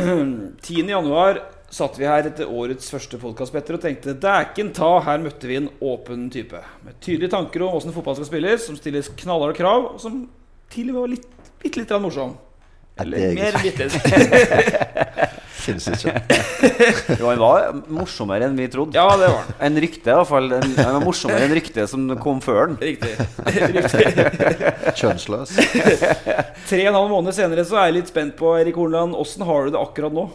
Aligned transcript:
10. 0.62 0.88
januar 0.88 1.40
satt 1.70 1.98
vi 1.98 2.06
her 2.08 2.26
etter 2.26 2.48
årets 2.48 2.88
første 2.92 3.18
podkast 3.20 3.52
og 3.76 3.82
tenkte 3.82 4.14
dæken 4.16 4.72
ta, 4.76 4.88
her 5.04 5.20
møtte 5.22 5.48
vi 5.48 5.58
en 5.58 5.68
åpen 5.84 6.28
type. 6.32 6.60
Med 6.86 6.96
tydelige 7.04 7.32
tanker 7.34 7.64
om 7.66 7.76
åssen 7.76 7.94
fotball 7.94 8.16
skal 8.18 8.30
spilles, 8.30 8.64
som 8.66 8.78
stilles 8.78 9.10
knallharde 9.20 9.58
krav, 9.58 9.90
og 9.92 10.00
som 10.02 10.22
med 10.72 10.96
var 10.96 11.10
litt, 11.12 11.26
bitte 11.60 11.82
litt 11.82 11.92
morsom. 12.02 12.36
Eller 13.00 13.34
mer 13.36 13.56
enn 13.56 13.62
bitte. 13.64 13.88
Fins 15.60 15.86
ikke. 15.92 16.12
jo, 17.20 17.26
han 17.28 17.40
var 17.40 17.66
morsommere 17.92 18.48
enn 18.48 18.56
vi 18.56 18.66
trodde. 18.72 18.96
Ja, 18.96 19.16
det 19.20 19.28
var 19.28 19.42
han. 19.44 19.56
En 19.68 19.80
rykte, 19.84 20.08
i 20.08 20.16
hvert 20.16 20.30
fall. 20.30 20.48
En, 20.56 20.72
han 20.78 20.94
var 20.96 21.04
morsommere 21.04 21.46
enn 21.46 21.56
ryktet 21.58 21.90
som 21.92 22.06
kom 22.22 22.40
før 22.44 22.62
han. 22.64 22.78
Riktig. 22.80 23.12
Riktig. 23.76 24.28
Kjønnsløs. 25.00 25.52
Tre 25.56 26.84
og 26.86 26.92
en 26.92 27.00
halv 27.00 27.12
måned 27.12 27.36
senere 27.36 27.66
så 27.68 27.82
er 27.82 27.90
jeg 27.90 27.98
litt 28.00 28.12
spent 28.12 28.38
på 28.40 28.54
Erik 28.60 28.78
Hornland. 28.80 29.16
Åssen 29.20 29.44
har 29.48 29.68
du 29.68 29.74
det 29.76 29.82
akkurat 29.82 30.16
nå? 30.16 30.30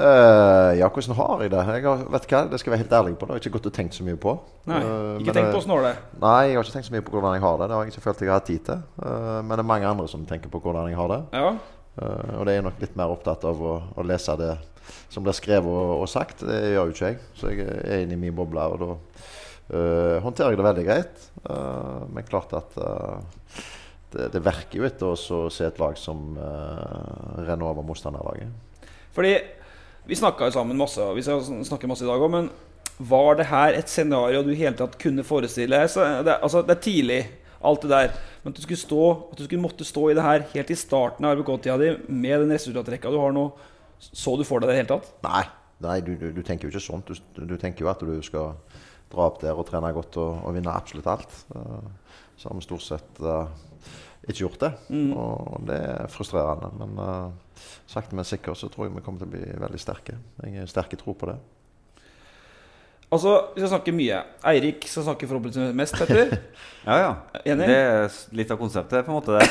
Uh, 0.00 0.72
ja, 0.78 0.88
hvordan 0.88 1.16
har 1.18 1.42
jeg 1.44 1.50
det? 1.52 1.60
Jeg 1.60 1.84
har, 1.84 2.04
vet 2.14 2.26
hva, 2.30 2.38
Det 2.48 2.58
skal 2.60 2.70
jeg 2.70 2.72
være 2.72 2.82
helt 2.84 2.94
ærlig 2.96 3.16
på. 3.18 3.26
Det 3.26 3.34
har 3.34 3.40
jeg 3.40 3.44
ikke 3.44 3.56
gått 3.58 3.66
og 3.68 3.74
tenkt 3.76 3.96
så 3.96 4.06
mye 4.06 4.20
på. 4.20 4.32
Nei, 4.70 4.78
uh, 4.80 5.18
Ikke 5.20 5.34
tenkt 5.36 5.52
på 5.52 5.76
det? 5.84 5.92
Nei, 6.22 6.38
jeg 6.48 6.56
har 6.56 6.64
ikke 6.64 6.76
tenkt 6.76 6.88
så 6.88 6.94
mye 6.94 7.04
på 7.04 7.14
hvordan 7.16 7.36
jeg 7.36 7.44
har 7.44 7.58
det. 7.60 7.68
Det 7.68 7.76
har 7.76 7.84
jeg 7.84 7.92
ikke 7.92 8.04
følt 8.06 8.22
jeg 8.24 8.30
har 8.30 8.40
hatt 8.40 8.48
tid 8.48 8.62
til. 8.70 8.80
Uh, 9.02 9.40
men 9.44 9.52
det 9.52 9.64
er 9.64 9.68
mange 9.74 9.90
andre 9.90 10.06
som 10.08 10.24
tenker 10.30 10.52
på 10.52 10.62
hvordan 10.64 10.88
jeg 10.88 10.96
har 11.00 11.12
det. 11.12 11.20
Ja. 11.36 11.52
Og 12.00 12.46
det 12.48 12.54
er 12.54 12.64
nok 12.64 12.80
litt 12.80 12.94
mer 12.96 13.12
opptatt 13.12 13.44
av 13.44 13.60
å, 13.60 13.74
å 13.98 14.04
lese 14.06 14.32
det 14.40 14.54
som 15.12 15.26
blir 15.26 15.36
skrevet 15.36 15.68
og, 15.68 15.98
og, 15.98 16.08
sagt. 16.08 16.46
Det 16.48 16.56
gjør 16.70 16.88
jo 16.88 16.94
ikke 16.94 17.10
jeg. 17.10 17.18
Så 17.36 17.52
jeg 17.52 17.66
er 17.66 18.06
inne 18.06 18.16
i 18.16 18.22
min 18.22 18.36
boble, 18.36 18.64
og 18.72 18.80
da 18.80 20.22
håndterer 20.24 20.54
jeg 20.54 20.62
det 20.62 20.66
veldig 20.66 20.86
greit. 20.86 21.26
Men 22.14 22.30
klart 22.30 22.54
at 22.56 22.72
det, 22.78 24.30
det, 24.32 24.40
verker 24.42 24.80
jo 24.80 24.88
etter 24.88 25.12
å 25.12 25.44
se 25.52 25.68
et 25.68 25.82
lag 25.82 25.98
som 26.00 26.32
renner 26.40 27.68
over 27.68 27.84
motstanderlaget. 27.84 28.88
Fordi 29.12 29.34
vi 30.08 30.18
snakka 30.18 30.48
jo 30.48 30.56
sammen 30.56 30.78
masse, 30.78 31.04
vi 31.16 31.24
skal 31.26 31.44
snakke 31.66 31.90
masse 31.90 32.06
i 32.06 32.08
dag 32.08 32.22
òg, 32.22 32.32
men 32.32 32.50
var 33.10 33.38
det 33.38 33.48
her 33.48 33.76
et 33.78 33.88
scenario 33.88 34.42
du 34.44 34.50
i 34.52 34.58
hele 34.60 34.76
tatt 34.76 34.98
kunne 35.00 35.24
forestille 35.24 35.76
deg? 35.76 36.24
Det, 36.26 36.36
altså, 36.36 36.60
det 36.66 36.74
er 36.76 36.82
tidlig, 36.84 37.20
alt 37.64 37.84
det 37.84 37.92
der. 37.92 38.12
Men 38.42 38.52
at 38.52 38.58
du 38.58 38.64
skulle, 38.64 38.80
stå, 38.80 39.04
at 39.32 39.38
du 39.38 39.46
skulle 39.46 39.62
måtte 39.62 39.86
stå 39.88 40.10
i 40.10 40.16
det 40.16 40.24
her 40.24 40.44
helt 40.52 40.72
i 40.72 40.78
starten 40.78 41.28
av 41.28 41.38
RBK-tida 41.38 41.78
di 41.80 41.94
med 42.08 42.44
den 42.44 42.52
resultatrekka 42.56 43.12
du 43.12 43.18
har 43.20 43.32
nå, 43.36 43.46
så 44.00 44.36
du 44.36 44.44
for 44.48 44.60
deg 44.60 44.70
det 44.70 44.74
i 44.74 44.78
det 44.78 44.82
hele 44.82 44.92
tatt? 44.94 45.10
Nei, 45.24 45.44
Nei 45.84 46.00
du, 46.04 46.12
du, 46.20 46.28
du, 46.36 46.42
tenker 46.44 46.68
jo 46.68 46.74
ikke 46.74 46.84
sånt. 46.84 47.08
Du, 47.08 47.44
du, 47.48 47.56
tenker 47.60 47.86
jo 47.86 47.90
at 47.92 48.02
du 48.04 48.12
skal 48.24 48.56
dra 49.10 49.26
opp 49.26 49.40
der 49.42 49.56
og 49.56 49.66
trene 49.68 49.92
godt 49.96 50.18
og, 50.20 50.42
og 50.44 50.56
vinne 50.56 50.72
absolutt 50.72 51.08
alt. 51.08 51.36
Uh, 51.54 52.20
så 52.36 52.50
har 52.50 52.58
vi 52.58 52.66
stort 52.66 52.84
sett 52.84 53.20
uh, 53.24 53.48
ikke 54.28 54.42
gjort 54.42 54.60
det. 54.60 54.72
Mm. 54.92 55.14
Og 55.16 55.64
det 55.68 55.78
er 55.88 56.12
frustrerende. 56.12 56.68
Men 56.80 57.00
uh, 57.00 57.49
sakte, 57.90 58.16
men 58.16 58.28
sikkert 58.28 58.60
så 58.60 58.68
tror 58.72 58.88
jeg 58.88 58.96
vi 58.96 59.04
kommer 59.06 59.22
til 59.22 59.30
å 59.30 59.34
bli 59.36 59.62
veldig 59.64 59.80
sterke. 59.80 60.18
Jeg 60.44 60.62
har 60.62 60.70
sterke 60.70 60.98
tro 61.00 61.14
på 61.16 61.30
det. 61.32 61.38
Altså, 63.10 63.30
Vi 63.54 63.60
skal 63.60 63.72
snakke 63.72 63.94
mye. 63.94 64.18
Eirik 64.46 64.84
skal 64.86 65.08
snakke 65.08 65.26
forhåpentligvis 65.26 65.74
mest, 65.76 65.96
Petter. 65.98 66.36
ja, 66.88 66.98
ja. 67.00 67.14
Enig? 67.42 67.66
Det 67.66 67.78
er 67.78 68.18
litt 68.38 68.52
av 68.54 68.60
konseptet, 68.60 69.06
på 69.06 69.10
en 69.10 69.18
måte. 69.18 69.34
det. 69.34 69.48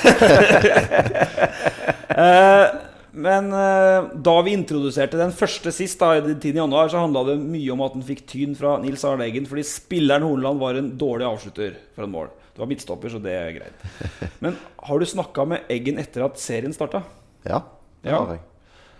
uh, 2.15 2.77
men 3.25 3.49
uh, 3.51 4.07
da 4.15 4.35
vi 4.47 4.53
introduserte 4.55 5.19
den 5.19 5.35
første 5.35 5.73
sist, 5.75 5.99
da, 5.99 6.21
10. 6.23 6.53
januar, 6.55 6.87
så 6.87 7.01
handla 7.03 7.25
det 7.33 7.35
mye 7.41 7.73
om 7.75 7.83
at 7.83 7.97
han 7.97 8.05
fikk 8.07 8.23
tyn 8.31 8.55
fra 8.55 8.77
Nils 8.79 9.03
Arne 9.07 9.27
Eggen 9.27 9.49
fordi 9.49 9.65
spilleren 9.67 10.23
Horneland 10.23 10.63
var 10.63 10.79
en 10.79 10.93
dårlig 11.01 11.27
avslutter 11.27 11.75
for 11.97 12.07
en 12.07 12.13
mål. 12.15 12.31
Det 12.53 12.63
var 12.63 12.71
midtstopper, 12.71 13.11
så 13.11 13.19
det 13.23 13.35
er 13.35 13.57
greit. 13.57 13.83
Men 14.45 14.55
har 14.87 15.03
du 15.03 15.09
snakka 15.09 15.43
med 15.51 15.67
Eggen 15.75 15.99
etter 15.99 16.23
at 16.29 16.39
serien 16.39 16.71
starta? 16.75 17.03
Ja, 17.43 17.59
ja. 18.05 18.21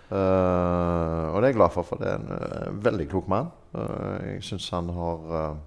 Uh, 0.10 1.30
og 1.30 1.38
det 1.38 1.44
er 1.44 1.52
jeg 1.52 1.58
glad 1.60 1.74
for, 1.74 1.86
for 1.86 2.02
det 2.02 2.08
er 2.10 2.18
en 2.18 2.32
uh, 2.34 2.70
veldig 2.86 3.06
klok 3.12 3.28
mann. 3.30 3.52
Uh, 3.76 4.18
jeg 4.26 4.46
syns 4.48 4.70
han 4.74 4.90
har 4.96 5.58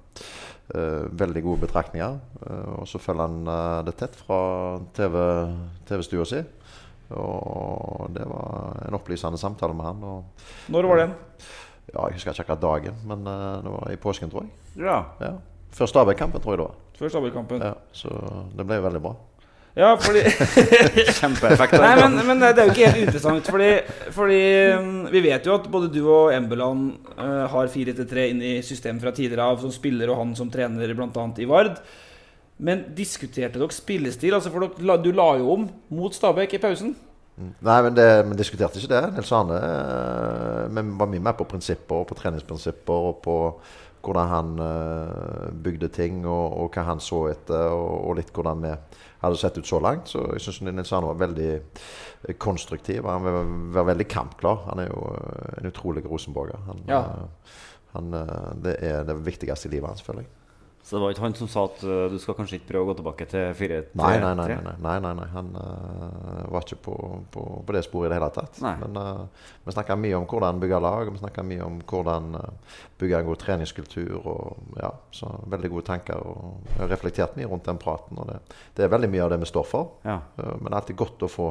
veldig 0.72 1.40
gode 1.44 1.66
betraktninger. 1.66 2.14
og 2.80 2.86
så 2.88 2.96
følger 3.02 3.26
han 3.26 3.82
det 3.84 3.92
tett 3.98 4.14
fra 4.16 4.78
TV-stua 4.96 6.22
TV 6.22 6.24
si. 6.30 6.38
Og 7.12 8.06
det 8.14 8.24
var 8.24 8.78
en 8.86 8.96
opplysende 8.96 9.36
samtale 9.36 9.74
med 9.76 9.84
han. 9.84 10.00
Og, 10.06 10.46
Når 10.72 10.88
var 10.88 11.02
den? 11.02 11.12
Ja, 11.92 12.06
Jeg 12.06 12.14
husker 12.14 12.30
ikke 12.30 12.46
akkurat 12.46 12.62
dagen, 12.62 13.02
men 13.04 13.26
det 13.26 13.74
var 13.74 13.92
i 13.92 13.96
påsken, 14.00 14.30
tror 14.30 14.46
jeg. 14.46 14.86
Ja. 14.86 15.02
ja. 15.20 15.34
Før 15.76 15.86
Stabæk-kampen, 15.92 16.40
tror 16.40 16.52
jeg 16.54 16.62
det 16.62 16.68
var. 16.70 16.80
Før 17.02 17.08
Stabæk-kampen. 17.08 17.62
Ja, 17.68 17.74
så 17.92 18.08
det 18.56 18.66
ble 18.66 18.80
veldig 18.86 19.02
bra. 19.02 19.14
Ja, 19.72 19.94
fordi 19.96 20.20
Kjempeeffekt. 21.18 21.78
Nei, 21.80 21.92
men, 21.96 22.18
men, 22.28 22.42
det 22.42 22.60
er 22.60 22.68
jo 22.68 22.74
ikke 22.74 22.90
helt 22.90 23.06
interessant. 23.06 23.46
Fordi, 23.48 23.70
fordi, 24.12 24.40
mm, 24.76 24.98
vi 25.14 25.22
vet 25.24 25.48
jo 25.48 25.54
at 25.56 25.68
både 25.72 25.88
du 25.94 26.02
og 26.02 26.32
Embeland 26.34 26.90
uh, 27.16 27.46
har 27.48 27.70
4-3 27.72 28.26
inn 28.34 28.42
i 28.44 28.54
systemet 28.66 29.00
fra 29.04 29.14
tidligere 29.16 29.46
av, 29.48 29.62
som 29.62 29.72
spiller 29.72 30.12
og 30.12 30.20
han 30.20 30.34
som 30.36 30.50
trener 30.52 30.92
bl.a. 30.92 31.24
i 31.40 31.48
Vard. 31.48 31.80
Men 32.62 32.84
diskuterte 32.94 33.56
dere 33.56 33.74
spillestil? 33.74 34.36
Altså 34.36 34.52
for 34.52 34.68
dere, 34.68 34.98
Du 35.00 35.08
la 35.16 35.30
jo 35.40 35.54
om 35.56 35.64
mot 35.96 36.14
Stabæk 36.14 36.58
i 36.58 36.62
pausen. 36.62 36.92
Mm. 37.40 37.54
Nei, 37.64 37.78
men 37.86 37.96
vi 38.28 38.42
diskuterte 38.42 38.76
ikke 38.76 38.92
det. 38.92 39.06
Nils 39.16 39.32
Arne 39.32 39.56
Men 40.68 40.90
Vi 40.90 40.98
var 41.00 41.08
mye 41.08 41.24
mer 41.30 41.38
på 41.38 41.48
prinsipper 41.48 42.02
og 42.02 42.10
på 42.10 42.18
treningsprinsipper 42.18 43.08
og 43.08 43.22
på 43.24 43.38
hvordan 44.02 44.28
han 44.28 44.52
uh, 44.58 45.48
bygde 45.64 45.88
ting, 45.94 46.22
og, 46.26 46.58
og, 46.58 46.70
hva 46.74 46.84
han 46.90 47.02
så 47.02 47.24
etter, 47.30 47.70
og, 47.70 48.08
og 48.10 48.18
litt 48.18 48.32
hvordan 48.34 48.64
vi 48.64 48.72
hadde 49.22 49.38
sett 49.38 49.58
ut 49.58 49.68
så 49.68 49.80
langt. 49.82 50.10
Så 50.10 50.24
jeg 50.34 50.44
syns 50.44 50.62
Nils 50.66 50.92
Arne 50.92 51.12
var 51.12 51.20
veldig 51.22 51.50
eh, 51.54 52.36
konstruktiv. 52.42 53.06
Han 53.06 53.22
var, 53.22 53.52
var, 53.78 53.88
veldig 53.92 54.08
kampklar. 54.10 54.64
Han 54.70 54.82
er 54.82 54.90
jo 54.90 55.04
eh, 55.14 55.58
en 55.60 55.70
utrolig 55.70 56.02
rosenborger. 56.08 56.58
Han, 56.66 56.82
ja. 56.90 57.02
han, 57.94 58.16
det 58.64 58.78
er 58.82 59.06
det 59.06 59.20
viktigste 59.22 59.70
i 59.70 59.76
livet 59.76 59.92
hans, 59.92 60.02
føler 60.02 60.26
jeg. 60.26 60.41
Så 60.82 60.96
det 60.96 61.02
var 61.02 61.12
ikke 61.14 61.22
han 61.22 61.34
som 61.38 61.48
sa 61.50 61.62
at 61.68 61.82
uh, 61.86 62.08
du 62.10 62.16
skal 62.18 62.34
kanskje 62.34 62.58
ikke 62.58 62.72
prøve 62.72 62.82
å 62.82 62.88
gå 62.90 62.96
tilbake 62.98 63.26
til 63.30 63.52
4-3? 63.54 63.76
Nei, 64.00 64.14
nei, 64.18 64.32
nei. 64.34 64.46
nei, 64.50 64.74
nei, 64.82 64.96
nei, 65.04 65.12
nei. 65.20 65.28
Han 65.30 65.50
uh, 65.54 66.40
var 66.50 66.66
ikke 66.66 66.80
på, 66.88 66.96
på, 67.30 67.44
på, 67.62 67.76
det 67.76 67.84
sporet 67.86 68.08
i 68.08 68.10
det 68.10 68.18
hele 68.18 68.30
tatt. 68.34 68.58
Men 68.60 68.98
uh, 68.98 69.52
vi 69.62 69.76
snakka 69.76 69.96
mye 70.00 70.18
om 70.18 70.26
hvordan 70.26 70.58
bygge 70.62 70.80
lag, 70.82 71.12
vi 71.14 71.22
snakka 71.22 71.46
mye 71.46 71.62
om 71.68 71.78
hvordan 71.86 72.34
bygge 72.98 73.20
en 73.22 73.28
god 73.30 73.40
treningskultur. 73.44 74.18
Og, 74.26 74.74
ja, 74.82 74.90
så 75.14 75.30
Veldig 75.52 75.70
gode 75.70 75.86
tanker. 75.86 76.18
og 76.18 76.66
Jeg 76.72 76.80
har 76.80 76.92
reflektert 76.96 77.38
mye 77.38 77.48
rundt 77.50 77.70
den 77.70 77.78
praten. 77.78 78.18
og 78.18 78.28
Det, 78.32 78.40
det 78.76 78.86
er 78.86 78.92
veldig 78.92 79.10
mye 79.14 79.24
av 79.24 79.32
det 79.32 79.40
vi 79.44 79.50
står 79.52 79.66
for. 79.68 79.96
Ja. 80.02 80.18
men 80.36 80.66
det 80.66 80.72
er 80.72 80.80
alltid 80.80 80.98
godt 80.98 81.22
å 81.22 81.30
få, 81.30 81.48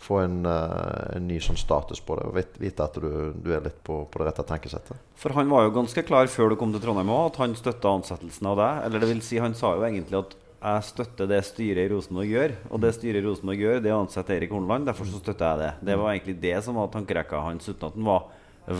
få 0.00 0.18
en, 0.24 0.42
en, 0.46 1.26
ny 1.28 1.38
sånn 1.44 1.60
status 1.60 2.00
på 2.00 2.16
det, 2.18 2.26
og 2.28 2.60
vite 2.62 2.86
at 2.86 2.96
du, 3.00 3.32
du 3.36 3.52
er 3.52 3.64
litt 3.64 3.78
på, 3.84 4.02
på, 4.08 4.20
det 4.20 4.30
rette 4.30 4.44
tankesettet. 4.48 5.08
For 5.18 5.34
han 5.36 5.50
var 5.52 5.66
jo 5.66 5.74
ganske 5.76 6.04
klar 6.06 6.30
før 6.30 6.52
du 6.52 6.58
kom 6.60 6.72
til 6.74 6.82
Trondheim 6.82 7.10
òg, 7.12 7.32
at 7.32 7.40
han 7.42 7.56
støtta 7.58 7.92
ansettelsen 7.92 8.48
av 8.50 8.58
deg. 8.58 8.61
Eller 8.86 9.02
det 9.02 9.10
vil 9.10 9.24
si, 9.24 9.40
han 9.42 9.56
sa 9.58 9.74
jo 9.76 9.86
egentlig 9.88 10.20
at 10.20 10.36
jeg 10.62 10.86
støtter 10.86 11.26
det 11.26 11.40
styret 11.42 11.88
i 11.88 11.90
Rosenborg 11.90 12.30
gjør. 12.30 12.54
Og 12.70 12.82
det 12.84 12.92
styret 12.94 13.18
i 13.18 13.24
Rosenborg 13.24 13.64
gjør, 13.64 13.80
det 13.82 13.90
er 13.90 13.96
å 13.96 14.04
ansette 14.04 14.36
Erik 14.36 14.52
Horneland. 14.54 14.86
Derfor 14.86 15.08
så 15.10 15.18
støtter 15.18 15.48
jeg 15.48 15.62
det. 15.64 15.72
Det 15.90 15.98
var 15.98 16.12
egentlig 16.12 16.36
det 16.44 16.54
som 16.66 16.78
var 16.78 16.92
tankerekka 16.92 17.42
hans, 17.42 17.66
uten 17.66 17.88
at 17.88 17.98
han 17.98 18.06
var 18.06 18.28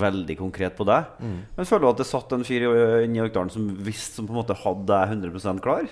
veldig 0.03 0.37
konkret 0.39 0.77
på 0.79 0.87
deg. 0.87 1.11
Mm. 1.19 1.39
Men 1.57 1.69
føler 1.69 1.85
du 1.89 1.91
at 1.91 2.05
det 2.05 2.07
satt 2.07 2.37
en 2.37 2.47
fyr 2.47 2.69
inni 3.03 3.23
Orkdalen 3.25 3.51
som 3.51 3.67
visste, 3.83 4.21
som 4.21 4.29
på 4.29 4.35
en 4.35 4.43
måte 4.45 4.59
hadde 4.63 4.87
deg 4.93 5.17
100% 5.19 5.65
klar? 5.65 5.91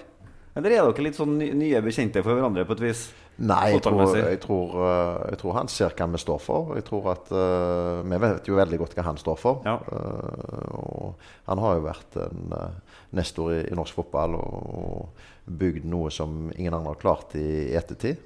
Eller 0.58 0.74
er 0.74 0.86
dere 0.86 1.06
litt 1.06 1.18
sånn 1.18 1.36
nye 1.38 1.82
bekjente 1.82 2.22
for 2.22 2.34
hverandre 2.34 2.66
på 2.66 2.74
et 2.78 2.84
vis? 2.88 3.02
Nei, 3.40 3.70
jeg 3.72 3.80
tror, 3.86 4.16
jeg, 4.18 4.38
tror, 4.42 4.72
eh, 4.84 5.18
jeg 5.32 5.38
tror, 5.40 5.54
han 5.56 5.70
ser 5.72 5.94
hva 5.96 6.08
vi 6.12 6.20
står 6.20 6.40
for. 6.44 6.72
Jeg 6.76 6.84
tror 6.84 7.06
at 7.14 7.30
uh, 7.32 8.02
Vi 8.04 8.18
vet 8.20 8.50
jo 8.50 8.58
veldig 8.58 8.80
godt 8.82 8.96
hva 8.98 9.06
han 9.06 9.20
står 9.20 9.38
for. 9.40 9.62
Ja. 9.64 9.78
Uh, 9.80 10.74
og 10.76 11.30
han 11.48 11.62
har 11.64 11.78
jo 11.78 11.86
vært 11.86 12.18
en 12.20 12.52
uh, 12.52 12.89
nestor 13.16 13.54
i, 13.54 13.60
i, 13.66 13.76
norsk 13.76 13.96
fotball 13.96 14.36
og, 14.38 14.72
og, 14.80 15.28
bygd 15.50 15.86
noe 15.90 16.12
som 16.14 16.50
ingen 16.52 16.74
andre 16.76 16.92
har 16.92 16.98
klart 17.00 17.32
i 17.34 17.72
ettertid. 17.74 18.20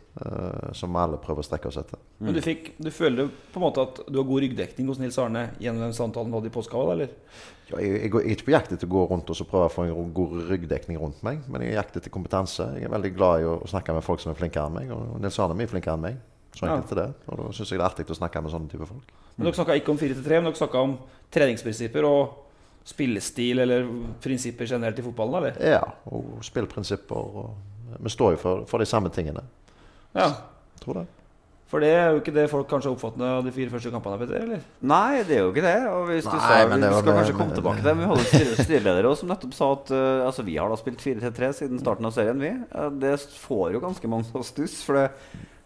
som 0.77 0.97
alle 1.01 1.17
prøver 1.19 1.41
å 1.41 1.47
strekke 1.47 1.71
oss 1.71 1.79
etter. 1.81 1.99
Mm. 2.19 2.27
Men 2.27 2.37
du, 2.37 2.41
fikk, 2.45 2.69
du 2.77 2.91
føler 2.93 3.31
på 3.33 3.59
en 3.59 3.65
måte 3.65 3.83
at 3.83 4.03
du 4.05 4.19
har 4.21 4.27
god 4.29 4.45
ryggdekning 4.45 4.91
hos 4.93 5.01
Nils 5.01 5.17
Arne 5.19 5.47
gjennom 5.59 5.87
den 5.87 5.97
samtalen 5.97 6.31
du 6.31 6.37
hadde 6.37 6.51
i 6.51 6.55
påskehavet, 6.55 6.93
eller? 6.93 7.41
Ja, 7.71 7.81
jeg, 7.81 7.95
jeg, 7.97 8.13
er 8.13 8.29
ikke 8.37 8.51
på 8.51 8.55
jakt 8.55 8.77
etter 8.77 8.91
å 8.91 8.93
gå 8.93 9.07
rundt 9.09 9.33
og 9.33 9.49
prøve 9.49 9.71
å 9.71 9.73
få 9.73 9.87
en 9.89 10.13
god 10.15 10.37
ryggdekning 10.51 11.01
rundt 11.01 11.25
meg, 11.25 11.41
men 11.49 11.65
jeg 11.65 11.73
er 11.73 11.81
jakt 11.81 11.97
etter 11.97 12.13
kompetanse. 12.13 12.69
Jeg 12.77 12.91
er 12.91 12.93
veldig 12.93 13.15
glad 13.17 13.41
i 13.41 13.49
å, 13.49 13.57
å 13.65 13.73
snakke 13.73 13.97
med 13.97 14.05
folk 14.05 14.21
som 14.21 14.35
er 14.35 14.39
flinkere 14.39 14.69
enn 14.69 14.77
meg. 14.77 14.93
Og 14.93 15.17
Nils 15.25 15.41
Arne 15.41 15.57
er 15.57 15.63
mye 15.65 15.73
flinkere 15.73 15.97
enn 15.97 16.07
meg. 16.11 16.23
Så 16.55 16.69
enkelt 16.69 16.93
ja. 16.95 17.03
det. 17.03 17.09
Og 17.27 17.41
da 17.41 17.51
syns 17.57 17.73
jeg 17.73 17.81
det 17.81 17.83
er 17.83 17.89
artig 17.89 18.07
å 18.13 18.21
snakke 18.21 18.43
med 18.45 18.53
sånne 18.53 18.71
type 18.71 18.87
folk. 18.87 19.15
Men 19.35 19.49
Dere 19.49 19.59
snakka 19.59 19.77
ikke 19.81 19.95
om 19.95 19.99
4-3, 19.99 20.39
men 20.39 20.51
dere 20.51 20.61
snakka 20.61 20.83
om 20.87 20.97
treningsprinsipper 21.35 22.07
og 22.07 22.44
spillestil 22.85 23.65
eller 23.65 23.89
prinsipper 24.23 24.69
generelt 24.69 24.99
i 25.01 25.05
fotballen? 25.07 25.41
eller? 25.41 25.61
Ja, 25.77 25.83
og 26.13 26.39
spillprinsipper. 26.45 27.17
Og 27.17 28.01
vi 28.05 28.13
står 28.13 28.37
jo 28.37 28.41
for, 28.43 28.65
for 28.69 28.83
de 28.83 28.89
samme 28.89 29.13
tingene. 29.15 29.45
Ja. 30.15 30.31
Tror 30.83 31.01
det. 31.01 31.07
For 31.75 31.83
det 31.83 31.89
er 31.91 32.13
jo 32.13 32.21
ikke 32.21 32.35
det 32.37 32.45
folk 32.53 32.69
kanskje 32.71 32.93
oppfatter 32.93 33.25
av 33.25 33.41
de 33.43 33.51
fire 33.55 33.73
første 33.73 33.91
kampene? 33.91 34.19
Peter, 34.21 34.43
eller? 34.45 34.61
Nei, 34.85 35.25
det 35.27 35.39
er 35.39 35.41
jo 35.43 35.51
ikke 35.51 35.65
det. 35.65 35.79
Og 35.91 36.05
hvis 36.11 36.29
du 36.29 36.37
Nei, 36.37 36.43
sa, 36.45 36.59
vi 36.71 36.77
skal 36.85 37.09
det, 37.09 37.15
kanskje 37.17 37.37
komme 37.39 37.57
tilbake 37.57 37.81
til 37.81 37.89
det. 37.89 37.95
Vi 37.99 38.11
hadde 38.11 38.43
en 38.43 38.61
styreleder 38.61 39.09
som 39.19 39.33
nettopp 39.33 39.57
sa 39.57 39.71
at 39.75 39.91
uh, 39.91 40.27
altså, 40.29 40.45
vi 40.47 40.55
har 40.61 40.71
da 40.71 40.79
spilt 40.79 41.03
4-3 41.03 41.51
siden 41.59 41.81
starten 41.83 42.07
av 42.07 42.15
serien. 42.15 42.39
vi. 42.39 42.53
Uh, 42.71 42.93
det 43.03 43.17
får 43.41 43.75
jo 43.75 43.83
ganske 43.83 44.13
mange 44.13 44.29
på 44.31 44.45
stuss. 44.47 44.77
For 44.87 45.01
det, 45.01 45.09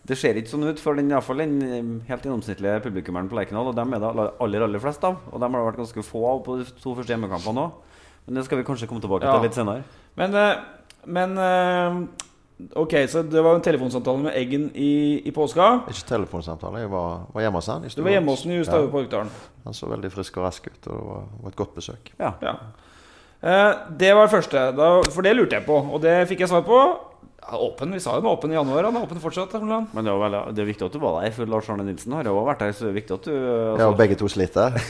det 0.09 0.17
ser 0.17 0.39
ikke 0.41 0.53
sånn 0.53 0.69
ut 0.69 0.81
for 0.81 0.99
den, 0.99 1.11
i 1.13 1.21
fall, 1.25 1.43
den 1.43 1.59
eh, 1.65 1.91
helt 2.09 2.25
gjennomsnittlige 2.25 2.79
publikummeren 2.87 3.29
på 3.29 3.37
Lerkendal. 3.39 3.71
Og 3.73 3.77
dem 3.77 3.93
er 3.93 4.03
det 4.05 4.29
aller 4.45 4.65
aller 4.65 4.83
flest 4.83 5.05
av. 5.05 5.21
Og 5.33 5.43
dem 5.43 5.55
har 5.55 5.63
det 5.63 5.71
vært 5.73 5.83
ganske 5.85 6.07
få 6.07 6.25
av 6.31 6.41
på 6.47 6.61
de 6.61 6.69
to 6.71 6.95
første 6.97 7.13
hjemmekampene 7.13 7.67
òg. 7.67 8.01
Men 8.29 8.41
det 8.41 8.49
skal 8.49 8.61
vi 8.61 8.65
kanskje 8.69 8.89
komme 8.89 9.05
tilbake 9.05 9.29
ja. 9.29 9.37
til 9.37 9.47
litt 9.49 9.57
senere. 9.57 9.85
Men, 10.19 10.35
men 11.09 11.37
Ok, 12.75 12.95
Så 13.09 13.23
det 13.23 13.43
var 13.43 13.55
en 13.55 13.63
telefonsamtale 13.63 14.19
med 14.19 14.35
Eggen 14.35 14.65
i, 14.75 15.23
i 15.23 15.31
påska? 15.31 15.67
Ikke 15.93 16.09
telefonsamtale, 16.09 16.81
jeg 16.83 16.91
var, 16.91 17.29
var 17.31 17.45
hjemme 17.45 17.61
hos 17.61 17.69
han. 17.71 17.87
Du 17.87 18.03
var 18.03 18.17
hjemme 18.17 18.35
hos 18.35 18.43
han 18.43 18.55
i 18.57 18.65
Stave 18.67 18.89
ja. 18.89 18.91
på 18.91 19.03
Økdalen? 19.05 19.31
Han 19.63 19.77
så 19.79 19.87
veldig 19.87 20.11
frisk 20.11 20.41
og 20.41 20.49
rask 20.49 20.67
ut, 20.67 20.81
og 20.89 20.97
det 20.97 21.05
var, 21.07 21.29
var 21.45 21.53
et 21.53 21.61
godt 21.61 21.77
besøk. 21.79 22.11
Ja, 22.19 22.33
ja. 22.43 22.57
Eh, 23.39 23.71
Det 24.01 24.11
var 24.11 24.27
det 24.27 24.33
første, 24.33 24.65
da, 24.75 24.89
for 25.07 25.23
det 25.23 25.37
lurte 25.37 25.55
jeg 25.61 25.67
på, 25.69 25.79
og 25.79 26.03
det 26.03 26.17
fikk 26.33 26.43
jeg 26.43 26.51
svar 26.51 26.67
på. 26.67 26.81
Åpen, 27.57 27.93
Vi 27.93 28.01
sa 28.01 28.15
jo 28.15 28.21
den 28.21 28.29
var 28.29 28.37
åpen 28.37 28.51
i 28.53 28.55
januar. 28.55 28.85
Han 28.85 28.97
er 28.97 29.03
åpen 29.07 29.21
fortsatt. 29.23 29.53
Men 29.63 30.05
det, 30.05 30.11
var 30.11 30.19
veldig, 30.25 30.55
det 30.55 30.63
er 30.63 30.67
viktig 30.69 30.87
at 30.87 30.93
du 30.93 30.99
var 31.01 31.23
der, 31.23 31.31
for 31.33 31.47
Lars 31.49 31.71
Arne 31.71 31.85
Nilsen 31.87 32.13
har 32.13 32.25
jo 32.29 32.45
vært 32.45 32.61
der. 32.65 32.73
Så 32.77 32.85
det 32.87 32.91
er 32.91 32.95
viktig 32.99 33.15
at 33.17 33.25
du 33.25 33.33
altså... 33.33 33.81
Ja, 33.81 33.87
og 33.89 33.97
begge 33.97 34.15
to 34.19 34.29
sliter. 34.29 34.73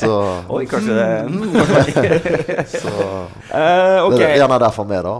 så 0.00 0.12
Oi, 0.50 0.66
kanskje 0.66 0.94
det 0.96 1.06
Så 2.82 2.90
uh, 2.90 4.06
okay. 4.08 4.18
Det 4.18 4.28
er 4.28 4.36
gjerne 4.40 4.58
derfor 4.62 4.84
vi, 4.88 4.96
da. 5.06 5.14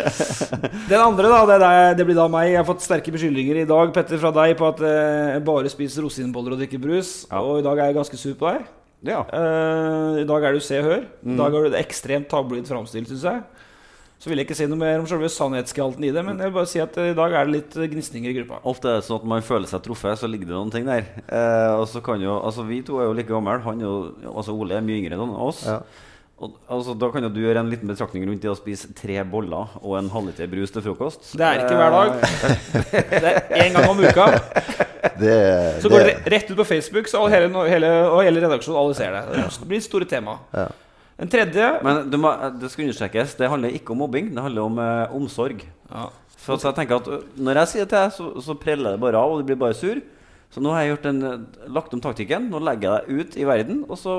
Den 0.90 1.00
andre, 1.00 1.28
da, 1.28 1.46
det, 1.50 1.58
der, 1.62 1.94
det, 1.98 2.04
blir 2.08 2.18
da 2.18 2.26
meg. 2.32 2.46
Jeg 2.52 2.60
har 2.62 2.68
fått 2.68 2.84
sterke 2.84 3.14
beskyldninger 3.14 3.56
i 3.62 3.68
dag 3.68 3.86
Petter, 3.94 4.18
fra 4.22 4.30
deg 4.42 4.50
på 4.58 4.64
at 4.72 4.78
jeg 4.84 5.40
uh, 5.40 5.44
bare 5.46 5.72
spiser 5.72 6.00
rosinboller 6.06 6.52
og 6.56 6.60
drikker 6.62 6.80
brus. 6.82 7.10
Ja. 7.30 7.38
Og 7.44 7.52
i 7.60 7.66
dag 7.66 7.76
er 7.78 7.86
jeg 7.90 7.98
ganske 8.00 8.16
sur 8.20 8.36
på 8.38 8.44
deg. 8.50 8.60
Ja. 9.06 9.22
Uh, 9.32 10.20
I 10.20 10.28
dag 10.28 10.44
er 10.44 10.56
du 10.56 10.60
Se 10.64 10.78
og 10.80 10.88
Hør. 10.88 11.04
I 11.24 11.36
dag 11.38 11.56
har 11.56 11.66
du 11.66 11.72
det 11.72 11.80
ekstremt 11.80 12.28
tabloid 12.30 12.68
framstilt, 12.68 13.08
syns 13.08 13.26
jeg. 13.28 13.66
Så 14.20 14.28
vil 14.28 14.36
jeg 14.36 14.50
ikke 14.50 14.56
si 14.58 14.66
noe 14.68 14.76
mer 14.76 14.98
om 15.00 15.06
selve 15.08 15.30
sannhetsgehalten 15.32 16.04
i 16.04 16.10
det, 16.12 16.20
men 16.26 16.36
jeg 16.36 16.50
vil 16.50 16.56
bare 16.58 16.68
si 16.68 16.82
at 16.82 16.98
i 17.00 17.14
dag 17.16 17.32
er 17.32 17.48
det 17.48 17.54
litt 17.54 17.76
gnisninger 17.94 18.28
i 18.28 18.34
gruppa. 18.36 18.58
Ofte 18.68 18.90
er 18.90 18.98
det 18.98 19.06
sånn 19.06 19.22
at 19.22 19.30
man 19.32 19.46
føler 19.46 19.70
seg 19.70 19.80
truffet, 19.86 20.20
så 20.20 20.28
ligger 20.28 20.50
det 20.50 20.58
noen 20.58 20.72
ting 20.74 20.84
der. 20.84 21.08
Uh, 21.24 21.80
og 21.80 21.86
så 21.88 22.02
kan 22.04 22.20
jo, 22.20 22.34
altså 22.36 22.66
Vi 22.68 22.82
to 22.84 22.98
er 23.00 23.08
jo 23.08 23.16
like 23.16 23.32
gamle. 23.32 23.56
Han 23.64 23.80
jo, 23.80 23.94
altså 24.28 24.52
Ole 24.52 24.76
er 24.76 24.84
mye 24.84 25.00
yngre 25.00 25.16
enn 25.16 25.32
oss. 25.40 25.64
Ja. 25.64 25.80
Og, 26.40 26.54
altså, 26.72 26.94
da 26.96 27.10
kan 27.12 27.26
jo 27.26 27.28
du 27.28 27.42
gjøre 27.42 27.60
en 27.60 27.68
liten 27.68 27.90
betraktning 27.90 28.22
rundt 28.24 28.40
det 28.40 28.48
å 28.48 28.56
spise 28.56 28.88
tre 28.96 29.18
boller 29.28 29.74
og 29.82 29.96
en 29.98 30.06
halvliter 30.08 30.48
brus 30.48 30.72
til 30.72 30.84
frokost. 30.86 31.34
Det 31.36 31.44
er 31.44 31.64
ikke 31.66 31.76
hver 31.76 31.92
dag. 31.92 32.14
det 33.26 33.32
er 33.32 33.64
én 33.66 33.76
gang 33.76 33.88
om 33.90 34.00
uka. 34.00 34.24
Det, 35.20 35.34
så 35.84 35.90
går 35.92 36.06
det 36.08 36.14
rett 36.32 36.48
ut 36.48 36.56
på 36.62 36.64
Facebook, 36.70 37.10
så 37.12 37.26
hele, 37.28 37.50
hele, 37.68 37.90
og 38.08 38.22
hele 38.24 38.40
redaksjonen 38.40 38.80
alle 38.80 38.96
ser 38.96 39.12
det. 39.18 39.42
Det 39.60 39.68
blir 39.68 39.84
store 39.84 40.08
tema. 40.08 40.38
Ja. 40.56 40.70
En 41.20 41.28
tredje 41.28 41.66
Men 41.84 42.06
det, 42.08 42.16
må, 42.16 42.32
det 42.56 42.70
skal 42.72 42.86
understrekes, 42.86 43.36
det 43.36 43.50
handler 43.52 43.76
ikke 43.76 43.92
om 43.92 44.00
mobbing, 44.00 44.32
det 44.32 44.46
handler 44.46 44.70
om 44.70 44.80
eh, 44.80 45.14
omsorg. 45.20 45.60
Ja. 45.90 46.06
For 46.40 46.56
jeg 46.56 46.72
tenker 46.78 47.02
at 47.02 47.36
Når 47.36 47.60
jeg 47.60 47.72
sier 47.74 47.84
det 47.84 47.92
til 47.92 47.98
deg, 47.98 48.16
så, 48.16 48.30
så 48.48 48.56
preller 48.56 48.96
det 48.96 49.02
bare 49.02 49.20
av, 49.20 49.34
og 49.34 49.42
du 49.42 49.50
blir 49.50 49.60
bare 49.60 49.76
sur. 49.76 50.00
Så 50.50 50.64
nå 50.64 50.72
har 50.72 50.88
jeg 50.88 51.04
en, 51.12 51.22
øh, 51.28 51.44
lagt 51.68 51.92
om 51.92 52.00
taktikken. 52.00 52.48
Nå 52.48 52.64
legger 52.64 52.88
jeg 52.88 53.04
deg 53.04 53.20
ut 53.20 53.36
i 53.36 53.46
verden, 53.46 53.84
og 53.92 54.00
så 54.00 54.16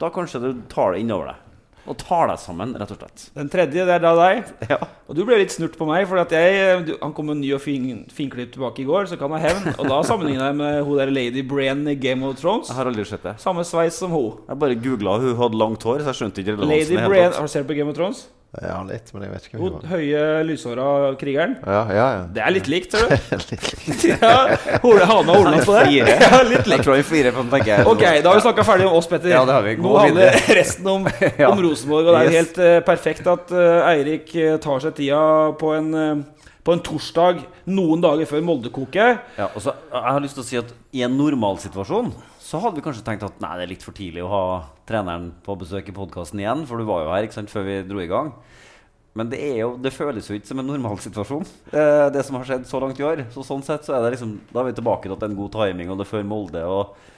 da 0.00 0.12
kanskje 0.12 0.42
du 0.42 0.48
tar 0.72 0.94
det 0.94 1.02
innover 1.04 1.32
deg 1.32 1.42
og 1.86 1.94
tar 2.00 2.26
deg 2.30 2.40
sammen, 2.42 2.72
rett 2.78 2.90
og 2.90 2.98
slett. 2.98 3.24
Den 3.36 3.50
tredje, 3.52 3.84
det 3.86 3.94
er 3.94 4.02
da 4.02 4.12
deg. 4.18 4.48
Ja. 4.72 4.78
Og 5.06 5.14
du 5.14 5.22
ble 5.22 5.38
litt 5.38 5.54
snurt 5.54 5.76
på 5.78 5.86
meg, 5.86 6.02
for 6.10 6.18
han 6.18 7.12
kom 7.14 7.28
med 7.28 7.36
en 7.36 7.42
ny 7.44 7.52
og 7.54 7.60
fin, 7.62 7.84
finklipp 8.10 8.50
tilbake 8.56 8.82
i 8.82 8.86
går, 8.88 9.06
så 9.06 9.18
kan 9.20 9.30
ha 9.30 9.38
hevn. 9.38 9.68
Og 9.76 9.86
da 9.86 10.00
sammenligna 10.06 10.48
jeg 10.50 10.58
med 10.58 10.80
hun 10.88 10.98
der 10.98 11.12
Lady 11.14 11.44
Brenn 11.46 11.86
i 11.86 11.94
Game 11.94 12.26
of 12.26 12.40
Thrones. 12.40 12.72
Jeg 12.72 12.80
har 12.80 12.90
aldri 12.90 13.06
sett 13.06 13.22
det 13.22 13.36
Samme 13.42 13.62
sveis 13.66 14.00
som 14.02 14.10
hun. 14.10 14.40
Jeg 14.48 14.58
bare 14.64 14.78
googla 14.82 15.20
hun 15.22 15.36
hadde 15.38 15.60
langt 15.62 15.86
hår, 15.86 16.02
så 16.02 16.10
jeg 16.10 16.20
skjønte 16.24 16.42
ikke 16.42 16.58
Lady 16.66 16.98
Brenn, 16.98 17.36
Har 17.36 17.46
du 17.46 17.54
sett 17.54 17.68
på 17.70 17.78
Game 17.78 17.94
of 17.94 17.98
Thrones? 17.98 18.26
Ja, 18.62 18.76
litt, 18.88 19.10
men 19.12 19.26
jeg 19.26 19.32
vet 19.34 19.46
ikke 19.48 19.58
Hun 19.60 19.82
høye, 19.90 20.20
lyshåra 20.48 20.86
krigeren. 21.20 21.56
Ja, 21.60 21.82
ja, 21.92 22.06
ja. 22.14 22.22
Det 22.32 22.42
er 22.44 22.54
litt 22.54 22.70
likt, 22.72 22.94
ser 22.94 23.10
du. 23.10 23.16
litt 23.50 23.52
likt. 23.52 24.06
ja, 24.12 24.32
Hole, 24.84 25.04
Hane 25.08 25.34
og 25.34 25.42
Hornland 25.42 25.66
på 25.68 25.74
det. 25.76 25.98
ja, 26.24 26.40
litt 26.48 26.70
likt. 26.70 26.88
Jeg 26.88 27.08
fire 27.08 27.34
på 27.36 27.44
den 27.44 27.84
Ok, 27.84 28.04
da 28.04 28.30
har 28.30 28.38
vi 28.38 28.44
snakka 28.46 28.64
ferdig 28.66 28.88
om 28.88 28.96
oss, 28.96 29.08
Petter. 29.10 29.34
Ja, 29.34 29.42
det 29.48 29.58
har 29.58 29.66
vi. 29.66 29.76
Nå 29.82 29.92
handler 30.00 30.40
resten 30.56 30.88
om, 30.92 31.04
om 31.50 31.62
Rosenborg. 31.66 32.08
Og 32.08 32.16
det 32.16 32.22
er 32.22 32.30
yes. 32.30 32.38
helt 32.40 32.62
uh, 32.62 32.78
perfekt 32.86 33.28
at 33.30 33.52
uh, 33.52 33.90
Eirik 33.90 34.32
eh, 34.38 34.56
tar 34.62 34.80
seg 34.84 34.96
tida 34.96 35.20
på 35.60 35.74
en 35.76 35.92
uh, 35.92 36.24
på 36.66 36.74
en 36.74 36.82
torsdag 36.82 37.44
noen 37.70 38.02
dager 38.02 38.26
før 38.26 38.42
Molde-koket. 38.42 39.20
Ja, 39.38 39.46
jeg 39.54 40.02
har 40.02 40.22
lyst 40.24 40.34
til 40.38 40.42
å 40.42 40.46
si 40.48 40.58
at 40.58 40.72
I 40.96 41.04
en 41.06 41.14
normalsituasjon 41.18 42.10
så 42.42 42.60
hadde 42.62 42.78
vi 42.78 42.84
kanskje 42.86 43.04
tenkt 43.06 43.24
at 43.26 43.40
nei, 43.42 43.52
det 43.58 43.64
er 43.66 43.70
litt 43.72 43.86
for 43.86 43.94
tidlig 43.94 44.22
å 44.22 44.30
ha 44.30 44.42
treneren 44.86 45.32
på 45.46 45.56
besøk 45.58 45.88
i 45.90 45.94
podkasten 45.94 46.42
igjen, 46.42 46.62
for 46.66 46.78
du 46.78 46.86
var 46.86 47.02
jo 47.02 47.12
her 47.14 47.26
ikke 47.26 47.38
sant, 47.38 47.50
før 47.50 47.66
vi 47.66 47.80
dro 47.86 48.02
i 48.02 48.10
gang. 48.10 48.30
Men 49.16 49.30
det, 49.32 49.40
jo, 49.56 49.72
det 49.80 49.94
føles 49.96 50.28
jo 50.28 50.36
ikke 50.36 50.50
som 50.50 50.60
en 50.60 50.68
normalsituasjon, 50.68 51.46
eh, 51.72 52.06
det 52.14 52.22
som 52.26 52.36
har 52.36 52.46
skjedd 52.46 52.66
så 52.68 52.80
langt 52.82 52.98
i 53.00 53.06
år. 53.06 53.24
Så 53.34 53.46
sånn 53.46 53.64
sett 53.66 53.86
så 53.86 53.96
er 53.96 54.04
det 54.04 54.14
liksom, 54.14 54.36
Da 54.52 54.60
er 54.60 54.68
vi 54.68 54.76
tilbake 54.76 55.08
til 55.08 55.14
at 55.14 55.22
det 55.22 55.30
er 55.30 55.32
en 55.32 55.38
god 55.40 55.54
timing, 55.56 55.90
og 55.90 55.98
det 55.98 56.04
er 56.06 56.12
før 56.12 56.26
Molde. 56.28 56.64
og 56.66 57.14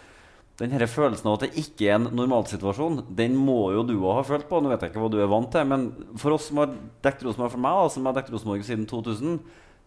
den 0.59 0.75
her 0.75 0.83
følelsen 0.91 1.29
av 1.31 1.37
at 1.37 1.45
det 1.47 1.61
ikke 1.62 1.87
er 1.87 1.97
en 2.00 2.09
normalsituasjon, 2.19 3.05
den 3.15 3.37
må 3.38 3.71
jo 3.77 3.85
du 3.87 3.95
òg 4.00 4.17
ha 4.19 4.25
følt 4.27 4.49
på. 4.50 4.59
Nå 4.59 4.73
vet 4.73 4.83
jeg 4.83 4.91
ikke 4.91 5.05
hva 5.05 5.11
du 5.12 5.21
er 5.23 5.31
vant 5.31 5.50
til, 5.55 5.67
men 5.71 5.85
for 6.19 6.35
oss 6.35 6.49
som 6.50 6.59
har 6.62 6.73
dekket 7.05 7.29
Rosenborg 7.29 7.55
for 7.55 7.62
meg, 7.62 7.83
som 7.95 8.09
har 8.11 8.17
dekket 8.17 8.35
Rosenborg 8.35 8.65
siden 8.67 8.88
2000, 8.91 9.38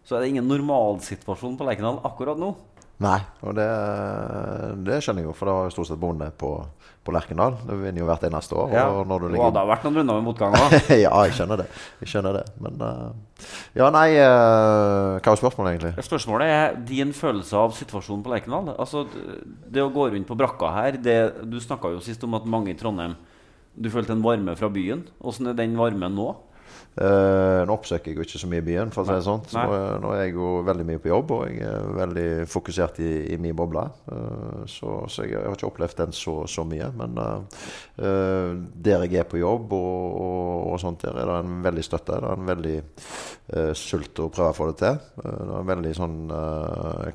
så 0.02 0.16
er 0.16 0.24
det 0.24 0.32
ingen 0.32 0.48
normalsituasjon 0.48 1.58
på 1.60 1.66
Lerkendal 1.68 2.00
akkurat 2.08 2.40
nå. 2.40 2.54
Nei, 3.02 3.18
og 3.42 3.56
det, 3.56 3.66
det, 4.86 4.98
skjønner 5.02 5.24
jeg 5.24 5.28
jo, 5.28 5.34
for 5.34 5.48
det 5.48 5.54
har 5.56 5.66
jo 5.66 5.72
stort 5.74 5.88
sett 5.88 6.00
bonde 6.00 6.28
på, 6.38 6.50
på 7.02 7.14
Lerkendal. 7.14 7.56
Det 7.66 7.78
vinner 7.80 8.02
jo 8.02 8.06
hvert 8.06 8.26
eneste 8.28 8.54
år. 8.58 8.74
Ja. 8.76 8.84
Og, 8.92 9.02
når 9.10 9.24
du 9.24 9.26
ligger... 9.32 9.54
det 9.56 9.62
har 9.62 9.70
vært 9.72 9.86
noen 9.86 9.98
runder 9.98 10.20
med 10.20 10.26
motgang 10.28 10.54
òg. 10.58 10.76
ja, 11.04 11.10
jeg 11.26 11.34
skjønner 11.38 11.62
det. 11.64 11.66
Jeg 12.04 12.12
skjønner 12.12 12.38
det. 12.38 12.44
Men 12.62 12.84
uh... 12.84 13.48
Ja, 13.78 13.88
nei 13.94 14.06
uh... 14.20 15.18
Hva 15.18 15.34
er 15.34 15.42
spørsmålet, 15.42 15.74
egentlig? 15.74 16.06
Spørsmålet 16.06 16.54
er 16.54 16.78
din 16.92 17.10
følelse 17.16 17.58
av 17.64 17.74
situasjonen 17.78 18.22
på 18.22 18.34
Lerkendal. 18.34 18.70
Altså, 18.76 19.04
det 19.66 19.82
å 19.82 19.90
gå 19.94 20.06
rundt 20.14 20.30
på 20.30 20.38
brakka 20.38 20.70
her 20.76 21.00
det, 21.02 21.18
Du 21.50 21.58
snakka 21.62 21.90
jo 21.96 22.04
sist 22.04 22.22
om 22.28 22.38
at 22.38 22.46
mange 22.46 22.70
i 22.70 22.78
Trondheim 22.78 23.18
Du 23.74 23.90
følte 23.90 24.14
en 24.14 24.22
varme 24.22 24.54
fra 24.58 24.70
byen. 24.70 25.08
Åssen 25.26 25.50
er 25.50 25.58
den 25.58 25.74
varmen 25.80 26.14
nå? 26.14 26.30
Uh, 26.92 27.62
nå 27.64 27.72
oppsøker 27.72 28.10
jeg 28.10 28.18
jo 28.18 28.24
ikke 28.26 28.38
så 28.42 28.48
mye 28.52 28.64
byen, 28.66 28.90
for 28.92 29.00
å 29.00 29.08
si 29.08 29.14
det 29.16 29.24
sånn. 29.24 29.44
Så 29.48 29.62
nå, 30.02 30.10
er- 30.12 30.26
jeg 30.26 30.34
jo 30.36 30.48
veldig 30.66 30.84
mye 30.90 31.00
på 31.00 31.08
jobb, 31.08 31.30
og 31.32 31.44
jeg 31.48 31.62
er 31.64 31.86
veldig 31.96 32.24
fokusert 32.52 32.98
i, 33.00 33.12
i 33.32 33.38
min 33.40 33.56
boble. 33.56 33.86
Uh, 34.12 34.66
så, 34.68 34.98
så 35.08 35.24
jeg 35.24 35.38
har 35.40 35.56
ikke 35.56 35.70
opplevd 35.70 36.02
den 36.02 36.12
så, 36.16 36.34
så 36.44 36.66
mye. 36.68 36.90
Men 36.98 37.16
uh, 37.16 37.62
der 38.76 39.06
jeg 39.06 39.22
er 39.22 39.30
på 39.30 39.40
jobb 39.40 39.72
og, 39.72 40.18
og, 40.20 40.66
og 40.74 40.82
sånt, 40.82 41.06
der 41.06 41.16
er 41.22 41.30
det 41.30 41.38
en 41.46 41.62
veldig 41.64 41.84
støtte. 41.86 42.18
Det 42.20 42.28
er 42.28 42.42
en 42.42 42.50
veldig 42.50 42.76
sult 43.76 44.20
å 44.22 44.28
prøve 44.32 44.52
å 44.52 44.56
få 44.56 44.66
det 44.70 44.76
til. 44.80 44.98
Det 45.16 45.32
er 45.32 45.54
en 45.58 45.68
veldig 45.68 45.90
sånn 45.96 46.18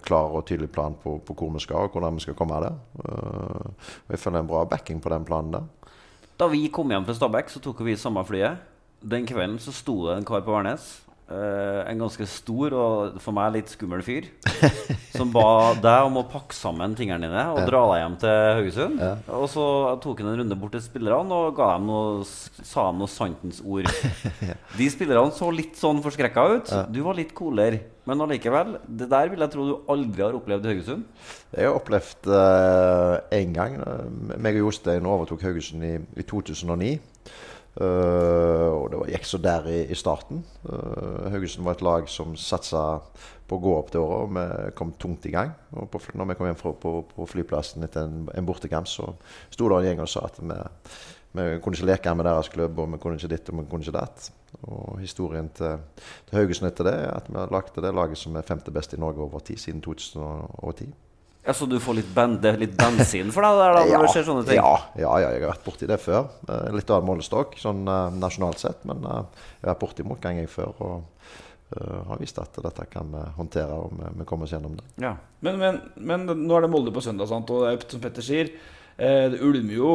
klar 0.05 0.35
og 0.37 0.43
tydelig 0.45 0.69
plan 0.73 0.93
på, 1.01 1.15
på 1.25 1.35
hvor 1.37 1.53
vi 1.55 1.61
skal, 1.63 1.87
og 1.87 1.95
hvordan 1.95 2.17
vi 2.19 2.25
skal 2.25 2.37
komme 2.37 2.59
der. 2.61 2.75
Og 3.01 4.13
jeg 4.13 4.21
føler 4.21 4.43
en 4.43 4.49
bra 4.51 4.63
backing 4.69 5.01
på 5.01 5.13
den 5.13 5.25
planen 5.25 5.55
der. 5.55 5.93
Da 6.37 6.49
vi 6.51 6.67
kom 6.73 6.91
hjem 6.93 7.07
fra 7.07 7.15
Stabæk, 7.17 7.49
så 7.49 7.61
tok 7.63 7.81
vi 7.87 7.95
samme 7.97 8.21
flyet. 8.27 8.76
Den 9.01 9.27
kvelden 9.29 9.59
så 9.61 9.73
sto 9.75 9.99
det 10.07 10.17
en 10.17 10.25
kar 10.25 10.45
på 10.45 10.55
Værnes. 10.55 10.87
Uh, 11.27 11.83
en 11.91 11.99
ganske 11.99 12.23
stor 12.31 12.71
og 12.71 13.17
for 13.19 13.35
meg 13.35 13.57
litt 13.57 13.71
skummel 13.73 13.99
fyr. 14.05 14.29
som 15.17 15.31
ba 15.33 15.73
deg 15.75 16.05
om 16.07 16.21
å 16.21 16.27
pakke 16.29 16.55
sammen 16.55 16.93
tingene 16.95 17.27
dine 17.27 17.43
og 17.51 17.65
dra 17.67 17.81
deg 17.89 17.99
hjem 17.99 18.15
til 18.21 18.37
Haugesund. 18.59 19.01
Og 19.35 19.43
så 19.51 19.65
tok 20.03 20.21
han 20.23 20.31
en 20.31 20.39
runde 20.41 20.57
bort 20.59 20.77
til 20.77 20.85
spillerne 20.85 21.35
og 21.35 21.59
dem 21.59 21.89
noe, 21.89 22.23
sa 22.23 22.87
dem 22.87 23.03
noe 23.03 23.11
sannhetens 23.11 23.59
ord. 23.59 23.91
De 24.79 24.87
spillerne 24.93 25.35
så 25.35 25.51
litt 25.51 25.75
sånn 25.79 25.99
forskrekka 26.05 26.47
ut. 26.53 26.73
Du 26.95 27.01
var 27.05 27.19
litt 27.19 27.35
coolere. 27.37 27.83
Men 28.07 28.23
allikevel, 28.23 28.77
det 28.87 29.09
der 29.11 29.27
vil 29.27 29.41
jeg 29.43 29.51
tro 29.51 29.65
du 29.67 29.91
aldri 29.91 30.23
har 30.23 30.35
opplevd 30.37 30.63
i 30.63 30.71
Haugesund. 30.71 31.03
Jeg 31.51 31.67
har 31.67 31.75
opplevd 31.75 32.31
én 33.35 33.51
gang. 33.57 33.75
Uh, 33.83 34.37
meg 34.39 34.55
og 34.61 34.69
Jostein 34.69 35.11
overtok 35.11 35.43
Haugesund 35.49 35.83
i, 35.83 35.97
i 36.15 36.23
2009. 36.23 36.95
Uh, 37.77 38.73
og 38.73 38.87
det 38.89 39.13
gikk 39.13 39.27
så 39.29 39.37
der 39.41 39.67
i, 39.69 39.81
i 39.93 39.97
starten. 39.97 40.39
Uh, 40.65 41.27
Haugesund 41.29 41.65
var 41.67 41.77
et 41.77 41.83
lag 41.85 42.07
som 42.09 42.33
satsa 42.39 43.03
på 43.47 43.59
å 43.59 43.61
gå 43.61 43.73
opp 43.77 43.91
det 43.93 44.01
året, 44.01 44.23
og 44.25 44.33
vi 44.33 44.71
kom 44.79 44.95
tungt 44.97 45.27
i 45.29 45.33
gang. 45.35 45.53
Og 45.77 45.91
på, 45.93 46.01
når 46.17 46.31
vi 46.31 46.37
kom 46.39 46.49
hjem 46.49 46.57
fra, 46.57 46.73
på, 46.73 46.95
på 47.11 47.27
flyplassen 47.29 47.85
etter 47.85 48.07
en, 48.07 48.25
en 48.33 48.47
bortekamp, 48.47 48.89
så 48.89 49.11
sto 49.53 49.69
det 49.69 49.77
en 49.77 49.89
gjeng 49.91 50.03
og 50.03 50.11
sa 50.11 50.25
at 50.25 50.41
vi, 50.41 50.57
vi 51.37 51.47
kunne 51.61 51.77
ikke 51.77 51.91
leke 51.91 52.15
med 52.17 52.27
deres 52.27 52.49
klubb, 52.51 52.81
og 52.81 52.89
vi 52.95 53.01
kunne 53.03 53.21
ikke 53.21 53.31
ditt 53.35 53.53
og 53.53 53.61
vi 53.61 53.69
kunne 53.69 53.85
ikke 53.85 53.97
datt. 53.99 54.29
Og 54.65 54.97
historien 55.03 55.51
til, 55.53 55.77
til 56.27 56.39
Haugesund 56.39 56.71
etter 56.71 56.89
det 56.89 56.95
er 56.97 57.11
at 57.13 57.29
vi 57.29 57.45
lagde 57.53 57.83
det 57.83 57.93
laget 57.93 58.19
som 58.19 58.35
er 58.39 58.47
femte 58.47 58.73
best 58.73 58.97
i 58.97 59.01
Norge 59.01 59.21
over 59.21 59.45
tid, 59.45 59.61
siden 59.61 59.85
2010. 59.85 60.89
Ja, 61.47 61.53
Så 61.53 61.65
du 61.65 61.77
får 61.79 62.01
litt, 62.01 62.07
band, 62.11 62.43
litt 62.59 62.73
bensin 62.75 63.29
for 63.31 63.45
deg 63.45 63.55
der 63.61 63.75
da, 63.77 63.83
når 63.87 64.01
det 64.03 64.13
skjer 64.17 64.25
sånne 64.27 64.47
ting? 64.49 64.57
Ja, 64.59 64.71
ja, 64.99 65.11
ja, 65.23 65.29
jeg 65.31 65.45
har 65.45 65.53
vært 65.53 65.63
borti 65.63 65.87
det 65.87 65.97
før. 66.03 66.25
Eh, 66.43 66.65
Litt 66.75 66.91
annen 66.91 67.07
målestokk 67.07 67.55
sånn 67.61 67.87
eh, 67.87 68.17
nasjonalt 68.19 68.59
sett, 68.59 68.81
men 68.89 69.05
eh, 69.07 69.45
jeg 69.61 69.63
har 69.63 69.71
vært 69.71 69.83
borti 69.85 70.03
motgang 70.03 70.41
jeg 70.41 70.51
før. 70.51 70.73
Og 70.83 70.97
uh, 71.77 72.03
har 72.09 72.19
vist 72.19 72.37
at 72.39 72.59
dette 72.63 72.85
kan 72.91 73.07
vi 73.11 73.23
håndtere, 73.37 73.79
og 73.79 73.95
vi, 73.95 74.11
vi 74.19 74.27
kommer 74.27 74.47
oss 74.47 74.53
gjennom 74.57 74.75
det. 74.75 74.85
Ja. 75.03 75.13
Men, 75.43 75.59
men, 75.61 75.79
men 75.95 76.27
nå 76.27 76.57
er 76.57 76.67
det 76.67 76.71
Molde 76.73 76.91
på 76.95 77.03
søndag, 77.03 77.31
sant? 77.31 77.51
og 77.51 77.63
det 77.63 77.73
er 77.73 77.87
som 77.95 78.03
Petter 78.03 78.27
sier 78.27 78.51
Det 78.97 79.41
ulmer 79.45 79.75
jo 79.77 79.91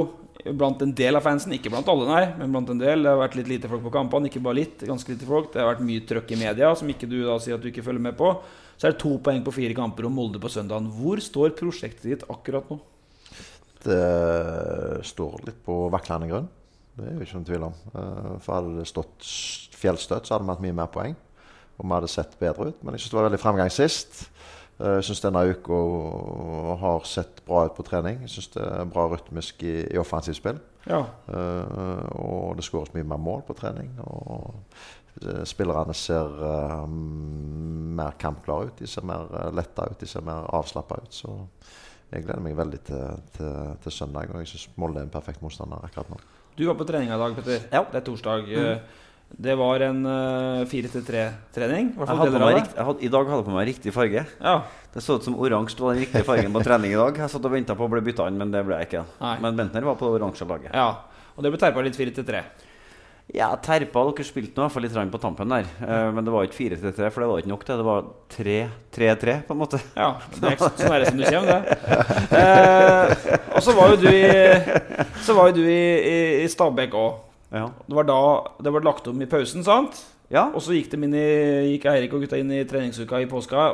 blant 0.58 0.82
en 0.82 0.92
del 0.94 1.18
av 1.18 1.24
fansen. 1.26 1.52
Ikke 1.54 1.70
blant 1.72 1.88
alle, 1.90 2.06
nei, 2.08 2.22
men 2.38 2.54
blant 2.54 2.70
en 2.72 2.80
del. 2.80 3.02
Det 3.04 3.10
har 3.12 3.20
vært 3.20 3.36
litt 3.38 3.50
lite 3.50 3.70
folk 3.70 3.84
på 3.84 3.92
kampene. 3.94 4.30
Ikke 4.30 4.42
bare 4.42 4.60
litt, 4.60 4.82
ganske 4.88 5.12
lite 5.14 5.28
folk. 5.28 5.52
Det 5.52 5.62
har 5.62 5.72
vært 5.72 5.84
mye 5.86 6.04
trøkk 6.08 6.32
i 6.34 6.40
media 6.40 6.72
som 6.78 6.90
ikke 6.90 7.10
du 7.10 7.20
da 7.26 7.36
sier 7.42 7.58
at 7.58 7.62
du 7.64 7.70
ikke 7.70 7.84
følger 7.86 8.02
med 8.02 8.16
på. 8.18 8.32
Så 8.78 8.88
er 8.88 8.94
det 8.94 9.02
to 9.02 9.12
poeng 9.22 9.42
på 9.46 9.54
fire 9.54 9.76
kamper 9.78 10.08
og 10.08 10.14
Molde 10.14 10.40
på 10.42 10.50
søndagen. 10.50 10.88
Hvor 10.96 11.20
står 11.22 11.54
prosjektet 11.58 12.08
ditt 12.08 12.24
akkurat 12.32 12.70
nå? 12.72 12.80
Det 13.82 15.02
står 15.06 15.42
litt 15.48 15.60
på 15.66 15.76
vaklende 15.92 16.30
grunn. 16.30 16.48
Det 16.92 17.06
er 17.08 17.14
jo 17.16 17.24
ikke 17.24 17.38
noen 17.38 17.48
tvil 17.48 17.66
om. 17.68 17.76
Eh, 17.94 18.32
For 18.44 18.56
hadde 18.58 18.74
det 18.78 18.88
stått 18.90 19.28
fjellstøtt, 19.78 20.26
så 20.28 20.36
hadde 20.36 20.46
vi 20.46 20.54
hatt 20.54 20.64
mye 20.66 20.78
mer 20.82 20.90
poeng. 20.92 21.14
Og 21.78 21.86
vi 21.86 21.94
hadde 21.94 22.10
sett 22.12 22.34
bedre 22.40 22.70
ut. 22.70 22.82
Men 22.82 22.94
jeg 22.94 23.04
syns 23.04 23.14
det 23.14 23.18
var 23.18 23.28
veldig 23.30 23.42
framgang 23.42 23.72
sist. 23.72 24.26
Eh, 24.82 24.96
Jeg 24.98 25.04
syns 25.06 25.22
denne 25.22 25.44
uka 25.46 25.78
har 26.82 27.04
sett 27.06 27.42
bra 27.46 27.66
ut 27.66 27.76
på 27.76 27.84
trening. 27.86 28.22
Jeg 28.24 28.34
syns 28.34 28.50
det 28.56 28.64
er 28.66 28.90
bra 28.90 29.06
rytmisk 29.12 29.62
i, 29.62 29.76
i 29.92 30.00
offensivt 30.00 30.40
spill. 30.40 30.58
Ja. 30.88 31.04
Uh, 31.30 32.02
og 32.18 32.56
det 32.58 32.64
skåres 32.66 32.90
mye 32.94 33.06
mer 33.06 33.20
mål 33.22 33.44
på 33.46 33.54
trening. 33.54 33.92
Og 34.02 34.56
eh, 35.22 35.44
spillerne 35.46 35.94
ser 35.94 36.34
uh, 36.42 36.88
mer 36.90 38.18
kampklare 38.18 38.72
ut. 38.72 38.80
De 38.80 38.90
ser 38.90 39.06
mer 39.06 39.30
letta 39.54 39.86
ut, 39.86 40.00
de 40.00 40.10
ser 40.10 40.26
mer 40.26 40.50
avslappa 40.50 40.98
ut. 41.04 41.14
Så 41.14 41.36
jeg 42.10 42.26
gleder 42.26 42.42
meg 42.42 42.58
veldig 42.58 42.82
til, 42.90 43.22
til, 43.36 43.76
til 43.84 43.94
søndag. 43.94 44.34
Og 44.34 44.42
jeg 44.42 44.54
syns 44.54 44.70
Molde 44.76 45.00
er 45.00 45.06
en 45.06 45.14
perfekt 45.14 45.44
motstander 45.44 45.86
akkurat 45.86 46.10
nå. 46.10 46.18
Du 46.58 46.66
var 46.66 46.76
på 46.76 46.84
trening 46.84 47.08
i 47.08 47.16
dag, 47.16 47.38
Petter. 47.38 47.62
Ja. 47.72 47.86
Det 47.88 48.02
er 48.02 48.04
torsdag. 48.04 48.50
Eh, 48.50 48.98
Det 49.32 49.54
var 49.56 49.80
en 49.80 50.02
uh, 50.06 50.64
4-3-trening. 50.68 51.92
I, 51.96 53.06
I 53.06 53.10
dag 53.12 53.30
hadde 53.30 53.38
jeg 53.38 53.46
på 53.46 53.54
meg 53.54 53.68
riktig 53.70 53.94
farge. 53.94 54.24
Ja. 54.38 54.56
Det 54.92 55.00
så 55.00 55.16
ut 55.16 55.24
som 55.24 55.38
oransje 55.40 55.80
var 55.80 55.96
den 55.96 56.04
riktige 56.04 56.26
fargen 56.26 56.52
på 56.52 56.60
trening 56.64 56.92
i 56.92 56.98
dag. 57.00 57.16
Jeg 57.24 57.32
satt 57.32 57.48
og 57.48 57.54
venta 57.54 57.76
på 57.78 57.88
å 57.88 57.92
bli 57.92 58.02
bytta 58.04 58.28
inn, 58.28 58.36
men 58.40 58.52
det 58.52 58.60
ble 58.66 58.82
jeg 58.82 58.90
ikke. 58.90 59.06
Nei. 59.22 59.38
Men 59.44 59.56
Bentner 59.56 59.88
var 59.88 59.96
på 60.00 60.10
det 60.10 60.20
oransje 60.20 60.48
laget. 60.48 60.76
ja. 60.76 60.90
Og 61.32 61.40
det 61.40 61.48
ble 61.48 61.58
terpa 61.62 61.80
litt 61.80 61.96
4-3. 61.96 62.42
Ja, 63.32 63.46
terpa 63.56 64.02
dere 64.04 64.24
spilte 64.26 64.58
nå 64.58 64.66
i 64.66 64.66
hvert 64.66 64.74
fall 64.74 64.84
litt 64.84 65.12
på 65.14 65.20
tampen 65.22 65.48
der. 65.54 65.68
Uh, 65.80 66.10
men 66.12 66.26
det 66.26 66.34
var 66.34 66.44
ikke 66.44 66.58
4-3-3, 66.58 67.08
for 67.08 67.24
det 67.24 67.28
var 67.30 67.40
ikke 67.40 67.52
nok 67.54 67.64
til. 67.64 67.80
Det 67.80 67.86
var 67.86 68.10
3-3-3, 68.36 69.36
på 69.48 69.56
en 69.56 69.60
måte. 69.62 69.80
Ja, 69.96 70.10
det 70.34 70.50
er 70.50 70.56
ikke 70.58 70.68
så 70.76 70.90
nære 70.92 71.08
som 71.08 71.22
du 71.22 71.24
kommer, 71.24 71.64
det. 71.64 71.78
Uh, 72.36 73.54
og 73.56 73.64
så 73.64 73.76
var 73.78 73.94
jo 73.94 74.00
du 74.02 74.08
i, 74.12 74.22
så 75.24 75.38
var 75.38 75.48
jo 75.48 75.62
du 75.62 75.64
i, 75.64 75.84
i, 76.12 76.18
i 76.42 76.50
Stabæk 76.52 76.98
òg. 77.00 77.31
Ja. 77.52 77.68
Det 77.86 77.96
var 77.98 78.08
da 78.08 78.20
det 78.64 78.72
ble 78.72 78.82
lagt 78.86 79.08
om 79.10 79.22
i 79.22 79.28
pausen, 79.30 79.64
sant? 79.66 80.00
ja. 80.32 80.46
Og 80.50 80.62
så 80.64 80.76
gikk, 80.76 80.90
de 80.92 81.00
inn 81.04 81.16
i, 81.16 81.28
gikk 81.74 81.86
Eirik 81.92 82.14
og 82.16 82.24
gutta 82.24 82.40
inn 82.40 82.52
i 82.54 82.64
treningsuka 82.68 83.20
i 83.20 83.28
påska 83.30 83.66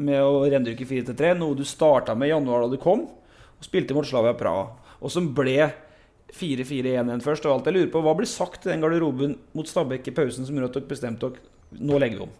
med 0.00 0.22
å 0.24 0.46
rendyrke 0.48 0.88
4-3, 0.88 1.34
noe 1.36 1.56
du 1.56 1.64
starta 1.68 2.16
med 2.16 2.30
i 2.30 2.32
januar 2.32 2.64
da 2.64 2.72
du 2.72 2.80
kom, 2.80 3.04
og 3.56 3.64
spilte 3.64 3.96
mot 3.96 4.06
Slavia 4.08 4.32
Praha. 4.36 4.70
Og 5.04 5.12
som 5.12 5.28
ble 5.36 5.68
4-4-1-1 6.34 7.22
først. 7.24 7.46
Og 7.46 7.58
alt 7.58 7.68
jeg 7.68 7.76
lurer 7.76 7.92
på, 7.92 8.02
Hva 8.04 8.16
blir 8.16 8.28
sagt 8.30 8.66
i 8.66 8.72
den 8.72 8.82
garderoben 8.84 9.36
mot 9.56 9.68
Stabæk 9.68 10.08
i 10.10 10.16
pausen 10.16 10.46
som 10.46 10.56
gjorde 10.56 10.72
at 10.72 10.78
dere 10.80 10.90
bestemte 10.90 11.30
dere 11.30 11.82
nå 11.86 11.98
legger 12.00 12.22
vi 12.22 12.26
om? 12.28 12.34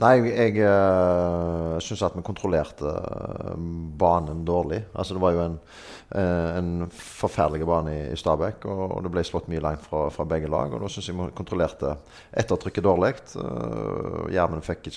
Nei, 0.00 0.14
jeg, 0.16 0.54
jeg 0.56 0.64
uh, 0.64 1.76
syns 1.84 2.02
at 2.06 2.14
vi 2.16 2.24
kontrollerte 2.24 2.88
eh, 2.88 3.56
banen 4.00 4.44
dårlig. 4.48 4.80
Altså 4.94 5.16
Det 5.16 5.22
var 5.22 5.34
jo 5.36 5.42
en, 5.44 5.58
eh, 5.60 5.99
en 6.10 6.88
forferdelig 6.90 7.66
bane 7.68 7.92
i, 7.94 8.00
i 8.10 8.18
Stabæk, 8.18 8.64
og, 8.66 8.82
og 8.96 9.04
det 9.04 9.12
ble 9.14 9.22
slått 9.26 9.50
mye 9.52 9.62
langt 9.62 9.84
fra, 9.86 10.08
fra 10.10 10.26
begge 10.28 10.50
lag. 10.50 10.72
Og 10.74 10.82
Da 10.82 10.90
syns 10.90 11.10
jeg 11.10 11.18
vi 11.18 11.28
kontrollerte 11.38 11.94
ettertrykket 12.42 12.86
dårlig. 12.86 13.12
Uh, 13.36 14.26
Gjermund 14.32 14.66
fikk, 14.66 14.90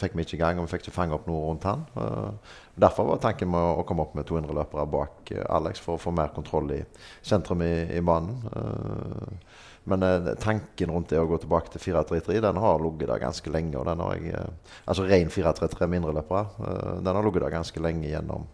fikk 0.00 0.14
vi 0.16 0.26
ikke 0.26 0.38
i 0.38 0.42
gang, 0.42 0.60
og 0.60 0.68
vi 0.68 0.74
fikk 0.76 0.86
ikke 0.86 0.96
fange 0.96 1.16
opp 1.16 1.26
noe 1.30 1.42
rundt 1.48 1.66
han. 1.68 1.86
Uh, 1.96 2.58
derfor 2.80 3.10
var 3.10 3.22
tanken 3.22 3.50
med 3.50 3.80
å 3.80 3.86
komme 3.88 4.06
opp 4.06 4.14
med 4.18 4.28
200 4.30 4.56
løpere 4.60 4.86
bak 4.90 5.34
uh, 5.34 5.42
Alex 5.58 5.82
for 5.82 5.96
å 5.96 6.02
få 6.02 6.14
mer 6.14 6.30
kontroll 6.36 6.70
i 6.76 6.80
sentrum 7.22 7.66
i, 7.66 7.74
i 7.96 8.02
banen. 8.04 8.40
Eh, 8.50 9.58
men 9.84 10.02
eh, 10.02 10.34
tanken 10.42 10.90
rundt 10.92 11.08
det 11.08 11.18
å 11.18 11.26
gå 11.26 11.38
tilbake 11.40 11.70
til 11.72 11.80
4-3-3 11.94 12.40
Den 12.44 12.56
har 12.60 12.78
ligget 12.84 13.08
der 13.08 13.22
ganske 13.22 13.50
lenge. 13.50 13.76
og 13.80 13.86
den 13.88 14.00
har 14.04 14.14
jeg, 14.18 14.34
eh, 14.34 14.74
Altså 14.86 15.06
ren 15.08 15.28
4-3-3 15.32 15.88
mindreløpere. 15.88 16.42
Eh, 16.60 17.00
den 17.00 17.14
har 17.16 17.22
ligget 17.24 17.42
der 17.46 17.54
ganske 17.56 17.80
lenge 17.80 18.10
gjennom 18.10 18.44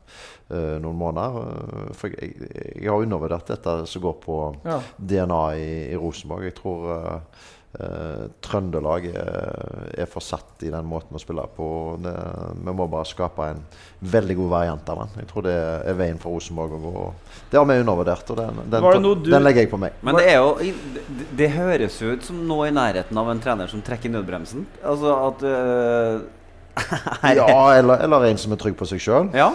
eh, 0.51 0.79
noen 0.81 0.97
måneder. 1.01 1.41
Eh, 1.43 1.93
for 1.99 2.09
jeg, 2.15 2.37
jeg, 2.41 2.73
jeg 2.85 2.91
har 2.93 3.03
undervurdert 3.03 3.47
dette 3.51 3.77
som 3.91 4.03
går 4.07 4.17
på 4.23 4.39
Ja. 4.65 4.81
DNA 4.99 5.43
i, 5.59 5.69
i 5.93 5.97
Rosenborg. 6.01 6.45
Jeg 6.47 6.55
tror 6.63 7.21
eh, 7.75 7.87
eh, 7.87 8.23
Trøndelag 8.47 9.07
er, 9.11 9.91
er 9.99 10.07
for 10.11 10.25
satt 10.25 10.63
i 10.65 10.71
den 10.73 10.87
måten 10.89 11.17
å 11.19 11.21
spille 11.21 11.45
på. 11.57 11.67
Det, 12.05 12.13
vi 12.63 12.73
må 12.79 12.87
bare 12.93 13.05
skape 13.09 13.49
en 13.53 13.65
veldig 14.01 14.37
god 14.39 14.49
variant 14.55 14.93
av 14.95 15.03
den. 15.03 15.17
Jeg 15.23 15.29
tror 15.33 15.43
det 15.49 15.57
er 15.59 15.99
veien 15.99 16.19
for 16.23 16.37
Rosenborg 16.37 16.77
å 16.79 16.81
gå. 16.87 17.07
Det 17.51 17.59
har 17.61 17.67
vi 17.69 17.81
undervurdert, 17.83 18.31
og 18.33 18.41
den, 18.41 18.63
den, 18.73 18.89
du- 19.03 19.31
den 19.31 19.43
legger 19.45 19.65
jeg 19.67 19.71
på 19.75 19.81
meg. 19.83 19.93
Men 20.07 20.17
det 20.21 20.29
er 20.33 20.39
jo 20.41 20.55
det, 20.63 21.29
det 21.43 21.51
høres 21.57 22.01
jo 22.03 22.15
ut 22.17 22.25
som 22.25 22.41
nå 22.49 22.63
i 22.67 22.73
nærheten 22.75 23.19
av 23.21 23.29
en 23.35 23.41
trener 23.45 23.67
som 23.71 23.83
trekker 23.85 24.11
nødbremsen. 24.15 24.67
Altså 24.85 25.13
at 25.29 25.45
øh, 25.47 26.25
Ja, 27.37 27.47
eller, 27.79 28.03
eller 28.05 28.27
en 28.29 28.37
som 28.41 28.53
er 28.53 28.59
trygg 28.61 28.75
på 28.77 28.85
seg 28.89 29.01
sjøl. 29.01 29.31
Ja. 29.37 29.47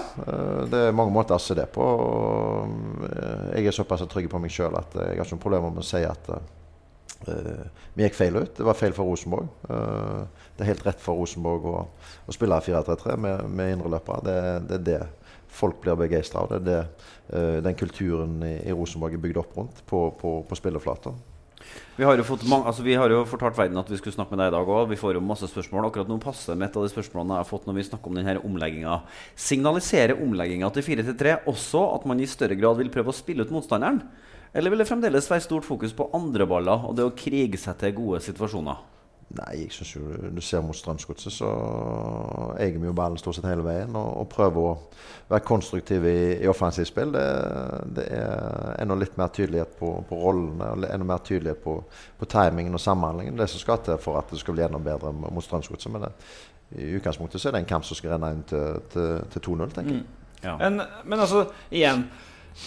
Det 0.72 0.80
er 0.88 0.96
mange 0.98 1.14
måter 1.14 1.36
å 1.38 1.42
se 1.44 1.54
det 1.58 1.68
på. 1.74 1.84
og, 1.86 3.04
eh, 3.06 3.60
Jeg 3.60 3.68
er 3.70 3.76
såpass 3.78 4.02
trygg 4.10 4.30
på 4.32 4.40
meg 4.42 4.50
sjøl 4.54 4.74
at 4.80 4.96
jeg 4.98 5.20
har 5.20 5.26
ikke 5.26 5.36
noe 5.38 5.44
problem 5.44 5.68
med 5.70 5.84
å 5.84 5.86
si 5.86 6.02
at 6.08 6.32
eh, 6.34 6.42
vi 7.28 8.06
gikk 8.06 8.18
feil 8.18 8.38
ut. 8.40 8.54
Det 8.58 8.66
var 8.68 8.78
feil 8.78 8.94
for 8.98 9.10
Rosenborg. 9.10 9.50
Eh, 9.70 10.46
det 10.58 10.66
er 10.66 10.72
helt 10.74 10.86
rett 10.88 11.02
for 11.04 11.20
Rosenborg 11.22 11.68
å, 11.70 11.80
å 12.26 12.36
spille 12.36 12.62
4-3-3 12.66 13.18
med, 13.22 13.50
med 13.50 13.76
indreløpere. 13.78 14.24
Det, 14.28 14.38
det 14.70 14.80
er 14.80 14.86
det 14.90 15.02
folk 15.52 15.82
blir 15.84 16.00
begeistra 16.00 16.46
av. 16.46 16.54
Det 16.54 16.62
er 16.62 16.68
det 16.70 16.80
eh, 17.38 17.58
den 17.66 17.78
kulturen 17.80 18.40
i, 18.48 18.56
i 18.66 18.76
Rosenborg 18.76 19.18
er 19.18 19.26
bygd 19.26 19.42
opp 19.44 19.60
rundt 19.60 19.84
på, 19.90 20.08
på, 20.22 20.40
på 20.48 20.60
spilleflata. 20.60 21.14
Vi 21.96 22.06
har, 22.08 22.18
mange, 22.50 22.66
altså 22.66 22.84
vi 22.84 22.96
har 22.98 23.12
jo 23.14 23.22
fortalt 23.30 23.58
verden 23.60 23.78
at 23.80 23.90
vi 23.92 23.98
skulle 24.00 24.16
snakke 24.16 24.34
med 24.34 24.42
deg 24.42 24.50
i 24.50 24.56
dag 24.56 24.70
òg. 24.74 24.90
Vi 24.90 24.98
får 25.00 25.18
jo 25.18 25.24
masse 25.24 25.48
spørsmål. 25.52 25.90
Akkurat 25.90 26.10
nå 26.10 26.18
passer 26.24 26.58
med 26.58 26.70
et 26.70 26.80
av 26.80 26.86
de 26.86 26.92
spørsmålene 26.92 27.38
jeg 27.38 27.46
har 27.46 27.50
fått 27.52 27.68
når 27.70 27.78
vi 27.78 27.86
snakker 27.88 28.12
om 28.12 28.18
denne 28.18 28.38
omlegginga. 28.48 28.98
Signaliserer 29.40 30.24
omlegginga 30.24 30.72
til 30.74 30.88
4-3 30.88 31.38
også 31.52 31.84
at 31.98 32.08
man 32.10 32.24
i 32.24 32.30
større 32.30 32.58
grad 32.60 32.80
vil 32.82 32.92
prøve 32.94 33.14
å 33.14 33.18
spille 33.18 33.46
ut 33.46 33.54
motstanderen? 33.54 34.02
Eller 34.54 34.74
vil 34.74 34.84
det 34.84 34.88
fremdeles 34.90 35.30
være 35.32 35.44
stort 35.46 35.66
fokus 35.66 35.94
på 35.96 36.10
andre 36.18 36.48
baller 36.48 36.88
og 36.88 36.96
det 36.98 37.06
å 37.08 37.14
krige 37.16 37.60
seg 37.60 37.78
til 37.80 37.94
gode 37.96 38.20
situasjoner? 38.24 38.88
Nei, 39.32 39.52
jeg 39.62 39.72
synes 39.72 39.92
jo 39.96 40.30
du 40.36 40.42
ser 40.44 40.64
mot 40.66 40.76
Strømsgodset, 40.76 41.32
så 41.32 41.50
eier 42.60 42.76
vi 42.76 42.90
jo 42.90 42.96
ballen 42.96 43.20
stort 43.20 43.38
sett 43.38 43.48
hele 43.48 43.64
veien. 43.64 43.94
Og, 43.96 44.10
og 44.20 44.28
prøver 44.32 44.66
å 44.66 44.74
være 45.30 45.46
konstruktiv 45.48 46.04
i, 46.10 46.18
i 46.44 46.50
offensivt 46.52 46.90
spill. 46.90 47.14
Det, 47.16 47.24
det, 47.96 48.08
er 48.18 48.74
enda 48.84 48.98
litt 49.00 49.16
mer 49.20 49.32
tydelighet 49.32 49.78
på, 49.80 49.94
på 50.10 50.20
rollene 50.20 50.74
og 50.74 50.88
enda 50.90 51.08
mer 51.14 51.24
tydelighet 51.24 51.62
på, 51.64 51.78
på 52.20 52.30
timingen 52.34 52.76
og 52.76 52.84
samhandlingen. 52.84 53.40
Det 53.40 53.48
som 53.54 53.64
skal 53.64 53.80
til 53.86 54.02
for 54.04 54.20
at 54.20 54.34
det 54.34 54.42
skal 54.42 54.58
bli 54.58 54.66
enda 54.68 54.82
bedre 54.84 55.14
mot 55.16 55.46
Strømsgodset. 55.46 55.94
Men 55.96 56.10
det, 56.10 56.12
i 56.82 56.90
utgangspunktet 57.00 57.40
så 57.40 57.50
er 57.50 57.56
det 57.56 57.64
en 57.64 57.72
kamp 57.72 57.88
som 57.88 58.00
skal 58.00 58.18
renne 58.18 58.34
inn 58.36 58.44
til, 58.52 58.84
til, 58.92 59.24
til 59.32 59.48
2-0, 59.48 59.72
tenker 59.78 59.96
jeg. 59.96 60.04
Mm. 60.04 60.20
Ja. 60.42 60.58
En, 60.66 60.82
men 61.06 61.20
altså, 61.22 61.46
igjen 61.70 62.08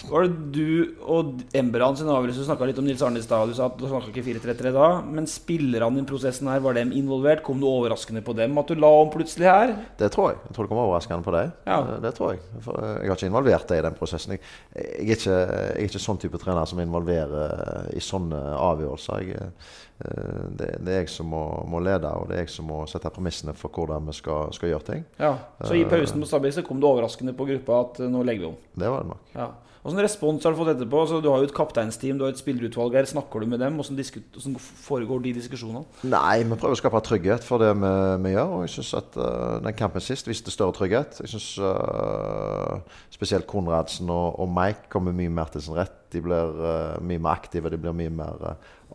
var 0.09 0.25
det 0.25 0.51
du 0.55 0.95
og 1.05 1.41
Emberan 1.55 1.95
sin 1.97 2.09
avgjørelse 2.09 2.41
Du 2.41 2.47
snakka 2.47 2.67
litt 2.67 2.79
om 2.81 2.87
Nils 2.87 3.03
Arne 3.05 3.21
i 3.21 3.25
stad. 3.25 3.49
Du 3.49 3.55
sa 3.57 3.67
at 3.69 3.77
du 3.79 3.85
snakka 3.87 4.11
ikke 4.11 4.25
4-3-3 4.25 4.73
da. 4.75 4.87
Men 5.05 5.29
spillerne 5.29 6.01
i 6.01 6.07
prosessen 6.09 6.49
her, 6.51 6.63
var 6.65 6.77
dem 6.77 6.93
involvert? 6.95 7.43
Kom 7.45 7.61
det 7.61 7.69
overraskende 7.69 8.23
på 8.25 8.35
dem 8.37 8.57
at 8.61 8.71
du 8.71 8.81
la 8.81 8.89
om 9.03 9.13
plutselig 9.13 9.47
her? 9.49 9.75
Det 9.99 10.09
tror 10.15 10.33
jeg. 10.33 10.41
Jeg 10.49 10.57
tror 10.57 10.67
det 10.67 10.73
kommer 10.73 10.89
overraskende 10.89 11.27
på 11.27 11.35
deg. 11.37 11.53
Ja. 11.69 11.79
Det 12.03 12.13
tror 12.17 12.33
jeg. 12.33 12.43
For 12.65 12.81
jeg 12.81 13.11
har 13.11 13.19
ikke 13.19 13.31
involvert 13.31 13.71
deg 13.71 13.81
i 13.81 13.87
den 13.87 13.97
prosessen. 13.99 14.35
Jeg, 14.35 14.43
jeg, 14.75 15.05
er 15.05 15.17
ikke, 15.19 15.39
jeg 15.39 15.71
er 15.77 15.89
ikke 15.89 16.05
sånn 16.07 16.21
type 16.25 16.41
trener 16.41 16.69
som 16.69 16.81
involverer 16.83 17.91
i 17.95 18.03
sånne 18.03 18.41
avgjørelser. 18.57 19.25
Jeg, 19.29 19.51
det, 19.95 20.69
det 20.83 20.91
er 20.91 21.03
jeg 21.05 21.11
som 21.13 21.29
må, 21.31 21.43
må 21.71 21.79
lede, 21.79 22.09
og 22.11 22.27
det 22.27 22.35
er 22.35 22.43
jeg 22.43 22.55
som 22.57 22.67
må 22.67 22.81
sette 22.91 23.11
premissene 23.15 23.53
for 23.55 23.71
hvordan 23.71 24.09
vi 24.09 24.15
skal, 24.17 24.51
skal 24.55 24.73
gjøre 24.73 24.87
ting. 24.89 25.05
Ja. 25.21 25.35
Så 25.63 25.77
i 25.77 25.85
pausen 25.87 26.19
på 26.19 26.27
Stabæk 26.27 26.57
så 26.57 26.65
kom 26.67 26.81
det 26.83 26.89
overraskende 26.89 27.35
på 27.37 27.47
gruppa 27.47 27.79
at 27.85 28.01
eh, 28.03 28.11
nå 28.11 28.25
legger 28.27 28.43
vi 28.43 28.51
om. 28.51 28.57
Det 28.75 28.91
var 28.91 29.05
det 29.05 29.13
nok. 29.13 29.31
Ja. 29.37 29.53
Hvilken 29.85 30.01
respons 30.01 30.45
har 30.47 30.53
du 30.53 30.57
fått 30.57 30.71
etterpå? 30.71 30.97
Altså, 31.03 31.19
du 31.21 31.27
har 31.29 31.43
jo 31.43 31.45
et 31.45 31.53
kapteinsteam, 31.53 32.17
du 32.17 32.23
har 32.25 32.31
et 32.33 32.39
spillerutvalg 32.41 32.95
her. 32.97 33.05
Snakker 33.05 33.43
du 33.43 33.51
med 33.51 33.59
dem? 33.61 33.75
Hvordan, 33.77 33.99
hvordan 34.33 34.55
foregår 34.81 35.19
de 35.21 35.33
diskusjonene? 35.35 35.83
Nei, 36.09 36.39
vi 36.41 36.57
prøver 36.57 36.73
å 36.73 36.79
skape 36.79 37.01
trygghet 37.05 37.45
for 37.45 37.61
det 37.61 37.69
vi, 37.77 37.91
vi 38.23 38.31
gjør. 38.33 38.55
Og 38.55 38.63
jeg 38.65 38.71
synes 38.79 38.89
at 38.97 39.19
uh, 39.21 39.59
den 39.61 39.77
kampen 39.77 40.01
sist 40.01 40.25
viste 40.25 40.49
større 40.49 40.73
trygghet. 40.73 41.19
Jeg 41.21 41.35
synes 41.35 41.51
uh, 41.61 42.97
spesielt 43.13 43.45
Konradsen 43.45 44.09
og, 44.09 44.39
og 44.41 44.49
Mike 44.57 44.89
kommer 44.89 45.13
mye 45.13 45.29
mer 45.37 45.53
til 45.53 45.61
sin 45.67 45.77
rett. 45.77 46.01
De 46.09 46.23
blir 46.25 46.57
uh, 46.65 46.97
mye 47.05 47.21
mer 47.21 47.37
aktive, 47.37 47.69
de 47.69 47.77
blir 47.85 47.93
mye 47.93 48.17
mer 48.23 48.49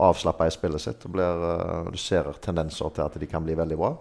avslappa 0.09 0.49
i 0.49 0.55
spillet 0.55 0.83
sitt. 0.83 1.07
blir, 1.13 1.47
eh, 1.51 1.91
du 1.93 1.99
ser 1.99 2.33
tendenser 2.41 2.91
til 2.95 3.05
at 3.05 3.19
de 3.21 3.27
kan 3.27 3.45
bli 3.45 3.55
veldig 3.59 3.79
bra. 3.81 3.95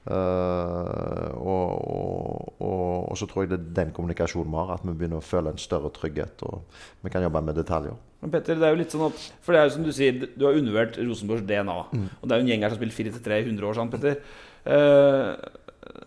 Uh, 0.00 1.36
og, 1.36 1.72
og, 1.92 2.54
og, 2.64 3.10
og 3.12 3.18
så 3.20 3.26
tror 3.28 3.44
jeg 3.44 3.50
det 3.50 3.58
er 3.58 3.74
den 3.82 3.90
kommunikasjonen 3.92 4.48
vi 4.48 4.56
har, 4.56 4.70
at 4.78 4.86
vi 4.86 4.94
begynner 4.96 5.20
å 5.20 5.24
føle 5.24 5.52
en 5.52 5.60
større 5.60 5.90
trygghet. 5.92 6.40
Og 6.48 6.62
vi 7.04 7.12
kan 7.12 7.22
jobbe 7.26 7.42
med 7.44 7.60
detaljer. 7.60 7.98
Men 8.22 8.32
Petter, 8.32 8.56
det 8.56 8.64
er 8.64 8.72
jo 8.72 8.80
litt 8.80 8.94
sånn 8.94 9.06
at 9.10 9.26
For 9.44 9.52
det 9.52 9.60
er 9.60 9.68
jo 9.68 9.74
som 9.76 9.84
du 9.84 9.92
sier, 9.96 10.16
du 10.16 10.46
har 10.46 10.56
undervurdert 10.56 10.96
Rosenborgs 11.04 11.44
DNA. 11.48 11.76
Og 12.16 12.24
det 12.24 12.32
er 12.32 12.40
jo 12.40 12.46
en 12.46 12.52
gjeng 12.52 12.64
her 12.64 12.72
som 12.72 12.80
har 12.80 12.94
spilt 12.94 13.12
4-3 13.20 13.42
i 13.42 13.46
100 13.50 13.68
år, 13.68 13.76
sant, 13.76 13.92
Petter? 13.92 14.24
Eh, 14.60 15.28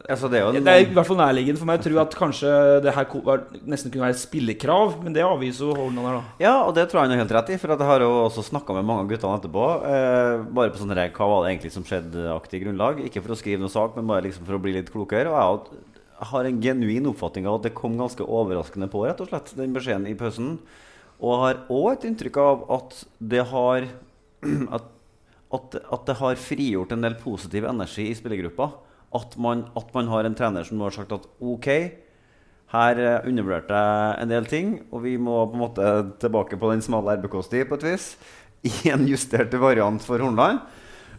Altså, 0.09 0.27
det 0.31 0.39
er 0.39 0.43
jo 0.45 0.51
det 0.63 0.71
er 0.73 0.81
i 0.83 0.93
hvert 0.95 1.07
fall 1.07 1.19
nærliggende 1.19 1.59
for 1.59 1.67
meg 1.69 1.79
å 1.79 1.83
tro 1.83 1.99
at 2.01 2.15
kanskje 2.19 2.49
det 2.83 2.93
her 2.95 3.07
nesten 3.67 3.91
kunne 3.91 4.03
være 4.05 4.15
et 4.15 4.21
spillekrav, 4.21 4.97
men 5.03 5.15
det 5.15 5.23
avviser 5.23 5.65
jo 5.67 5.75
Holland 5.77 6.07
her, 6.07 6.17
da. 6.17 6.23
Ja, 6.43 6.53
og 6.67 6.73
det 6.75 6.85
tror 6.89 7.01
jeg 7.01 7.07
han 7.09 7.15
har 7.15 7.23
helt 7.23 7.35
rett 7.37 7.51
i. 7.55 7.57
For 7.61 7.73
at 7.75 7.83
jeg 7.83 7.89
har 7.89 8.03
jo 8.05 8.11
også 8.25 8.43
snakka 8.49 8.75
med 8.77 8.87
mange 8.89 9.05
av 9.05 9.09
guttene 9.13 9.39
etterpå. 9.39 9.65
Eh, 9.89 10.43
bare 10.59 10.73
på 10.73 10.81
sånn 10.81 10.93
hva 10.93 11.29
var 11.31 11.43
det 11.45 11.53
egentlig 11.53 11.73
som 11.75 11.87
skjedde-aktig 11.87 12.61
grunnlag. 12.65 13.01
Ikke 13.07 13.23
for 13.23 13.35
å 13.35 13.39
skrive 13.39 13.63
noe 13.63 13.71
sak, 13.73 13.95
men 13.95 14.07
bare 14.11 14.27
liksom 14.27 14.45
for 14.47 14.59
å 14.59 14.61
bli 14.63 14.75
litt 14.77 14.91
klokere. 14.93 15.31
Og 15.31 15.35
jeg 15.35 15.81
har- 16.23 16.29
har 16.33 16.45
en 16.45 16.61
genuin 16.61 17.07
oppfatning 17.11 17.47
av 17.47 17.55
at 17.59 17.63
det 17.63 17.75
kom 17.75 17.97
ganske 17.97 18.23
overraskende 18.23 18.89
på, 18.91 19.03
rett 19.07 19.19
og 19.19 19.27
slett, 19.29 19.55
den 19.55 19.73
beskjeden 19.73 20.07
i 20.07 20.15
pausen. 20.15 20.59
Og 21.19 21.31
jeg 21.31 21.41
har 21.43 21.65
òg 21.69 21.91
et 21.93 22.05
inntrykk 22.11 22.37
av 22.37 22.71
at 22.71 23.05
det 23.19 23.45
har 23.47 23.87
at, 24.75 24.83
at, 25.53 25.75
at 25.91 26.05
det 26.05 26.15
har 26.19 26.35
frigjort 26.35 26.91
en 26.91 27.01
del 27.01 27.15
positiv 27.15 27.65
energi 27.65 28.09
i 28.09 28.15
spillergruppa. 28.15 28.71
At 29.13 29.35
man, 29.37 29.67
at 29.77 29.91
man 29.93 30.09
har 30.09 30.25
en 30.25 30.35
trener 30.37 30.65
som 30.65 30.81
har 30.81 30.95
sagt 30.95 31.13
at 31.13 31.27
OK, 31.43 31.69
her 32.73 33.01
eh, 33.01 33.27
undervurderte 33.29 33.77
jeg 33.77 34.21
en 34.23 34.31
del 34.31 34.47
ting, 34.49 34.71
og 34.89 35.03
vi 35.05 35.17
må 35.21 35.43
på 35.45 35.57
en 35.57 35.61
måte 35.61 35.89
tilbake 36.23 36.57
på 36.57 36.71
den 36.71 36.81
smale 36.81 37.19
RBK-sti 37.19 37.67
på 37.69 37.77
et 37.77 37.85
vis. 37.91 38.07
I 38.69 38.93
en 38.93 39.05
justert 39.09 39.53
variant 39.61 40.01
for 40.01 40.23
Hornland. 40.23 40.63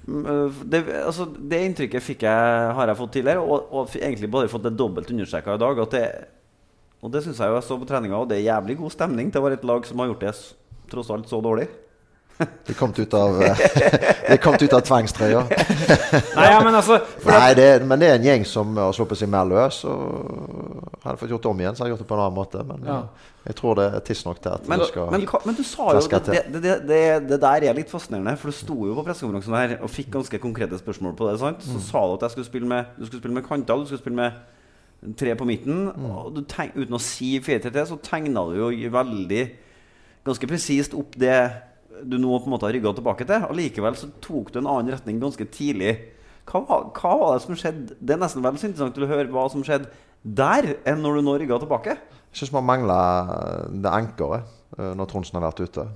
Mm, 0.05 0.27
øh, 0.27 0.65
Det, 0.67 0.83
altså, 1.05 1.29
det 1.39 1.63
inntrykket 1.65 2.23
jeg, 2.23 2.75
har 2.75 2.87
jeg 2.89 2.97
fått 2.99 3.13
tidligere, 3.13 3.41
og, 3.41 3.71
og 3.73 3.95
egentlig 3.95 4.31
bare 4.31 4.51
fått 4.51 4.67
det 4.67 4.77
dobbelt 4.79 5.11
understreka 5.11 5.55
i 5.55 5.63
dag. 5.63 5.85
Det, 5.93 6.05
og 7.01 7.13
det 7.13 7.23
syns 7.23 7.39
jeg 7.39 7.53
jo 7.53 7.61
jeg 7.61 7.69
så 7.69 7.79
på 7.79 7.89
treninga, 7.89 8.19
og 8.19 8.29
det 8.29 8.41
er 8.41 8.51
jævlig 8.51 8.79
god 8.81 8.91
stemning 8.91 9.31
til 9.31 9.41
å 9.41 9.47
være 9.47 9.61
et 9.61 9.69
lag 9.69 9.87
som 9.87 10.03
har 10.03 10.11
gjort 10.11 10.27
det 10.27 10.35
tross 10.91 11.11
alt 11.15 11.31
så 11.31 11.41
dårlig. 11.45 11.69
De 12.67 12.75
kom 12.75 12.91
ut 12.97 13.15
av, 13.15 13.37
eh, 13.47 13.61
de 14.31 14.37
kom 14.43 14.57
ut 14.59 14.73
av 14.75 14.81
tvangstrøya. 14.83 15.43
Nei, 16.39 16.47
ja, 16.51 16.57
men 16.65 16.75
altså 16.75 16.97
for 17.23 17.31
Nei, 17.31 17.53
det, 17.55 17.67
men 17.87 18.01
det 18.03 18.09
er 18.11 18.17
en 18.19 18.25
gjeng 18.27 18.47
som 18.49 18.73
har 18.81 18.95
sluppet 18.97 19.21
seg 19.21 19.31
mer 19.31 19.47
løs. 19.47 19.83
Og 19.87 20.89
hadde 21.05 21.21
fått 21.21 21.31
gjort 21.31 21.45
det 21.47 21.51
om 21.53 21.63
igjen, 21.63 21.77
så 21.77 21.85
hadde 21.85 21.93
jeg 21.93 21.95
gjort 21.95 22.03
det 22.05 22.09
på 22.11 22.17
en 22.19 22.23
annen 22.25 22.39
måte. 22.39 22.65
Men 22.67 22.89
Ja. 22.89 22.97
eh, 23.05 23.31
jeg 23.45 23.59
tror 23.61 23.77
det 23.79 23.87
er 23.93 24.01
tidsnok 24.09 24.41
til 24.41 24.55
at 24.57 24.67
Men, 24.73 24.81
det 24.81 24.89
skal 24.89 25.11
men, 25.13 25.27
men 25.45 25.55
du 25.59 25.63
sa 25.69 25.87
jo 25.93 26.01
at 26.01 26.31
det, 26.31 26.43
det, 26.49 26.63
det, 26.65 26.75
det, 26.89 27.01
det 27.29 27.39
der 27.43 27.67
er 27.69 27.77
litt 27.77 27.93
fascinerende. 27.93 28.35
For 28.41 28.51
du 28.51 28.57
sto 28.57 28.79
jo 28.89 28.97
på 28.97 29.05
pressekonferansen 29.07 29.57
her 29.59 29.77
og 29.85 29.93
fikk 29.93 30.11
ganske 30.17 30.41
konkrete 30.43 30.79
spørsmål 30.81 31.15
på 31.19 31.29
det. 31.29 31.37
sant? 31.43 31.63
Så 31.63 31.83
sa 31.91 32.03
du 32.09 32.17
at 32.17 32.25
jeg 32.27 32.35
skulle 32.39 32.49
spille 32.49 32.71
med, 32.71 32.97
du 32.97 33.05
skulle 33.07 33.21
spille 33.23 33.37
med 33.37 33.47
kanter, 33.47 33.77
du 33.77 33.87
skulle 33.87 34.01
spille 34.03 34.17
med 34.17 35.15
tre 35.21 35.37
på 35.37 35.45
midten. 35.45 35.87
Og 36.09 36.33
du 36.35 36.41
tegn, 36.49 36.73
uten 36.75 36.97
å 36.97 37.03
si 37.03 37.37
4-3-3, 37.45 37.87
så 37.93 38.01
tegna 38.03 38.47
du 38.49 38.57
jo 38.65 38.73
veldig 38.97 39.45
ganske 40.25 40.49
presist 40.49 40.97
opp 40.97 41.13
det 41.21 41.37
du 42.03 42.17
nå 42.19 42.33
på 42.39 42.49
en 42.49 42.55
måte 42.57 42.67
har 42.67 42.75
rygga 42.75 42.95
tilbake 42.97 43.27
til. 43.29 43.47
Og 43.49 43.59
likevel 43.59 43.99
så 43.99 44.11
tok 44.25 44.51
du 44.53 44.61
en 44.61 44.71
annen 44.71 44.95
retning 44.95 45.21
ganske 45.23 45.47
tidlig. 45.55 45.95
Hva, 46.51 46.61
hva 46.65 47.13
var 47.21 47.37
det 47.37 47.45
som 47.47 47.57
skjedde? 47.59 47.97
Det 48.01 48.17
er 48.17 48.21
nesten 48.21 48.45
vel 48.45 48.59
så 48.61 48.69
interessant 48.69 48.99
å 49.01 49.11
høre 49.11 49.31
hva 49.33 49.47
som 49.53 49.65
skjedde 49.65 49.91
der, 50.25 50.75
enn 50.89 51.03
når 51.05 51.19
du 51.19 51.27
nå 51.27 51.37
rygga 51.41 51.61
tilbake. 51.63 51.97
Jeg 52.33 52.41
syns 52.41 52.55
man 52.55 52.67
mangla 52.69 52.99
det 53.71 53.93
ankeret 53.93 54.49
eh, 54.79 54.93
når 54.97 55.11
Trondsen 55.11 55.39
har 55.39 55.47
vært 55.47 55.65
ute. 55.69 55.87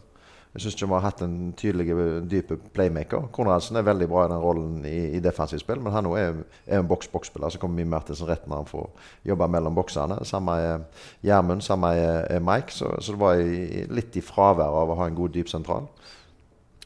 Jeg 0.58 0.64
syns 0.64 0.74
ikke 0.74 0.86
vi 0.90 0.96
har 0.96 1.04
hatt 1.04 1.20
en 1.22 1.34
tydelig, 1.54 1.84
dyp 2.26 2.48
playmaker. 2.74 3.28
Konradsen 3.30 3.78
er 3.78 3.84
veldig 3.86 4.08
bra 4.10 4.24
i 4.26 4.30
den 4.32 4.40
rollen 4.42 4.80
i, 4.90 4.96
i 5.14 5.20
defensivt 5.22 5.62
spill, 5.62 5.78
men 5.84 5.94
han 5.94 6.08
er, 6.18 6.40
er 6.66 6.80
en 6.80 6.88
boks-boks-spiller 6.90 7.54
som 7.54 7.62
kommer 7.62 7.78
mye 7.78 7.92
mer 7.92 8.02
til 8.08 8.18
sin 8.18 8.26
rett 8.26 8.48
når 8.50 8.64
han 8.64 8.70
får 8.72 8.88
jobbe 9.30 9.48
mellom 9.54 9.78
boksene. 9.78 10.18
Samme 10.26 10.56
er 10.58 10.82
Gjermund, 11.22 11.62
samme 11.62 11.92
er, 11.94 12.42
Mike. 12.42 12.74
Så, 12.74 12.90
så 12.98 13.14
det 13.14 13.22
var 13.22 13.38
i, 13.38 13.84
litt 13.86 14.18
i 14.18 14.24
fravær 14.26 14.82
av 14.82 14.90
å 14.90 14.98
ha 14.98 15.06
en 15.06 15.20
god 15.20 15.38
dyp 15.38 15.54
sentral. 15.54 15.86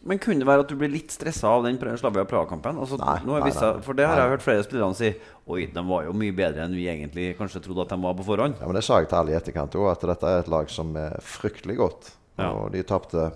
Men 0.05 0.19
kunne 0.21 0.43
det 0.43 0.49
være 0.53 0.65
at 0.67 0.71
du 0.73 0.77
blir 0.77 0.91
litt 0.93 1.13
stressa 1.15 1.49
av 1.49 1.65
den 1.65 1.77
Pra- 1.81 1.97
Slavia 1.97 2.25
Praha-kampen? 2.29 2.77
Altså. 2.83 2.99
For 3.01 3.97
det 3.97 4.05
har 4.05 4.17
Nei. 4.19 4.25
jeg 4.27 4.33
hørt 4.35 4.45
flere 4.45 4.65
spillere 4.67 4.97
si 4.99 5.13
Oi, 5.49 5.69
de 5.73 5.85
var 5.89 6.09
jo 6.09 6.15
mye 6.19 6.35
bedre 6.37 6.67
enn 6.67 6.75
vi 6.77 6.89
egentlig 6.91 7.33
kanskje 7.39 7.63
trodde 7.65 7.87
at 7.87 7.95
de 7.95 8.03
var 8.03 8.19
på 8.19 8.27
forhånd. 8.27 8.61
Ja, 8.61 8.67
men 8.69 8.77
Det 8.77 8.85
sa 8.85 8.99
jeg 9.01 9.09
til 9.09 9.19
alle 9.23 9.33
i 9.33 9.39
etterkant 9.39 9.79
òg, 9.79 9.89
at 9.95 10.05
dette 10.13 10.29
er 10.29 10.43
et 10.43 10.51
lag 10.53 10.69
som 10.71 10.93
er 10.99 11.17
fryktelig 11.25 11.79
godt. 11.81 12.11
Ja. 12.37 12.49
Og 12.51 12.73
de 12.73 12.83
tapte 12.87 13.29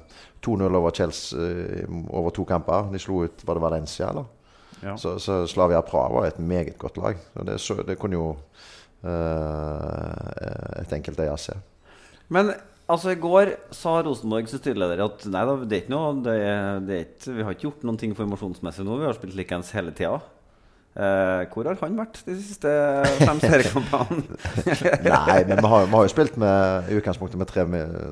2-0 0.46 0.78
over 0.78 0.94
Chelsea 0.96 1.40
eh, 1.40 1.96
over 2.08 2.32
to 2.34 2.44
kamper. 2.48 2.88
De 2.92 3.00
slo 3.02 3.24
ut 3.26 3.44
var 3.46 3.58
det 3.58 3.64
Valencia, 3.66 4.10
eller? 4.10 4.24
Ja. 4.82 4.96
Så, 5.00 5.18
så 5.18 5.46
Slavia 5.48 5.82
Praha 5.82 6.12
var 6.12 6.26
et 6.28 6.38
meget 6.38 6.78
godt 6.78 6.96
lag. 7.00 7.20
Det, 7.46 7.58
så, 7.60 7.78
det 7.82 7.98
kunne 8.00 8.18
jo 8.18 8.30
eh, 9.04 10.80
et 10.82 10.92
enkelt 10.92 11.20
øye 11.20 11.36
se. 11.40 11.56
Men 12.28 12.52
altså 12.90 13.12
i 13.14 13.20
går 13.20 13.54
sa 13.74 14.00
Rosenborgs 14.04 14.56
styreleder 14.60 15.04
at 15.04 15.26
nei 15.30 15.44
da, 15.48 15.56
det 15.62 15.76
er 15.76 15.84
ikke 15.84 15.94
noe 15.94 16.14
det 16.26 16.36
er, 16.42 16.80
det 16.86 16.96
er 16.96 17.04
ikke, 17.06 17.34
Vi 17.36 17.46
har 17.46 17.56
ikke 17.56 17.66
gjort 17.68 17.86
noen 17.86 18.00
ting 18.00 18.16
formasjonsmessig 18.18 18.86
nå. 18.86 18.98
Vi 19.00 19.08
har 19.08 19.18
spilt 19.18 19.38
likeens 19.38 19.72
hele 19.76 19.94
tida. 19.96 20.20
Eh, 20.96 21.42
hvor 21.52 21.66
har 21.68 21.76
han 21.82 21.96
vært 21.98 22.22
de 22.24 22.34
siste 22.40 22.70
fem 23.20 23.40
seriekampene? 23.42 24.36
Nei, 25.04 25.42
men 25.44 25.58
vi 25.60 25.68
har, 25.68 25.82
vi 25.90 25.92
har 25.92 26.06
jo 26.06 26.12
spilt 26.12 26.38
med 26.40 26.88
i 26.88 26.96
utgangspunktet 26.96 27.36
med 27.36 27.50
tre, 27.50 27.64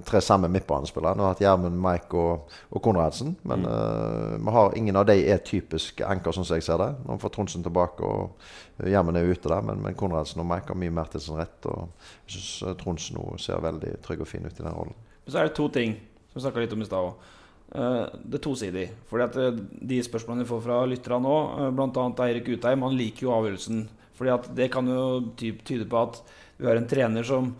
tre 0.04 0.20
samme 0.20 0.50
midtbanespillere. 0.52 1.16
Nå 1.16 1.24
har 1.24 1.30
vi 1.30 1.34
hatt 1.38 1.44
Gjermund, 1.46 1.78
Mike 1.80 2.20
og, 2.20 2.52
og 2.68 2.84
Konradsen. 2.84 3.32
Men 3.48 3.64
eh, 3.70 4.34
vi 4.36 4.54
har 4.58 4.76
ingen 4.76 5.00
av 5.00 5.06
de 5.08 5.16
er 5.32 5.40
typisk 5.48 6.04
anker, 6.04 6.36
sånn 6.36 6.44
som 6.44 6.60
jeg 6.60 6.66
ser 6.66 6.82
det. 6.82 6.90
Nå 7.06 7.16
får 7.22 7.32
vi 7.32 7.36
Trondsen 7.38 7.64
tilbake, 7.64 8.04
og 8.04 8.84
Gjermund 8.92 9.20
er 9.22 9.32
ute 9.32 9.48
der. 9.48 9.64
Men, 9.64 9.80
men 9.86 9.96
Konradsen 9.96 10.44
og 10.44 10.50
Mike 10.52 10.74
har 10.74 10.80
mye 10.84 10.96
mer 11.00 11.08
til 11.14 11.24
sin 11.24 11.40
rett. 11.40 11.70
Og 11.72 11.88
jeg 12.26 12.36
syns 12.36 12.76
Trondsen 12.82 13.16
nå 13.16 13.30
ser 13.40 13.64
veldig 13.64 13.94
trygg 14.04 14.26
og 14.26 14.28
fin 14.28 14.44
ut 14.44 14.52
i 14.52 14.60
den 14.60 14.76
rollen. 14.76 14.98
Men 15.24 15.32
så 15.32 15.40
er 15.40 15.48
det 15.48 15.56
to 15.56 15.70
ting 15.72 15.96
som 16.28 16.36
vi 16.36 16.44
snakka 16.44 16.66
litt 16.66 16.76
om 16.76 16.84
i 16.84 16.90
stad 16.90 17.08
òg. 17.08 17.32
Det 17.72 18.38
er 18.38 18.42
tosidig. 18.44 18.86
Fordi 19.10 19.24
at 19.24 19.36
eh, 19.40 19.60
De 19.90 20.00
spørsmålene 20.04 20.44
vi 20.44 20.52
får 20.52 20.64
fra 20.66 20.80
lytterne 20.86 21.24
nå, 21.24 21.36
uh, 21.58 21.70
bl.a. 21.74 22.08
Eirik 22.26 22.50
Utheim, 22.54 22.84
han 22.86 22.98
liker 22.98 23.26
jo 23.26 23.34
avgjørelsen. 23.34 23.84
Fordi 24.14 24.34
at 24.34 24.50
Det 24.54 24.70
kan 24.72 24.88
jo 24.88 25.06
tyde 25.36 25.88
på 25.90 26.02
at 26.02 26.20
vi 26.60 26.68
har 26.68 26.78
en 26.78 26.86
trener 26.86 27.26
som, 27.26 27.50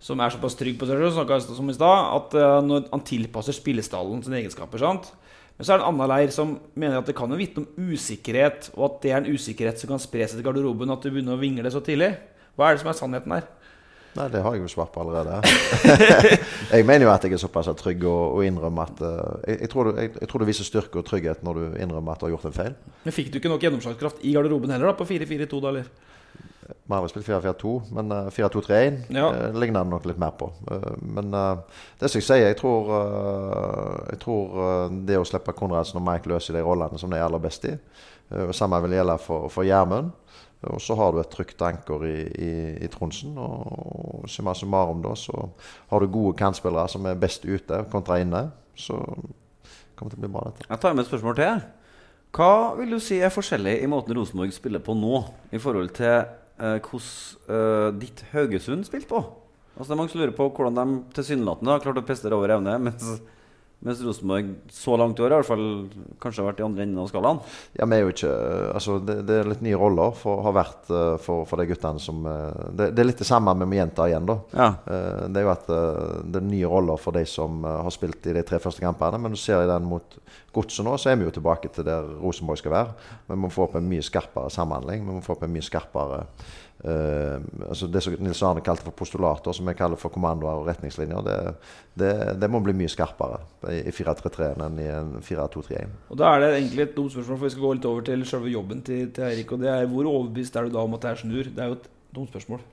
som 0.00 0.20
er 0.24 0.32
såpass 0.32 0.56
trygg 0.56 0.78
på 0.80 0.88
seg 0.88 1.02
selv, 1.12 1.52
som 1.52 1.68
i 1.68 1.76
stad, 1.76 2.12
at 2.16 2.38
eh, 2.38 2.60
når 2.64 2.88
han 2.94 3.04
tilpasser 3.04 3.56
spillestallen 3.56 4.24
sine 4.24 4.40
egenskaper. 4.40 4.80
sant? 4.80 5.12
Men 5.58 5.66
så 5.66 5.74
er 5.74 5.80
det 5.80 5.84
en 5.84 5.90
annen 5.90 6.10
leir 6.12 6.32
som 6.32 6.54
mener 6.78 7.00
at 7.00 7.08
det 7.10 7.16
kan 7.18 7.32
jo 7.34 7.36
vitne 7.36 7.64
om 7.64 7.92
usikkerhet, 7.92 8.70
og 8.76 8.84
at 8.86 9.00
det 9.02 9.10
er 9.10 9.20
en 9.20 9.32
usikkerhet 9.34 9.80
som 9.80 9.90
kan 9.90 10.00
spre 10.00 10.22
seg 10.22 10.38
til 10.38 10.46
garderoben, 10.46 10.94
at 10.94 11.02
du 11.02 11.10
begynner 11.10 11.34
å 11.34 11.42
vingle 11.42 11.72
så 11.74 11.82
tidlig. 11.84 12.12
Hva 12.54 12.70
er 12.70 12.76
det 12.76 12.84
som 12.84 12.92
er 12.92 12.98
sannheten 13.00 13.34
her? 13.34 13.48
Nei, 14.18 14.26
det 14.32 14.40
har 14.42 14.56
jeg 14.56 14.64
jo 14.64 14.70
svart 14.72 14.90
på 14.94 15.04
allerede. 15.04 15.38
jeg 16.74 16.86
mener 16.86 17.06
jo 17.06 17.12
at 17.12 17.22
jeg 17.22 17.36
er 17.36 17.42
såpass 17.42 17.70
trygg 17.78 18.02
og, 18.08 18.38
og 18.38 18.42
innrømmer 18.46 18.90
at 18.90 19.02
uh, 19.04 19.38
jeg, 19.46 19.60
jeg, 19.62 19.70
tror 19.70 19.88
du, 19.88 20.00
jeg, 20.00 20.10
jeg, 20.18 20.28
tror 20.30 20.42
du 20.42 20.48
viser 20.48 20.66
styrke 20.66 20.98
og 20.98 21.06
trygghet 21.06 21.44
når 21.46 21.60
du 21.60 21.78
innrømmer 21.84 22.16
at 22.16 22.20
du 22.20 22.26
har 22.26 22.34
gjort 22.34 22.48
en 22.50 22.56
feil. 22.56 22.74
Men 23.04 23.14
fikk 23.14 23.30
du 23.30 23.38
ikke 23.38 23.52
nok 23.52 23.62
gjennomslagskraft 23.62 24.24
i 24.26 24.34
garderoben 24.34 24.74
heller, 24.74 24.90
da, 24.90 24.96
på 24.98 25.06
4-4-2 25.06 25.62
da, 25.62 25.70
eller? 25.70 25.90
Vi 26.68 26.92
har 26.92 26.98
aldri 26.98 27.12
spilt 27.14 27.28
4-4-2, 27.30 27.74
men 27.96 28.12
uh, 28.12 28.26
4-2-3-1 28.34 28.98
Ja. 29.14 29.30
uh, 29.30 29.56
ligner 29.60 29.86
det 29.86 29.94
nok 29.94 30.10
litt 30.10 30.20
mer 30.20 30.34
på. 30.40 30.50
Uh, 30.66 30.92
men 30.98 31.30
det 31.30 32.10
som 32.10 32.18
jeg 32.18 32.26
sier, 32.26 32.48
jeg 32.48 32.58
tror, 32.58 32.90
jeg 34.10 34.22
tror 34.24 34.96
det 35.06 35.20
å 35.20 35.26
slippe 35.28 35.54
Konradsen 35.56 36.02
og 36.02 36.08
Mike 36.10 36.30
løs 36.32 36.50
i 36.50 36.58
de 36.58 36.64
rollene 36.66 36.98
som 36.98 37.12
de 37.12 37.20
er 37.20 37.28
aller 37.28 37.44
best 37.44 37.70
i, 37.70 37.76
uh, 38.34 38.50
samme 38.56 38.82
vil 38.82 38.98
gjelde 38.98 39.20
for, 39.22 39.46
for 39.52 39.68
Gjermund. 39.68 40.10
Og 40.66 40.80
så 40.82 40.96
har 40.98 41.12
du 41.14 41.20
et 41.22 41.30
trygt 41.30 41.60
anker 41.62 42.02
i, 42.08 42.16
i, 42.34 42.52
i 42.82 42.88
Tronsen. 42.90 43.36
Og 43.38 44.26
summa 44.30 44.56
summarum 44.58 45.02
da, 45.04 45.14
så 45.18 45.50
har 45.92 46.02
du 46.02 46.10
gode 46.10 46.34
kantspillere 46.38 46.90
som 46.90 47.06
er 47.06 47.20
best 47.20 47.46
ute 47.46 47.84
kontra 47.92 48.18
inne. 48.22 48.48
Så 48.78 48.98
kommer 49.98 50.10
det 50.10 50.16
til 50.16 50.22
å 50.22 50.26
bli 50.26 50.32
bra, 50.34 50.46
dette. 50.48 50.66
Jeg 50.66 50.82
tar 50.82 50.96
med 50.96 51.04
et 51.04 51.10
spørsmål 51.12 51.38
til. 51.38 51.62
Hva 52.34 52.52
vil 52.78 52.92
du 52.92 52.98
si 53.02 53.22
er 53.24 53.32
forskjellig 53.32 53.78
i 53.80 53.88
måten 53.90 54.14
Rosenborg 54.18 54.52
spiller 54.54 54.82
på 54.84 54.94
nå, 54.98 55.22
i 55.54 55.60
forhold 55.62 55.94
til 55.96 56.12
eh, 56.12 56.76
hvordan 56.76 57.54
eh, 57.56 57.88
ditt 58.02 58.24
Haugesund 58.34 58.84
spilte 58.86 59.08
på? 59.10 59.22
Altså 59.78 59.88
Det 59.88 59.94
er 59.94 60.00
mange 60.02 60.12
som 60.12 60.20
lurer 60.20 60.36
på 60.36 60.48
hvordan 60.58 60.76
de 60.76 61.00
tilsynelatende 61.16 61.72
har 61.72 61.82
klart 61.84 62.00
å 62.02 62.04
prestere 62.06 62.36
over 62.36 62.52
evne, 62.58 62.74
mens, 62.90 63.14
mens 63.84 64.00
Rosenborg 64.02 64.48
så 64.74 64.96
langt 64.98 65.20
i 65.20 65.22
år 65.22 65.32
i 65.32 65.36
hvert 65.38 65.46
fall 65.46 65.66
kanskje 66.18 66.42
har 66.42 66.48
vært 66.48 66.62
i 66.62 66.64
andre 66.66 66.82
enden 66.82 66.98
av 66.98 67.10
skalaen. 67.12 67.38
Ja, 67.78 67.86
vi 67.86 67.94
er 67.98 68.02
jo 68.02 68.10
ikke 68.10 68.32
Altså, 68.74 68.96
det, 69.02 69.20
det 69.28 69.36
er 69.38 69.50
litt 69.52 69.62
nye 69.64 69.78
roller 69.78 70.16
for, 70.18 70.42
har 70.46 70.56
vært 70.56 70.90
eh, 70.90 71.14
for, 71.22 71.44
for 71.48 71.62
de 71.62 71.68
guttene 71.70 72.02
som 72.02 72.26
eh, 72.26 72.64
det, 72.74 72.90
det 72.96 73.04
er 73.04 73.08
litt 73.10 73.22
det 73.22 73.28
samme 73.28 73.54
vi 73.60 73.68
må 73.70 73.78
gjenta 73.78 74.08
igjen, 74.10 74.26
da. 74.28 74.38
Ja. 74.58 74.68
Eh, 74.82 75.22
det 75.30 75.40
er 75.40 75.46
jo 75.46 75.52
at 75.54 75.70
eh, 75.74 76.18
det 76.26 76.42
er 76.42 76.48
nye 76.50 76.72
roller 76.74 76.98
for 77.00 77.14
de 77.14 77.22
som 77.28 77.62
eh, 77.62 77.78
har 77.86 77.94
spilt 77.94 78.26
i 78.26 78.34
de 78.36 78.44
tre 78.46 78.60
første 78.62 78.82
kampene. 78.82 79.22
Men 79.22 79.34
du 79.34 79.40
ser 79.40 79.62
i 79.62 79.70
den 79.70 79.86
mot 79.88 80.18
Godset 80.58 80.86
nå, 80.86 80.94
så 80.98 81.12
er 81.12 81.18
vi 81.20 81.26
jo 81.28 81.34
tilbake 81.34 81.70
til 81.72 81.86
der 81.86 82.06
Rosenborg 82.18 82.58
skal 82.58 82.74
være. 82.74 82.94
Men 83.28 83.36
Vi 83.36 83.42
må 83.44 83.50
få 83.54 83.68
opp 83.68 83.76
en 83.78 83.86
mye 83.88 84.04
skarpere 84.04 84.50
samhandling. 84.50 85.04
Vi 85.06 85.18
må 85.18 85.22
få 85.22 85.36
opp 85.36 85.44
en 85.46 85.52
mye 85.54 85.66
skarpere 85.66 86.24
uh, 86.84 87.36
altså 87.68 87.88
Det 87.90 88.02
som 88.02 88.16
Nils 88.22 88.42
Arne 88.46 88.62
kalte 88.66 88.86
for 88.86 88.96
postulater, 88.98 89.54
som 89.54 89.68
vi 89.68 89.76
kaller 89.78 90.00
for 90.00 90.14
kommandoer 90.14 90.60
og 90.60 90.66
retningslinjer, 90.68 91.22
det, 91.26 91.36
det, 91.98 92.12
det 92.42 92.50
må 92.50 92.62
bli 92.64 92.74
mye 92.78 92.90
skarpere 92.90 93.40
i, 93.70 93.84
i 93.90 93.94
4-3-3 93.94 94.50
enn 94.66 94.82
i 94.82 94.88
en 94.94 95.14
4-2-3-1. 95.22 95.94
Og 96.10 96.20
Da 96.20 96.34
er 96.34 96.44
det 96.44 96.50
egentlig 96.56 96.88
et 96.88 96.96
dumt 96.98 97.14
spørsmål, 97.14 97.38
for 97.38 97.46
vi 97.46 97.54
skal 97.54 97.66
gå 97.68 97.72
litt 97.78 97.88
over 97.92 98.10
til 98.10 98.26
selve 98.28 98.52
jobben 98.54 98.82
til, 98.86 99.08
til 99.14 99.30
Eirik. 99.30 99.54
Og 99.54 99.62
det 99.62 99.72
er 99.74 99.88
hvor 99.90 100.10
overbevist 100.10 100.58
er 100.58 100.66
du 100.66 100.76
da 100.76 100.84
om 100.84 100.98
at 100.98 101.06
det 101.06 101.14
er 101.14 101.22
snur? 101.22 101.54
Det 101.54 101.64
er 101.64 101.72
jo 101.72 101.80
et 101.80 101.90
dumt 102.14 102.34
spørsmål. 102.34 102.66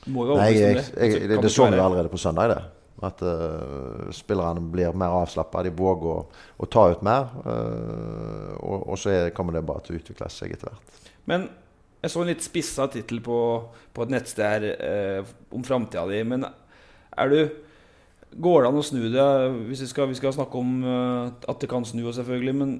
Du 0.00 0.12
må 0.14 0.24
jo 0.24 0.36
være 0.36 0.44
Nei, 0.46 0.52
jeg, 0.56 0.84
jeg, 0.96 1.16
det. 1.20 1.32
det, 1.34 1.42
det 1.44 1.52
så 1.52 1.68
vi 1.68 1.80
allerede 1.80 2.12
på 2.12 2.20
søndag. 2.20 2.54
det 2.54 2.79
At 3.00 3.22
uh, 3.24 4.10
spillerne 4.12 4.60
blir 4.72 4.96
mer 4.98 5.14
avslappa. 5.22 5.62
De 5.64 5.72
våger 5.72 6.10
å, 6.10 6.18
å 6.60 6.68
ta 6.68 6.84
ut 6.92 7.04
mer. 7.06 7.30
Uh, 7.46 8.52
og, 8.60 8.76
og 8.92 9.00
så 9.00 9.14
er, 9.14 9.32
kommer 9.36 9.56
det 9.56 9.64
bare 9.68 9.86
til 9.86 9.96
å 9.96 10.02
utvikle 10.02 10.28
seg 10.32 10.52
etter 10.56 10.68
hvert. 10.68 11.00
Men 11.30 11.48
jeg 12.00 12.12
så 12.12 12.22
en 12.22 12.30
litt 12.32 12.44
spissa 12.44 12.88
tittel 12.92 13.22
på, 13.24 13.38
på 13.96 14.04
et 14.04 14.12
nettsted 14.12 14.44
her 14.44 14.68
uh, 14.76 15.34
om 15.56 15.64
framtida 15.64 16.04
di. 16.10 16.22
Men 16.28 16.48
er 16.50 17.34
du 17.34 17.42
Går 18.30 18.60
det 18.62 18.68
an 18.68 18.76
å 18.78 18.82
snu 18.86 19.00
det? 19.10 19.22
Hvis 19.66 19.80
vi 19.82 19.86
skal, 19.90 20.06
vi 20.06 20.14
skal 20.14 20.30
snakke 20.30 20.54
om 20.54 20.84
at 20.86 21.56
det 21.58 21.66
kan 21.66 21.82
snu, 21.82 22.04
selvfølgelig. 22.14 22.52
Men 22.60 22.76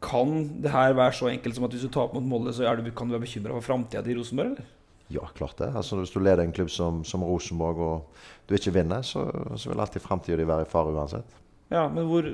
kan 0.00 0.30
det 0.64 0.72
her 0.72 0.94
være 0.96 1.18
så 1.18 1.28
enkelt 1.28 1.58
som 1.58 1.66
at 1.66 1.74
hvis 1.76 1.84
du 1.84 1.90
taper 1.92 2.16
mot 2.16 2.30
Molde, 2.30 2.54
så 2.56 2.64
du, 2.78 2.88
kan 2.96 3.10
du 3.10 3.12
være 3.12 3.26
bekymra 3.26 3.58
for 3.58 3.66
framtida 3.66 4.00
i 4.08 4.16
Rosenborg? 4.16 4.54
eller? 4.54 4.79
Ja, 5.10 5.26
klart 5.34 5.58
det. 5.58 5.72
Altså 5.76 5.98
Hvis 5.98 6.12
du 6.14 6.20
leder 6.22 6.44
en 6.44 6.52
klubb 6.54 6.70
som, 6.70 7.02
som 7.04 7.24
Rosenborg 7.26 7.82
og 7.82 8.22
du 8.48 8.54
ikke 8.54 8.72
vinner, 8.74 9.02
så, 9.02 9.24
så 9.58 9.70
vil 9.70 9.82
alltid 9.82 10.02
framtida 10.04 10.38
di 10.38 10.46
være 10.46 10.66
i 10.66 10.70
fare 10.70 10.94
uansett. 10.94 11.36
Ja, 11.70 11.88
men 11.90 12.06
hvor, 12.06 12.26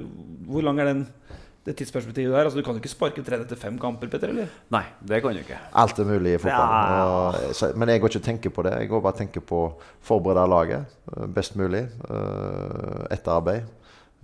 hvor 0.49 0.65
lang 0.65 0.81
er 0.81 0.89
den, 0.91 1.03
det 1.67 1.75
tidsperspektivet 1.77 2.33
der? 2.33 2.45
Altså, 2.45 2.59
Du 2.61 2.65
kan 2.65 2.77
jo 2.77 2.81
ikke 2.81 2.93
sparke 2.93 3.25
trener 3.25 3.45
etter 3.45 3.59
fem 3.61 3.79
kamper, 3.81 4.09
Petter? 4.13 4.33
eller? 4.33 4.53
Nei, 4.73 4.85
det 5.09 5.23
kan 5.25 5.35
du 5.37 5.41
ikke. 5.43 5.59
Alt 5.77 5.99
er 6.01 6.09
mulig 6.09 6.37
i 6.37 6.39
fotball. 6.41 6.77
Ja. 6.77 7.01
Og, 7.05 7.57
så, 7.57 7.73
men 7.77 7.93
jeg 7.93 8.01
går 8.01 8.13
ikke 8.13 8.23
og 8.23 8.29
tenker 8.29 8.55
på 8.57 8.65
det. 8.69 8.77
Jeg 8.81 8.93
går 8.93 9.03
bare 9.05 9.17
og 9.17 9.21
tenker 9.25 9.45
på 9.45 9.63
å 9.65 9.73
forberede 10.05 10.47
laget 10.53 10.95
eh, 11.17 11.27
best 11.37 11.57
mulig. 11.57 11.85
eh, 12.09 13.03
Etterarbeid. 13.17 13.73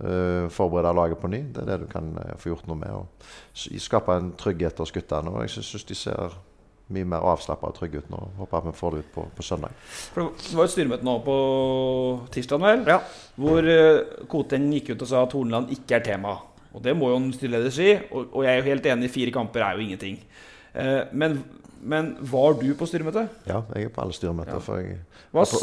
Uh, 0.03 0.49
forberede 0.49 0.89
laget 0.97 1.19
på 1.21 1.29
ny. 1.29 1.43
Det 1.53 1.61
er 1.61 1.67
det 1.69 1.83
du 1.83 1.85
kan 1.87 2.07
eh, 2.19 2.33
få 2.41 2.49
gjort 2.49 2.65
noe 2.67 2.79
med. 2.79 2.95
Og 2.97 3.77
skape 3.79 4.15
en 4.17 4.31
trygghet 4.35 4.81
hos 4.81 4.91
guttene. 4.91 5.31
Og 5.31 5.45
jeg 5.45 5.53
syns 5.53 5.85
de 5.87 5.95
ser 5.95 6.33
mye 6.93 7.07
mer 7.07 7.25
avslappa 7.25 7.69
og 7.69 7.77
trygge 7.77 8.03
ut 8.03 8.09
nå. 8.11 8.19
Håper 8.41 8.59
at 8.59 8.67
vi 8.67 8.73
får 8.77 8.95
det 8.95 9.03
ut 9.03 9.11
på, 9.15 9.25
på 9.37 9.45
søndag. 9.45 9.75
For 10.13 10.33
Det 10.35 10.57
var 10.57 10.67
et 10.67 10.73
styremøte 10.73 11.07
nå 11.07 11.13
på 11.25 11.37
tirsdag, 12.33 12.63
vel? 12.63 12.83
Ja. 12.91 12.99
Hvor 13.39 13.69
uh, 13.69 14.25
Koteng 14.29 14.67
gikk 14.75 14.93
ut 14.93 15.05
og 15.05 15.09
sa 15.09 15.23
at 15.23 15.35
Horneland 15.37 15.71
ikke 15.73 15.97
er 15.97 16.07
tema. 16.11 16.35
Og 16.73 16.83
det 16.83 16.95
må 16.97 17.11
jo 17.11 17.21
en 17.21 17.31
styreleder 17.33 17.73
si. 17.73 17.93
Og, 18.11 18.33
og 18.33 18.45
jeg 18.45 18.51
er 18.51 18.59
jo 18.59 18.69
helt 18.71 18.89
enig, 18.91 19.11
fire 19.13 19.33
kamper 19.33 19.63
er 19.63 19.77
jo 19.77 19.85
ingenting. 19.85 20.19
Eh, 20.73 21.01
men, 21.13 21.37
men 21.85 22.13
var 22.31 22.53
du 22.59 22.69
på 22.79 22.85
styremøtet? 22.87 23.27
Ja, 23.47 23.59
jeg 23.75 23.89
er 23.89 23.91
på 23.91 24.01
alle 24.03 24.15
styremøter. 24.15 24.59
For 24.63 24.79
jeg 24.79 24.99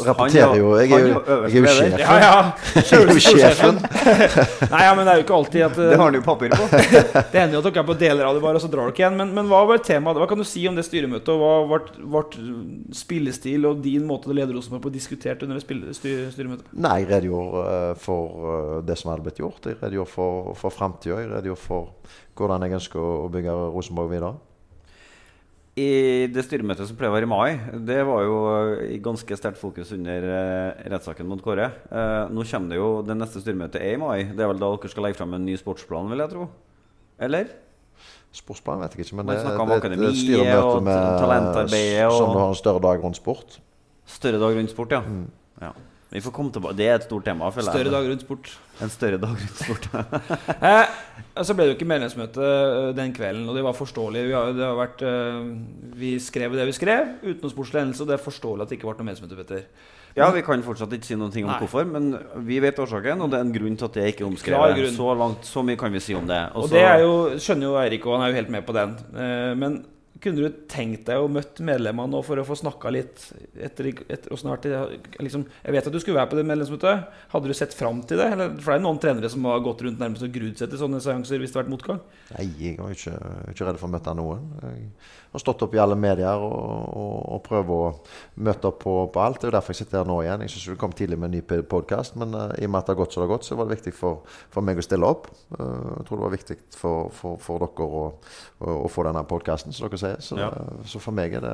rapporterer 0.05 0.57
jo. 0.59 0.75
Jeg 0.77 0.91
er 0.91 1.07
jo, 1.07 1.07
jeg 1.07 1.07
er 1.07 1.07
jo 1.07 1.21
øverste 1.35 1.87
Ja, 1.99 2.15
ja. 2.21 2.41
Jeg 2.75 2.99
er 2.99 3.13
jo 3.13 3.23
sjefen. 3.23 3.79
Nei, 4.73 4.81
ja, 4.85 4.91
men 4.97 5.07
det 5.07 5.13
er 5.13 5.19
jo 5.19 5.25
ikke 5.25 5.37
alltid 5.39 5.65
at 5.65 5.79
Det 5.81 5.97
har 5.97 6.03
han 6.03 6.17
jo 6.19 6.21
papir 6.25 6.53
på. 6.53 6.67
Det 6.71 7.39
hender 7.39 7.57
jo 7.57 7.61
at 7.63 7.69
dere 7.69 7.81
er 7.83 7.87
på 7.87 7.97
deler 8.03 8.27
av 8.27 8.37
det, 8.37 8.43
bare, 8.43 8.59
og 8.59 8.65
så 8.65 8.69
drar 8.71 8.91
dere 8.91 9.01
igjen. 9.01 9.17
Men, 9.17 9.33
men 9.37 9.49
hva 9.49 9.63
var 9.69 9.81
temaet? 9.85 10.21
Hva 10.21 10.29
kan 10.29 10.43
du 10.43 10.45
si 10.47 10.67
om 10.69 10.77
det 10.77 10.85
styremøtet? 10.85 11.33
Og 11.33 11.71
hva 11.71 11.81
ble 12.27 12.45
spillestil 13.01 13.65
og 13.71 13.81
din 13.85 14.05
måte 14.09 14.29
å 14.29 14.37
lede 14.37 14.53
Rosenborg 14.53 14.85
på 14.85 14.93
diskutert 14.93 15.41
under 15.47 15.57
styr, 15.63 16.29
styremøtet? 16.35 16.69
Nei, 16.77 16.99
jeg 17.01 17.11
redegjorde 17.15 17.65
eh, 17.71 17.89
for 18.05 18.53
eh, 18.53 18.77
det 18.85 18.99
som 19.01 19.13
hadde 19.13 19.25
blitt 19.25 19.41
gjort. 19.41 19.71
Jeg 19.71 19.81
redegjorde 19.81 20.13
for, 20.13 20.53
for 20.61 20.77
framtida. 20.77 21.23
Jeg 21.23 21.33
redegjorde 21.33 21.65
for 21.65 21.91
hvordan 22.37 22.67
jeg 22.67 22.77
ønsker 22.77 23.01
å 23.01 23.29
bygge 23.33 23.59
Rosenborg 23.73 24.13
videre. 24.13 24.35
I 25.79 26.27
det 26.27 26.43
styremøtet 26.43 26.83
som 26.89 26.97
pleier 26.99 27.13
å 27.13 27.15
være 27.15 27.27
i 27.27 27.31
mai, 27.31 27.51
det 27.87 28.01
var 28.03 28.25
jo 28.25 28.39
i 28.91 28.97
ganske 29.03 29.37
sterkt 29.39 29.59
fokus 29.61 29.93
under 29.95 30.25
eh, 30.27 30.81
rettssaken 30.91 31.29
mot 31.29 31.39
Kåre. 31.45 31.69
Eh, 31.87 32.23
nå 32.33 32.43
kommer 32.43 32.73
det 32.73 32.79
jo 32.81 32.89
Det 33.07 33.15
neste 33.15 33.39
styremøtet 33.39 33.79
er 33.79 33.93
i 33.95 34.01
mai. 34.01 34.17
Det 34.35 34.43
er 34.43 34.51
vel 34.51 34.59
da 34.59 34.67
dere 34.73 34.91
skal 34.91 35.07
legge 35.07 35.19
fram 35.21 35.37
en 35.37 35.45
ny 35.47 35.55
sportsplan, 35.55 36.09
vil 36.11 36.19
jeg 36.25 36.33
tro? 36.33 36.49
Eller? 37.23 37.53
Sportsplan 38.35 38.83
vet 38.83 38.97
jeg 38.97 39.05
ikke, 39.05 39.17
men 39.21 39.31
det, 39.31 39.37
om 39.47 39.69
det 39.71 39.77
et 39.77 39.83
akademiet 39.85 40.19
styremøte 40.19 40.67
og 40.75 40.83
med 40.83 41.23
talentarbeidet 41.23 42.05
og- 42.09 42.17
Som 42.19 42.35
har 42.35 42.49
en 42.49 42.59
større 42.59 42.83
dag 42.83 43.03
rundt 43.05 43.19
sport. 43.19 43.57
Større 44.07 44.39
dag 44.43 44.55
rundt 44.59 44.71
sport, 44.75 44.91
ja. 44.91 45.01
Mm. 45.07 45.25
ja. 45.61 45.71
Vi 46.11 46.19
får 46.19 46.33
komme 46.35 46.51
tilbake. 46.51 46.75
Det 46.75 46.87
er 46.89 46.97
et 46.97 47.05
stort 47.07 47.23
tema. 47.23 47.49
føler 47.55 47.69
jeg. 47.69 47.77
Større 47.77 47.91
dag 47.93 48.09
rundt 48.09 48.25
sport. 48.25 48.49
En 48.83 48.89
større 48.91 49.19
dag 49.21 49.37
rundt 49.37 49.61
sport. 49.63 49.87
Eh, 51.31 51.43
så 51.45 51.55
ble 51.55 51.63
det 51.63 51.71
jo 51.71 51.75
ikke 51.77 51.87
medlemsmøte 51.87 52.43
eh, 52.43 52.89
den 52.97 53.13
kvelden, 53.15 53.47
og 53.49 53.55
det 53.55 53.63
var 53.63 53.73
forståelig. 53.77 54.25
Vi, 54.27 54.33
har, 54.35 54.51
det 54.57 54.65
har 54.65 54.75
vært, 54.75 55.01
uh, 55.07 55.95
vi 55.97 56.11
skrev 56.21 56.57
det 56.57 56.65
vi 56.67 56.75
skrev, 56.75 57.15
uten 57.23 57.39
noen 57.45 57.53
sportslig 57.53 57.79
hendelse, 57.79 58.03
og 58.03 58.11
det 58.11 58.17
er 58.17 58.23
forståelig 58.25 58.65
at 58.65 58.73
det 58.73 58.77
ikke 58.77 58.89
ble 58.89 58.97
noe 58.99 59.07
medlemsmøte, 59.07 59.37
Petter. 59.39 59.63
Ja, 60.17 60.27
Vi 60.35 60.43
kan 60.43 60.63
fortsatt 60.65 60.91
ikke 60.97 61.07
si 61.07 61.15
noe 61.15 61.31
om 61.31 61.47
Nei. 61.47 61.57
hvorfor, 61.61 61.87
men 61.87 62.11
vi 62.43 62.59
vet 62.63 62.79
årsaken, 62.83 63.23
og 63.23 63.31
det 63.31 63.39
er 63.39 63.47
en 63.47 63.55
grunn 63.55 63.79
til 63.79 63.87
at 63.87 63.95
det 63.95 64.09
ikke 64.11 64.25
er 64.25 64.27
omskrevet. 64.27 64.83
Så 64.97 65.15
langt, 65.23 65.47
så 65.47 65.63
mye 65.63 65.79
kan 65.79 65.95
vi 65.95 66.03
si 66.03 66.17
om 66.17 66.27
det. 66.27 66.41
Og 66.59 66.67
det 66.73 66.83
er 66.83 67.05
jo, 67.05 67.15
skjønner 67.39 67.69
jo 67.69 67.77
Eirik, 67.79 68.05
og 68.05 68.17
han 68.17 68.27
er 68.27 68.33
jo 68.33 68.39
helt 68.41 68.51
med 68.57 68.67
på 68.67 68.75
den. 68.75 68.97
Eh, 69.15 69.53
men 69.55 69.79
kunne 70.21 70.43
du 70.43 70.57
tenkt 70.69 71.07
deg 71.09 71.21
å 71.21 71.29
møtt 71.31 71.59
medlemmene 71.65 72.21
for 72.25 72.39
å 72.39 72.45
få 72.45 72.57
snakka 72.59 72.91
litt 72.93 73.23
etter, 73.57 73.91
etter 74.11 74.35
vært 74.35 74.67
liksom, 75.21 75.45
Jeg 75.63 75.75
vet 75.75 75.87
at 75.89 75.95
du 75.95 75.99
skulle 76.01 76.19
være 76.19 76.31
på 76.31 76.39
det 76.39 76.45
medlemsmøtet. 76.49 77.07
Hadde 77.31 77.51
du 77.51 77.57
sett 77.57 77.73
fram 77.77 78.03
til 78.07 78.21
det? 78.21 78.27
Eller, 78.35 78.53
for 78.59 78.73
det 78.73 78.79
er 78.79 78.85
noen 78.85 79.01
trenere 79.01 79.31
som 79.33 79.47
har 79.49 79.63
gått 79.65 79.81
rundt 79.85 80.01
nærmest 80.01 80.27
og 80.27 80.35
grudd 80.35 80.61
seg 80.61 80.71
til 80.71 80.81
sånne 80.81 81.01
seanser 81.03 81.41
hvis 81.41 81.53
det 81.53 81.59
har 81.59 81.65
vært 81.65 81.73
motgang. 81.73 82.03
Nei, 82.35 82.47
jeg 82.59 82.77
var 82.79 82.93
ikke, 82.93 83.15
ikke 83.53 83.67
redd 83.69 83.81
for 83.81 83.89
å 83.89 83.95
møte 83.95 84.15
noen. 84.17 84.45
Jeg 84.61 85.35
har 85.37 85.43
stått 85.45 85.63
opp 85.63 85.75
i 85.75 85.79
alle 85.79 85.95
medier 85.95 86.43
og, 86.43 86.53
og, 87.01 87.17
og 87.35 87.43
prøvd 87.45 87.69
å 87.71 87.81
møte 88.47 88.67
opp 88.67 88.81
på, 88.83 88.95
på 89.13 89.21
alt. 89.23 89.41
Det 89.41 89.47
er 89.49 89.55
derfor 89.55 89.73
jeg 89.73 89.85
sitter 89.85 90.01
her 90.01 90.09
nå 90.09 90.17
igjen. 90.25 90.43
Jeg 90.45 90.53
syns 90.53 90.69
vi 90.73 90.79
kom 90.81 90.95
tidlig 90.95 91.19
med 91.21 91.31
en 91.31 91.37
ny 91.37 91.61
podkast, 91.71 92.17
men 92.19 92.35
uh, 92.35 92.49
i 92.59 92.67
og 92.67 92.73
med 92.73 92.81
at 92.81 92.89
det 92.89 92.95
har 92.95 93.01
gått 93.01 93.15
så 93.15 93.21
det 93.21 93.27
har 93.29 93.33
gått, 93.37 93.47
så 93.47 93.55
var 93.55 93.69
det 93.69 93.77
viktig 93.77 93.93
for, 93.95 94.25
for 94.51 94.67
meg 94.67 94.81
å 94.81 94.83
stille 94.85 95.07
opp. 95.07 95.29
Uh, 95.55 96.01
jeg 96.01 96.07
tror 96.09 96.19
det 96.19 96.25
var 96.25 96.35
viktig 96.35 96.57
for, 96.75 97.13
for, 97.15 97.39
for 97.41 97.63
dere 97.63 97.87
å, 97.87 98.03
å, 98.59 98.75
å 98.83 98.91
få 98.91 99.07
denne 99.07 99.23
podkasten, 99.29 99.71
som 99.75 99.87
dere 99.87 100.01
sier. 100.01 100.10
Så, 100.19 100.37
Ja. 100.37 100.49
så 100.85 100.99
for 100.99 101.15
meg 101.15 101.33
er 101.33 101.41
det 101.41 101.53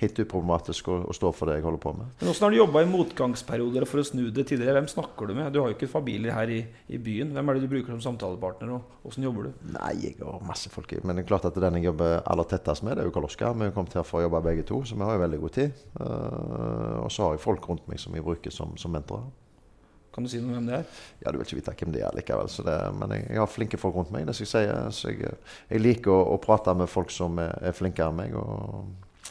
helt 0.00 0.18
uproblematisk 0.24 0.88
å, 0.88 0.98
å 1.08 1.14
stå 1.16 1.32
for 1.34 1.46
det 1.50 1.58
jeg 1.58 1.66
holder 1.66 1.82
på 1.82 1.92
med. 1.98 2.06
Men 2.20 2.30
Hvordan 2.30 2.46
har 2.46 2.50
du 2.50 2.56
jobba 2.56 2.82
i 2.82 2.90
motgangsperioder 2.92 3.86
for 3.86 4.00
å 4.00 4.06
snu 4.06 4.30
det 4.30 4.46
tidligere? 4.48 4.78
Hvem 4.78 4.88
snakker 4.88 5.28
du 5.28 5.34
med? 5.34 5.52
Du 5.52 5.60
har 5.60 5.68
jo 5.72 5.76
ikke 5.76 5.90
familie 5.90 6.32
her 6.32 6.48
i, 6.54 6.60
i 6.88 6.98
byen. 6.98 7.32
Hvem 7.36 7.48
er 7.48 7.58
det 7.58 7.64
du 7.66 7.72
bruker 7.74 7.92
som 7.98 8.04
samtalepartner, 8.12 8.72
og 8.78 9.02
hvordan 9.02 9.28
jobber 9.28 9.48
du? 9.48 9.52
Nei, 9.78 9.92
jeg 10.02 10.16
har 10.22 10.40
masse 10.46 10.70
folk 10.72 10.92
i. 10.92 11.00
Men 11.04 11.16
det 11.16 11.24
er 11.24 11.30
klart 11.32 11.48
at 11.50 11.58
den 11.58 11.80
jeg 11.80 11.88
jobber 11.90 12.22
aller 12.24 12.48
tettest 12.48 12.86
med, 12.86 12.96
det 12.96 13.04
er 13.04 13.10
jo 13.10 13.16
Karl 13.18 13.28
Oskar. 13.28 13.54
Vi 13.58 13.68
har 13.68 13.74
kommet 13.76 13.98
her 13.98 14.06
for 14.06 14.20
å 14.22 14.26
jobbe 14.28 14.44
begge 14.48 14.64
to, 14.68 14.80
så 14.86 14.96
vi 14.96 15.04
har 15.06 15.18
jo 15.18 15.24
veldig 15.26 15.40
god 15.44 15.56
tid. 15.58 15.84
Uh, 16.00 17.04
og 17.04 17.10
så 17.12 17.26
har 17.28 17.36
jeg 17.36 17.44
folk 17.44 17.68
rundt 17.68 17.86
meg 17.90 18.00
som 18.00 18.14
jeg 18.16 18.24
bruker 18.24 18.54
som, 18.54 18.76
som 18.80 18.94
mentorer. 18.94 19.28
Kan 20.18 20.24
du 20.26 20.30
si 20.32 20.40
noe 20.42 20.50
om 20.50 20.56
hvem 20.56 20.64
det 20.66 20.78
er? 20.80 20.94
Ja, 21.22 21.30
du 21.30 21.36
vil 21.38 21.46
ikke 21.46 21.56
vite 21.60 21.72
hvem 21.78 21.92
det 21.94 22.00
er 22.02 22.16
likevel. 22.16 22.48
Så 22.50 22.64
det, 22.66 22.74
men 22.98 23.12
jeg, 23.14 23.28
jeg 23.30 23.38
har 23.38 23.50
flinke 23.52 23.78
folk 23.78 23.94
rundt 23.94 24.08
meg. 24.10 24.24
det 24.26 24.34
skal 24.34 24.48
jeg 24.48 24.72
si. 24.90 24.96
Så 24.96 25.12
jeg, 25.12 25.36
jeg 25.70 25.82
liker 25.84 26.10
å, 26.10 26.32
å 26.34 26.40
prate 26.42 26.74
med 26.74 26.90
folk 26.90 27.14
som 27.14 27.38
er, 27.38 27.54
er 27.70 27.76
flinkere 27.78 28.10
enn 28.10 28.18
meg. 28.18 28.34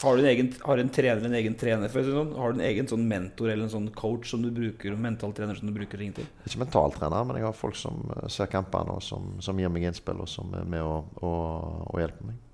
Har 0.00 0.16
du 0.16 0.22
en 0.22 0.30
egen, 0.30 0.48
har 0.64 0.80
en 0.80 0.94
trener 0.94 1.28
en 1.28 1.36
egen 1.42 1.58
trener? 1.60 1.92
Si 1.92 2.06
sånn? 2.08 2.32
Har 2.40 2.56
du 2.56 2.62
en 2.62 2.64
egen 2.70 2.88
sånn 2.88 3.04
mentor 3.10 3.52
eller 3.52 3.66
en 3.66 3.74
sånn 3.76 3.92
coach 3.98 4.32
som 4.32 4.40
du 4.46 4.48
bruker, 4.54 4.96
en 4.96 5.04
mental 5.04 5.36
trener 5.36 5.60
som 5.60 5.68
du 5.68 5.76
bruker 5.76 6.00
ring 6.00 6.16
til? 6.16 6.24
Ikke 6.48 6.64
mentaltrener, 6.64 7.28
men 7.28 7.42
jeg 7.42 7.50
har 7.50 7.60
folk 7.60 7.76
som 7.76 8.08
eh, 8.16 8.28
ser 8.32 8.48
kampene 8.48 8.96
og 8.96 9.04
som, 9.04 9.34
som 9.44 9.60
gir 9.60 9.68
meg 9.74 9.90
innspill, 9.90 10.24
og 10.24 10.32
som 10.32 10.56
er 10.56 10.64
med 10.64 10.88
og, 10.88 11.12
og, 11.20 11.82
og 11.90 12.00
hjelper 12.00 12.30
meg. 12.30 12.44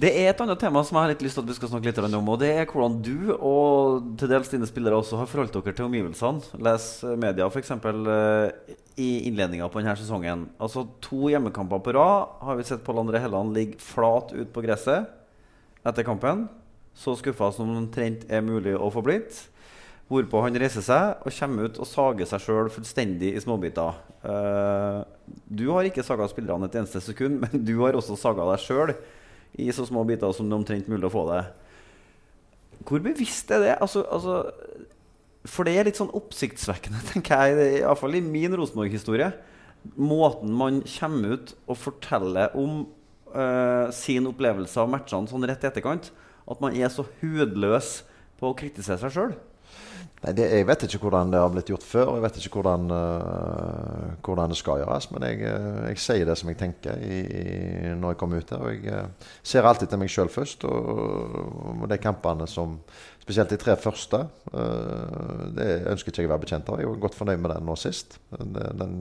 Det 0.00 0.08
er 0.16 0.30
et 0.30 0.38
annet 0.40 0.56
tema 0.56 0.80
som 0.86 0.96
jeg 0.96 1.04
har 1.04 1.10
litt 1.12 1.22
lyst 1.26 1.36
til 1.36 1.44
at 1.44 1.50
vi 1.50 1.54
skal 1.58 1.68
snakke 1.74 1.90
litt 1.90 1.98
om. 2.00 2.28
Og 2.32 2.38
det 2.40 2.48
er 2.56 2.68
hvordan 2.70 2.94
du 3.04 3.34
og 3.34 4.06
til 4.20 4.30
dels 4.30 4.48
dine 4.48 4.68
spillere 4.68 4.96
også 4.96 5.18
har 5.20 5.28
forholdt 5.28 5.58
dere 5.58 5.74
til 5.76 5.88
omgivelsene. 5.90 6.60
Les 6.64 6.86
media 7.20 7.48
f.eks. 7.50 7.74
Uh, 7.74 8.48
i 8.96 9.10
innledninga 9.28 9.68
på 9.68 9.82
denne 9.82 9.92
sesongen. 10.00 10.46
Altså 10.56 10.86
To 11.04 11.28
hjemmekamper 11.28 11.82
på 11.84 11.94
rad 11.98 12.32
har 12.46 12.56
vi 12.56 12.64
sett 12.70 12.86
Pål 12.86 13.02
André 13.02 13.20
Helland 13.20 13.52
ligge 13.56 13.76
flat 13.84 14.32
ut 14.32 14.54
på 14.54 14.64
gresset 14.64 15.10
etter 15.84 16.08
kampen. 16.08 16.46
Så 16.96 17.18
skuffa 17.20 17.52
som 17.52 17.68
omtrent 17.82 18.24
er 18.32 18.46
mulig 18.46 18.78
å 18.78 18.88
få 18.94 19.04
blitt. 19.04 19.36
Hvorpå 20.08 20.46
han 20.46 20.56
reiser 20.56 20.86
seg 20.86 21.20
og 21.20 21.40
kommer 21.42 21.68
ut 21.68 21.76
og 21.76 21.92
sager 21.92 22.32
seg 22.32 22.46
sjøl 22.46 22.72
fullstendig 22.72 23.36
i 23.36 23.44
småbiter. 23.44 24.00
Uh, 24.24 25.04
du 25.44 25.68
har 25.74 25.84
ikke 25.84 26.08
saga 26.08 26.24
spillerne 26.32 26.72
et 26.72 26.80
eneste 26.80 27.04
sekund, 27.04 27.36
men 27.44 27.68
du 27.68 27.76
har 27.84 28.00
også 28.00 28.16
saga 28.16 28.48
deg 28.54 28.64
sjøl 28.64 28.98
i 29.58 29.70
så 29.74 29.86
små 29.88 30.04
biter 30.08 30.32
som 30.36 30.48
det 30.48 30.54
er 30.54 30.62
omtrent 30.62 30.90
mulig 30.90 31.08
å 31.08 31.14
få 31.14 31.24
det. 31.30 31.42
Hvor 32.86 33.02
bevisst 33.04 33.50
er 33.52 33.64
det? 33.64 33.74
Altså, 33.82 34.04
altså, 34.08 34.38
for 35.48 35.66
det 35.66 35.76
er 35.76 35.88
litt 35.88 36.00
sånn 36.00 36.12
oppsiktsvekkende, 36.16 37.02
tenker 37.10 37.50
jeg, 37.50 37.82
iallfall 37.82 38.16
i 38.18 38.24
min 38.24 38.56
Rosenborg-historie. 38.56 39.32
Måten 39.96 40.52
man 40.56 40.82
kommer 40.98 41.36
ut 41.36 41.54
og 41.66 41.78
forteller 41.80 42.56
om 42.58 42.82
uh, 43.32 43.88
sin 43.94 44.28
opplevelse 44.28 44.80
av 44.80 44.90
matchene 44.92 45.30
sånn 45.30 45.46
rett 45.48 45.64
i 45.64 45.70
etterkant. 45.70 46.10
At 46.50 46.60
man 46.62 46.76
er 46.76 46.92
så 46.92 47.06
hudløs 47.20 48.00
på 48.40 48.50
å 48.50 48.56
kritisere 48.56 49.00
seg 49.02 49.14
sjøl. 49.14 49.36
Nei, 50.20 50.34
det, 50.36 50.46
Jeg 50.52 50.66
vet 50.68 50.82
ikke 50.84 51.00
hvordan 51.06 51.30
det 51.32 51.40
har 51.40 51.52
blitt 51.52 51.70
gjort 51.72 51.84
før, 51.86 52.10
jeg 52.18 52.24
vet 52.26 52.38
ikke 52.42 52.60
hvordan, 52.60 52.90
uh, 52.92 54.10
hvordan 54.20 54.52
det 54.52 54.58
skal 54.60 54.82
gjøres. 54.82 55.06
Men 55.14 55.24
jeg, 55.24 55.38
uh, 55.48 55.86
jeg, 55.88 56.00
sier 56.04 56.28
det 56.28 56.36
som 56.36 56.50
jeg 56.52 56.58
tenker 56.60 57.00
i, 57.00 57.20
i, 57.24 57.44
når 57.96 58.12
jeg 58.12 58.20
kommer 58.20 58.42
ut 58.42 58.52
her. 58.52 58.66
Og 58.66 58.74
jeg 58.74 58.98
uh, 59.06 59.30
ser 59.40 59.68
alltid 59.68 59.88
til 59.88 60.02
meg 60.02 60.12
sjøl 60.12 60.32
først. 60.32 60.66
Og, 60.68 61.38
og, 61.78 61.86
de 61.90 62.00
kampene 62.02 62.48
som 62.50 62.80
Spesielt 63.20 63.50
de 63.52 63.58
tre 63.60 63.76
første. 63.78 64.18
det 65.54 65.66
ønsker 65.86 66.10
ikke 66.10 66.22
jeg 66.24 66.26
å 66.26 66.30
være 66.32 66.42
bekjent 66.42 66.70
av. 66.72 66.80
Jeg 66.80 66.88
var 66.88 67.02
godt 67.04 67.14
fornøyd 67.14 67.42
med 67.44 67.52
den 67.52 67.66
nå 67.68 67.76
sist. 67.78 68.16
Den, 68.32 68.56
den 68.80 68.94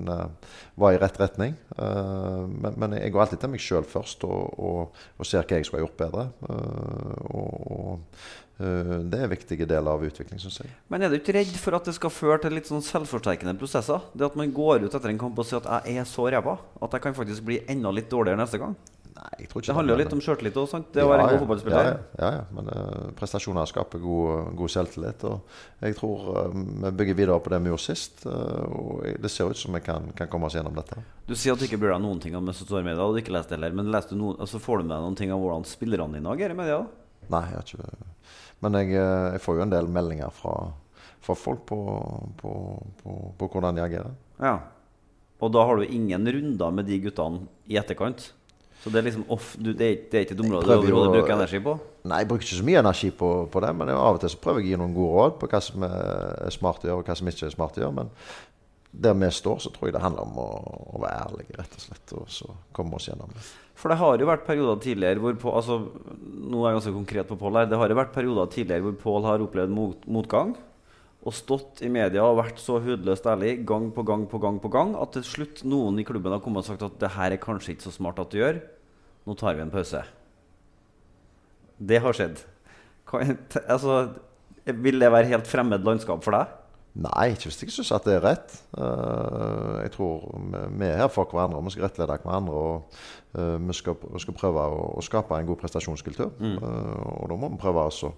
var 0.77 0.93
i 0.93 0.99
rett 1.01 1.17
retning. 1.17 1.55
Men, 1.79 2.75
men, 2.75 2.93
jeg 2.99 3.15
går 3.15 3.23
alltid 3.23 3.41
til 3.41 3.53
meg 3.55 3.63
sjøl 3.63 3.87
først 3.89 4.27
og, 4.27 4.59
og, 4.59 4.99
og, 5.15 5.25
ser 5.25 5.47
hva 5.47 5.57
jeg 5.57 5.65
skulle 5.65 5.81
ha 5.81 5.87
gjort 5.87 6.03
bedre. 6.03 6.27
og 7.31 8.03
Eh, 8.48 8.48
det 8.59 9.19
er 9.23 9.29
viktige 9.31 9.67
deler 9.69 9.95
av 9.95 10.03
utvikling, 10.03 10.39
syns 10.41 10.59
jeg. 10.59 10.73
Men 10.91 11.05
er 11.05 11.13
du 11.13 11.15
ikke 11.15 11.37
redd 11.37 11.53
for 11.55 11.77
at 11.77 11.87
det 11.87 11.93
skal 11.95 12.11
føre 12.11 12.41
til 12.43 12.57
litt 12.57 12.67
sånn 12.67 12.83
selvforsterkende 12.83 13.55
prosesser? 13.59 14.03
Det 14.11 14.27
at 14.27 14.35
man 14.39 14.51
går 14.51 14.83
ut 14.83 14.95
etter 14.95 15.13
en 15.13 15.21
kamp 15.21 15.39
og 15.39 15.47
sier 15.47 15.63
at 15.63 15.87
'jeg 15.87 16.03
er 16.03 16.07
så 16.09 16.27
ræva', 16.27 16.59
at 16.81 16.91
jeg 16.91 17.01
kan 17.01 17.15
faktisk 17.15 17.45
bli 17.45 17.63
enda 17.67 17.91
litt 17.91 18.09
dårligere 18.11 18.41
neste 18.43 18.59
gang? 18.59 18.75
Nei, 19.19 19.31
jeg 19.43 19.49
tror 19.51 19.59
ikke 19.59 19.71
det 19.71 19.75
handler 19.75 19.93
jo 19.93 19.99
litt 19.99 20.13
om 20.15 20.21
sjøltillit 20.23 20.57
òg, 20.61 20.67
sant? 20.71 20.91
Det 20.95 21.01
ja, 21.01 21.07
å 21.07 21.09
være 21.11 21.23
en 21.25 21.31
god 21.33 21.41
fotballspiller. 21.43 21.87
Ja, 21.89 21.95
ja, 22.21 22.29
ja, 22.37 22.43
men 22.55 22.69
uh, 22.71 23.07
prestasjoner 23.19 23.67
skaper 23.67 23.99
god, 24.03 24.51
god, 24.59 24.71
selvtillit. 24.71 25.25
Og 25.27 25.83
jeg 25.83 25.97
tror 25.97 26.29
uh, 26.37 26.53
vi 26.53 26.91
bygger 27.01 27.17
videre 27.17 27.39
på 27.43 27.51
det 27.51 27.59
vi 27.65 27.71
gjorde 27.73 27.83
sist. 27.83 28.23
Uh, 28.23 28.63
og 28.69 29.03
det 29.19 29.31
ser 29.33 29.51
ut 29.51 29.59
som 29.59 29.75
vi 29.75 29.81
kan, 29.83 30.07
kan, 30.15 30.29
komme 30.31 30.47
oss 30.47 30.55
gjennom 30.55 30.77
dette. 30.77 31.01
Du 31.27 31.35
sier 31.35 31.57
at 31.57 31.59
du 31.59 31.67
ikke 31.67 31.81
bryr 31.81 31.97
deg 31.97 32.05
noen 32.05 32.21
ting 32.23 32.37
om 32.39 32.47
Mesut 32.47 32.71
Media, 32.77 33.01
og 33.03 33.17
du 33.17 33.19
ikke 33.23 33.35
leste 33.35 33.57
heller. 33.57 33.75
Men 33.75 33.89
du 33.89 34.15
noen, 34.15 34.39
altså, 34.39 34.61
får 34.63 34.79
du 34.79 34.87
med 34.87 34.95
deg 34.95 35.07
noen 35.09 35.19
ting 35.19 35.35
om 35.35 35.43
hvordan 35.43 35.67
spillerne 35.67 36.15
dine 36.15 36.37
agerer 36.37 36.55
i 36.55 36.61
media? 36.61 36.79
Nei, 37.27 37.43
jeg 37.49 37.59
har 37.59 37.67
ikke 37.67 37.99
men 38.63 38.79
jeg, 38.81 38.95
eh, 38.99 39.27
jeg, 39.35 39.43
får 39.43 39.59
jo 39.59 39.65
en 39.65 39.75
del 39.75 39.87
meldinger 39.91 40.33
fra, 40.35 40.55
fra 41.23 41.37
folk 41.37 41.63
på, 41.69 41.79
på, 42.41 42.51
på, 43.03 43.15
på, 43.39 43.47
hvordan 43.53 43.79
de 43.79 43.85
agerer. 43.85 44.17
Ja. 44.43 44.57
Og 45.39 45.53
da 45.55 45.63
har 45.63 45.79
du 45.79 45.87
ingen 45.87 46.27
runder 46.27 46.75
med 46.75 46.89
de 46.89 46.99
guttene 47.05 47.47
i 47.71 47.79
etterkant? 47.79 48.33
Så 48.79 48.91
det 48.91 49.01
er 49.01 49.09
liksom 49.09 49.25
off, 49.31 49.53
du, 49.59 49.73
det, 49.75 49.85
er, 49.85 49.95
det 50.07 50.17
er 50.17 50.25
ikke 50.25 50.35
et 50.37 50.43
område 50.43 50.75
du 50.85 50.93
bruker 50.95 51.33
energi 51.35 51.59
på? 51.63 51.73
Nei, 52.07 52.21
jeg 52.21 52.29
bruker 52.29 52.45
ikke 52.45 52.59
så 52.61 52.67
mye 52.67 52.79
energi 52.79 53.09
på, 53.11 53.31
på 53.51 53.63
det. 53.63 53.71
Men 53.75 53.91
av 53.91 54.15
og 54.15 54.21
til 54.23 54.31
så 54.31 54.39
prøver 54.39 54.63
jeg 54.63 54.69
å 54.69 54.71
gi 54.71 54.79
noen 54.79 54.93
gode 54.95 55.15
råd 55.17 55.33
på 55.41 55.49
hva 55.51 55.59
som 55.63 55.83
er 55.87 56.53
smart 56.55 56.85
å 56.85 56.87
gjøre, 56.87 57.01
og 57.01 57.09
hva 57.09 57.17
som 57.19 57.31
ikke 57.31 57.49
er 57.49 57.55
smart 57.55 57.79
å 57.79 57.83
gjøre. 57.83 57.97
Men 57.97 58.13
der 58.91 59.13
vi 59.13 59.29
står, 59.31 59.59
så 59.61 59.71
tror 59.73 59.89
jeg 59.89 59.95
det 59.95 60.03
handler 60.03 60.25
om 60.25 60.37
å, 60.41 60.47
å 60.97 61.01
være 61.03 61.25
ærlig, 61.27 61.45
rett 61.57 61.75
og 61.77 61.83
slett. 61.83 62.13
Og 62.17 62.31
så 62.33 62.47
komme 62.75 62.97
oss 62.97 63.09
gjennom 63.09 63.29
det. 63.35 63.43
For 63.79 63.91
det 63.91 63.99
har 64.01 64.19
jo 64.19 64.27
vært 64.27 64.47
perioder 64.47 64.81
tidligere 64.83 65.23
hvor 65.23 65.37
på, 65.39 65.51
altså, 65.55 65.77
Nå 66.49 66.63
er 66.63 66.71
jeg 66.71 66.79
ganske 66.79 66.95
konkret 66.97 67.29
på 67.29 67.37
Pål 67.39 67.61
her. 67.61 67.69
Det 67.69 67.77
har 67.79 67.91
jo 67.91 67.99
vært 67.99 68.15
perioder 68.15 68.49
tidligere 68.51 68.87
hvor 68.87 68.97
Pål 69.03 69.27
har 69.29 69.45
opplevd 69.45 69.75
mot, 69.75 70.09
motgang. 70.09 70.55
Og 71.19 71.35
stått 71.35 71.83
i 71.85 71.91
media 71.91 72.25
og 72.25 72.39
vært 72.39 72.59
så 72.63 72.79
hudløst 72.83 73.27
ærlig 73.29 73.59
gang 73.67 73.89
på 73.95 74.03
gang 74.07 74.25
på 74.31 74.39
gang 74.41 74.59
på 74.63 74.71
gang 74.71 74.93
at 74.99 75.13
til 75.15 75.25
slutt 75.27 75.63
noen 75.67 75.99
i 75.99 76.05
klubben 76.07 76.31
har 76.31 76.41
kommet 76.43 76.63
og 76.63 76.71
sagt 76.71 76.85
at 76.87 76.95
det 77.01 77.11
her 77.15 77.35
er 77.35 77.43
kanskje 77.43 77.75
ikke 77.75 77.87
så 77.87 77.95
smart 77.95 78.21
at 78.23 78.31
du 78.31 78.39
gjør. 78.39 78.61
Nå 79.27 79.35
tar 79.39 79.57
vi 79.57 79.65
en 79.65 79.73
pause. 79.73 80.01
Det 81.79 81.99
har 82.03 82.15
skjedd. 82.15 82.41
altså, 83.73 83.99
vil 84.65 84.99
det 84.99 85.11
være 85.11 85.31
helt 85.31 85.47
fremmed 85.47 85.85
landskap 85.87 86.23
for 86.25 86.35
deg? 86.35 86.58
Nei, 86.99 87.29
ikke 87.31 87.47
hvis 87.47 87.61
jeg 87.63 87.71
syns 87.71 87.91
at 87.95 88.07
det 88.07 88.17
er 88.17 88.23
rett. 88.25 88.55
Uh, 88.75 89.79
jeg 89.85 89.93
tror 89.93 90.25
vi 90.41 90.87
er 90.87 90.97
her 90.99 91.11
for 91.11 91.29
hverandre, 91.31 91.59
og 91.59 91.67
vi 91.67 91.71
skal 91.75 91.85
rettlede 91.85 92.17
hverandre. 92.25 92.55
Og 92.55 92.97
uh, 93.37 93.67
vi, 93.67 93.75
skal, 93.77 93.95
vi, 94.01 94.19
skal, 94.23 94.35
prøve 94.35 94.65
å, 94.67 94.81
å, 94.97 95.03
skape 95.05 95.37
en 95.37 95.47
god 95.47 95.61
prestasjonskultur. 95.61 96.33
Mm. 96.41 96.57
Uh, 96.57 97.21
og 97.21 97.31
da 97.31 97.37
må 97.39 97.51
vi 97.53 97.61
prøve 97.61 97.85
å 97.87 98.11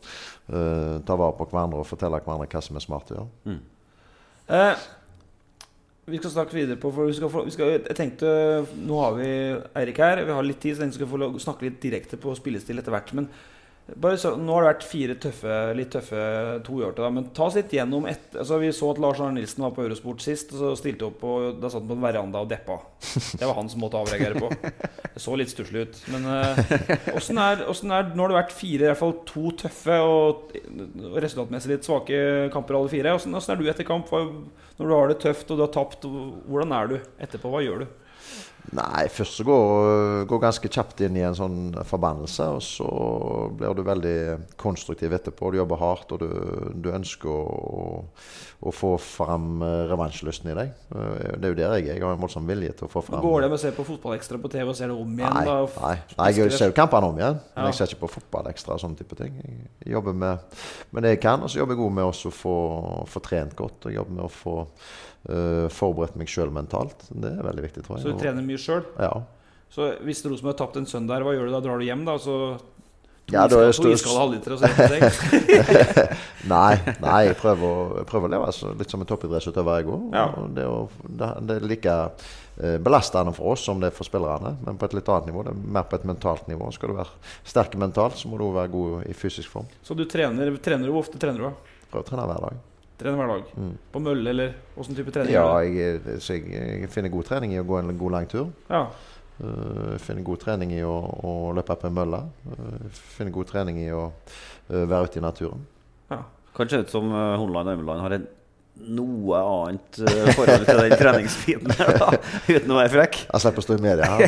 ta 1.06 1.20
vare 1.20 1.38
på 1.38 1.48
hverandre 1.52 1.84
og 1.84 1.90
fortelle 1.90 2.24
hverandre 2.24 2.50
hva 2.50 2.64
som 2.66 2.80
er 2.80 2.88
smart 2.88 3.14
å 3.14 3.20
gjøre. 3.20 3.30
Mm. 3.52 3.62
vi 6.12 6.18
skal 6.20 6.34
snakke 6.34 6.58
videre 6.58 6.80
på 6.82 6.90
for 6.92 7.08
vi 7.08 7.14
skal, 7.16 7.32
vi 7.46 7.54
skal, 7.54 7.70
Jeg 7.78 7.96
tenkte 7.96 8.32
Nå 8.76 8.98
har 9.00 9.14
vi 9.16 9.30
Eirik 9.80 10.02
her, 10.02 10.24
vi 10.26 10.34
har 10.36 10.44
litt 10.44 10.60
tid, 10.60 10.76
så 10.76 10.88
jeg 10.88 10.98
skal 10.98 11.12
få 11.12 11.30
snakke 11.40 11.70
litt 11.70 11.82
direkte 11.84 12.20
på 12.20 12.34
spillestil 12.36 12.82
etter 12.82 12.96
hvert. 12.96 13.14
Men 13.16 13.30
så, 14.18 14.36
nå 14.40 14.54
har 14.56 14.64
det 14.64 14.70
vært 14.70 14.86
fire 14.88 15.16
tøffe, 15.20 15.56
litt 15.76 15.90
tøffe 15.92 16.22
to 16.64 16.78
år 16.80 16.94
til, 16.96 17.04
da, 17.04 17.10
men 17.12 17.26
ta 17.36 17.48
oss 17.50 17.58
litt 17.58 17.74
gjennom 17.76 18.06
et, 18.08 18.30
altså, 18.38 18.60
Vi 18.62 18.70
så 18.76 18.92
at 18.94 19.02
Lars 19.04 19.20
Arne 19.20 19.40
Nilsen 19.40 19.66
var 19.66 19.74
på 19.76 19.84
Eurosport 19.84 20.24
sist, 20.24 20.54
og 20.56 20.62
så 20.62 20.72
stilte 20.80 21.10
opp 21.10 21.26
og 21.28 21.60
da 21.60 21.72
satt 21.72 21.84
han 21.84 21.90
på 21.90 21.98
en 21.98 22.06
veranda 22.06 22.44
og 22.44 22.52
deppa. 22.52 22.78
Det 23.02 23.44
var 23.44 23.58
han 23.58 23.72
som 23.72 23.84
måtte 23.84 24.00
avreagere 24.00 24.40
på. 24.40 24.52
Det 25.12 25.24
så 25.26 25.36
litt 25.36 25.52
stusslig 25.52 25.88
ut. 25.88 26.02
Men 26.14 26.30
åssen 27.18 27.42
uh, 27.42 27.48
er, 27.50 27.66
er, 27.68 28.14
Nå 28.16 28.24
har 28.24 28.32
det 28.32 28.40
vært 28.40 28.56
fire, 28.56 28.86
i 28.86 28.90
hvert 28.92 29.02
fall 29.02 29.18
to 29.28 29.52
tøffe 29.66 29.98
og 30.06 30.56
resultatmessig 31.26 31.74
litt 31.74 31.88
svake 31.88 32.22
kamper, 32.54 32.80
alle 32.80 32.94
fire. 32.94 33.16
Åssen 33.18 33.36
er 33.36 33.60
du 33.60 33.68
etter 33.72 33.88
kamp? 33.88 34.12
Når 34.12 34.86
du 34.86 34.96
har 34.96 35.12
det 35.12 35.20
tøft 35.24 35.52
og 35.52 35.60
du 35.60 35.66
har 35.66 35.74
tapt, 35.74 36.08
hvordan 36.08 36.78
er 36.78 36.94
du 36.94 36.96
etterpå? 37.20 37.52
Hva 37.52 37.66
gjør 37.66 37.84
du? 37.84 38.01
Nei, 38.72 39.08
først 39.12 39.40
så 39.40 39.44
går, 39.44 40.26
du 40.30 40.36
ganske 40.40 40.70
kjapt 40.72 41.02
inn 41.04 41.18
i 41.18 41.24
en 41.26 41.36
sånn 41.36 41.74
forbannelse. 41.88 42.46
Og 42.56 42.62
så 42.64 42.90
blir 43.58 43.74
du 43.76 43.82
veldig 43.84 44.20
konstruktiv 44.62 45.12
etterpå. 45.18 45.50
Du 45.52 45.58
jobber 45.60 45.82
hardt, 45.82 46.14
og 46.16 46.22
du, 46.22 46.30
du 46.80 46.88
ønsker 46.94 47.32
å, 47.32 48.06
å, 48.62 48.74
få 48.76 48.94
fram 49.02 49.66
revansjelysten 49.90 50.54
i 50.54 50.56
deg. 50.62 50.72
Det 50.94 51.50
er 51.50 51.52
jo 51.52 51.58
der 51.58 51.76
jeg 51.80 51.90
er. 51.90 51.98
Jeg 51.98 52.06
har 52.06 52.16
en 52.16 52.24
voldsom 52.24 52.48
vilje 52.48 52.78
til 52.80 52.88
å 52.88 52.92
få 52.94 53.04
fram 53.10 53.26
Går 53.26 53.46
det 53.46 53.52
med 53.52 53.60
å 53.60 53.62
se 53.66 53.74
på 53.76 53.88
Fotballekstra 53.90 54.40
på 54.46 54.54
TV 54.56 54.72
og 54.72 54.78
ser 54.78 54.94
det 54.94 54.98
om 55.04 55.20
igjen? 55.20 55.38
Nei, 55.42 55.60
nei, 55.82 55.94
nei 56.22 56.32
jeg 56.38 56.56
ser 56.56 56.72
jo 56.72 56.78
kampene 56.78 57.12
om 57.12 57.22
igjen. 57.22 57.44
Men 57.52 57.66
ja. 57.66 57.70
jeg 57.74 57.80
ser 57.82 57.92
ikke 57.92 58.06
på 58.06 58.14
Fotballekstra 58.16 58.78
og 58.78 58.86
sånne 58.86 59.02
type 59.02 59.20
ting. 59.20 59.36
Jeg 59.82 59.96
jobber 59.98 60.16
med, 60.26 60.60
med 60.96 61.08
det 61.08 61.18
jeg 61.18 61.24
kan, 61.28 61.44
og 61.44 61.52
så 61.52 61.64
jobber 61.64 61.76
jeg 61.76 61.92
også 61.92 61.98
med 62.00 62.08
å 62.08 62.36
få, 62.40 62.58
få 63.10 63.26
trent 63.26 63.58
godt. 63.58 63.90
Og 63.90 64.00
jobber 64.00 64.22
med 64.22 64.30
å 64.30 64.32
få 64.32 64.60
forberedt 65.72 66.16
meg 66.18 66.32
sjøl 66.32 66.50
mentalt. 66.54 67.06
Det 67.10 67.30
er 67.30 67.46
veldig 67.46 67.64
viktig, 67.68 67.84
tror 67.86 67.98
jeg. 67.98 68.08
Så 68.08 68.14
du 68.16 68.22
trener 68.22 68.46
mye 68.46 68.62
sjøl? 68.62 68.82
Ja. 68.98 69.14
Så 69.72 69.94
hvis 70.04 70.20
Rosenborg 70.26 70.56
har 70.56 70.60
tapt 70.66 70.82
en 70.82 70.88
søndag, 70.90 71.24
hva 71.24 71.36
gjør 71.36 71.48
du 71.48 71.54
da? 71.54 71.62
Drar 71.64 71.80
du 71.80 71.86
hjem, 71.88 72.04
da? 72.08 72.18
Så 72.20 72.38
to 72.60 73.38
ja, 73.38 73.46
da 73.48 73.60
to 73.72 73.92
iskald 73.94 74.18
halvliter 74.20 74.56
og 74.56 74.60
så 74.60 74.68
nei, 76.52 76.74
nei, 77.00 77.20
jeg 77.30 77.38
prøver, 77.40 77.64
å, 77.64 77.84
jeg 78.02 78.08
prøver 78.10 78.28
å 78.28 78.32
leve 78.34 78.48
altså, 78.50 78.72
litt 78.76 78.92
som 78.92 79.04
en 79.04 79.08
toppidrettsutøver, 79.08 79.80
jeg 79.80 79.94
òg. 79.94 80.08
Ja. 80.18 80.26
Det, 80.58 80.66
det, 81.06 81.30
det, 81.48 81.56
er 81.56 81.68
like 81.72 81.94
eh, 82.02 82.76
belastende 82.84 83.32
for 83.38 83.54
oss 83.54 83.64
som 83.70 83.80
det 83.80 83.92
er 83.92 83.96
for 83.96 84.10
spillerne, 84.10 84.58
men 84.66 84.82
på 84.82 84.90
et 84.90 84.98
litt 84.98 85.14
annet 85.14 85.32
nivå. 85.32 85.46
Det 85.48 85.54
er 85.54 85.62
mer 85.78 85.88
på 85.88 86.02
et 86.02 86.10
mentalt 86.12 86.52
nivå. 86.52 86.68
Skal 86.76 86.92
du 86.92 86.98
være 87.00 87.32
sterk 87.54 87.78
mentalt, 87.80 88.20
så 88.20 88.32
må 88.32 88.42
du 88.42 88.50
være 88.50 88.74
god 88.74 89.08
i 89.08 89.16
fysisk 89.16 89.54
form. 89.54 89.72
Så 89.88 89.96
du 89.96 90.04
trener, 90.10 90.52
trener 90.60 90.90
du, 90.90 90.92
hvor 90.98 91.06
ofte 91.06 91.22
trener 91.22 91.48
du? 91.48 91.72
Prøver 91.94 92.04
å 92.04 92.12
trene 92.12 92.28
hver 92.28 92.44
dag. 92.50 92.60
Trener 93.02 93.18
hver 93.18 93.32
dag? 93.32 93.54
Mm. 93.58 93.78
På 93.92 94.00
mølle, 94.04 94.30
eller 94.30 94.52
åssen 94.78 94.98
type 94.98 95.14
trening? 95.14 95.34
Ja, 95.34 95.48
jeg, 95.66 96.02
jeg, 96.06 96.44
jeg, 96.54 96.90
finner 96.94 97.10
god 97.10 97.26
trening 97.32 97.56
i 97.56 97.62
å 97.62 97.66
gå 97.66 97.80
en 97.80 97.90
god 97.98 98.14
lang 98.14 98.28
tur. 98.30 98.52
Ja. 98.70 98.84
Uh, 99.42 99.96
finner 100.04 100.22
god 100.28 100.44
trening 100.44 100.76
i 100.76 100.84
å, 100.86 100.94
å 101.26 101.32
løpe 101.58 101.80
på 101.82 101.90
en 101.90 101.98
mølle. 101.98 102.20
Uh, 102.46 103.02
finner 103.16 103.34
god 103.34 103.50
trening 103.50 103.82
i 103.82 103.90
å 103.90 104.04
uh, 104.12 104.84
være 104.84 105.10
ute 105.10 105.18
i 105.18 105.26
naturen. 105.26 105.66
Ja. 106.14 106.22
Kanskje 106.54 106.84
ut 106.84 106.94
som 106.94 107.10
uh, 107.10 107.34
Hornland 107.42 107.72
og 107.72 107.80
Øymeland 107.80 108.06
har 108.06 108.18
en 108.20 108.30
noe 109.02 109.42
annet 109.42 110.02
uh, 110.06 110.32
forhold 110.38 110.66
til 110.70 110.86
den 110.86 110.98
treningsfeeden 111.02 111.74
uten 112.56 112.70
å 112.70 112.82
være 112.84 112.94
frekk. 113.00 113.24
Jeg 113.26 113.46
slipper 113.48 113.66
å 113.66 113.66
stå 113.66 113.80
i 113.80 113.86
media 113.90 114.06
her. 114.14 114.22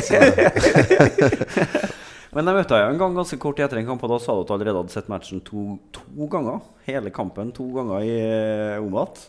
Men 2.34 2.48
jeg 2.50 2.56
møtte 2.56 2.74
deg 2.74 2.88
en 2.90 2.98
gang 2.98 3.12
ganske 3.14 3.36
kort 3.38 3.60
etter 3.62 3.78
en 3.78 3.86
kamp, 3.86 4.02
og 4.02 4.10
da 4.10 4.16
sa 4.18 4.34
du 4.34 4.40
at 4.42 4.48
du 4.48 4.54
allerede 4.56 4.80
hadde 4.80 4.90
sett 4.90 5.10
matchen 5.10 5.38
to, 5.46 5.76
to 5.94 6.26
ganger. 6.30 6.58
Hele 6.82 7.12
kampen 7.14 7.52
to 7.54 7.68
ganger 7.76 8.02
i 8.02 8.10
eh, 8.10 8.82
Omat. 8.82 9.20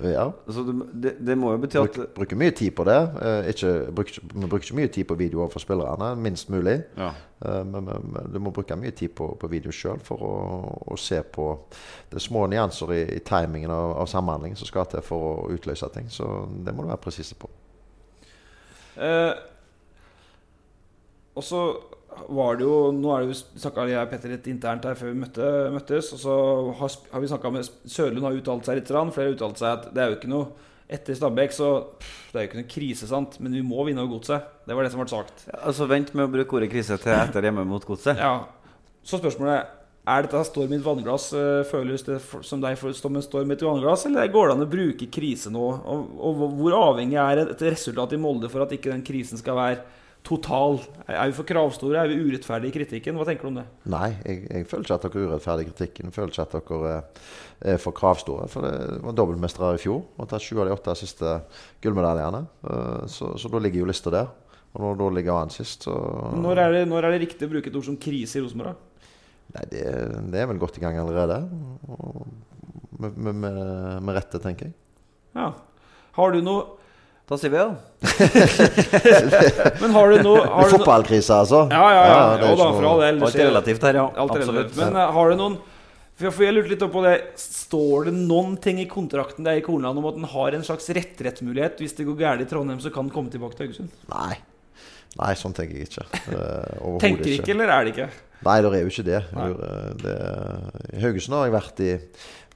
Ja. 0.00 0.30
Så 0.48 0.64
det, 0.72 1.18
det, 1.20 1.36
må 1.38 1.52
jo 1.52 1.60
bety 1.60 1.78
at 1.82 1.98
Bruk, 1.98 2.14
bruker 2.16 2.40
mye 2.40 2.54
tid 2.56 2.72
på 2.78 2.86
det. 2.88 2.96
Eh, 3.20 3.50
ikke, 3.52 3.72
bruk, 3.92 4.12
vi 4.16 4.48
bruker 4.48 4.64
ikke 4.64 4.78
mye 4.80 4.92
tid 4.96 5.08
på 5.10 5.18
video 5.20 5.44
for 5.52 5.60
spillerne, 5.60 6.14
minst 6.24 6.48
mulig. 6.52 6.78
Ja. 6.96 7.10
Eh, 7.44 7.60
men, 7.68 7.90
men, 7.90 8.30
du 8.32 8.40
må 8.40 8.52
bruke 8.56 8.78
mye 8.80 8.96
tid 8.96 9.12
på, 9.18 9.28
på 9.40 9.50
video 9.52 9.74
sjøl 9.74 10.00
for 10.04 10.24
å, 10.24 10.34
å 10.88 10.98
se 11.00 11.20
på 11.20 11.50
det 12.14 12.22
små 12.24 12.46
nyanser 12.48 12.94
i, 12.96 13.02
i 13.18 13.20
timingen 13.28 13.74
av, 13.76 13.98
av 14.00 14.08
samhandling 14.08 14.56
som 14.56 14.70
skal 14.70 14.88
til 14.88 15.04
for 15.04 15.28
å 15.34 15.50
utløse 15.52 15.92
ting. 15.92 16.08
Så 16.08 16.30
det 16.64 16.72
må 16.72 16.86
du 16.86 16.94
være 16.94 17.04
presis 17.04 17.36
på. 17.36 17.52
Eh, 19.04 19.34
og 21.34 21.44
så 21.44 21.60
var 22.28 22.58
det 22.58 22.66
jo 22.66 22.76
Nå 22.94 23.10
er 23.14 23.24
det 23.24 23.32
jo 23.32 23.60
snakka 23.62 23.86
jeg 23.90 24.00
og 24.00 24.10
Petter 24.12 24.32
litt 24.34 24.46
internt 24.50 24.86
her 24.88 24.98
før 24.98 25.10
vi 25.12 25.20
møtte, 25.22 25.48
møttes. 25.74 26.12
Og 26.16 26.20
så 26.22 26.36
har, 26.80 26.94
har 27.12 27.24
vi 27.24 27.30
snakka 27.32 27.52
med 27.54 27.68
Sørlund 27.90 28.26
har 28.28 28.38
uttalt 28.38 28.68
seg 28.68 28.78
litt. 28.80 28.92
Flere 28.92 29.28
har 29.30 29.36
uttalt 29.36 29.60
seg 29.62 29.70
at 29.72 29.90
det 29.94 30.04
er 30.04 30.12
jo 30.12 30.18
ikke 30.20 30.32
noe 30.32 30.70
etter 30.94 31.16
Stabæk, 31.16 31.54
så 31.56 31.68
pff, 31.96 32.16
det 32.30 32.36
er 32.36 32.44
jo 32.44 32.48
ikke 32.50 32.58
noe 32.60 32.72
krise, 32.74 33.06
sant. 33.08 33.38
Men 33.40 33.54
vi 33.56 33.62
må 33.64 33.86
vinne 33.88 34.02
over 34.04 34.18
godset. 34.18 34.50
Det 34.68 34.76
var 34.76 34.84
det 34.84 34.92
som 34.92 35.00
ble 35.00 35.08
sagt. 35.10 35.46
Altså 35.64 35.86
Vent 35.90 36.12
med 36.12 36.28
å 36.28 36.34
bruke 36.34 36.58
ordet 36.58 36.68
krise 36.74 36.98
til 37.00 37.14
etter 37.16 37.48
hjemme 37.48 37.64
mot 37.68 37.86
godset. 37.88 38.20
Ja. 38.20 38.34
Så 39.04 39.18
spørsmålet 39.20 39.72
er 40.04 40.26
dette 40.26 40.42
storm 40.44 40.72
i 40.74 40.76
et 40.76 40.84
vannglass. 40.84 41.30
eh, 41.32 41.62
Føles 41.64 42.04
det 42.04 42.18
som 42.44 42.60
deg 42.60 42.76
som 42.76 43.16
en 43.16 43.24
storm 43.24 43.50
i 43.50 43.56
et 43.56 43.64
vannglass, 43.64 44.04
eller 44.10 44.28
går 44.28 44.50
det 44.50 44.56
an 44.58 44.66
å 44.66 44.70
bruke 44.76 45.08
krise 45.08 45.52
nå? 45.52 45.64
Og, 45.80 46.04
og 46.20 46.44
hvor 46.60 46.76
avhengig 46.92 47.16
er 47.16 47.46
et 47.46 47.64
resultat 47.64 48.12
i 48.12 48.20
Molde 48.20 48.52
for 48.52 48.66
at 48.66 48.76
ikke 48.76 48.92
den 48.92 49.04
krisen 49.06 49.40
skal 49.40 49.56
være 49.56 49.80
total? 50.24 50.78
Er 51.06 51.28
vi 51.28 51.36
for 51.36 51.46
kravstore? 51.48 51.98
Er 52.00 52.08
vi 52.10 52.16
urettferdige 52.24 52.72
i 52.72 52.76
kritikken? 52.78 53.16
Hva 53.20 53.26
tenker 53.28 53.44
du 53.46 53.50
om 53.52 53.58
det? 53.60 53.64
Nei, 53.92 54.08
jeg, 54.24 54.38
jeg 54.48 54.68
føler 54.70 54.86
ikke 54.86 54.96
at 54.96 55.04
dere 55.04 55.20
er 55.20 55.28
urettferdige 55.34 55.66
i 55.66 55.72
kritikken. 55.72 56.08
Jeg 56.08 56.16
føler 56.16 56.32
ikke 56.32 56.46
at 56.46 56.54
dere 56.70 56.94
er, 57.74 57.80
for 57.82 57.96
kravstore. 57.96 58.46
For 58.52 58.64
det 58.64 59.02
var 59.04 59.18
dobbeltmestere 59.20 59.74
i 59.76 59.82
fjor 59.84 60.00
og 60.16 60.30
tar 60.30 60.40
sju 60.42 60.56
av 60.62 60.70
de 60.70 60.74
åtte 60.76 60.94
siste 61.02 61.34
gullmedaljene. 61.84 62.40
Eh, 62.70 63.04
Så, 63.12 63.34
så 63.38 63.50
da 63.52 63.60
ligger 63.60 63.84
jo 63.84 63.90
lista 63.92 64.12
der. 64.14 64.32
Og 64.74 64.80
når 64.82 64.96
da 65.02 65.08
ligger 65.18 65.36
an 65.38 65.52
sist, 65.54 65.84
så 65.86 65.92
Når 66.34 66.58
er, 66.58 66.72
det, 66.78 66.82
når 66.90 67.04
er 67.06 67.14
det 67.14 67.20
riktig 67.28 67.46
å 67.46 67.52
bruke 67.52 67.70
et 67.70 67.76
ord 67.78 67.84
som 67.86 67.98
krise 68.00 68.40
i 68.40 68.42
Rosenborg? 68.42 68.80
Nei, 69.54 69.66
det, 69.70 69.82
det 70.32 70.40
er 70.40 70.48
vel 70.50 70.58
godt 70.58 70.80
i 70.80 70.82
gang 70.82 70.96
allerede. 70.98 71.36
Med, 72.98 73.12
med, 73.16 73.34
med, 73.34 73.60
med 74.02 74.16
rette, 74.16 74.40
tenker 74.42 74.70
jeg. 74.70 74.74
Ja. 75.36 75.50
Har 76.16 76.32
du 76.34 76.40
noe 76.42 76.64
Da 77.24 77.38
sier 77.40 77.52
vi 77.54 77.56
ja. 77.56 77.70
Men 79.80 79.94
har 79.94 80.10
du 80.12 80.18
noe 80.26 80.42
har 80.44 80.68
du 80.68 80.74
Fotballkrise, 80.74 81.38
altså? 81.38 81.62
Ja, 81.72 81.84
ja, 81.88 82.02
ja. 82.04 82.18
det 82.36 82.44
er 82.44 82.50
Jo 82.50 82.58
da, 82.60 82.66
for 82.76 82.88
all 82.90 83.00
del. 83.00 83.22
Alt 83.24 83.38
er 83.38 83.48
relativt 83.48 83.86
her, 83.88 83.98
ja. 84.00 84.04
Alt 84.12 84.34
er 84.34 84.42
Absolutt. 84.44 84.74
Men 84.76 84.98
uh, 84.98 85.06
har 85.16 85.32
du 85.32 85.40
noen 85.40 85.56
for 86.14 86.44
jeg 86.44 86.54
lurte 86.54 86.70
litt 86.70 86.82
på 86.94 87.00
det 87.02 87.14
Står 87.42 88.04
det 88.06 88.12
noen 88.14 88.52
ting 88.62 88.78
i 88.78 88.86
kontrakten 88.86 89.46
der 89.46 89.58
i 89.58 89.64
Kornland 89.66 89.98
om 89.98 90.04
at 90.12 90.18
den 90.18 90.28
har 90.30 90.54
en 90.54 90.66
slags 90.66 90.86
rettrettsmulighet? 90.94 91.80
Hvis 91.82 91.96
det 91.98 92.06
går 92.06 92.20
galt 92.20 92.44
i 92.44 92.46
Trondheim, 92.50 92.78
så 92.84 92.92
kan 92.94 93.08
den 93.08 93.14
komme 93.16 93.32
tilbake 93.32 93.58
til 93.58 93.66
Haugesund? 93.66 93.96
Nei. 94.12 94.36
Nei, 95.18 95.32
sånn 95.38 95.56
tenker 95.56 95.80
jeg 95.80 95.88
ikke. 95.88 96.06
Overhodet 96.28 97.02
Tenker 97.02 97.32
ikke, 97.34 97.50
eller 97.56 97.72
er 97.72 97.86
det 97.86 97.96
ikke? 97.96 98.08
Nei, 98.44 98.56
det 98.62 98.70
er 98.70 98.82
jo 98.84 98.92
ikke 98.92 99.06
det. 99.06 99.20
Det 100.04 100.16
I 100.94 101.04
Haugesund 101.04 101.36
har 101.38 101.48
jeg 101.48 101.56
vært 101.56 101.84
i 101.84 101.92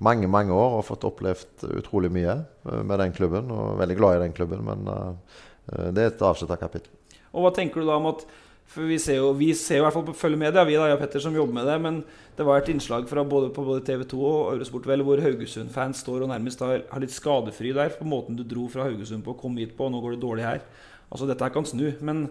mange 0.05 0.31
mange 0.31 0.55
år 0.55 0.79
og 0.79 0.87
fått 0.87 1.07
opplevd 1.09 1.64
utrolig 1.79 2.11
mye 2.14 2.35
eh, 2.38 2.83
med 2.87 3.01
den 3.03 3.14
klubben. 3.14 3.51
Og 3.55 3.79
veldig 3.81 3.96
glad 3.98 4.18
i 4.18 4.27
den 4.27 4.37
klubben, 4.37 4.64
men 4.66 4.90
eh, 4.92 5.88
det 5.94 6.05
er 6.05 6.12
et 6.12 6.29
avslutta 6.29 6.59
kapittel. 6.61 6.92
Og 7.35 7.44
hva 7.44 7.55
tenker 7.55 7.83
du 7.83 7.88
da 7.88 7.98
om 8.01 8.12
at 8.14 8.29
For 8.68 8.85
vi 8.85 8.98
ser 9.01 9.16
jo, 9.16 9.31
vi 9.33 9.55
ser 9.57 9.79
jo 9.79 9.81
i 9.81 9.85
hvert 9.87 9.94
fall 9.94 10.05
på 10.05 10.12
følge 10.12 10.37
med 10.37 10.53
det, 10.53 10.61
vi 10.68 10.74
da, 10.77 10.90
jeg 10.90 10.98
og 10.98 11.01
Petter 11.01 11.22
som 11.24 11.33
jobber 11.33 11.57
med 11.57 11.64
det. 11.64 11.77
Men 11.81 12.03
det 12.37 12.44
var 12.44 12.61
et 12.61 12.68
innslag 12.68 13.07
fra 13.09 13.22
både, 13.24 13.48
på 13.57 13.64
både 13.64 13.81
TV 13.87 14.03
2 14.11 14.18
og 14.20 14.51
Eurosport 14.53 14.88
vel, 14.90 15.01
hvor 15.07 15.22
Haugesund-fans 15.24 16.03
står 16.05 16.27
og 16.27 16.29
nærmest 16.35 16.61
har, 16.61 16.83
har 16.90 17.01
litt 17.01 17.14
skadefri 17.14 17.72
der 17.72 17.96
på 17.96 18.05
måten 18.05 18.37
du 18.37 18.44
dro 18.44 18.66
fra 18.68 18.85
Haugesund 18.85 19.24
på 19.24 19.33
og 19.33 19.40
kom 19.40 19.57
hit 19.57 19.72
på, 19.72 19.88
og 19.88 19.94
nå 19.94 20.03
går 20.05 20.18
det 20.18 20.20
dårlig 20.27 20.44
her. 20.44 20.61
Altså 21.09 21.31
Dette 21.31 21.48
her 21.48 21.55
kan 21.55 21.64
snu, 21.64 21.87
men 22.05 22.27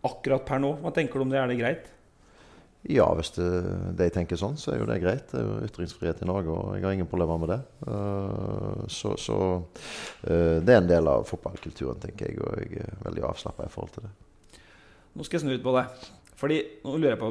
akkurat 0.00 0.48
per 0.48 0.64
nå, 0.64 0.72
hva 0.80 0.94
tenker 0.96 1.20
du 1.20 1.26
om 1.26 1.34
det? 1.34 1.42
Er 1.42 1.52
det 1.52 1.60
greit? 1.60 1.92
Ja, 2.90 3.04
hvis 3.14 3.30
det, 3.36 3.46
de 3.98 4.08
tenker 4.10 4.38
sånn, 4.38 4.56
så 4.58 4.72
er 4.72 4.80
jo 4.80 4.88
det 4.90 4.98
greit. 5.04 5.28
Det 5.30 5.38
er 5.38 5.44
jo 5.46 5.68
ytringsfrihet 5.68 6.24
i 6.24 6.26
Norge, 6.26 6.50
og 6.50 6.72
jeg 6.74 6.82
har 6.82 6.96
ingen 6.96 7.10
problemer 7.10 7.38
med 7.38 7.52
det. 7.52 7.60
Eh, 7.86 8.80
så 8.90 9.14
så 9.20 9.36
eh, 10.26 10.58
det 10.58 10.74
er 10.74 10.80
en 10.80 10.90
del 10.90 11.10
av 11.12 11.28
fotballkulturen, 11.28 12.00
tenker 12.02 12.32
jeg, 12.32 12.40
og 12.42 12.58
jeg 12.58 12.82
er 12.82 12.98
veldig 13.04 13.28
avslappa 13.30 13.68
i 13.68 13.72
forhold 13.72 13.94
til 13.94 14.08
det. 14.08 14.58
Nå 15.14 15.28
skal 15.28 15.38
jeg 15.38 15.44
snu 15.44 15.54
litt 15.54 15.62
på 15.62 15.76
det. 15.78 15.86
Fordi 16.42 16.58
nå 16.82 16.96
lurer 16.96 17.14
jeg 17.14 17.22
på 17.22 17.30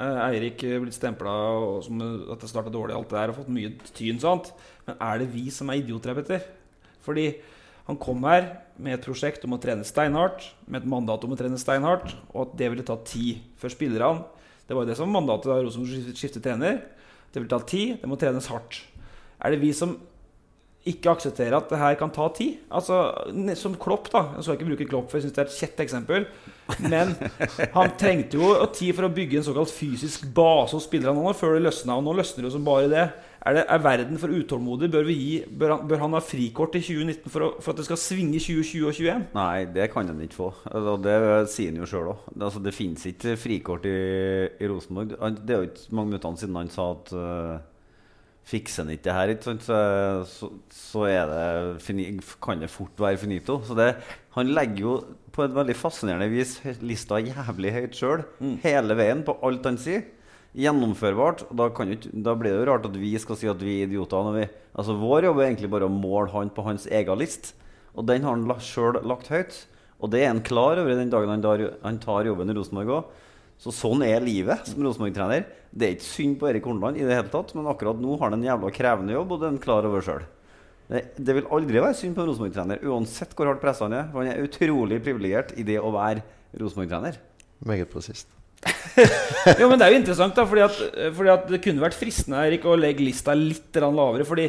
Eirik 0.00 0.58
blitt 0.82 0.96
stempla 0.96 1.32
som 1.86 2.00
at 2.02 2.40
det 2.42 2.50
starta 2.50 2.72
dårlig, 2.72 2.96
alt 2.96 3.12
det 3.12 3.18
der, 3.18 3.30
og 3.30 3.38
fått 3.38 3.52
mye 3.54 3.70
tyn. 3.94 4.18
sant? 4.18 4.50
Men 4.88 4.96
er 4.98 5.20
det 5.22 5.28
vi 5.30 5.46
som 5.54 5.70
er 5.70 5.78
idioter 5.82 6.14
Petter? 6.14 6.48
Fordi 7.04 7.34
Han 7.84 7.98
kom 8.00 8.22
her 8.24 8.46
med 8.80 8.94
et 8.94 9.04
prosjekt 9.04 9.42
om 9.44 9.52
å 9.52 9.60
trene 9.60 9.84
steinhardt, 9.84 10.54
med 10.64 10.80
et 10.80 10.88
mandat 10.88 11.24
om 11.26 11.34
å 11.34 11.36
trene 11.36 11.58
steinhardt, 11.60 12.14
og 12.32 12.46
at 12.46 12.54
det 12.56 12.70
ville 12.72 12.86
ta 12.86 12.96
tid 13.04 13.42
før 13.60 13.74
spillerne 13.74 14.24
Det 14.64 14.72
var 14.72 14.86
jo 14.86 14.88
det 14.88 14.96
som 14.96 15.10
mandatet 15.12 15.50
da 15.50 15.58
Rosenborg 15.60 16.16
skiftet 16.16 16.42
trener. 16.42 16.78
Det 17.28 17.42
ville 17.42 17.52
ta 17.52 17.60
tid, 17.60 18.00
det 18.00 18.08
må 18.08 18.16
trenes 18.16 18.46
hardt. 18.48 18.80
Er 19.36 19.52
det 19.52 19.60
vi 19.60 19.74
som 19.76 19.98
ikke 20.84 21.14
aksepterer 21.14 21.56
at 21.56 21.70
det 21.72 21.80
her 21.80 21.94
kan 21.96 22.10
ta 22.12 22.26
tid? 22.36 22.58
Altså, 22.68 22.98
Som 23.56 23.76
Klopp, 23.80 24.10
da. 24.12 24.26
Jeg 24.36 24.44
skal 24.44 24.58
ikke 24.58 24.68
bruke 24.68 24.88
Klopp, 24.88 25.10
for 25.10 25.18
jeg 25.18 25.26
syns 25.26 25.36
det 25.36 25.42
er 25.42 25.50
et 25.50 25.60
kjett 25.60 25.84
eksempel. 25.84 26.26
Men 26.84 27.14
han 27.76 27.94
trengte 28.00 28.40
jo 28.40 28.52
tid 28.72 28.92
for 28.96 29.08
å 29.08 29.12
bygge 29.12 29.40
en 29.40 29.46
såkalt 29.46 29.72
fysisk 29.72 30.26
base 30.36 30.76
hos 30.76 30.88
spillerne 30.88 31.32
før 31.36 31.56
det 31.56 31.64
løsna. 31.66 31.96
Og 31.96 32.04
nå 32.04 32.16
løsner 32.20 32.44
det 32.44 32.50
jo 32.50 32.56
som 32.58 32.68
bare 32.68 32.92
det. 32.92 33.06
Er, 33.44 33.58
det, 33.58 33.64
er 33.68 33.82
verden 33.84 34.20
for 34.20 34.32
utålmodig? 34.32 34.88
Bør, 34.92 35.08
gi, 35.12 35.42
bør, 35.48 35.74
han, 35.74 35.88
bør 35.88 36.04
han 36.04 36.16
ha 36.16 36.22
frikort 36.24 36.76
i 36.78 36.84
2019 36.84 37.32
for, 37.32 37.44
å, 37.44 37.50
for 37.64 37.72
at 37.72 37.80
det 37.80 37.88
skal 37.88 38.00
svinge 38.00 38.40
2020 38.40 38.86
og 38.88 38.96
2021? 38.96 39.26
Nei, 39.36 39.66
det 39.74 39.90
kan 39.92 40.08
han 40.08 40.24
ikke 40.24 40.38
få. 40.38 40.54
Altså, 40.70 40.96
det 41.04 41.18
sier 41.52 41.72
han 41.72 41.82
jo 41.82 41.88
sjøl 41.90 42.14
òg. 42.14 42.24
Altså, 42.38 42.64
det 42.64 42.76
fins 42.76 43.04
ikke 43.08 43.36
frikort 43.40 43.88
i, 43.88 43.98
i 44.56 44.70
Rosenborg. 44.72 45.16
Det 45.40 45.56
er 45.56 45.60
jo 45.60 45.68
ikke 45.72 45.96
mange 45.96 46.14
minuttene 46.14 46.40
siden 46.40 46.60
han 46.60 46.72
sa 46.72 46.90
at 46.94 47.12
uh, 47.16 47.54
fikser 48.48 48.84
han 48.84 48.92
ikke 48.94 49.06
det 49.06 49.16
her, 49.16 49.32
ikke 49.32 49.46
sant? 49.48 49.64
Så, 49.64 50.50
så, 50.72 51.04
det 51.08 52.08
kan 52.44 52.60
det 52.60 52.70
fort 52.72 53.00
være 53.00 53.20
finito. 53.20 53.60
Så 53.64 53.76
det, 53.78 53.94
han 54.36 54.52
legger 54.52 54.82
jo 54.82 54.96
på 55.34 55.46
et 55.46 55.54
veldig 55.56 55.76
fascinerende 55.78 56.28
vis 56.30 56.58
lista 56.84 57.20
jævlig 57.22 57.72
høyt 57.74 57.98
sjøl. 57.98 58.24
Hele 58.64 58.98
veien 58.98 59.24
på 59.26 59.38
alt 59.46 59.66
han 59.68 59.80
sier. 59.80 60.04
Gjennomførbart. 60.54 61.48
Da, 61.56 61.70
ikke, 61.72 62.12
da 62.12 62.36
blir 62.38 62.54
det 62.54 62.62
jo 62.62 62.70
rart 62.70 62.88
at 62.88 62.98
vi 63.00 63.14
skal 63.18 63.40
si 63.40 63.50
at 63.50 63.62
vi 63.64 63.80
er 63.80 63.88
idioter. 63.88 64.32
Vi, 64.36 64.48
altså 64.76 64.98
Vår 65.00 65.30
jobb 65.30 65.40
er 65.40 65.48
egentlig 65.48 65.72
bare 65.72 65.88
å 65.88 65.92
måle 65.92 66.30
han 66.36 66.52
på 66.54 66.66
hans 66.68 66.86
egen 66.86 67.20
list. 67.20 67.54
Og 67.94 68.06
den 68.10 68.26
har 68.26 68.36
han 68.36 68.62
sjøl 68.62 69.00
lagt 69.06 69.32
høyt. 69.32 69.64
Og 70.02 70.10
det 70.12 70.24
er 70.24 70.32
han 70.34 70.44
klar 70.44 70.78
over 70.82 70.98
den 70.98 71.10
dagen 71.12 71.32
han, 71.32 71.42
dar, 71.42 71.62
han 71.80 71.98
tar 72.02 72.28
jobben 72.28 72.50
i 72.52 72.56
Rosenborg 72.58 72.98
òg. 72.98 73.20
Så 73.64 73.72
sånn 73.72 74.02
er 74.04 74.20
livet 74.20 74.66
som 74.68 74.82
Rosenborg-trener. 74.84 75.46
Det 75.72 75.86
er 75.86 75.94
ikke 75.94 76.04
synd 76.04 76.36
på 76.40 76.50
Erik 76.50 76.66
Horneland 76.68 76.98
i 77.00 77.06
det 77.06 77.16
hele 77.16 77.32
tatt, 77.32 77.54
men 77.56 77.68
akkurat 77.70 77.96
nå 77.96 78.18
har 78.20 78.28
han 78.28 78.36
en 78.36 78.44
jævla 78.44 78.72
krevende 78.76 79.16
jobb, 79.16 79.32
og 79.32 79.40
det 79.40 79.46
er 79.46 79.54
han 79.54 79.62
klar 79.62 79.88
over 79.88 80.04
sjøl. 80.04 80.26
Det 80.92 81.36
vil 81.38 81.48
aldri 81.48 81.80
være 81.80 81.96
synd 81.96 82.12
på 82.12 82.20
en 82.20 82.28
Rosenborg-trener, 82.28 82.84
uansett 82.84 83.32
hvor 83.32 83.48
hardt 83.48 83.64
pressa 83.64 83.88
han 83.88 83.96
er. 83.96 84.10
For 84.12 84.20
han 84.20 84.34
er 84.34 84.44
utrolig 84.44 85.00
privilegert 85.06 85.56
i 85.56 85.64
det 85.64 85.78
å 85.80 85.94
være 85.96 86.20
Rosenborg-trener. 86.60 87.16
Meget 87.64 87.88
presist. 87.88 88.28
Jo, 89.60 89.68
men 89.68 89.78
det 89.78 89.86
er 89.86 89.92
jo 89.92 89.98
interessant, 89.98 90.36
da, 90.36 90.44
fordi 90.48 90.62
at, 90.64 90.78
fordi 91.16 91.30
at 91.32 91.48
det 91.50 91.60
kunne 91.64 91.82
vært 91.82 91.96
fristende 91.98 92.40
Erik, 92.46 92.64
å 92.68 92.76
legge 92.78 93.04
lista 93.04 93.34
litt 93.36 93.76
lavere. 93.82 94.26
Fordi 94.28 94.46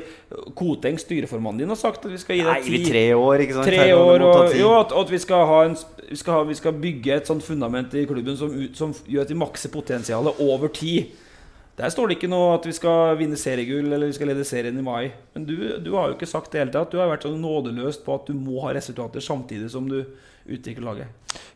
Koteng, 0.58 1.00
styreformannen 1.02 1.64
din, 1.64 1.74
har 1.74 1.80
sagt 1.80 2.06
at 2.06 2.14
vi 2.14 2.22
skal 2.22 2.40
gi 2.40 2.46
Nei, 2.46 2.56
deg 2.62 2.70
ti 2.70 2.82
tre 2.86 3.04
år, 3.18 3.44
ikke 3.46 3.58
sant? 3.58 3.70
Tre 3.72 3.90
år, 3.98 4.26
og, 4.30 4.56
jo, 4.56 4.72
at, 4.78 4.96
at 5.02 5.12
vi, 5.12 5.20
skal 5.24 5.46
ha 5.50 5.60
en, 5.68 5.78
vi, 6.08 6.20
skal 6.22 6.40
ha, 6.40 6.48
vi 6.48 6.58
skal 6.62 6.80
bygge 6.86 7.20
et 7.20 7.32
sånt 7.32 7.46
fundament 7.46 7.94
i 7.98 8.06
klubben 8.08 8.40
som, 8.40 8.54
som 8.78 8.96
gjør 9.10 9.28
at 9.28 9.34
vi 9.34 9.40
makser 9.42 9.74
potensialet 9.74 10.44
over 10.46 10.72
tid. 10.76 11.14
Der 11.76 11.92
står 11.92 12.08
det 12.08 12.16
ikke 12.16 12.32
noe 12.32 12.54
at 12.56 12.64
vi 12.64 12.72
skal 12.76 13.18
vinne 13.20 13.36
seriegull 13.40 13.90
eller 13.90 14.08
vi 14.08 14.16
skal 14.16 14.30
lede 14.32 14.46
serien 14.48 14.78
i 14.80 14.86
mai. 14.86 15.10
Men 15.36 15.48
du, 15.48 15.58
du 15.84 15.92
har 15.98 16.08
jo 16.08 16.16
ikke 16.16 16.30
sagt 16.30 16.54
det 16.54 16.62
hele 16.62 16.72
tatt. 16.72 16.94
Du 16.94 17.02
har 17.02 17.12
vært 17.12 17.26
sånn 17.28 17.42
nådeløst 17.44 18.06
på 18.06 18.16
at 18.16 18.30
du 18.30 18.38
må 18.38 18.62
ha 18.64 18.72
resultater 18.78 19.24
samtidig 19.24 19.68
som 19.74 19.90
du 19.90 20.00
utvikler 20.46 20.86
laget. 20.86 21.08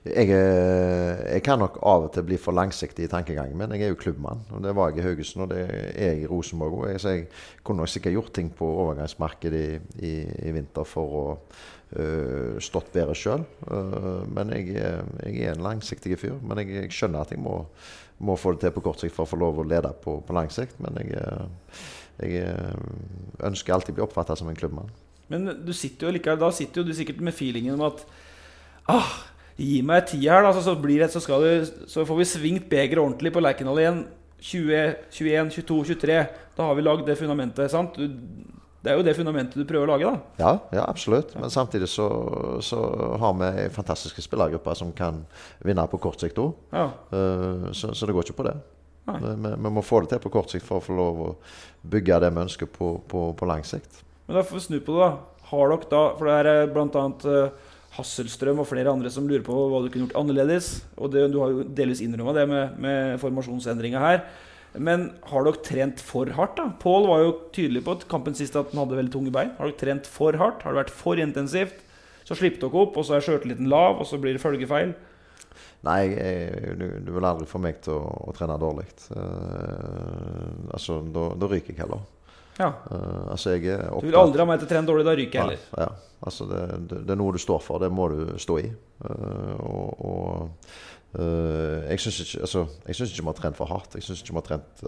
Jeg, 0.06 0.30
er- 0.34 1.22
jeg 1.34 1.44
kan 1.46 1.60
nok 1.60 1.80
av 1.84 2.04
og 2.08 2.14
til 2.14 2.24
bli 2.28 2.38
for 2.42 2.56
langsiktig 2.56 3.06
i 3.06 3.12
tankegangen 3.12 3.58
men 3.58 3.72
Jeg 3.72 3.84
er 3.84 3.90
jo 3.94 3.96
klubbmann. 3.96 4.42
og 4.52 4.64
Det 4.64 4.76
var 4.76 4.90
jeg 4.90 5.00
i 5.00 5.08
Haugesund, 5.08 5.44
og 5.44 5.50
det 5.50 5.60
er 5.70 6.06
jeg 6.14 6.22
i 6.24 6.28
Rosenborg 6.28 6.88
òg. 6.88 6.98
Så 7.00 7.10
jeg 7.10 7.28
kunne 7.64 7.78
nok 7.84 7.88
sikkert 7.90 8.14
gjort 8.14 8.34
ting 8.34 8.50
på 8.56 8.66
overgangsmarkedet 8.66 9.82
i, 10.00 10.08
i, 10.08 10.14
i 10.50 10.52
vinter 10.52 10.84
for 10.84 11.20
å 11.24 11.26
Uh, 11.90 12.60
stått 12.62 12.92
bedre 12.94 13.16
sjøl. 13.18 13.42
men 14.30 14.52
jeg, 14.54 14.76
jeg 14.78 15.40
er 15.42 15.56
en 15.56 15.64
langsiktig 15.66 16.20
fyr. 16.22 16.36
Men 16.46 16.60
jeg, 16.62 16.70
jeg 16.84 16.92
skjønner 16.94 17.24
at 17.26 17.32
jeg 17.34 17.40
må, 17.42 17.66
må 18.20 18.36
få 18.38 18.52
det 18.54 18.60
til 18.62 18.72
på 18.76 18.84
kort 18.86 19.00
sikt 19.02 19.16
for 19.16 19.26
å 19.26 19.32
få 19.32 19.40
lov 19.42 19.58
å 19.58 19.66
lede 19.66 19.90
på, 20.04 20.20
på 20.22 20.36
lang 20.38 20.52
sikt. 20.54 20.78
Men 20.86 21.00
jeg, 21.02 21.18
jeg 22.22 22.54
ønsker 23.42 23.74
alltid 23.74 23.96
å 23.96 23.98
bli 23.98 24.06
oppfatta 24.06 24.36
som 24.38 24.52
en 24.52 24.60
klubbmann. 24.60 24.92
Men 25.34 25.50
du 25.66 25.74
sitter 25.74 26.06
jo 26.12 26.14
likevel, 26.20 26.38
da 26.46 26.52
sitter 26.54 26.84
jo 26.84 26.92
du 26.92 26.94
sikkert 26.94 27.26
med 27.26 27.34
feelingen 27.34 27.74
om 27.80 27.88
at 27.90 28.06
ah, 28.90 29.10
Gi 29.60 29.82
meg 29.84 30.06
ti 30.08 30.22
her, 30.24 30.46
da, 30.46 30.54
så, 30.56 30.62
så, 30.64 30.76
blir 30.80 31.02
det, 31.04 31.10
så, 31.12 31.20
skal 31.20 31.44
du, 31.44 31.66
så 31.92 32.06
får 32.08 32.20
vi 32.22 32.28
svingt 32.32 32.70
begeret 32.72 33.02
ordentlig 33.02 33.34
på 33.36 33.42
Lerkendal 33.44 33.82
igjen. 33.82 33.98
20, 34.40 34.94
21, 35.12 35.50
22, 35.58 35.80
23. 35.90 36.20
Da 36.56 36.68
har 36.70 36.78
vi 36.78 36.86
lagd 36.86 37.04
det 37.10 37.18
fundamentet. 37.20 37.68
sant? 37.74 38.00
Du, 38.00 38.08
det 38.80 38.94
er 38.94 38.96
jo 38.96 39.04
det 39.04 39.16
fundamentet 39.18 39.60
du 39.60 39.66
prøver 39.68 39.90
å 39.90 39.92
lage, 39.98 40.08
da. 40.08 40.36
Ja, 40.40 40.52
ja 40.78 40.86
absolutt. 40.88 41.34
Men 41.36 41.52
samtidig 41.52 41.90
så, 41.92 42.08
så 42.64 42.80
har 43.20 43.34
vi 43.42 43.66
fantastiske 43.76 44.24
spillergrupper 44.24 44.78
som 44.80 44.94
kan 44.96 45.26
vinne 45.68 45.84
på 45.92 46.00
kort 46.00 46.24
sikt 46.24 46.40
òg. 46.40 46.54
Ja. 46.72 46.86
så, 47.76 47.92
så 47.92 48.08
det 48.08 48.16
går 48.16 48.30
ikke 48.30 48.40
på 48.40 48.48
det. 48.48 48.56
Vi, 49.10 49.34
vi- 49.44 49.74
må 49.76 49.84
få 49.84 50.06
det 50.06 50.14
til 50.14 50.24
på 50.24 50.32
kort 50.32 50.54
sikt 50.54 50.64
for 50.68 50.80
å 50.80 50.86
få 50.86 50.96
lov 50.96 51.20
å 51.26 51.34
bygge 51.92 52.22
det 52.24 52.32
vi 52.32 52.46
ønsker 52.46 52.72
på, 52.72 52.94
på, 53.12 53.26
på 53.36 53.50
lang 53.50 53.66
sikt. 53.68 54.06
Men 54.30 54.40
da 54.40 54.46
får 54.48 54.62
vi 54.62 54.64
snu 54.70 54.80
på 54.80 54.96
det, 54.96 55.10
da. 55.10 55.44
Har 55.50 55.72
dere 55.74 55.90
da 55.90 56.02
For 56.16 56.30
det 56.30 56.56
er 56.56 56.72
bl.a. 56.72 57.04
Hasselstrøm 58.00 58.64
og 58.64 58.70
flere 58.70 58.92
andre 58.92 59.12
som 59.14 59.28
lurer 59.30 59.44
på 59.46 59.56
hva 59.56 59.84
du 59.84 59.90
kunne 59.92 60.08
gjort 60.08 60.20
annerledes. 60.22 60.80
Og 60.98 61.12
det, 61.14 61.28
du 61.34 61.42
har 61.44 61.54
jo 61.54 61.66
delvis 61.78 62.02
innrømma 62.06 62.36
det 62.38 62.46
med, 62.50 62.78
med 62.82 63.20
formasjonsendringa 63.22 64.02
her. 64.04 64.24
Men 64.78 65.10
har 65.26 65.46
dere 65.46 65.64
trent 65.66 66.02
for 66.04 66.30
hardt? 66.38 66.58
da? 66.60 66.70
Pål 66.82 67.08
var 67.10 67.24
jo 67.24 67.36
tydelig 67.56 67.84
på 67.86 67.96
at 67.98 68.08
kampen 68.12 68.38
sist 68.38 68.58
at 68.60 68.70
han 68.74 68.84
hadde 68.84 69.00
veldig 69.00 69.14
tunge 69.16 69.34
bein. 69.34 69.54
Har 69.58 69.70
dere 69.70 69.82
trent 69.82 70.10
for 70.10 70.38
hardt? 70.38 70.66
Har 70.66 70.76
det 70.76 70.84
vært 70.84 70.94
for 70.94 71.22
intensivt? 71.22 71.82
Så 72.28 72.38
slipper 72.38 72.62
dere 72.68 72.84
opp, 72.84 72.98
og 73.00 73.08
så 73.08 73.18
er 73.18 73.26
sjøltilliten 73.26 73.70
lav, 73.72 73.98
og 73.98 74.06
så 74.06 74.20
blir 74.22 74.38
det 74.38 74.44
følgefeil. 74.44 74.94
Nei, 75.88 76.02
du, 76.78 77.10
vil 77.16 77.26
aldri 77.26 77.48
få 77.50 77.62
meg 77.64 77.80
til 77.86 77.96
å, 77.96 78.30
å 78.30 78.36
trene 78.36 78.60
dårlig. 78.62 78.86
Uh, 79.10 80.70
altså, 80.76 81.00
da 81.10 81.50
ryker 81.50 81.74
jeg 81.74 81.82
heller. 81.82 82.04
Ja. 82.60 82.74
Uh, 82.92 83.32
altså, 83.32 83.54
jeg 83.56 83.72
er 83.72 83.88
Du 84.02 84.06
vil 84.10 84.16
aldri 84.20 84.42
ha 84.44 84.46
meg 84.50 84.60
til 84.60 84.68
å 84.68 84.72
trene 84.74 84.88
dårlig, 84.90 85.06
da 85.08 85.14
ryker 85.16 85.40
jeg 85.40 85.46
heller. 85.46 85.66
Ja, 85.78 85.88
ja. 85.88 86.06
Altså 86.28 86.44
det, 86.50 86.62
det, 86.92 86.98
det 87.08 87.14
er 87.16 87.20
noe 87.22 87.32
du 87.32 87.40
står 87.40 87.62
for. 87.64 87.80
Det 87.80 87.88
må 87.96 88.10
du 88.12 88.34
stå 88.44 88.58
i. 88.60 88.70
Uh, 89.06 89.56
og 89.64 90.06
og 90.10 91.22
uh, 91.24 91.88
jeg 91.90 92.04
syns 92.04 92.20
ikke, 92.26 92.42
altså, 92.44 92.66
ikke 92.92 93.08
vi 93.22 93.28
har 93.30 93.38
trent 93.40 93.58
for 93.58 93.72
hardt. 93.72 93.96
Jeg 93.96 94.04
syns 94.10 94.22
ikke 94.26 94.36
vi 94.36 94.42
har 94.42 94.48
trent 94.50 94.84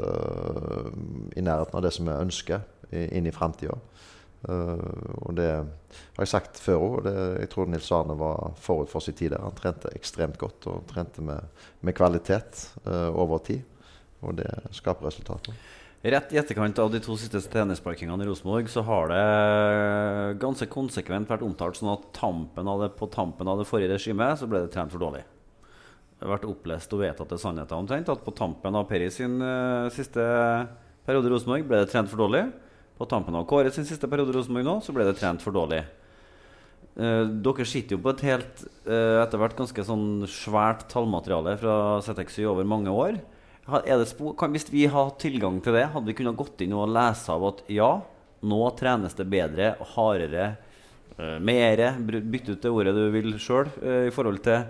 i 1.40 1.42
nærheten 1.48 1.80
av 1.80 1.86
det 1.88 1.94
som 1.96 2.06
vi 2.12 2.18
ønsker 2.20 2.62
i- 2.92 3.08
inn 3.18 3.26
i 3.28 3.32
framtida. 3.32 3.78
og 4.44 5.36
det 5.38 5.48
har 5.52 6.22
jeg 6.26 6.28
sagt 6.28 6.58
før 6.60 6.80
òg. 6.82 7.08
Jeg 7.40 7.50
tror 7.50 7.68
Nils 7.70 7.92
Arne 7.94 8.16
var 8.18 8.54
forut 8.58 8.90
for 8.90 9.00
sin 9.02 9.14
tid 9.14 9.32
der. 9.32 9.42
Han 9.44 9.54
trente 9.58 9.90
ekstremt 9.96 10.38
godt 10.42 10.68
og 10.68 10.84
trente 10.90 11.22
med, 11.22 11.40
med 11.82 11.94
kvalitet 11.94 12.68
over 12.86 13.38
tid. 13.46 13.62
Og 14.22 14.36
det 14.38 14.50
skaper 14.72 15.08
resultater. 15.08 15.54
Rett 16.02 16.32
i 16.34 16.38
etterkant 16.41 16.80
av 16.82 16.88
de 16.89 16.97
to 16.97 17.14
siste 17.14 17.38
trenersparkingene 17.54 18.24
i 18.24 18.26
Rosenborg 18.26 18.70
så 18.74 18.82
har 18.88 19.12
det 19.12 20.38
ganske 20.41 20.66
konsekvent 20.74 21.30
vært 21.30 21.43
omtalt 21.45 21.78
sånn 21.78 21.91
at 21.91 22.08
tampen 22.18 22.70
det, 22.82 22.88
på 22.97 23.06
tampen 23.14 23.49
av 23.52 23.60
det 23.62 23.68
forrige 23.70 23.91
regimet 23.93 24.39
så 24.39 24.47
ble 24.49 24.64
det 24.64 24.72
trent 24.74 24.89
for 24.89 25.04
dårlig. 25.04 25.22
Det 26.18 26.26
har 26.26 26.32
vært 26.34 26.47
opplest 26.49 26.95
og 26.97 27.04
vedtatte 27.04 27.38
sannheter 27.41 27.78
omtrent 27.78 28.10
at 28.10 28.24
på 28.26 28.34
tampen 28.34 28.78
av 28.80 28.88
Peri 28.89 29.12
sin 29.14 29.36
uh, 29.45 29.93
siste 29.93 30.26
periode 31.06 31.30
i 31.30 31.34
Rosenborg 31.36 31.68
ble 31.70 31.84
det 31.84 31.91
trent 31.93 32.10
for 32.10 32.24
dårlig. 32.24 32.47
På 32.97 33.06
tampen 33.10 33.38
av 33.38 33.45
Kåre 33.49 33.70
sin 33.74 33.86
siste 33.86 34.10
periode 34.10 34.34
i 34.34 34.39
Rosenborg 34.39 34.66
nå 34.66 34.76
så 34.82 34.95
ble 34.97 35.06
det 35.06 35.20
trent 35.22 35.45
for 35.45 35.54
dårlig. 35.54 35.84
Uh, 36.97 37.30
dere 37.45 37.68
sitter 37.70 37.99
jo 37.99 38.02
på 38.02 38.16
et 38.16 38.26
helt 38.26 38.66
uh, 38.89 39.22
etter 39.22 39.38
hvert 39.38 39.60
ganske 39.62 39.86
sånn 39.86 40.26
svært 40.26 40.88
tallmateriale 40.89 41.54
fra 41.62 41.78
ZX7 42.10 42.49
over 42.56 42.66
mange 42.74 42.89
år. 42.89 43.22
Ha- 43.70 43.84
Er 43.86 43.97
det 44.01 44.07
spo 44.09 44.34
kan, 44.34 44.51
hvis 44.51 44.70
vi 44.72 44.88
hadde 44.88 45.12
hatt 45.12 45.20
tilgang 45.22 45.62
til 45.64 45.74
det, 45.78 45.86
hadde 45.93 46.05
vi 46.09 46.16
kunnet 46.18 46.38
gått 46.39 46.62
inn 46.66 46.74
og 46.74 46.89
lese 46.89 47.30
av 47.30 47.43
at 47.51 47.62
ja, 47.70 47.91
nå 48.41 48.62
trenes 48.80 49.14
det 49.14 49.28
bedre, 49.30 49.76
hardere, 49.93 50.55
uh, 51.20 51.38
mere 51.39 51.91
Bytte 52.01 52.26
Bytt 52.34 52.49
ut 52.49 52.62
det 52.64 52.72
ordet 52.74 52.95
du 52.97 53.03
vil 53.14 53.36
sjøl, 53.38 53.70
i 54.07 54.09
forhold 54.14 54.41
til 54.43 54.64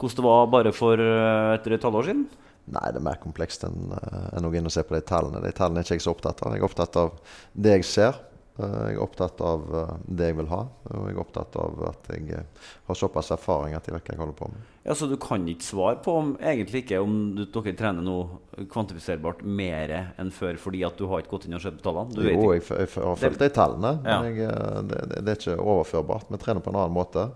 hvordan 0.00 0.16
det 0.20 0.24
var 0.26 0.46
bare 0.52 0.72
for 0.72 1.00
uh, 1.00 1.54
et 1.56 1.64
drøyt 1.64 1.82
halvår 1.88 2.10
siden? 2.10 2.26
Nei, 2.70 2.86
det 2.92 3.00
er 3.00 3.02
mer 3.08 3.18
komplekst 3.18 3.64
enn 3.66 3.90
eh, 3.96 4.26
enn 4.36 4.44
å 4.46 4.50
gå 4.52 4.60
inn 4.60 4.68
og 4.68 4.70
se 4.70 4.84
på 4.86 4.94
de 4.94 5.00
tallene. 5.02 5.40
De 5.42 5.50
tallene 5.56 5.80
er 5.80 5.86
ikke 5.88 5.96
jeg 5.96 6.04
så 6.04 6.12
opptatt 6.12 6.38
av. 6.44 6.52
Jeg 6.54 6.60
er 6.60 6.66
opptatt 6.68 6.98
av 7.00 7.16
det 7.56 7.72
jeg 7.80 7.86
ser. 7.88 8.18
Eh, 8.60 8.76
Jeg 8.90 8.96
er 8.96 9.02
opptatt 9.02 9.40
av 9.44 9.62
eh, 9.76 9.92
det 10.04 10.30
jeg 10.30 10.36
vil 10.40 10.50
ha. 10.50 10.60
Og 10.90 11.08
jeg 11.08 11.14
er 11.14 11.20
opptatt 11.22 11.56
av 11.60 11.80
at 11.90 12.10
jeg 12.12 12.26
eh, 12.36 12.68
har 12.88 12.98
såpass 12.98 13.32
erfaring 13.34 13.76
at 13.76 13.88
jeg 13.88 13.96
vet 13.96 14.08
hva 14.08 14.16
jeg 14.16 14.20
holder 14.20 14.38
på 14.38 14.50
med. 14.52 14.68
Ja, 14.84 14.96
Så 14.96 15.08
du 15.10 15.16
kan 15.20 15.46
ikke 15.48 15.66
svare 15.66 16.00
på 16.04 16.16
om 16.18 16.32
egentlig 16.40 16.84
ikke 16.84 17.02
om 17.04 17.18
du, 17.36 17.44
dere 17.52 17.76
trener 17.78 18.04
noe 18.04 18.64
kvantifiserbart 18.70 19.44
mer 19.44 19.94
enn 20.20 20.32
før 20.34 20.58
fordi 20.60 20.82
at 20.88 20.98
du 20.98 21.06
har 21.10 21.22
ikke 21.22 21.36
gått 21.36 21.46
inn 21.48 21.58
og 21.58 21.64
sett 21.64 21.78
på 21.78 21.86
tallene? 21.88 22.16
Du 22.16 22.24
vet 22.24 22.34
Jo, 22.36 22.50
jeg, 22.56 22.64
jeg, 22.68 22.90
har 22.96 23.20
fulgt 23.20 23.44
de 23.44 23.50
tallene, 23.60 23.94
Ja. 24.04 24.18
men 24.24 24.40
jeg, 24.40 24.58
det, 24.90 25.04
det, 25.12 25.22
det 25.26 25.36
er 25.36 25.40
ikke 25.40 25.60
overførbart. 25.60 26.32
Vi 26.32 26.42
trener 26.42 26.64
på 26.64 26.74
en 26.74 26.82
annen 26.82 26.96
måte. 26.96 27.30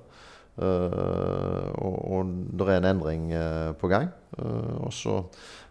Uh, 0.54 1.66
og, 1.82 1.94
og 2.14 2.28
det 2.54 2.66
er 2.68 2.76
en 2.78 2.84
endring 2.92 3.24
uh, 3.34 3.72
på 3.74 3.90
gang. 3.90 4.12
Uh, 4.38 4.86
og 4.86 4.92
så 4.94 5.16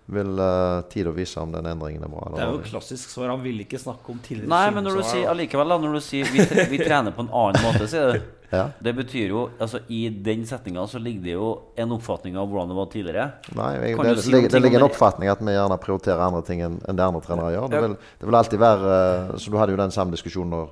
vil 0.05 0.39
uh, 0.39 0.83
tid 0.91 1.07
å 1.07 1.13
vise 1.15 1.39
om 1.39 1.51
den 1.53 1.67
endringen 1.69 2.03
er 2.03 2.11
bra. 2.11 2.27
Det 2.33 2.43
er 2.43 2.51
jo 2.51 2.61
klassisk 2.65 3.11
svar. 3.13 3.31
Han 3.31 3.43
vil 3.43 3.63
ikke 3.63 3.79
snakke 3.79 4.11
om 4.11 4.19
tidligere 4.23 4.51
Nei, 4.51 4.65
men 4.75 4.83
når 4.83 4.99
du 4.99 5.03
sier 5.07 5.29
allikevel 5.31 5.75
da, 5.75 5.77
når 5.79 5.99
du 5.99 6.03
sier 6.03 6.31
vi, 6.33 6.43
tre, 6.49 6.65
vi 6.71 6.79
trener 6.81 7.15
på 7.15 7.23
en 7.23 7.31
annen 7.31 7.63
måte, 7.63 7.87
sier 7.91 8.15
du 8.17 8.31
Ja. 8.53 8.67
Det 8.85 8.91
betyr 8.93 9.31
jo 9.31 9.39
altså 9.57 9.79
I 9.89 10.03
den 10.13 10.43
setninga 10.45 10.83
så 10.85 10.99
ligger 11.01 11.23
det 11.25 11.31
jo 11.33 11.47
en 11.79 11.93
oppfatning 11.95 12.35
av 12.37 12.51
hvordan 12.51 12.69
det 12.69 12.75
var 12.77 12.89
tidligere. 12.91 13.23
Nei, 13.57 13.69
jeg, 13.79 13.95
det, 13.97 14.11
si 14.21 14.33
det, 14.35 14.41
det, 14.53 14.59
ligger 14.61 14.83
en 14.83 14.85
oppfatning 14.91 15.31
at 15.31 15.41
vi 15.41 15.55
gjerne 15.55 15.77
prioriterer 15.81 16.21
andre 16.21 16.43
ting 16.45 16.61
enn 16.61 16.75
enn 16.85 16.99
det 16.99 17.07
andre 17.07 17.23
trenere 17.25 17.55
gjør. 17.55 17.71
Det 17.73 17.81
vil, 17.87 17.95
det 18.21 18.29
vil 18.29 18.37
alltid 18.37 18.61
være 18.61 18.99
uh, 18.99 19.33
Så 19.41 19.49
Du 19.49 19.57
hadde 19.57 19.73
jo 19.73 19.79
den 19.81 19.95
samme 19.95 20.13
diskusjonen 20.13 20.53
når 20.53 20.69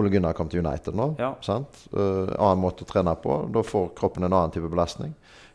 Ole 0.00 0.10
Gunnar 0.10 0.34
kom 0.38 0.50
til 0.50 0.64
United 0.64 0.98
nå. 0.98 1.12
Ja. 1.22 1.32
Sant? 1.46 1.84
Uh, 1.94 2.30
annen 2.34 2.62
måte 2.62 2.82
å 2.82 2.90
trene 2.90 3.14
på. 3.22 3.44
Da 3.54 3.62
får 3.66 3.92
kroppen 3.98 4.26
en 4.26 4.32
annen 4.32 4.54
type 4.54 4.70
belastning. 4.70 5.14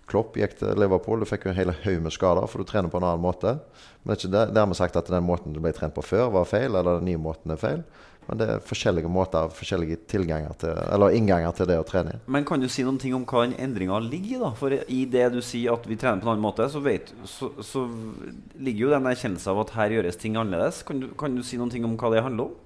Klopp 0.09 0.37
gikk 0.37 0.59
til 0.59 0.77
Liverpool. 0.77 1.23
Du 1.23 1.29
fikk 1.29 1.47
jo 1.47 1.53
en 1.53 1.57
hel 1.57 1.73
haug 1.73 2.01
med 2.05 2.13
skader, 2.13 2.45
for 2.49 2.61
du 2.61 2.69
trener 2.69 2.91
på 2.93 3.01
en 3.01 3.07
annen 3.07 3.23
måte. 3.23 3.57
Men 4.03 4.11
det 4.11 4.15
er 4.15 4.27
ikke 4.27 4.47
dermed 4.53 4.77
sagt 4.77 4.99
at 4.99 5.09
den 5.09 5.25
måten 5.25 5.55
du 5.55 5.61
ble 5.63 5.73
trent 5.73 5.95
på 5.95 6.03
før, 6.05 6.29
var 6.35 6.49
feil, 6.49 6.73
eller 6.73 6.99
den 6.99 7.09
nye 7.09 7.21
måten 7.21 7.55
er 7.55 7.61
feil. 7.61 7.81
Men 8.25 8.39
det 8.39 8.45
er 8.49 8.61
forskjellige 8.65 9.09
måter, 9.11 9.51
forskjellige 9.53 9.99
tilganger 10.09 10.53
til, 10.61 10.73
eller 10.95 11.13
innganger 11.13 11.53
til 11.57 11.69
det 11.69 11.77
å 11.77 11.85
trene. 11.85 12.17
Men 12.25 12.45
kan 12.47 12.61
du 12.61 12.67
si 12.71 12.85
noen 12.85 12.97
ting 13.01 13.13
om 13.17 13.25
hva 13.29 13.43
den 13.45 13.53
endringa 13.61 13.99
ligger 14.01 14.31
i? 14.31 14.39
da? 14.41 14.51
For 14.57 14.73
i 14.73 15.01
det 15.13 15.27
du 15.35 15.41
sier 15.45 15.75
at 15.75 15.85
vi 15.89 15.97
trener 16.01 16.23
på 16.23 16.29
en 16.29 16.33
annen 16.33 16.45
måte, 16.45 16.65
så, 16.73 16.81
vet, 16.85 17.13
så, 17.29 17.51
så 17.61 17.85
ligger 18.57 18.87
jo 18.87 18.93
den 18.95 19.09
erkjennelsen 19.11 19.53
av 19.53 19.61
at 19.65 19.75
her 19.77 19.97
gjøres 19.97 20.21
ting 20.21 20.37
annerledes. 20.41 20.81
Kan 20.87 21.03
du, 21.03 21.11
kan 21.17 21.37
du 21.37 21.43
si 21.45 21.61
noen 21.61 21.73
ting 21.73 21.85
om 21.85 21.97
hva 22.01 22.13
det 22.15 22.25
handler 22.25 22.49
om? 22.49 22.61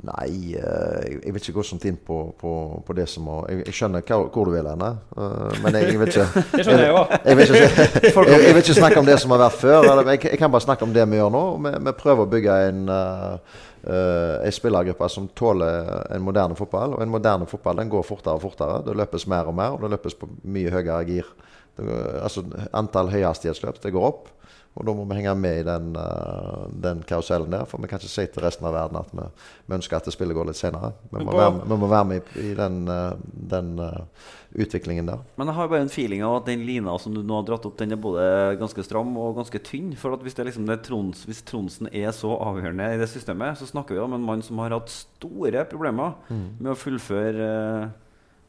Nei, 0.00 0.54
eh, 0.56 1.16
jeg 1.20 1.34
vil 1.34 1.42
ikke 1.42 1.52
gå 1.58 1.62
sånt 1.66 1.82
inn 1.84 1.98
på, 2.00 2.16
på, 2.40 2.50
på 2.86 2.94
det 2.96 3.04
som 3.10 3.26
må 3.28 3.40
Jeg, 3.50 3.66
jeg 3.68 3.76
skjønner 3.76 4.04
hva, 4.06 4.16
hvor 4.32 4.48
du 4.48 4.54
vil 4.54 4.68
hen, 4.70 4.84
eh, 4.86 5.58
men 5.60 5.76
jeg, 5.76 5.90
jeg 5.90 6.00
vil 6.00 6.12
ikke 6.12 6.24
Det 6.54 6.64
skjønner 6.64 6.84
jeg 6.86 6.94
jo. 6.94 7.02
jeg 7.28 7.40
vil, 7.40 8.60
ikke, 8.62 8.76
snakke 8.78 9.02
om 9.02 9.10
det 9.10 9.18
som 9.20 9.34
har 9.34 9.42
vært 9.42 9.58
før. 9.60 9.84
Eller, 9.90 10.14
jeg, 10.14 10.22
jeg 10.30 10.40
kan 10.40 10.54
bare 10.54 10.64
snakke 10.64 10.88
om 10.88 10.94
det 10.96 11.04
vi 11.10 11.20
gjør 11.20 11.34
nå. 11.34 11.42
Vi, 11.66 11.74
vi 11.84 11.94
prøver 11.98 12.24
å 12.24 12.30
bygge 12.32 12.56
en, 12.70 12.80
uh, 12.88 13.60
en 13.90 14.56
spillergruppe 14.56 15.10
som 15.12 15.28
tåler 15.36 15.92
en 16.16 16.24
moderne 16.24 16.56
fotball. 16.56 16.96
Og 16.96 17.04
en 17.04 17.12
moderne 17.12 17.48
fotball 17.50 17.82
den 17.82 17.92
går 17.92 18.06
fortere 18.08 18.40
og 18.40 18.44
fortere. 18.46 18.80
Det 18.88 18.96
løpes 19.02 19.28
mer 19.28 19.52
og 19.52 19.58
mer, 19.60 19.76
og 19.76 19.84
det 19.84 19.92
løpes 19.98 20.16
på 20.16 20.30
mye 20.48 20.72
høyere 20.72 21.02
gir. 21.10 21.28
Det, 21.76 22.02
altså, 22.24 22.46
antall 22.76 23.12
høyhastighetsløp 23.12 23.84
det 23.84 23.92
går 23.96 24.12
opp. 24.14 24.32
Og 24.78 24.86
da 24.86 24.92
må 24.94 25.02
vi 25.10 25.16
henge 25.18 25.32
med 25.34 25.60
i 25.60 25.64
den, 25.66 25.88
uh, 25.98 26.68
den 26.70 27.00
karusellen 27.06 27.50
der. 27.50 27.66
For 27.68 27.82
vi 27.82 27.88
kan 27.90 27.98
ikke 27.98 28.12
si 28.12 28.26
til 28.30 28.44
resten 28.44 28.68
av 28.68 28.76
verden 28.76 29.00
at 29.00 29.08
vi, 29.10 29.24
vi 29.66 29.74
ønsker 29.76 29.98
at 29.98 30.06
det 30.06 30.14
spillet 30.14 30.36
går 30.36 30.46
litt 30.46 30.60
senere. 30.60 30.92
Vi 31.10 31.24
må, 31.26 31.34
være, 31.34 31.64
vi 31.64 31.78
må 31.82 31.88
være 31.90 32.06
med 32.06 32.20
i, 32.20 32.44
i 32.46 32.52
den, 32.56 32.76
uh, 32.86 33.16
den 33.50 33.72
uh, 33.82 34.28
utviklingen 34.54 35.10
der. 35.10 35.24
Men 35.40 35.50
jeg 35.50 35.58
har 35.58 35.72
bare 35.72 35.82
en 35.84 35.90
feeling 35.90 36.22
av 36.26 36.36
at 36.38 36.50
den 36.52 36.62
lina 36.68 36.94
som 37.02 37.16
du 37.16 37.22
nå 37.26 37.40
har 37.40 37.48
dratt 37.48 37.66
opp, 37.66 37.74
den 37.80 37.96
er 37.96 38.00
både 38.00 38.28
ganske 38.60 38.84
stram 38.86 39.10
og 39.18 39.40
ganske 39.40 39.62
tynn. 39.66 39.90
For 39.98 40.14
hvis, 40.22 40.38
det 40.38 40.46
liksom 40.52 40.70
det 40.70 40.78
Trons, 40.86 41.24
hvis 41.26 41.42
Tronsen 41.50 41.90
er 41.90 42.14
så 42.14 42.30
avgjørende 42.38 42.92
i 42.94 43.00
det 43.02 43.10
systemet, 43.10 43.58
så 43.58 43.66
snakker 43.68 43.98
vi 43.98 44.04
om 44.04 44.14
en 44.14 44.28
mann 44.28 44.46
som 44.46 44.62
har 44.62 44.76
hatt 44.76 44.94
store 44.94 45.66
problemer 45.70 46.14
med 46.30 46.70
å 46.70 46.78
fullføre 46.78 47.50
uh, 47.50 47.90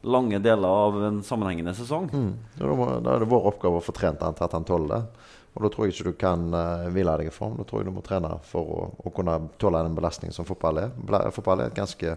lange 0.02 0.38
deler 0.42 0.68
av 0.68 1.04
en 1.04 1.22
sammenhengende 1.22 1.74
sesong. 1.74 2.08
Mm. 2.12 2.32
Da, 2.58 2.70
må, 2.74 2.88
da 3.02 3.14
er 3.14 3.22
det 3.22 3.30
vår 3.30 3.52
oppgave 3.52 3.78
å 3.78 3.84
få 3.84 3.94
trent 3.96 4.22
han 4.22 4.38
til 4.38 4.46
at 4.46 4.56
han 4.56 4.66
tåler 4.66 4.94
det. 4.94 5.21
Og 5.52 5.64
da 5.66 5.68
tror 5.68 5.84
jeg 5.84 5.92
ikke 5.92 6.10
du 6.10 6.16
kan 6.16 6.46
uh, 6.56 6.86
hvile 6.94 7.12
deg 7.20 7.28
i 7.28 7.34
form. 7.34 7.58
Da 7.60 7.66
tror 7.68 7.82
jeg 7.82 7.90
du 7.90 7.96
må 7.96 8.02
trene 8.04 8.30
for 8.48 8.68
å, 8.72 8.84
å 9.04 9.12
kunne 9.12 9.34
tåle 9.60 9.82
den 9.84 9.96
belastningen 9.98 10.32
som 10.32 10.46
fotball 10.48 10.80
er. 10.80 10.94
Fotball 11.34 11.60
er 11.60 11.72
et 11.72 11.76
ganske 11.76 12.14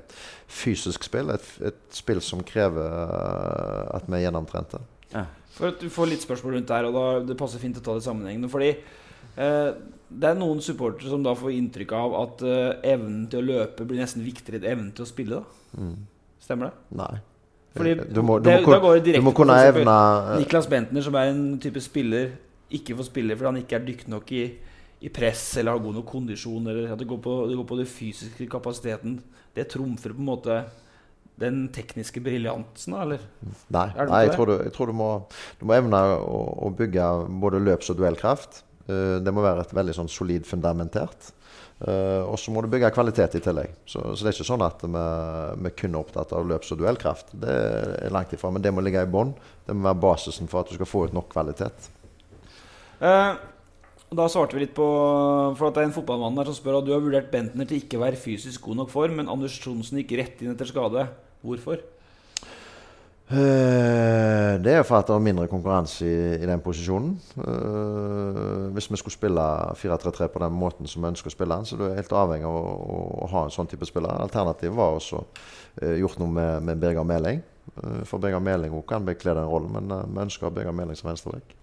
fysisk 0.47 1.03
spill. 1.03 1.33
Et, 1.35 1.49
et 1.67 1.81
spill 1.95 2.21
som 2.23 2.43
krever 2.47 2.85
uh, 2.85 3.97
at 3.97 4.07
vi 4.07 4.15
er 4.21 4.27
gjennomtrente. 4.29 4.79
Ja. 5.11 5.25
For 5.55 5.71
at 5.71 5.83
Du 5.83 5.91
får 5.91 6.09
litt 6.11 6.23
spørsmål 6.23 6.57
rundt 6.57 6.71
der, 6.71 6.87
og 6.87 6.95
da 6.95 7.03
det 7.27 7.37
passer 7.39 7.61
fint 7.61 7.77
å 7.79 7.83
ta 7.83 7.93
det 7.95 8.03
sammenhengene, 8.03 8.49
Fordi 8.51 8.71
eh, 8.75 9.69
det 10.05 10.27
er 10.31 10.35
noen 10.35 10.59
supportere 10.63 11.07
som 11.11 11.23
da 11.23 11.31
får 11.37 11.53
inntrykk 11.55 11.93
av 11.95 12.15
at 12.19 12.43
eh, 12.43 12.91
evnen 12.95 13.21
til 13.31 13.39
å 13.39 13.45
løpe 13.53 13.87
blir 13.87 14.01
nesten 14.03 14.25
viktigere 14.25 14.59
enn 14.59 14.67
evnen 14.73 14.89
til 14.97 15.05
å 15.05 15.07
spille. 15.07 15.39
da 15.39 15.85
Stemmer 16.43 16.69
det? 16.71 16.97
Nei. 16.99 17.13
Fordi 17.75 17.93
du 18.03 18.19
må, 18.23 18.37
du 18.39 18.49
det- 18.49 18.59
må, 18.65 18.71
da 18.75 18.81
går 18.83 18.97
det 18.99 19.05
direkte 19.07 19.23
du 19.23 19.27
må 19.29 19.33
på 19.35 19.41
kunne 19.43 19.55
evne 19.69 19.95
Niklas 20.41 20.67
Bentner, 20.71 21.03
som 21.07 21.15
er 21.19 21.31
en 21.31 21.41
type 21.63 21.81
spiller, 21.83 22.35
ikke 22.77 22.97
får 22.99 23.09
spille 23.09 23.37
fordi 23.37 23.51
han 23.51 23.61
ikke 23.63 23.77
er 23.79 23.85
dyktig 23.89 24.13
nok 24.13 24.33
i, 24.35 24.45
i 25.05 25.11
press 25.13 25.43
eller 25.59 25.75
har 25.75 25.83
god 25.83 25.99
nok 25.99 26.09
kondisjon. 26.09 26.71
Eller 26.71 26.95
at 26.95 27.01
det 27.01 27.09
går 27.09 27.21
på 27.23 27.37
det, 27.49 27.59
går 27.59 27.69
på 27.71 27.79
den 27.81 27.89
fysiske 27.89 28.49
kapasiteten. 28.51 29.19
Det 29.55 29.69
trumfer 29.71 30.15
på 30.15 30.23
en 30.23 30.31
måte 30.31 30.59
den 31.39 31.65
tekniske 31.75 32.21
briljansen, 32.23 32.95
eller? 32.95 33.23
Nei, 33.75 33.89
nei 34.07 34.21
jeg, 34.23 34.35
tror 34.37 34.47
du, 34.47 34.53
jeg 34.63 34.71
tror 34.75 34.91
du 34.91 34.95
må, 34.95 35.09
du 35.59 35.65
må 35.67 35.75
evne 35.75 35.99
å, 36.15 36.37
å 36.67 36.71
bygge 36.75 37.09
både 37.43 37.59
løps- 37.63 37.91
og 37.91 37.99
duellkraft. 37.99 38.61
Eh, 38.87 39.17
det 39.23 39.33
må 39.35 39.43
være 39.43 39.65
et 39.65 39.73
veldig 39.75 39.97
sånn 39.97 40.11
solid 40.11 40.47
fundamentert. 40.47 41.33
Uh, 41.75 42.23
og 42.31 42.37
så 42.39 42.53
må 42.55 42.61
du 42.63 42.69
bygge 42.71 42.87
kvalitet 42.95 43.33
i 43.35 43.41
tillegg. 43.43 43.73
Så, 43.83 43.99
så 44.15 44.23
det 44.23 44.29
er 44.29 44.37
ikke 44.37 44.47
sånn 44.47 44.63
at 44.63 44.83
vi, 44.87 45.01
vi 45.65 45.71
kun 45.75 45.97
er 45.97 46.05
opptatt 46.05 46.31
av 46.37 46.47
løps- 46.47 46.71
og 46.71 46.79
duellkraft. 46.79 47.33
Det 47.41 47.51
er 47.51 48.13
langt 48.15 48.31
ifra. 48.33 48.51
Men 48.55 48.63
det 48.63 48.71
må 48.71 48.83
ligge 48.85 49.03
i 49.03 49.11
bånn. 49.11 49.33
Det 49.67 49.75
må 49.75 49.89
være 49.89 49.99
basisen 50.05 50.47
for 50.51 50.63
at 50.63 50.71
du 50.71 50.77
skal 50.77 50.87
få 50.87 51.03
ut 51.09 51.17
nok 51.17 51.27
kvalitet. 51.33 51.89
Eh, 53.05 53.33
da 54.15 54.27
svarte 54.31 54.55
vi 54.55 54.63
litt 54.63 54.75
på 54.77 54.85
For 55.57 55.67
at 55.67 55.75
det 55.75 55.83
er 55.83 55.89
en 55.89 55.95
fotballmann 55.95 56.37
der 56.37 56.49
som 56.49 56.57
spør 56.57 56.79
at 56.79 56.87
du 56.87 56.93
har 56.95 57.03
vurdert 57.03 57.31
Bentner 57.33 57.67
til 57.67 57.81
ikke 57.81 57.99
å 57.99 58.05
være 58.05 58.21
fysisk 58.21 58.63
god 58.69 58.83
nok 58.83 58.93
form, 58.93 59.19
men 59.19 59.29
Anders 59.31 59.57
Johnsen 59.59 59.99
gikk 60.01 60.15
rett 60.19 60.41
inn 60.41 60.53
etter 60.53 60.69
skade. 60.69 61.05
Hvorfor? 61.45 61.83
Eh, 63.25 64.51
det 64.61 64.73
er 64.77 64.83
for 64.85 64.99
at 64.99 65.09
det 65.09 65.15
er 65.15 65.23
mindre 65.25 65.47
konkurranse 65.49 66.05
i, 66.05 66.17
i 66.37 66.49
den 66.49 66.61
posisjonen. 66.65 67.15
Eh, 67.41 68.69
hvis 68.77 68.89
vi 68.93 69.01
skulle 69.01 69.17
spille 69.17 69.47
4-3-3 69.81 70.29
på 70.33 70.43
den 70.45 70.55
måten 70.55 70.89
som 70.89 71.03
vi 71.03 71.11
ønsker 71.11 71.33
å 71.33 71.35
spille 71.35 71.57
den, 71.57 71.67
så 71.69 71.77
du 71.77 71.87
er 71.89 71.97
helt 71.99 72.15
avhengig 72.15 72.47
av 72.49 72.57
å, 72.61 73.01
å 73.25 73.29
ha 73.33 73.43
en 73.45 73.53
sånn 73.53 73.69
type 73.69 73.89
spiller. 73.89 74.13
Alternativet 74.21 74.77
var 74.77 74.95
også 74.95 75.25
gjort 75.99 76.21
noe 76.21 76.31
med, 76.31 76.69
med 76.69 76.79
Birger 76.79 77.05
Meling. 77.05 77.43
For 78.07 78.21
Birger 78.21 78.39
Meling 78.39 78.77
kan 78.87 79.05
bekle 79.05 79.35
den 79.35 79.49
rollen, 79.49 79.73
men 79.75 79.91
vi 79.91 80.25
ønsker 80.29 80.53
Birger 80.53 80.77
Meling 80.77 80.95
som 80.95 81.11
venstrebekk. 81.11 81.57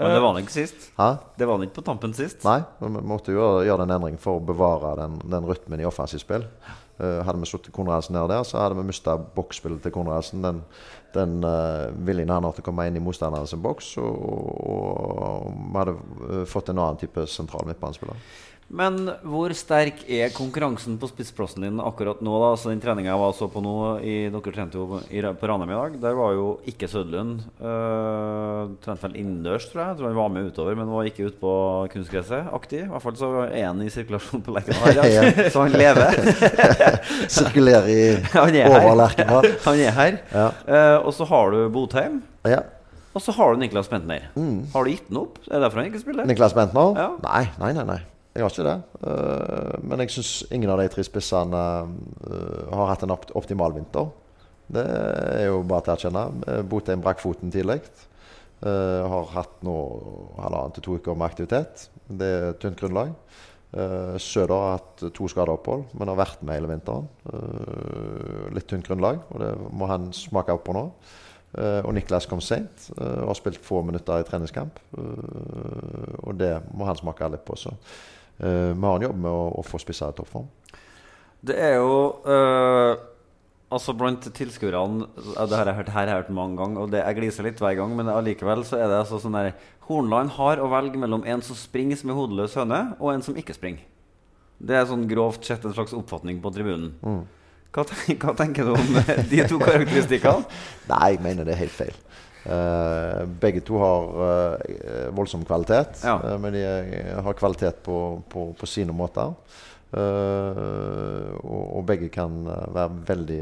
Men 0.00 0.14
det 0.16 0.20
var 0.24 0.32
han 0.32 0.42
ikke 0.42 0.54
sist. 0.54 0.90
Hæ? 0.96 1.08
Det 1.36 1.46
var 1.48 1.58
han 1.58 1.66
ikke 1.66 1.78
på 1.80 1.86
tampen 1.86 2.14
sist. 2.16 2.44
Nei, 2.46 2.60
vi 2.80 3.02
måtte 3.04 3.34
gjøre, 3.34 3.64
gjøre 3.68 3.84
den 3.84 3.96
endringen 3.96 4.22
for 4.22 4.40
å 4.40 4.44
bevare 4.44 4.94
den, 5.02 5.18
den 5.28 5.48
rytmen 5.48 5.82
i 5.82 5.88
offensivt 5.88 6.24
spill. 6.24 6.46
Uh, 7.00 7.22
hadde 7.24 7.40
vi 7.40 7.48
satt 7.48 7.68
Konradsen 7.72 8.16
ned 8.16 8.28
der, 8.28 8.42
så 8.44 8.58
hadde 8.60 8.76
vi 8.76 8.84
mista 8.90 9.14
boksspillet 9.36 9.80
til 9.84 9.92
Konradsen. 9.94 10.42
Den, 10.44 10.58
den 11.14 11.38
uh, 11.44 11.88
viljen 12.08 12.32
han 12.32 12.44
har 12.44 12.56
til 12.56 12.64
å 12.64 12.68
komme 12.68 12.84
inn 12.88 12.98
i 12.98 13.04
motstanderen 13.04 13.48
sin 13.48 13.62
boks. 13.64 13.94
Og, 14.02 14.20
og, 14.20 14.90
og 15.16 15.54
vi 15.56 15.78
hadde 15.78 15.96
eh, 15.96 16.44
fått 16.48 16.72
en 16.72 16.82
annen 16.82 17.00
type 17.00 17.24
sentral 17.30 17.64
midtbanespiller. 17.68 18.20
Men 18.70 19.00
hvor 19.26 19.50
sterk 19.58 20.04
er 20.06 20.30
konkurransen 20.30 20.94
på 21.02 21.08
spissplassen 21.10 21.64
din 21.66 21.80
akkurat 21.82 22.20
nå? 22.22 22.30
da? 22.38 22.50
Altså 22.54 22.70
Den 22.70 22.78
treninga 22.82 23.10
jeg 23.10 23.18
var 23.18 23.32
så 23.34 23.48
på 23.50 23.58
nå 23.64 23.72
i, 24.06 24.12
Dere 24.30 24.52
trente 24.54 24.78
jo 24.78 25.00
i, 25.10 25.18
på 25.22 25.48
Ranheim 25.50 25.72
i 25.72 25.78
dag. 25.78 25.96
Der 26.04 26.14
var 26.14 26.36
jo 26.36 26.44
ikke 26.70 26.86
Sødlund. 26.90 27.40
Øh, 27.58 28.70
trente 28.84 29.08
vel 29.08 29.16
innendørs, 29.18 29.66
tror 29.72 29.82
jeg. 29.82 29.88
Jeg 29.88 29.98
tror 29.98 30.06
han 30.12 30.18
var 30.20 30.30
med 30.36 30.50
utover, 30.52 30.78
men 30.78 30.92
var 30.94 31.08
ikke 31.10 31.26
ute 31.26 31.40
på 31.42 31.54
kunstgresset 31.96 32.52
aktiv. 32.54 32.84
I 32.86 32.92
hvert 32.92 33.02
fall 33.08 33.18
så 33.18 33.30
er 33.48 33.66
han 33.72 33.82
i 33.82 33.90
sirkulasjon 33.90 34.44
på 34.46 34.54
Lerkendal, 34.54 35.00
Ja. 35.16 35.48
så 35.50 35.66
han 35.66 35.74
lever. 35.74 36.20
Sirkulerer 37.40 37.90
i 37.90 37.98
er 38.62 38.70
over. 38.70 38.94
Lerkendal. 39.02 39.50
Han 39.66 39.82
er 39.82 39.98
her. 39.98 40.20
Ja. 40.30 40.46
Uh, 40.70 41.08
og 41.08 41.10
så 41.18 41.26
har 41.32 41.50
du 41.56 41.64
Botheim. 41.74 42.22
Ja. 42.46 42.62
Og 43.18 43.26
så 43.26 43.34
har 43.34 43.50
du 43.50 43.64
Niklas 43.64 43.90
Bentner. 43.90 44.30
Har 44.70 44.86
du 44.86 44.94
gitt 44.94 45.10
den 45.10 45.18
opp? 45.24 45.42
Er 45.50 45.56
det 45.58 45.64
derfor 45.66 45.82
han 45.82 45.90
ikke 45.90 46.04
spiller? 46.06 46.30
Niklas 46.30 46.54
Bentner? 46.54 46.94
Ja. 46.94 47.10
Nei, 47.26 47.44
nei, 47.58 47.74
nei. 47.80 47.86
nei. 47.96 48.00
Jeg 48.30 48.44
har 48.44 48.52
ikke 48.52 48.66
det. 48.66 48.76
Eh, 49.10 49.76
men 49.90 50.02
jeg 50.04 50.12
syns 50.14 50.32
ingen 50.54 50.70
av 50.70 50.78
de 50.78 50.86
tre 50.92 51.02
spissene 51.02 51.62
eh, 52.30 52.68
har 52.70 52.92
hatt 52.92 53.02
en 53.02 53.14
optimal 53.16 53.74
vinter. 53.74 54.06
Det 54.70 54.84
er 54.86 55.48
jo 55.48 55.64
bare 55.66 55.82
til 55.82 55.90
å 55.90 55.96
erkjenne. 55.96 56.24
Eh, 56.46 56.60
Botheim 56.70 57.02
brakk 57.02 57.22
foten 57.22 57.50
tidlig. 57.50 57.82
Har 58.60 59.30
hatt 59.32 59.62
nå 59.64 59.74
halvannen 60.36 60.74
til 60.76 60.84
to 60.84 60.96
uker 61.00 61.14
med 61.16 61.30
aktivitet. 61.30 61.86
Det 62.04 62.26
er 62.28 62.58
tynt 62.60 62.76
grunnlag. 62.76 63.14
Søder 64.20 64.52
har 64.52 64.74
hatt 64.74 65.04
to 65.16 65.28
skadeopphold, 65.32 65.94
men 65.96 66.12
har 66.12 66.18
vært 66.20 66.42
med 66.44 66.58
hele 66.58 66.68
vinteren. 66.68 67.08
Litt 68.52 68.68
tynt 68.68 68.84
grunnlag, 68.84 69.22
og 69.32 69.40
det 69.40 69.48
må 69.72 69.88
han 69.88 70.10
smake 70.12 70.52
opp 70.52 70.66
på 70.68 70.76
nå. 70.76 70.84
Og 71.56 71.90
Niklas 71.96 72.28
kom 72.28 72.44
seint 72.44 72.90
og 72.98 73.30
har 73.30 73.40
spilt 73.40 73.64
få 73.64 73.80
minutter 73.88 74.20
i 74.20 74.28
treningskamp. 74.28 74.76
Og 76.20 76.36
det 76.36 76.58
må 76.76 76.84
han 76.90 77.00
smake 77.00 77.32
litt 77.32 77.48
på. 77.48 77.56
Så 77.56 77.72
eh, 78.40 78.72
vi 78.74 78.86
har 78.86 78.96
en 78.96 79.06
jobb 79.08 79.20
med 79.26 79.30
å, 79.30 79.44
å 79.60 79.64
få 79.66 79.80
spissa 79.82 80.10
toppform. 80.16 80.48
Det 81.40 81.56
er 81.56 81.78
jo 81.78 81.92
uh, 82.26 82.98
Altså 83.70 83.94
Blant 83.96 84.26
tilskuerne 84.34 85.06
Det 85.16 85.56
har 85.56 85.70
jeg 85.70 85.76
hørt, 85.78 85.92
her 85.94 86.02
har 86.02 86.10
jeg 86.10 86.18
hørt 86.24 86.32
mange 86.36 86.58
ganger, 86.58 86.82
og 86.82 86.90
det, 86.92 87.00
jeg 87.00 87.16
gliser 87.16 87.46
litt 87.46 87.62
hver 87.62 87.76
gang. 87.78 87.94
Men 87.96 88.10
allikevel 88.12 88.64
så 88.66 88.80
er 88.80 88.90
det 88.90 88.98
altså 89.04 89.20
sånn 89.22 89.38
der 89.38 89.52
Hornland 89.86 90.34
har 90.36 90.60
å 90.60 90.68
velge 90.70 90.98
mellom 91.00 91.22
en 91.26 91.42
som 91.46 91.58
springer 91.58 91.98
som 91.98 92.10
en 92.10 92.18
hodeløs 92.18 92.56
høne, 92.58 92.80
og 92.98 93.14
en 93.14 93.22
som 93.24 93.38
ikke 93.38 93.54
springer. 93.56 93.86
Det 94.60 94.76
er 94.76 94.88
sånn 94.90 95.06
grovt 95.08 95.46
sett 95.46 95.64
en 95.64 95.74
slags 95.76 95.94
oppfatning 95.96 96.42
på 96.42 96.52
tribunen. 96.52 96.92
Hva, 97.70 97.84
tenker, 97.86 98.18
hva 98.26 98.34
tenker 98.36 98.66
du 98.66 98.74
om 98.74 98.98
eh, 99.04 99.22
de 99.30 99.44
to 99.48 99.60
karakteristikkene? 99.62 100.42
Nei, 100.90 101.12
jeg 101.14 101.22
mener 101.24 101.46
det 101.46 101.54
er 101.54 101.62
helt 101.62 101.76
feil. 101.76 101.94
Eh, 102.46 103.26
begge 103.40 103.60
to 103.60 103.76
har 103.78 104.06
uh, 104.16 105.16
voldsom 105.16 105.44
kvalitet, 105.44 106.00
Ja. 106.04 106.16
uh, 106.24 106.38
men 106.40 106.52
de 106.56 106.62
har 107.22 107.36
kvalitet 107.36 107.82
på, 107.84 108.22
på, 108.28 108.54
på 108.58 108.66
sine 108.66 108.92
måter. 108.92 109.34
Og, 109.90 111.64
og 111.76 111.86
begge 111.86 112.08
kan 112.14 112.44
være 112.46 113.00
veldig 113.08 113.40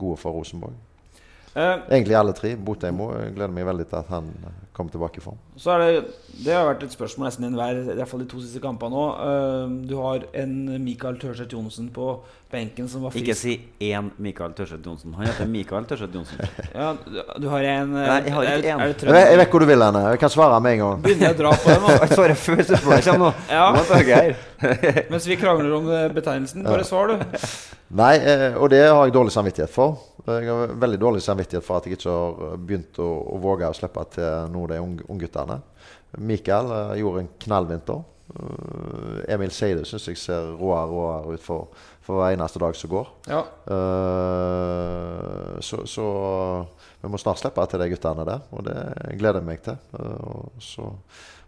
gode 0.00 0.16
for 0.16 0.32
Rosenborg. 0.32 0.72
Eh, 1.56 1.76
Egentlig 1.90 2.14
alle 2.14 2.32
tre. 2.36 2.54
Boteimo 2.56 3.10
gleder 3.34 3.50
meg 3.54 3.66
veldig 3.66 3.88
til 3.90 3.98
at 3.98 4.10
han 4.14 4.28
kommer 4.76 4.92
tilbake 4.94 5.18
i 5.18 5.22
form. 5.24 5.36
Så 5.60 5.72
er 5.74 5.80
det, 5.82 6.12
det 6.46 6.52
har 6.54 6.64
vært 6.70 6.84
et 6.86 6.92
spørsmål 6.94 7.26
nesten 7.26 7.44
i 7.44 7.48
enhver, 7.50 7.80
i 7.82 7.96
hvert 7.98 8.08
fall 8.08 8.22
de 8.22 8.28
to 8.30 8.38
siste 8.40 8.60
kampene 8.62 8.94
nå. 8.94 9.06
Eh, 9.26 9.72
du 9.90 9.96
har 9.98 10.22
en 10.44 10.52
Mikael 10.84 11.18
Tørseth 11.20 11.50
Johnsen 11.52 11.88
på 11.92 12.12
benken 12.50 12.88
som 12.90 13.02
var 13.04 13.14
Ikke 13.18 13.34
si 13.38 13.56
én 13.86 14.08
Mikael 14.22 14.54
Tørseth 14.58 14.82
Johnsen. 14.86 15.12
Han 15.18 15.26
heter 15.26 15.46
Mikael 15.50 15.84
Tørseth 15.90 16.14
Johnsen. 16.16 16.38
Ja, 16.74 16.92
du- 17.04 17.18
du 17.44 17.48
har 17.50 17.66
en 17.66 17.96
eh, 17.98 18.06
Nei, 18.06 18.20
jeg 18.24 18.32
har 18.36 18.46
ikke 18.46 18.70
en. 18.70 18.84
det 18.86 19.04
Jeg 19.04 19.12
vet, 19.18 19.28
jeg 19.34 19.38
vet 19.42 19.50
hvor 19.56 19.60
du 19.60 19.66
vil 19.72 19.84
hen. 19.84 19.98
Jeg 20.06 20.22
kan 20.22 20.32
svare 20.36 20.60
med 20.64 20.72
en 20.78 20.84
gang. 20.84 21.02
Begynner 21.04 21.26
jeg 21.28 21.34
å 21.36 21.40
dra 21.42 21.52
på 21.58 21.74
den 21.74 21.82
nå? 21.84 21.96
Jeg 22.04 22.14
svarer 22.14 22.38
før 22.46 22.62
spørsmålet 22.70 23.10
kommer 23.10 23.26
nå. 23.26 23.32
Ja. 23.50 23.66
Nå 23.74 23.84
må 23.90 24.00
jeg. 24.06 24.36
Mens 25.10 25.26
vi 25.28 25.36
krangler 25.40 25.74
om 25.76 25.90
eh, 25.98 26.06
betegnelsen. 26.14 26.62
Bare 26.64 26.86
svar, 26.86 27.10
du. 27.10 27.42
Nei, 28.00 28.14
eh, 28.22 28.54
og 28.54 28.70
det 28.70 28.84
har 28.86 29.02
jeg 29.08 29.14
dårlig 29.18 29.32
samvittighet 29.34 29.72
for. 29.74 29.98
Jeg 30.26 30.48
har 30.50 30.74
veldig 30.82 31.00
dårlig 31.00 31.22
samvittighet 31.24 31.64
for 31.64 31.80
at 31.80 31.86
jeg 31.88 31.96
ikke 31.96 32.12
har 32.12 32.56
begynt 32.60 32.98
å, 33.00 33.08
å 33.34 33.40
våge 33.40 33.68
å 33.70 33.76
slippe 33.76 34.04
til 34.16 34.52
noen 34.52 34.66
av 34.66 34.72
de 34.74 34.80
ung- 34.84 35.04
ungguttene. 35.08 35.60
Mikael 36.18 36.68
uh, 36.74 36.98
gjorde 36.98 37.24
en 37.24 37.30
knallvinter. 37.46 38.02
Uh, 38.30 39.24
Emil 39.32 39.50
Seide 39.54 39.86
syns 39.88 40.06
jeg 40.10 40.18
ser 40.20 40.52
råere 40.58 40.86
og 40.86 40.94
råere 40.98 41.34
ut 41.38 41.44
for, 41.44 41.72
for 42.04 42.20
hver 42.20 42.36
eneste 42.36 42.60
dag 42.62 42.76
som 42.78 42.92
går. 42.92 43.10
Ja. 43.30 43.42
Uh, 43.70 45.56
så, 45.64 45.82
så 45.88 46.06
vi 47.00 47.08
må 47.08 47.18
snart 47.20 47.40
slippe 47.40 47.64
til 47.70 47.80
de 47.80 47.90
guttene 47.94 48.26
der, 48.28 48.40
og 48.52 48.64
det 48.66 48.76
gleder 49.16 49.40
jeg 49.40 49.48
meg 49.48 49.62
til. 49.64 49.78
Eh, 49.96 50.40
så 50.60 50.90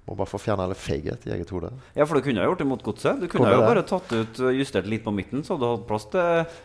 må 0.02 0.16
bare 0.18 0.26
få 0.26 0.38
fjerna 0.42 0.64
all 0.66 0.72
feighet 0.74 1.22
i 1.28 1.30
eget 1.30 1.50
hode. 1.54 1.68
Ja, 1.94 2.02
for 2.10 2.18
du 2.18 2.24
kunne 2.26 2.42
ha 2.42 2.46
gjort 2.48 2.58
det 2.58 2.66
mot 2.66 2.80
godset. 2.82 3.20
Du 3.22 3.28
kunne 3.30 3.44
Kunne 3.44 3.52
jo 3.54 3.60
det. 3.60 3.68
bare 3.68 3.82
tatt 3.86 4.12
ut 4.12 4.40
justert 4.58 4.88
litt 4.90 5.04
på 5.04 5.12
midten, 5.14 5.44
så 5.46 5.54
du 5.60 5.62
hadde 5.68 5.86
plass 5.86 6.08
til 6.10 6.18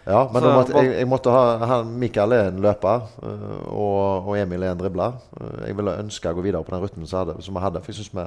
Ja, 0.10 0.24
men 0.34 0.42
Så 0.42 0.54
måtte, 0.56 0.74
jeg, 0.82 0.96
jeg 1.04 1.08
måtte 1.12 1.30
ha 1.36 1.44
han, 1.70 1.92
Mikael 2.02 2.34
er 2.34 2.50
en 2.50 2.62
løper, 2.66 3.06
øh, 3.22 3.60
og, 3.70 4.28
og 4.32 4.38
Emil 4.42 4.64
er 4.66 4.72
en 4.74 4.82
dribler. 4.82 5.20
Øh, 5.40 5.68
Jeg 5.68 5.78
ville 5.78 5.94
ønske 6.02 6.34
å 6.34 6.34
gå 6.40 6.42
videre 6.48 6.64
på 6.66 6.74
den 6.74 6.82
rytmen 6.82 7.06
som, 7.08 7.36
vi 7.38 7.62
hadde. 7.62 7.84
For 7.86 7.94
jeg 7.94 8.00
syns 8.02 8.14
vi, 8.18 8.26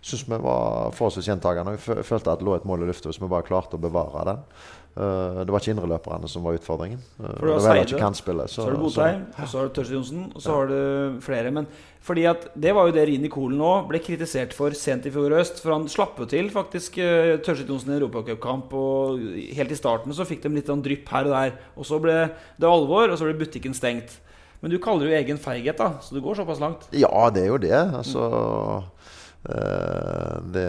synes 0.00 0.28
vi 0.30 0.38
var 0.46 0.92
forholdsvis 0.94 1.26
gjentagende. 1.32 1.74
Jeg 1.82 2.06
følte 2.06 2.30
at 2.30 2.38
det 2.38 2.46
lå 2.46 2.54
et 2.54 2.64
mål 2.64 2.86
i 2.86 2.92
lufta 2.92 3.10
hvis 3.10 3.20
vi 3.20 3.26
bare 3.34 3.42
klarte 3.50 3.74
å 3.74 3.82
bevare 3.82 4.24
den. 4.30 4.46
Øh, 4.92 5.38
det 5.40 5.48
var 5.48 5.62
ikke 5.62 5.72
indreløperne 5.72 6.28
som 6.28 6.44
var 6.44 6.58
utfordringen. 6.58 6.98
Uh, 7.16 7.30
For 7.38 7.46
du 7.46 7.52
har 7.52 7.60
det 7.62 7.88
Seide, 7.88 8.00
kantspillet. 8.00 8.50
Så 8.52 8.66
har 8.66 8.74
du 8.74 8.82
Botheim, 8.82 9.22
og 9.38 9.48
så 9.48 9.58
har 9.58 9.70
du 9.70 9.72
Tørseth 9.78 9.94
Johnsen, 9.94 10.26
og 10.34 10.42
så 10.44 10.56
har 10.56 10.66
du 10.68 11.20
flere. 11.24 11.50
Men 11.50 11.66
fordi 12.04 12.26
at 12.28 12.44
det 12.58 12.74
var 12.76 12.88
jo 12.88 12.92
det 12.92 13.06
Rini 13.08 13.30
Kolen 13.32 13.56
nå 13.56 13.70
ble 13.88 14.02
kritisert 14.04 14.52
for 14.52 14.76
sent 14.76 15.06
i 15.08 15.12
fjor 15.14 15.32
høst. 15.32 15.62
For 15.64 15.72
han 15.72 15.88
slapp 15.88 16.20
jo 16.20 16.26
til 16.28 16.50
faktisk 16.52 16.98
eh, 17.00 17.38
Tørseth 17.40 17.70
Johnsen 17.72 17.94
i 17.94 17.96
europacupkamp. 17.96 18.74
Og 18.76 19.22
helt 19.56 19.72
i 19.72 19.78
starten 19.80 20.12
så 20.12 20.28
fikk 20.28 20.44
de 20.44 20.52
litt 20.58 20.68
sånn 20.68 20.84
drypp 20.84 21.08
her 21.14 21.30
og 21.30 21.36
der. 21.38 21.56
Og 21.72 21.88
så 21.88 22.00
ble 22.02 22.18
det 22.60 22.68
alvor, 22.68 23.08
og 23.08 23.16
så 23.16 23.30
ble 23.30 23.38
butikken 23.46 23.72
stengt. 23.78 24.18
Men 24.60 24.70
du 24.70 24.76
kaller 24.82 25.08
jo 25.08 25.16
egen 25.16 25.40
feighet, 25.42 25.80
da. 25.80 26.02
Så 26.04 26.14
du 26.14 26.20
går 26.22 26.42
såpass 26.42 26.60
langt. 26.62 26.84
Ja, 26.94 27.30
det 27.34 27.46
er 27.46 27.50
jo 27.54 27.62
det. 27.64 27.78
Altså 27.80 28.28
øh, 28.28 29.08
det, 29.42 30.66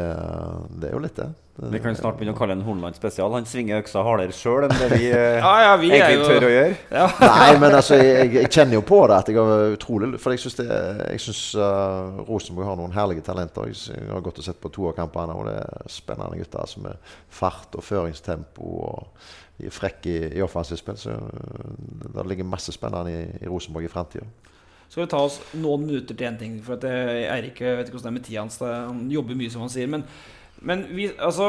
det 0.81 0.89
er 0.89 0.93
jo 0.95 1.01
litt 1.03 1.19
det. 1.19 1.29
Vi 1.55 1.77
kan 1.77 1.93
snart 1.93 2.15
begynne 2.17 2.33
å 2.33 2.37
kalle 2.37 2.55
en 2.55 2.63
Hornland 2.65 2.95
spesial. 2.97 3.29
Han 3.35 3.45
svinger 3.45 3.83
øksa 3.83 4.01
hardere 4.01 4.33
sjøl 4.33 4.65
enn 4.65 4.71
det 4.73 4.87
vi, 4.95 5.09
eh, 5.13 5.35
Ja, 5.37 5.51
ja, 5.61 5.75
vi 5.77 5.91
egentlig 5.93 6.23
jo- 6.23 6.29
tør 6.31 6.47
å 6.47 6.49
gjøre. 6.49 6.77
Ja. 6.89 7.03
Nei, 7.35 7.51
men 7.61 7.77
altså, 7.77 7.99
jeg, 7.99 8.31
jeg 8.39 8.49
kjenner 8.55 8.79
jo 8.79 8.81
på 8.89 8.97
det 9.11 9.19
at 9.19 9.29
jeg 9.29 9.37
har 9.37 9.75
utrolig 9.75 10.09
For 10.23 10.33
jeg 10.33 10.41
syns, 10.41 10.57
det, 10.57 10.79
jeg 11.13 11.21
synes 11.27 11.43
uh, 11.61 12.23
Rosenborg 12.25 12.71
har 12.71 12.79
noen 12.79 12.95
herlige 12.97 13.25
talenter. 13.27 13.69
Jeg, 13.69 14.07
har 14.09 14.25
gått 14.25 14.41
og 14.41 14.47
sett 14.47 14.61
på 14.63 14.73
to 14.73 14.89
av 14.89 14.97
kampene, 14.97 15.37
og 15.37 15.45
det 15.51 15.59
er 15.61 15.93
spennende 15.93 16.41
gutter 16.41 16.65
altså, 16.65 16.81
med 16.87 17.13
fart 17.29 17.77
og 17.77 17.85
føringstempo. 17.85 18.73
og 18.89 19.29
De 19.61 19.69
er 19.69 19.77
frekke 19.77 20.09
i, 20.09 20.31
i 20.39 20.41
offensivt 20.41 20.81
spill. 20.81 20.97
Så 21.05 21.13
uh, 21.13 21.69
det 22.17 22.25
ligger 22.33 22.49
masse 22.49 22.73
spennende 22.73 23.13
i, 23.13 23.29
i 23.43 23.53
Rosenborg 23.53 23.85
i 23.85 23.93
framtida. 23.93 24.25
Skal 24.93 25.07
vi 25.07 25.09
ta 25.09 25.19
oss 25.25 25.39
noen 25.57 25.87
minutter 25.87 26.13
til 26.13 26.27
én 26.27 26.35
ting? 26.37 26.57
For 26.61 26.77
at 26.77 26.83
eh, 26.85 27.23
Eirik 27.33 27.57
jeg 27.63 27.79
vet 27.79 27.87
ikke 27.89 27.97
hvordan 27.97 28.11
det 28.11 28.11
er 28.11 28.19
med 28.19 28.25
tida 28.27 28.41
hans. 28.43 28.57
Han 28.61 28.99
jobber 29.09 29.39
mye, 29.39 29.49
som 29.49 29.63
han 29.65 29.71
sier. 29.73 29.87
Men, 29.89 30.03
men 30.61 30.83
vi, 30.93 31.07
altså, 31.17 31.47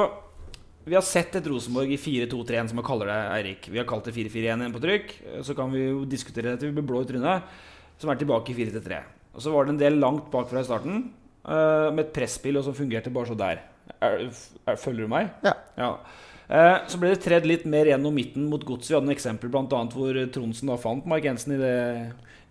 vi 0.87 0.97
har 0.97 1.05
sett 1.05 1.37
et 1.37 1.51
Rosenborg 1.53 1.93
i 1.93 1.99
4-2-3-1, 2.01 2.73
som 2.73 2.81
vi 2.81 2.87
kaller 2.87 3.13
det, 3.13 3.19
Eirik. 3.35 3.69
Vi 3.69 3.83
har 3.83 3.85
kalt 3.91 4.09
det 4.09 4.15
4-4-1 4.17 4.47
igjen 4.49 4.73
på 4.73 4.81
trykk. 4.87 5.13
Så 5.45 5.59
kan 5.59 5.77
vi 5.77 5.85
jo 5.91 6.07
diskutere 6.09 6.55
det 6.55 6.63
til 6.63 6.73
vi 6.73 6.79
blir 6.79 6.89
blå 6.89 7.05
i 7.05 7.11
trynet. 7.13 7.53
Som 8.01 8.15
er 8.15 8.23
tilbake 8.23 8.55
i 8.55 8.57
4-3. 8.63 9.03
Og 9.37 9.45
så 9.45 9.53
var 9.53 9.69
det 9.69 9.75
en 9.75 9.85
del 9.85 10.01
langt 10.01 10.33
bakfra 10.33 10.65
i 10.65 10.71
starten, 10.71 11.05
eh, 11.45 11.89
med 11.93 12.07
et 12.07 12.17
presspill 12.17 12.57
og 12.63 12.65
som 12.65 12.81
fungerte 12.81 13.13
bare 13.13 13.29
så 13.29 13.37
der. 13.45 13.61
Er, 14.01 14.25
er, 14.65 14.81
følger 14.81 15.05
du 15.05 15.13
meg? 15.13 15.29
Ja. 15.45 15.59
Eh, 15.77 16.33
så 16.45 16.99
ble 17.01 17.15
det 17.15 17.23
tredd 17.25 17.47
litt 17.49 17.63
mer 17.65 17.89
gjennom 17.89 18.13
midten 18.13 18.45
mot 18.51 18.61
Godset. 18.69 18.91
Vi 18.91 18.97
hadde 18.99 19.09
noen 19.09 19.17
eksempler 19.17 19.53
bl.a. 19.53 19.79
hvor 19.95 20.19
Tronsen 20.35 20.69
da 20.69 20.77
fant 20.77 21.07
Mark 21.09 21.25
Jensen 21.25 21.55
i 21.57 21.61
det, 21.61 21.77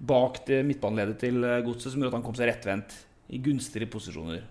bak 0.01 0.41
det 0.47 0.63
midtbaneleddet 0.67 1.19
til 1.21 1.43
eh, 1.45 1.61
Godset, 1.65 1.91
som 1.93 2.01
gjorde 2.01 2.15
at 2.15 2.19
han 2.19 2.25
kom 2.25 2.37
seg 2.37 2.49
rettvendt 2.49 2.95
i 3.33 3.39
gunstige 3.43 3.87
posisjoner. 3.91 4.41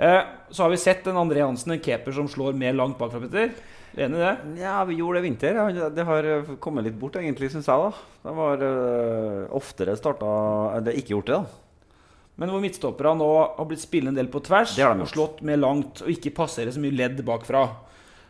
Eh, 0.00 0.22
så 0.50 0.62
har 0.62 0.70
vi 0.72 0.80
sett 0.80 1.06
en 1.10 1.18
André 1.20 1.42
Hansen, 1.44 1.74
en 1.74 1.82
keeper 1.82 2.14
som 2.16 2.28
slår 2.30 2.56
mer 2.56 2.76
langt 2.78 2.98
bakfra, 3.00 3.20
Petter. 3.26 3.50
Er 3.90 4.06
Enig 4.06 4.20
i 4.20 4.22
det? 4.22 4.62
Ja, 4.62 4.76
vi 4.86 5.00
gjorde 5.00 5.18
det 5.18 5.24
i 5.24 5.28
vinter. 5.28 5.58
Det 5.96 6.06
har 6.06 6.28
eh, 6.30 6.54
kommet 6.62 6.86
litt 6.86 6.96
bort, 6.98 7.18
egentlig, 7.20 7.50
syns 7.52 7.68
jeg. 7.68 7.90
da 7.90 8.30
Det 8.30 8.36
var 8.38 8.64
eh, 8.64 9.42
oftere 9.58 9.98
starta 9.98 10.80
Det 10.80 10.94
er 10.94 11.02
ikke 11.02 11.16
gjort 11.16 11.32
det, 11.32 11.40
da. 11.40 11.98
Men 12.40 12.54
hvor 12.54 12.62
midtstopperne 12.62 13.20
nå 13.20 13.30
har 13.58 13.66
blitt 13.68 13.82
spillende 13.82 14.14
en 14.14 14.22
del 14.22 14.30
på 14.32 14.40
tvers 14.40 14.72
Det 14.78 14.84
har 14.86 14.94
de 14.96 15.04
og 15.04 15.10
slått 15.10 15.42
mer 15.44 15.58
langt 15.60 16.00
og 16.00 16.08
ikke 16.08 16.32
passerer 16.38 16.72
så 16.72 16.80
mye 16.80 16.96
ledd 16.96 17.18
bakfra. 17.26 17.66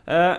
Eh, 0.07 0.35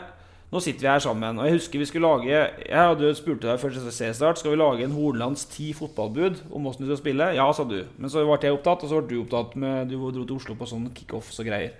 nå 0.52 0.60
sitter 0.60 0.84
vi 0.84 0.90
her 0.90 1.00
sammen, 1.00 1.38
og 1.40 1.46
jeg 1.48 1.56
husker 1.56 1.80
vi 1.80 1.86
skulle 1.88 2.08
lage 2.10 2.28
Jeg 2.68 2.76
hadde 2.76 3.14
spurt 3.16 3.40
deg 3.40 3.60
før 3.62 3.72
seriestart 3.78 4.40
Skal 4.40 4.52
vi 4.52 4.58
lage 4.60 4.84
en 4.84 4.92
Hornlands 4.92 5.46
ti 5.48 5.70
fotballbud 5.72 6.42
om 6.52 6.66
åssen 6.68 6.84
du 6.84 6.90
skal 6.90 7.00
spille. 7.00 7.30
Ja, 7.38 7.46
sa 7.56 7.64
du. 7.64 7.78
Men 7.96 8.12
så 8.12 8.26
ble 8.26 8.36
jeg 8.42 8.58
opptatt, 8.58 8.84
og 8.84 8.90
så 8.90 9.00
ble 9.00 9.14
du 9.14 9.22
opptatt 9.22 9.56
med 9.56 9.88
Du 9.88 9.96
dro 10.02 10.26
til 10.26 10.36
Oslo 10.36 10.58
på 10.58 10.68
sånn 10.68 10.90
kickoffs 10.92 11.40
og 11.40 11.48
greier. 11.48 11.72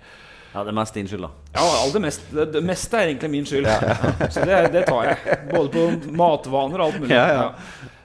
Ja, 0.53 0.61
Det 0.61 0.69
er 0.69 0.77
mest 0.77 0.93
din 0.93 1.07
skyld, 1.09 1.23
da. 1.25 1.29
Ja, 1.55 1.85
det, 1.93 2.01
meste, 2.01 2.35
det, 2.37 2.43
det 2.53 2.61
meste 2.65 2.97
er 2.97 3.09
egentlig 3.09 3.29
min 3.33 3.45
skyld. 3.49 3.65
Ja, 3.65 4.27
så 4.29 4.43
det, 4.45 4.59
det 4.75 4.83
tar 4.85 5.07
jeg. 5.07 5.37
Både 5.49 5.71
på 5.73 6.13
matvaner 6.13 6.83
og 6.83 6.91
alt 6.91 6.99
mulig. 7.01 7.15
Ja, 7.15 7.23
ja. 7.33 7.47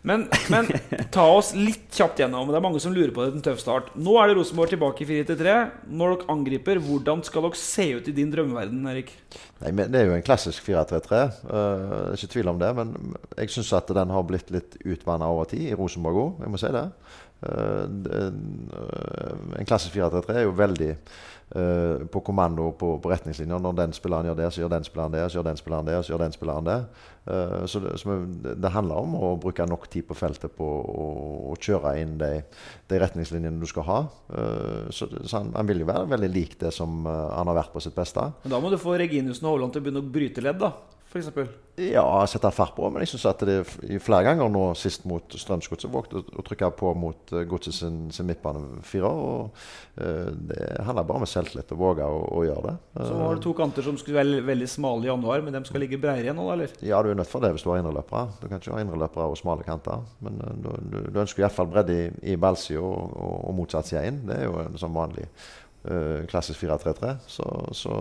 Men, 0.07 0.27
men 0.53 0.69
ta 1.15 1.25
oss 1.33 1.51
litt 1.57 1.89
kjapt 1.95 2.21
gjennom. 2.23 2.51
Det 2.51 2.59
er 2.59 2.65
mange 2.65 2.83
som 2.83 2.95
lurer 2.95 3.13
på 3.15 3.25
det. 3.25 3.37
En 3.37 3.45
tøff 3.45 3.61
start. 3.63 3.91
Nå 3.99 4.15
er 4.21 4.31
det 4.31 4.39
Rosenborg 4.39 4.73
tilbake 4.73 5.05
i 5.05 5.09
4-3. 5.11 5.57
Når 5.91 6.15
dere 6.15 6.33
angriper, 6.35 6.83
hvordan 6.85 7.25
skal 7.27 7.47
dere 7.49 7.61
se 7.61 7.89
ut 7.99 8.11
i 8.11 8.15
din 8.17 8.33
drømmeverden, 8.35 8.85
Erik? 8.93 9.15
Nei, 9.63 9.73
Det 9.81 10.01
er 10.01 10.11
jo 10.11 10.17
en 10.17 10.27
klassisk 10.27 10.67
4-3-3. 10.69 11.23
Uh, 11.51 12.13
ikke 12.15 12.33
tvil 12.37 12.53
om 12.55 12.61
det. 12.61 12.75
Men 12.79 12.95
jeg 13.37 13.55
syns 13.57 13.73
at 13.77 13.91
den 14.01 14.15
har 14.15 14.29
blitt 14.29 14.53
litt 14.55 14.79
utvanna 14.85 15.31
over 15.33 15.51
tid 15.51 15.67
i 15.71 15.79
Rosenborg 15.79 16.23
òg. 16.25 16.45
Jeg 16.45 16.55
må 16.55 16.63
si 16.63 16.77
det. 16.79 16.87
Uh, 17.39 17.87
eh, 18.11 18.33
en 19.61 19.67
klassisk 19.69 19.95
4-3-3 19.95 20.41
er 20.41 20.43
jo 20.43 20.57
veldig 20.59 20.89
uh, 21.55 22.07
på 22.11 22.23
kommando 22.27 22.73
på, 22.79 22.97
på 23.03 23.13
retningslinjer. 23.13 23.63
Når 23.63 23.77
den 23.79 23.95
spilleren 23.95 24.27
gjør 24.31 24.41
det, 24.41 24.49
så 24.55 24.65
gjør 24.65 24.73
den 24.75 24.89
spilleren 24.89 25.15
det, 25.15 25.23
så 25.31 25.39
gjør 25.39 25.47
den 25.51 25.61
spilleren 25.61 25.91
det, 25.91 26.01
så 26.03 26.13
gjør 26.13 26.25
den 26.25 26.35
spilleren 26.35 26.67
det. 26.67 26.79
Eh, 27.29 27.65
så 27.67 27.81
det, 27.83 28.55
det, 28.57 28.71
handler 28.73 29.03
om 29.03 29.17
å 29.19 29.33
bruke 29.41 29.67
nok 29.69 29.89
tid 29.93 30.07
på 30.09 30.17
feltet 30.17 30.55
på 30.57 30.65
å 30.65 31.57
kjøre 31.61 31.95
inn 32.01 32.17
de, 32.21 32.31
de 32.89 33.01
retningslinjene 33.03 33.61
du 33.61 33.69
skal 33.69 33.87
ha. 33.89 33.99
Eh, 34.33 34.89
så 34.95 35.11
så 35.19 35.41
han, 35.41 35.53
han 35.57 35.69
vil 35.69 35.85
jo 35.85 35.91
være 35.91 36.09
veldig 36.15 36.31
lik 36.33 36.59
det 36.63 36.73
som 36.75 37.03
eh, 37.05 37.25
han 37.35 37.51
har 37.51 37.61
vært 37.61 37.75
på 37.75 37.83
sitt 37.85 37.97
beste. 37.99 38.31
Men 38.45 38.55
da 38.55 38.63
må 38.63 38.73
du 38.73 38.79
få 38.81 38.97
Reginussen 39.01 39.49
og 39.49 39.57
Haaland 39.57 39.75
til 39.75 39.83
å 39.83 39.89
begynne 39.89 40.05
å 40.05 40.15
bryte 40.19 40.45
ledd, 40.45 40.63
da. 40.63 40.73
Eksempel. 41.17 41.49
Ja, 41.79 42.03
sette 42.27 42.51
fart 42.51 42.75
på, 42.75 42.89
men 42.91 43.05
jeg 43.05 43.13
syns 43.13 43.25
at 43.31 43.43
det 43.47 43.55
er 43.61 44.01
flere 44.03 44.25
ganger 44.27 44.51
nå 44.51 44.65
sist 44.77 45.05
mot 45.09 45.35
Strømsgodset 45.39 45.91
vågte 45.93 46.21
å, 46.21 46.43
trykke 46.45 46.73
på 46.77 46.91
mot 46.99 47.33
uh, 47.33 47.45
Godset 47.49 47.77
sin, 47.77 48.01
sin 48.15 48.27
midtbanefirer. 48.29 49.07
Og 49.07 50.03
eh, 50.03 50.33
det 50.51 50.59
handler 50.85 51.07
bare 51.07 51.23
om 51.23 51.31
selvtillit 51.31 51.71
og 51.77 51.81
våge 51.81 52.09
å, 52.09 52.19
å 52.41 52.43
gjøre 52.49 52.65
det. 52.67 52.75
Så 52.99 53.21
var 53.21 53.39
det 53.39 53.45
to 53.47 53.55
kanter 53.57 53.87
som 53.87 54.01
skulle 54.01 54.19
være 54.19 54.43
veldig 54.49 54.69
smale 54.71 55.07
i 55.07 55.11
januar, 55.13 55.45
men 55.47 55.55
de 55.55 55.63
skal 55.71 55.85
ligge 55.85 56.01
bredere 56.03 56.27
igjen 56.27 56.39
nå, 56.39 56.49
eller? 56.57 56.75
Ja, 56.83 57.01
du 57.05 57.13
er 57.13 57.21
nødt 57.21 57.31
for 57.31 57.47
det 57.47 57.55
hvis 57.55 57.65
du 57.65 57.71
har 57.71 57.81
indreløpere. 57.81 58.27
Du 58.43 58.49
kan 58.49 58.59
ikke 58.59 58.75
ha 58.75 58.83
indreløpere 58.83 59.31
og 59.31 59.39
smale 59.39 59.67
kanter. 59.69 60.03
Men 60.27 60.43
uh, 60.43 60.53
du, 60.59 60.71
du, 60.91 61.01
du 61.15 61.23
ønsker 61.23 61.47
iallfall 61.47 61.71
bredde 61.71 61.95
i, 61.95 62.11
i 62.35 62.37
ballsida 62.41 62.83
og, 62.83 63.15
og, 63.15 63.39
og 63.49 63.59
motsatt 63.63 63.89
side 63.89 64.05
inn. 64.11 64.25
Det 64.29 64.43
er 64.43 64.51
jo 64.51 64.59
en 64.67 64.83
sånn 64.83 64.99
vanlig 64.99 65.29
eh, 65.29 65.49
klassisk 66.31 66.63
4-3-3. 66.63 67.15
Så, 67.27 67.47
så, 67.73 67.99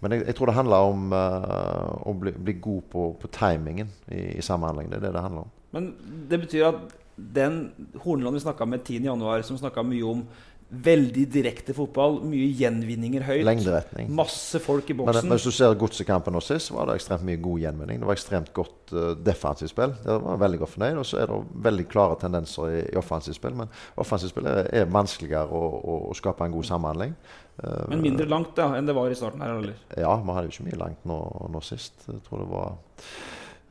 men 0.00 0.16
jeg, 0.16 0.26
jeg 0.28 0.36
tror 0.38 0.50
det 0.50 0.56
handler 0.58 0.90
om 0.92 1.12
eh, 1.16 1.90
å 2.10 2.14
bli, 2.20 2.34
bli 2.36 2.56
god 2.62 2.86
på, 2.92 3.06
på 3.20 3.30
timingen 3.34 3.90
i, 4.08 4.38
i 4.38 4.44
samhandling. 4.44 4.90
Det 4.90 5.00
er 5.00 5.06
det 5.08 5.14
det 5.16 5.24
handler 5.26 5.46
om. 5.46 5.54
Men 5.74 5.92
det 6.30 6.40
betyr 6.44 6.68
at 6.72 6.96
den 7.20 7.60
Horneland 8.02 8.38
vi 8.38 8.44
snakka 8.44 8.66
med 8.66 8.86
10.1, 8.86 9.42
som 9.46 9.58
snakka 9.60 9.84
mye 9.84 10.06
om 10.08 10.22
veldig 10.70 11.24
direkte 11.32 11.74
fotball. 11.74 12.20
Mye 12.30 12.46
gjenvinninger 12.54 13.24
høyt. 13.26 13.42
Lengderetning. 13.46 14.10
Masse 14.14 14.60
folk 14.62 14.90
i 14.92 14.96
boksen. 14.96 15.26
men 15.26 15.34
hvis 15.34 15.48
du 15.48 15.54
ser 15.54 15.74
godsekampen 15.78 16.34
nå 16.36 16.42
sist, 16.44 16.70
var 16.74 16.86
det 16.86 17.00
ekstremt 17.00 17.26
mye 17.26 17.40
god 17.42 17.64
gjenvinning. 17.64 18.00
Det 18.00 18.08
var 18.08 18.18
ekstremt 18.18 18.52
godt 18.56 18.94
uh, 18.94 19.10
defensivt 19.18 19.72
spill. 19.72 19.96
Det 20.04 20.16
var 20.26 20.40
veldig 20.44 20.62
godt 20.62 20.74
fornøyd. 20.76 21.00
Og 21.02 21.08
så 21.10 21.20
er 21.22 21.32
det 21.32 21.40
veldig 21.68 21.86
klare 21.90 22.18
tendenser 22.22 22.70
i, 22.70 22.80
i 22.92 22.98
offensivt 23.00 23.40
spill. 23.40 23.58
Men 23.58 23.72
offensivt 24.00 24.34
spill 24.34 24.50
er, 24.50 24.70
er 24.82 24.90
vanskeligere 24.94 25.50
å, 25.50 25.64
å, 25.80 25.98
å 26.12 26.16
skape 26.18 26.46
en 26.46 26.54
god 26.54 26.70
samhandling. 26.70 27.18
Uh, 27.60 27.84
Men 27.90 28.06
mindre 28.06 28.28
langt 28.30 28.54
da, 28.56 28.70
enn 28.78 28.86
det 28.88 28.96
var 28.96 29.10
i 29.10 29.18
starten 29.18 29.42
her. 29.44 29.58
Eller? 29.58 29.82
Ja, 29.98 30.14
vi 30.22 30.38
hadde 30.38 30.48
jo 30.48 30.54
ikke 30.54 30.70
mye 30.70 30.82
langt 30.86 31.04
nå, 31.10 31.20
nå 31.50 31.66
sist. 31.66 32.06
Jeg 32.06 32.22
tror 32.28 32.44
det 32.44 32.50
var 32.54 32.78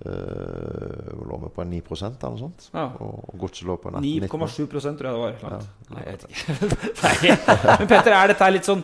uh, 0.06 1.10
lå 1.28 1.40
vi 1.44 1.50
på 1.56 1.66
9% 1.68 2.06
eller 2.08 2.36
noe 2.36 2.42
sånt. 2.42 2.68
Ja. 2.74 2.86
Og, 3.04 3.20
og 3.30 3.44
godset 3.44 3.68
lå 3.68 3.76
på 3.82 3.92
9,7 3.96 4.66
19. 4.66 4.98
tror 5.00 5.10
jeg 5.10 5.16
det 5.16 5.24
var. 5.24 5.38
Langt. 5.44 5.70
Nei, 5.90 6.04
jeg 6.06 6.16
vet 6.16 6.26
ikke. 6.30 7.30
Men 7.82 7.92
Petter, 7.92 8.16
er 8.16 8.34
dette 8.34 8.50
litt 8.54 8.68
sånn 8.70 8.84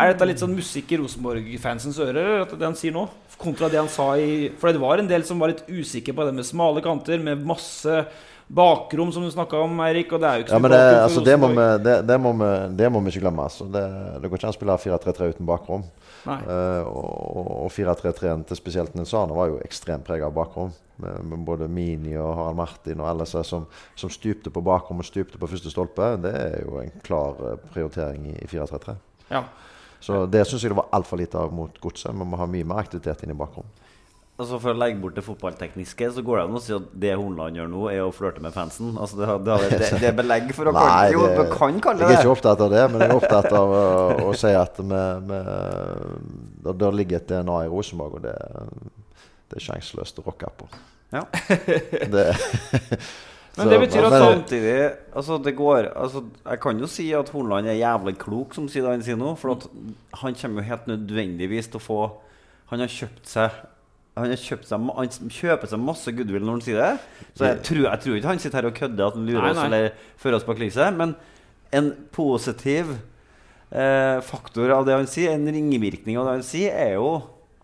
Er 0.00 0.12
dette 0.12 0.30
litt 0.30 0.42
sånn 0.42 0.56
musikk 0.56 0.94
i 0.94 1.00
Rosenborg-fansens 1.02 2.00
ører? 2.02 2.46
Det 2.52 2.64
han 2.64 2.78
sier 2.78 2.94
nå 2.96 3.04
Kontra 3.36 3.68
det 3.68 3.78
han 3.82 3.90
sa 3.92 4.14
i 4.16 4.48
For 4.56 4.72
det 4.72 4.80
var 4.80 5.02
en 5.02 5.10
del 5.10 5.26
som 5.28 5.42
var 5.42 5.52
litt 5.52 5.66
usikre 5.68 6.14
på 6.16 6.24
det 6.24 6.32
med 6.38 6.48
smale 6.48 6.80
kanter, 6.84 7.20
med 7.20 7.44
masse 7.46 8.00
bakrom, 8.46 9.12
som 9.12 9.24
du 9.24 9.30
snakka 9.30 9.58
om, 9.64 9.78
Eirik. 9.86 10.12
Og 10.12 10.22
det 10.22 10.28
er 10.28 10.40
jo 10.40 10.44
ikke 10.46 10.52
så 10.52 10.58
Ja, 10.58 10.62
men 10.62 10.74
det, 10.74 10.80
altså, 11.02 11.22
det, 11.24 11.36
må 11.40 11.48
vi, 11.52 11.66
det, 11.84 11.96
det, 12.06 12.18
må 12.22 12.32
vi, 12.38 12.50
det 12.78 12.90
må 12.92 13.02
vi 13.02 13.12
ikke 13.12 13.24
glemme. 13.26 13.46
Altså. 13.48 13.66
Det, 13.70 13.84
det 14.22 14.30
går 14.30 14.40
ikke 14.40 14.50
an 14.50 14.54
å 14.54 14.58
spille 14.58 14.78
4-3-3 14.86 15.30
uten 15.34 15.48
bakrom. 15.48 15.86
Eh, 16.26 16.86
og 16.86 17.36
og 17.66 17.70
4-3-3-en 17.74 18.44
til 18.46 18.58
spesielt 18.58 18.94
Nils 18.94 19.14
Arne 19.14 19.34
var 19.34 19.50
jo 19.50 19.60
ekstremt 19.64 20.06
preget 20.06 20.28
av 20.28 20.34
bakrom. 20.36 20.74
Med, 21.02 21.24
med 21.28 21.42
både 21.44 21.66
Mini 21.68 22.14
og 22.16 22.30
Harald 22.38 22.56
Martin 22.56 23.02
og 23.02 23.08
alle 23.10 23.26
som, 23.28 23.66
som 23.98 24.12
stupte 24.12 24.48
på 24.48 24.62
bakrom 24.64 25.02
og 25.02 25.08
stupte 25.08 25.36
på 25.38 25.48
første 25.50 25.72
stolpe. 25.72 26.14
Det 26.22 26.32
er 26.32 26.60
jo 26.62 26.78
en 26.80 26.92
klar 27.04 27.40
eh, 27.42 27.58
prioritering 27.74 28.30
i, 28.32 28.36
i 28.40 28.50
4-3-3. 28.50 28.96
Ja. 29.32 29.42
Så 30.00 30.22
det 30.30 30.44
syns 30.46 30.62
jeg 30.62 30.72
det 30.72 30.78
var 30.78 30.92
altfor 30.94 31.18
lite 31.18 31.40
av 31.40 31.52
mot 31.54 31.80
godset. 31.82 32.14
Vi 32.14 32.28
må 32.30 32.38
ha 32.38 32.46
mye 32.48 32.68
mer 32.68 32.84
aktivitet 32.84 33.24
inn 33.24 33.34
i 33.34 33.38
bakrom. 33.38 33.66
Altså 34.36 34.58
For 34.60 34.74
å 34.74 34.76
legge 34.76 35.00
bort 35.00 35.16
det 35.16 35.22
fotballtekniske, 35.24 36.10
så 36.12 36.22
går 36.24 36.38
det 36.38 36.42
an 36.44 36.56
å 36.58 36.60
si 36.60 36.74
at 36.76 36.88
det 37.04 37.14
Hornland 37.16 37.56
gjør 37.56 37.68
nå, 37.72 37.84
er 37.88 38.02
å 38.04 38.10
flørte 38.12 38.42
med 38.44 38.52
fansen. 38.52 38.90
Altså 39.00 39.16
Det, 39.22 39.28
det, 39.46 39.54
det, 39.72 39.90
det 40.02 40.08
er 40.10 40.16
belegg 40.18 40.50
for 40.56 40.68
å 40.68 40.74
kalle 40.76 41.14
Jo, 41.14 41.22
du 41.32 41.44
kan 41.54 41.78
kalle 41.84 42.04
jeg 42.04 42.18
er 42.18 42.20
ikke 42.20 42.34
opptatt 42.34 42.64
av 42.66 42.74
det, 42.74 42.82
men 42.92 43.04
jeg 43.04 43.14
er 43.14 43.16
opptatt 43.16 43.48
av 43.56 43.72
å, 43.72 43.86
å 44.28 44.34
si 44.36 44.50
at 44.52 44.82
vi, 44.82 45.04
vi, 45.30 45.38
det, 46.66 46.74
det 46.82 46.90
ligger 47.00 47.22
et 47.22 47.30
DNA 47.30 47.62
i 47.64 47.70
Rosenborg, 47.72 48.18
og 48.18 48.26
det, 48.26 48.34
det 49.48 49.62
er 49.62 49.64
sjanseløst 49.70 50.20
å 50.20 50.26
rocke 50.26 50.52
på. 50.60 50.68
Ja. 51.14 51.24
Det, 52.12 52.26
Men 53.56 53.70
det 53.72 53.78
betyr 53.86 54.04
at 54.04 54.14
Samtidig, 54.20 54.72
altså 55.16 55.38
det 55.40 55.54
går 55.56 55.86
altså, 55.96 56.20
Jeg 56.42 56.60
kan 56.60 56.80
jo 56.82 56.88
si 56.90 57.06
at 57.16 57.30
Hornland 57.32 57.70
er 57.70 57.78
jævlig 57.78 58.12
klok, 58.20 58.52
som 58.52 58.66
sier 58.68 58.84
det 58.84 58.90
han 58.98 59.04
sier 59.06 59.16
nå. 59.16 59.32
For 59.40 59.56
han 60.20 60.36
kommer 60.36 60.60
jo 60.60 60.68
helt 60.68 60.90
nødvendigvis 60.90 61.70
til 61.72 61.80
å 61.80 61.86
få 61.86 62.00
Han 62.68 62.84
har 62.84 62.92
kjøpt 62.92 63.30
seg 63.30 63.56
han, 64.16 64.32
seg, 64.40 64.72
han 64.72 65.32
kjøper 65.32 65.68
seg 65.70 65.82
masse 65.82 66.12
goodwill 66.16 66.44
når 66.46 66.58
han 66.58 66.64
sier 66.64 66.78
det. 66.80 66.92
Så 67.36 67.50
jeg 67.50 67.60
tror, 67.68 67.82
jeg 67.84 68.02
tror 68.04 68.16
ikke 68.16 68.30
han 68.30 68.40
sitter 68.40 68.60
her 68.62 68.70
og 68.70 68.78
kødder 68.78 69.10
at 69.10 69.18
han 69.18 69.26
lurer 69.28 69.44
Nei, 69.44 69.52
oss 69.52 69.62
eller 69.66 69.88
fører 70.22 70.38
oss 70.38 70.46
bak 70.48 70.62
lyset. 70.62 70.96
Men 70.96 71.12
en 71.76 71.90
positiv 72.16 72.94
eh, 72.96 74.18
faktor 74.24 74.72
av 74.78 74.86
det 74.88 74.96
han 74.96 75.10
sier, 75.10 75.34
en 75.36 75.50
ringvirkning 75.52 76.16
av 76.16 76.30
det 76.30 76.36
han 76.38 76.46
sier, 76.46 76.72
er 76.72 76.94
jo 76.96 77.10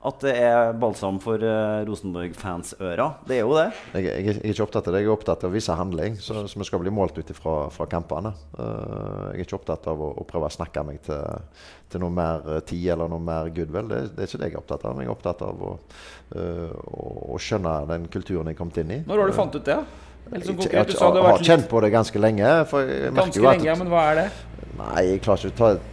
at 0.03 0.25
det 0.25 0.33
er 0.35 0.73
balsam 0.83 1.19
for 1.23 1.39
uh, 1.39 1.83
Rosenborg-fans-ører. 1.87 3.21
Det 3.29 3.37
er 3.37 3.45
jo 3.45 3.55
det. 3.55 3.69
jeg, 3.95 4.07
jeg, 4.09 4.25
jeg 4.27 4.41
er 4.41 4.55
ikke 4.57 4.65
opptatt 4.65 4.89
av 4.91 4.97
det, 4.97 5.03
jeg 5.05 5.09
er 5.09 5.15
opptatt 5.15 5.45
av 5.47 5.53
å 5.53 5.55
vise 5.55 5.77
handling, 5.79 6.17
så, 6.19 6.43
så 6.51 6.59
vi 6.59 6.67
skal 6.67 6.83
bli 6.83 6.93
målt 6.95 7.21
ut 7.21 7.31
fra 7.39 7.87
kampene. 7.91 8.33
Uh, 8.57 9.31
jeg 9.31 9.45
er 9.45 9.47
ikke 9.47 9.61
opptatt 9.61 9.87
av 9.93 10.03
å, 10.03 10.11
å 10.19 10.27
prøve 10.27 10.51
å 10.51 10.57
snakke 10.57 10.83
meg 10.89 10.99
til, 11.07 11.23
til 11.93 12.03
noe 12.03 12.15
mer 12.15 12.49
eh, 12.57 12.63
tid 12.67 12.89
eller 12.97 13.11
noe 13.13 13.23
mer 13.23 13.53
goodwill. 13.55 13.87
Det, 13.91 14.01
det 14.17 14.25
er 14.25 14.31
ikke 14.31 14.43
det 14.43 14.51
jeg 14.51 14.57
er 14.57 14.63
opptatt 14.65 14.87
av. 14.89 14.97
men 14.97 15.07
Jeg 15.07 15.13
er 15.13 15.15
opptatt 15.15 15.47
av 15.47 15.63
å, 15.69 15.73
uh, 16.35 16.73
å, 16.83 17.07
å 17.37 17.43
skjønne 17.43 17.77
den 17.93 18.11
kulturen 18.11 18.51
jeg 18.51 18.59
er 18.59 18.63
kommet 18.65 18.83
inn 18.83 18.97
i. 18.97 19.03
Når 19.07 19.23
har 19.23 19.31
du 19.31 19.39
fant 19.39 19.55
ut 19.55 19.71
det? 19.71 19.79
Helt 20.33 20.35
jeg, 20.35 20.43
Jeg, 20.43 20.57
konkret, 20.57 20.77
jeg, 20.81 20.91
du 20.91 20.99
sa 20.99 21.15
det 21.15 21.23
har 21.29 21.47
kjent 21.47 21.71
på 21.71 21.87
det 21.87 21.95
ganske 21.95 22.27
lenge. 22.27 22.53
For 22.71 22.91
jeg 22.91 23.15
ganske 23.15 23.39
jo 23.39 23.47
at 23.47 23.63
lenge, 23.63 23.79
men 23.85 23.95
hva 23.95 24.05
er 24.11 24.23
det? 24.25 24.29
Nei, 24.83 25.03
jeg 25.13 25.23
klarer 25.23 25.53
ikke 25.53 25.55
å 25.55 25.59
ta 25.63 25.92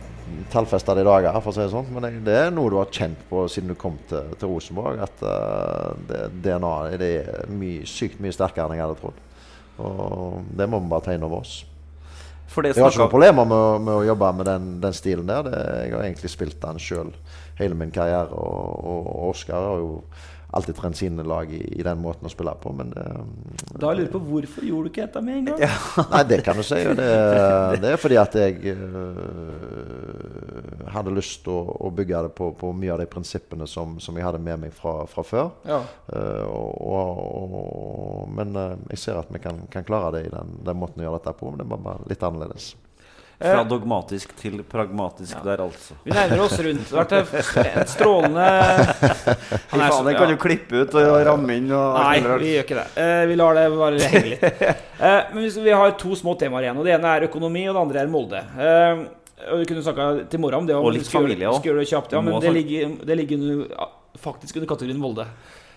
tallfeste 0.51 0.95
det 0.97 1.03
i 1.05 1.07
dager, 1.07 1.39
for 1.39 1.51
å 1.51 1.55
si 1.55 1.63
det 1.63 1.71
sånn. 1.73 1.89
Men 1.93 2.05
det, 2.05 2.11
det 2.27 2.37
er 2.43 2.53
noe 2.53 2.71
du 2.71 2.77
har 2.79 2.91
kjent 2.93 3.21
på 3.29 3.45
siden 3.51 3.73
du 3.73 3.77
kom 3.79 3.97
til, 4.09 4.31
til 4.39 4.51
Rosenborg. 4.51 5.01
At 5.05 5.23
uh, 5.25 6.29
DNA-et 6.43 6.99
det 7.01 7.11
er 7.23 7.49
mye, 7.51 7.87
sykt 7.89 8.21
mye 8.23 8.35
sterkere 8.35 8.69
enn 8.69 8.79
jeg 8.79 8.85
hadde 8.87 8.99
trodd. 9.01 9.25
Og 9.79 10.47
det 10.59 10.67
må 10.69 10.81
vi 10.83 10.91
bare 10.91 11.05
ta 11.07 11.15
inn 11.15 11.25
over 11.27 11.43
oss. 11.43 11.59
Jeg 12.49 12.81
har 12.81 12.89
ikke 12.89 13.03
noen 13.03 13.11
problemer 13.11 13.45
med, 13.45 13.83
med 13.85 13.93
å 13.93 14.05
jobbe 14.07 14.31
med 14.39 14.47
den, 14.49 14.69
den 14.81 14.95
stilen 14.97 15.29
der. 15.29 15.45
Det, 15.45 15.59
jeg 15.85 15.93
har 15.93 16.05
egentlig 16.07 16.31
spilt 16.33 16.57
den 16.63 16.81
sjøl 16.81 17.11
hele 17.59 17.77
min 17.77 17.93
karriere. 17.93 18.33
Og, 18.33 18.79
og, 18.79 19.09
og 19.13 19.33
Oskar 19.35 19.67
har 19.69 19.83
jo 19.83 19.91
alltid 20.51 20.75
trent 20.75 20.97
sine 20.97 21.23
lag 21.23 21.51
i, 21.53 21.59
i 21.79 21.83
den 21.85 21.97
måten 22.01 22.25
å 22.25 22.29
spille 22.31 22.53
på, 22.61 22.71
men 22.73 22.89
det, 22.95 23.03
Da 23.79 23.91
lurer 23.93 24.03
jeg 24.07 24.11
på 24.15 24.19
hvorfor 24.25 24.63
gjorde 24.65 24.83
du 24.87 24.89
ikke 24.93 25.05
dette 25.05 25.21
med 25.25 25.35
en 25.37 25.45
gang? 25.51 25.59
Nei, 26.13 26.23
det 26.31 26.39
kan 26.45 26.55
du 26.57 26.63
si. 26.65 26.75
Det, 26.97 27.09
det 27.83 27.89
er 27.93 27.97
fordi 28.01 28.17
at 28.17 28.33
jeg 28.39 28.53
uh, 28.73 28.79
hadde 30.93 31.13
lyst 31.13 31.43
til 31.45 31.53
å, 31.53 31.61
å 31.85 31.87
bygge 31.93 32.23
det 32.25 32.31
på, 32.37 32.45
på 32.57 32.67
mye 32.73 32.93
av 32.95 32.99
de 33.03 33.07
prinsippene 33.11 33.67
som, 33.69 33.99
som 34.01 34.17
jeg 34.17 34.25
hadde 34.25 34.41
med 34.41 34.57
meg 34.65 34.71
fra, 34.75 34.93
fra 35.11 35.23
før. 35.25 35.47
Ja. 35.69 35.79
Uh, 36.09 36.45
og, 36.49 37.09
og, 37.69 38.25
men 38.39 38.49
jeg 38.89 38.99
ser 39.05 39.15
at 39.21 39.29
vi 39.33 39.39
kan, 39.43 39.57
kan 39.71 39.85
klare 39.87 40.09
det 40.17 40.23
i 40.27 40.33
den, 40.33 40.47
den 40.65 40.79
måten 40.81 41.01
å 41.03 41.05
gjøre 41.07 41.19
dette 41.21 41.35
på, 41.39 41.45
men 41.53 41.59
det 41.61 41.69
bare- 41.69 41.85
bare 41.89 42.09
litt 42.09 42.23
annerledes. 42.25 42.65
Fra 43.39 43.61
Eh, 43.61 43.67
dogmatisk 43.67 44.33
til 44.35 44.63
pragmatisk 44.67 45.37
der, 45.45 45.61
altså. 45.63 45.95
Vi 46.03 46.11
nærmer 46.11 46.41
oss 46.43 46.57
rundt. 46.59 46.89
Det 46.89 46.97
har 46.97 47.27
vært 47.29 47.77
en 47.79 47.87
strålende 47.87 48.47
Han 49.71 49.79
er 49.79 49.93
sånn, 49.93 50.01
ja. 50.01 50.07
det 50.09 50.15
kan 50.17 50.33
jo 50.33 50.35
du 50.35 50.41
klippe 50.43 50.81
ut 50.81 50.97
og 50.99 51.13
ramme 51.23 51.55
inn. 51.55 51.69
Og 51.71 51.99
Nei, 52.01 52.17
vi 52.41 52.49
gjør 52.57 52.65
ikke 52.67 52.79
det. 52.81 52.83
Eh, 52.99 53.21
vi 53.29 53.37
lar 53.39 53.55
det 53.55 53.63
bare 53.77 54.09
henge 54.11 54.33
litt. 54.33 54.43
Eh, 54.99 55.29
men 55.31 55.45
vi, 55.47 55.71
har 55.71 55.93
to 55.95 56.11
små 56.19 56.33
temaer 56.35 56.65
igjen. 56.65 56.79
Og 56.81 56.83
Det 56.83 56.91
ene 56.91 57.11
er 57.15 57.25
økonomi, 57.29 57.61
og 57.71 57.77
det 57.77 57.83
andre 57.85 58.01
er 58.01 58.09
Molde. 58.11 58.41
Eh, 58.59 59.05
og 59.45 59.61
Vi 59.61 59.69
kunne 59.69 59.83
snakka 59.85 60.07
til 60.27 60.41
mora 60.43 60.59
om 60.59 60.67
det. 60.67 60.75
Og 60.75 60.91
litt 60.91 61.07
skal 61.07 61.23
familie 61.23 61.47
det 61.47 61.85
ja, 61.87 62.19
men 62.19 62.41
det 62.43 62.51
ligger, 62.51 62.91
det 63.07 63.17
ligger 63.21 63.39
under, 63.39 63.87
faktisk 64.19 64.59
under 64.59 64.67
kategorien 64.73 64.99
Molde. 64.99 65.29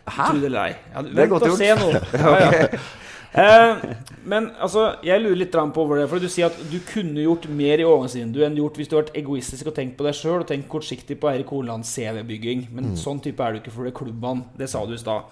Hæ? 0.08 0.26
Tro 0.32 0.42
det 0.42 0.50
eller 0.50 0.64
ei. 0.64 0.74
Ja, 0.90 1.04
er 1.06 1.14
vent 1.20 1.30
godt 1.30 1.46
og 1.46 1.52
gjort. 1.52 1.62
se 1.62 1.70
nå. 1.78 1.88
Ja, 2.26 2.34
ja. 2.42 2.82
Eh, 3.32 3.84
men 4.28 4.50
altså, 4.60 4.98
jeg 5.06 5.22
lurer 5.22 5.38
litt 5.40 5.54
på 5.56 5.84
over 5.84 6.02
det. 6.02 6.08
For 6.10 6.22
du 6.22 6.28
sier 6.30 6.50
at 6.50 6.58
du 6.70 6.78
kunne 6.88 7.24
gjort 7.24 7.48
mer 7.48 7.80
i 7.80 7.86
overgangsvinduet 7.88 8.46
enn 8.46 8.56
du 8.56 8.62
gjort 8.62 8.80
hvis 8.80 8.90
du 8.90 8.96
har 8.96 9.04
vært 9.06 9.20
egoistisk 9.22 9.70
og 9.70 9.76
tenkt 9.78 9.96
på 9.98 10.06
deg 10.06 10.16
sjøl 10.18 10.42
og 10.42 10.48
tenkt 10.50 10.70
kortsiktig 10.72 11.18
på 11.20 11.30
Eirik 11.32 11.52
Holands 11.54 11.92
CV-bygging. 11.96 12.68
Men 12.76 12.92
sånn 13.00 13.22
type 13.24 13.44
er 13.44 13.54
du 13.54 13.62
ikke 13.62 13.74
for 13.74 13.88
det 13.88 13.96
klubbene. 13.96 14.50
Det 14.58 14.68
sa 14.70 14.84
du 14.86 14.96
i 14.96 15.00
stad. 15.00 15.30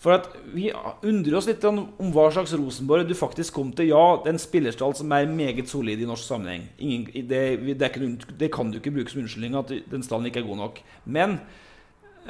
For 0.00 0.16
at 0.16 0.30
Vi 0.54 0.70
undrer 1.04 1.36
oss 1.36 1.48
litt 1.50 1.64
om, 1.68 1.82
om 2.00 2.12
hva 2.14 2.30
slags 2.32 2.54
Rosenborg 2.56 3.04
du 3.08 3.12
faktisk 3.18 3.58
kom 3.58 3.74
til. 3.76 3.92
Ja, 3.92 4.16
det 4.22 4.30
er 4.30 4.38
en 4.38 4.40
spillerstall 4.40 4.96
som 4.96 5.12
er 5.12 5.28
meget 5.28 5.68
solid 5.68 6.00
i 6.00 6.08
norsk 6.08 6.24
sammenheng. 6.24 6.70
Ingen, 6.80 7.28
det, 7.28 7.42
det, 7.68 7.90
ikke, 7.90 8.38
det 8.40 8.48
kan 8.54 8.72
du 8.72 8.80
ikke 8.80 8.94
bruke 8.96 9.12
som 9.12 9.20
unnskyldning 9.20 9.58
at 9.60 9.74
den 9.92 10.06
stallen 10.06 10.30
ikke 10.30 10.40
er 10.40 10.48
god 10.48 10.62
nok. 10.64 10.80
Men 11.04 11.36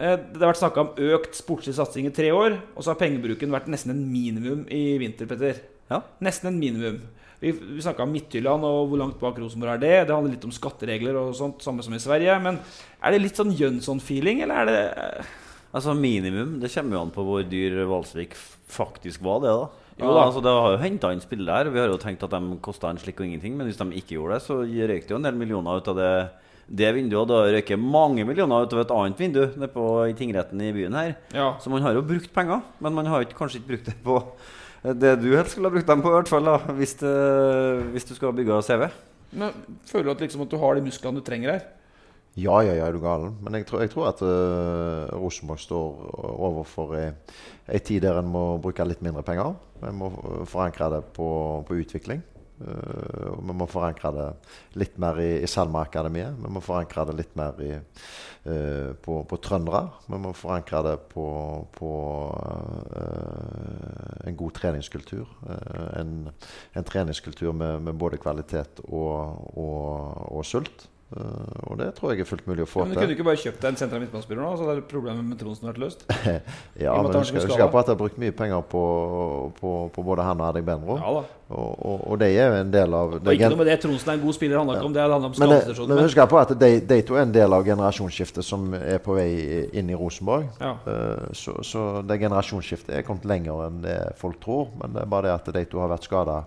det 0.00 0.40
har 0.40 0.50
vært 0.50 0.62
snakka 0.62 0.82
om 0.82 0.92
økt 1.12 1.36
sportslig 1.36 1.74
satsing 1.76 2.08
i 2.08 2.14
tre 2.16 2.30
år, 2.32 2.56
og 2.72 2.84
så 2.84 2.94
har 2.94 3.00
pengebruken 3.00 3.52
vært 3.52 3.68
nesten 3.68 3.92
en 3.92 4.04
minimum 4.08 4.62
i 4.72 4.96
vinter, 5.02 5.28
Petter. 5.28 5.60
Ja. 5.90 6.00
Nesten 6.24 6.52
en 6.52 6.60
minimum. 6.60 7.02
Vi, 7.40 7.52
vi 7.52 7.82
snakka 7.84 8.04
om 8.04 8.12
Midtjylland 8.12 8.64
og 8.68 8.90
hvor 8.90 9.00
langt 9.00 9.20
bak 9.20 9.38
Rosenborg 9.40 9.78
er 9.78 9.82
det. 9.82 9.92
Det 10.08 10.14
handler 10.16 10.34
litt 10.34 10.44
om 10.44 10.52
skatteregler 10.52 11.16
og 11.16 11.30
sånt, 11.36 11.62
samme 11.64 11.84
som 11.84 11.94
i 11.96 12.00
Sverige. 12.02 12.34
Men 12.44 12.58
er 13.00 13.14
det 13.14 13.22
litt 13.22 13.40
sånn 13.40 13.54
Jønsson-feeling, 13.56 14.42
eller 14.44 14.60
er 14.60 14.68
det 14.68 14.80
eh, 14.88 15.36
Altså 15.70 15.94
minimum. 15.94 16.56
Det 16.58 16.72
kommer 16.74 16.96
jo 16.96 17.00
an 17.04 17.12
på 17.14 17.22
hvor 17.22 17.44
dyr 17.46 17.76
Valsvik 17.86 18.32
faktisk 18.70 19.22
var, 19.22 19.38
det, 19.44 19.52
da. 19.54 19.90
Jo 20.00 20.14
da. 20.16 20.24
altså, 20.24 20.40
det 20.42 20.54
har 20.56 20.72
jo 20.74 20.80
henta 20.82 21.12
inn 21.14 21.22
spillere 21.22 21.60
her. 21.60 21.70
Vi 21.70 21.78
har 21.78 21.92
jo 21.92 22.00
tenkt 22.00 22.24
at 22.26 22.32
de 22.34 22.56
kosta 22.64 22.90
en 22.90 22.98
slikk 22.98 23.20
og 23.22 23.28
ingenting. 23.28 23.54
Men 23.56 23.68
hvis 23.68 23.78
de 23.78 23.86
ikke 24.00 24.16
gjorde 24.16 24.38
det, 24.38 24.44
så 24.48 24.56
røyk 24.64 25.06
det 25.06 25.14
jo 25.14 25.20
en 25.20 25.28
del 25.28 25.38
millioner 25.38 25.78
ut 25.78 25.90
av 25.92 26.00
det, 26.00 26.12
det 26.70 26.94
vinduet. 26.94 27.28
Da 27.30 27.42
røyker 27.50 27.80
mange 27.80 28.24
millioner 28.28 28.66
utover 28.66 28.86
et 28.86 28.94
annet 28.94 29.20
vindu 29.20 29.42
nede 29.48 29.70
på, 29.74 29.88
i 30.06 30.16
tingretten 30.16 30.62
i 30.62 30.72
byen 30.76 30.96
her. 30.96 31.12
Ja. 31.34 31.52
Så 31.60 31.72
man 31.72 31.82
har 31.82 31.96
jo 31.96 32.06
brukt 32.06 32.32
penger, 32.34 32.62
men 32.78 32.96
man 32.96 33.10
har 33.10 33.26
ikke, 33.26 33.38
kanskje 33.38 33.60
ikke 33.60 33.74
brukt 33.74 33.90
det 33.90 33.98
på 34.06 34.22
det 34.80 35.16
du 35.20 35.28
helst 35.34 35.54
skulle 35.54 35.68
ha 35.68 35.74
brukt 35.74 35.90
dem 35.90 36.00
på, 36.00 36.08
i 36.08 36.16
hvert 36.16 36.30
fall 36.30 36.46
da, 36.48 36.56
hvis, 36.78 36.94
det, 37.02 37.16
hvis 37.92 38.06
du 38.08 38.14
skal 38.16 38.32
bygge 38.36 38.62
CV. 38.64 38.86
Men 39.36 39.52
føler 39.86 40.08
du 40.08 40.14
at, 40.14 40.24
liksom, 40.24 40.46
at 40.46 40.54
du 40.54 40.56
har 40.62 40.76
de 40.76 40.86
musklene 40.86 41.20
du 41.20 41.26
trenger 41.26 41.52
her? 41.52 41.66
Ja, 42.38 42.60
ja, 42.62 42.76
ja, 42.78 42.86
er 42.86 42.94
du 42.94 43.02
galen. 43.02 43.34
Men 43.42 43.58
jeg 43.58 43.66
tror, 43.68 43.82
jeg 43.82 43.90
tror 43.92 44.08
at 44.08 44.22
uh, 44.22 45.10
Rosenborg 45.18 45.60
står 45.60 46.04
overfor 46.30 46.94
ei, 46.96 47.08
ei 47.68 47.80
tid 47.82 48.06
der 48.06 48.20
en 48.20 48.30
må 48.30 48.44
bruke 48.62 48.86
litt 48.86 49.02
mindre 49.04 49.24
penger. 49.26 49.56
En 49.84 49.98
må 49.98 50.12
uh, 50.14 50.44
forankre 50.48 50.88
det 50.94 51.02
på, 51.16 51.28
på 51.66 51.80
utvikling. 51.82 52.22
Og 52.60 53.40
vi 53.46 53.56
må 53.56 53.66
forankre 53.70 54.10
det 54.16 54.26
litt 54.80 54.98
mer 55.00 55.20
i, 55.22 55.30
i 55.40 55.48
Salma-akademiet. 55.48 56.36
Vi 56.42 56.52
må 56.52 56.62
forankre 56.64 57.06
det 57.08 57.16
litt 57.18 57.32
mer 57.38 57.60
i, 57.64 57.72
uh, 57.76 58.90
på, 59.00 59.20
på 59.30 59.40
trøndere. 59.40 59.82
Vi 60.06 60.20
må 60.20 60.34
forankre 60.36 60.82
det 60.90 60.94
på, 61.12 61.26
på 61.76 61.92
uh, 63.00 64.14
en 64.28 64.38
god 64.38 64.56
treningskultur. 64.60 65.26
En, 65.96 66.14
en 66.76 66.88
treningskultur 66.88 67.52
med, 67.56 67.80
med 67.88 67.98
både 68.00 68.20
kvalitet 68.20 68.84
og, 68.88 69.50
og, 69.56 70.26
og 70.36 70.46
sult. 70.46 70.88
Eh, 71.10 71.62
og 71.66 71.78
det 71.80 71.88
tror 71.96 72.12
jeg 72.12 72.22
er 72.22 72.28
fullt 72.28 72.46
mulig 72.46 72.62
å 72.62 72.68
få 72.70 72.84
til 72.84 72.92
Men 72.92 72.94
du 72.94 73.00
kunne 73.00 73.14
ikke 73.16 73.24
bare 73.26 73.38
kjøpt 73.42 73.64
deg 73.64 73.72
en 73.72 73.78
sentral 73.80 74.02
midtbanespiller 74.04 74.44
nå? 74.44 74.50
Så 74.54 74.66
hadde 74.68 74.82
problemet 74.86 75.26
med 75.26 75.40
Tronsen 75.40 75.66
vært 75.66 75.80
løst? 75.82 76.04
Ja, 76.84 76.94
men 76.94 77.08
du 77.08 77.10
skal 77.10 77.18
husk, 77.18 77.32
skulle 77.32 77.46
husk 77.48 77.56
skada. 77.56 77.66
på 77.72 77.80
at 77.80 77.88
jeg 77.90 77.96
har 77.96 77.98
brukt 77.98 78.20
mye 78.22 78.34
penger 78.36 78.62
på, 78.70 78.82
på, 79.58 79.72
på 79.90 80.04
både 80.06 80.26
han 80.28 80.38
og 80.38 80.52
Adek 80.52 80.68
Benro. 80.68 80.98
Ja. 81.00 81.24
Og, 81.50 81.70
og, 81.82 82.04
og 82.12 82.20
det 82.22 82.28
er 82.38 82.52
jo 82.52 82.58
en 82.60 82.70
del 82.70 82.94
av 82.94 83.16
Og 83.16 83.32
ikke 83.34 83.48
noe 83.50 83.58
med 83.58 83.70
det. 83.72 83.80
Tronsen 83.82 84.12
er 84.12 84.20
en 84.20 84.22
god 84.22 84.36
spiller, 84.38 84.60
handler 84.60 84.78
ikke 84.78 84.86
om 84.86 84.94
det. 84.94 85.02
Det 85.02 85.16
handler 85.16 85.16
om 85.18 85.34
men, 85.34 85.34
det, 85.34 85.40
skadesituasjonen. 85.48 85.94
men 85.96 86.06
husk 86.06 86.20
på 86.30 86.40
at 86.44 86.52
de, 86.60 86.68
de 86.92 86.98
to 87.08 87.16
er 87.18 87.26
en 87.26 87.32
del 87.34 87.56
av 87.56 87.66
generasjonsskiftet 87.66 88.46
som 88.46 88.68
er 88.78 89.00
på 89.02 89.16
vei 89.18 89.30
inn 89.82 89.90
i 89.90 89.98
Rosenborg. 89.98 90.46
Ja. 90.62 90.76
Eh, 90.86 91.32
så, 91.34 91.56
så 91.66 91.88
det 92.06 92.20
generasjonsskiftet 92.22 93.00
er 93.00 93.08
kommet 93.08 93.26
lenger 93.26 93.64
enn 93.66 93.82
det 93.82 93.98
folk 94.20 94.38
tror. 94.44 94.70
Men 94.78 94.94
det 94.94 95.02
er 95.02 95.10
bare 95.10 95.26
det 95.26 95.34
at 95.40 95.50
de 95.58 95.64
to 95.74 95.82
har 95.82 95.90
vært 95.90 96.06
skada. 96.06 96.44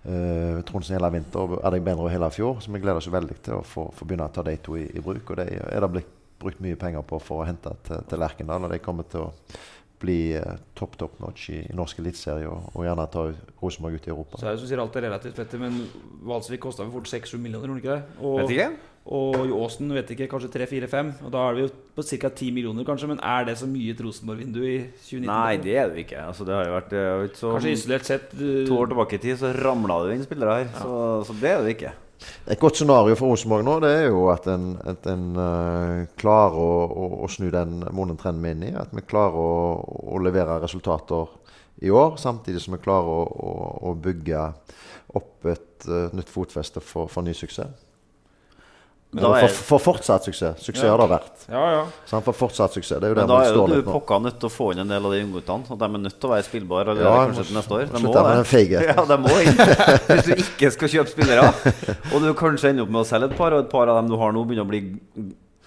Uh, 0.00 0.62
Tronsen 0.64 0.96
hele 0.96 1.10
vinter 1.12 1.42
og 1.42 1.58
Erling 1.60 1.84
Benro 1.84 2.06
hele 2.08 2.30
fjor. 2.32 2.62
Så 2.64 2.72
vi 2.72 2.80
gleder 2.80 3.02
oss 3.02 3.10
veldig 3.12 3.36
til 3.44 3.58
å 3.58 3.64
få, 3.66 3.90
få 3.96 4.08
begynne 4.08 4.30
å 4.30 4.32
ta 4.32 4.44
de 4.46 4.56
to 4.64 4.78
i, 4.80 4.86
i 4.96 5.04
bruk. 5.04 5.34
Og 5.34 5.42
de 5.42 5.60
er 5.60 5.84
det 5.84 5.92
blitt 5.92 6.16
brukt 6.40 6.62
mye 6.64 6.78
penger 6.80 7.04
på 7.04 7.18
for 7.20 7.42
å 7.42 7.48
hente 7.48 7.74
til, 7.84 8.00
til 8.08 8.22
Lerkendal. 8.22 8.64
Og 8.64 8.72
de 8.72 8.80
kommer 8.80 9.08
til 9.12 9.26
å 9.26 9.32
bli 10.00 10.32
eh, 10.32 10.60
topp 10.74 10.96
top 10.96 11.18
notch 11.20 11.50
i, 11.52 11.58
i 11.68 11.76
norsk 11.76 11.98
eliteserie 12.00 12.48
og, 12.48 12.70
og 12.72 12.86
gjerne 12.86 13.04
ta 13.12 13.26
Rosenborg 13.60 13.98
ut 13.98 14.06
i 14.08 14.12
Europa. 14.14 14.40
Så 14.40 14.48
er 14.48 14.56
det 14.56 14.62
som 14.62 14.70
sier 14.70 14.80
alt 14.80 14.96
er 14.96 15.06
relativt, 15.10 15.36
Petter, 15.36 15.60
men 15.60 15.76
Valsvik 16.24 16.62
kosta 16.64 16.86
vel 16.86 16.94
fort 16.94 17.10
6-7 17.10 17.36
millioner, 17.36 17.68
gjorde 17.68 17.76
den 17.76 17.82
ikke 17.82 17.98
det? 17.98 18.22
Og, 18.24 18.38
Vet 18.40 18.54
ikke. 18.56 18.89
Og 19.08 19.46
i 19.48 19.52
Åsen 19.56 19.88
vet 19.96 20.10
ikke, 20.12 20.28
kanskje 20.28 20.50
3-4-5. 20.52 21.14
Og 21.24 21.32
da 21.32 21.46
er 21.48 21.56
vi 21.56 21.62
jo 21.64 21.70
på 21.96 22.04
ca. 22.04 22.28
10 22.28 22.52
millioner, 22.52 22.84
kanskje. 22.84 23.08
Men 23.08 23.22
er 23.24 23.46
det 23.48 23.56
så 23.58 23.68
mye 23.70 23.94
et 23.94 24.02
Rosenborg-vindu 24.04 24.60
i 24.60 24.76
2019? 24.92 25.24
Nei, 25.30 25.56
det 25.64 25.78
er 25.80 25.88
det 25.88 26.04
ikke. 26.04 26.20
Altså, 26.26 26.46
det 26.46 26.54
har 26.54 26.68
jo 26.68 26.76
vært 26.76 26.94
har 26.98 27.24
ikke 27.30 27.40
så, 27.40 27.54
Kanskje 27.56 27.74
isolert 27.78 28.10
sett 28.10 28.36
uh, 28.36 28.60
To 28.68 28.76
år 28.76 28.92
tilbake 28.92 29.16
i 29.16 29.24
tid 29.24 29.40
så 29.40 29.54
ramla 29.56 29.98
det 30.04 30.18
inn 30.18 30.28
spillere 30.28 30.60
her. 30.60 30.70
Så, 30.76 31.00
så 31.30 31.38
det 31.40 31.54
er 31.54 31.64
det 31.64 31.74
ikke. 31.78 31.96
Et 32.52 32.60
godt 32.60 32.76
scenario 32.76 33.16
for 33.16 33.32
Rosenborg 33.32 33.64
nå 33.64 33.78
det 33.80 33.90
er 33.96 34.06
jo 34.10 34.26
at 34.28 34.44
en, 34.52 34.74
at 34.92 35.06
en 35.08 35.26
uh, 35.40 36.06
klarer 36.20 36.60
å, 36.60 36.70
å, 36.84 37.10
å 37.24 37.32
snu 37.32 37.48
den 37.54 37.80
vonde 37.96 38.18
trenden 38.20 38.44
vi 38.44 38.52
er 38.52 38.58
inne 38.58 38.68
i. 38.68 38.78
At 38.84 38.92
vi 38.92 39.08
klarer 39.08 39.40
å, 39.40 39.52
å 40.12 40.20
levere 40.20 40.60
resultater 40.60 41.38
i 41.80 41.88
år, 41.88 42.18
samtidig 42.20 42.60
som 42.60 42.76
vi 42.76 42.84
klarer 42.84 43.08
å, 43.08 43.22
å, 43.24 43.52
å 43.88 43.94
bygge 43.96 44.48
opp 45.16 45.48
et 45.48 45.88
uh, 45.88 46.10
nytt 46.12 46.28
fotfeste 46.28 46.84
for, 46.84 47.08
for 47.08 47.24
ny 47.24 47.32
suksess. 47.32 47.88
Men 49.10 49.24
da 49.24 49.30
er, 49.40 49.48
for, 49.48 49.64
for 49.66 49.82
fortsatt 49.82 50.26
suksess. 50.28 50.60
Suksess 50.62 50.86
har 50.86 51.00
det 51.02 51.06
vært. 51.10 51.46
Ja, 51.50 51.62
ja. 51.74 51.80
Sant? 52.06 52.22
For 52.28 52.36
fortsatt 52.36 52.76
suksess. 52.76 53.00
Det 53.02 53.08
er 53.08 53.10
jo 53.10 53.16
det 53.18 53.24
men 53.24 53.32
da 53.32 53.38
er 53.42 53.56
jo 53.56 53.64
du 53.66 53.80
pokka 53.88 54.20
nødt 54.22 54.36
til 54.38 54.46
å 54.46 54.52
få 54.54 54.68
inn 54.70 54.84
en 54.84 54.92
del 54.92 55.08
av 55.08 55.14
de 55.16 55.22
ungguttene. 55.24 55.66
Og 55.66 55.80
de 55.80 55.88
er 55.88 56.02
nødt 56.04 56.14
til 56.14 56.28
å 56.28 56.32
være 56.36 56.46
spillbare 56.46 56.94
Ja, 57.00 57.14
kanskje 57.26 57.46
til 57.48 57.58
neste 57.58 57.74
år. 57.74 57.88
De 57.90 58.02
må 58.04 58.12
med 58.14 58.30
den 58.30 58.46
feige. 58.46 58.84
Ja, 58.90 59.06
de 59.10 59.18
må 59.18 59.34
inn. 59.42 59.58
Hvis 60.12 60.28
du 60.28 60.44
ikke 60.46 60.70
skal 60.76 60.92
kjøpe 60.94 61.14
spillere, 61.16 61.48
og 62.12 62.22
du 62.22 62.30
kanskje 62.38 62.70
ender 62.70 62.86
opp 62.86 62.94
med 62.94 63.02
å 63.02 63.08
selge 63.08 63.32
et 63.32 63.38
par, 63.40 63.56
og 63.56 63.64
et 63.66 63.72
par 63.72 63.90
av 63.90 63.98
dem 63.98 64.12
du 64.12 64.18
har 64.20 64.36
nå, 64.36 64.46
begynner 64.46 64.68
å 64.68 64.70
bli 64.70 64.84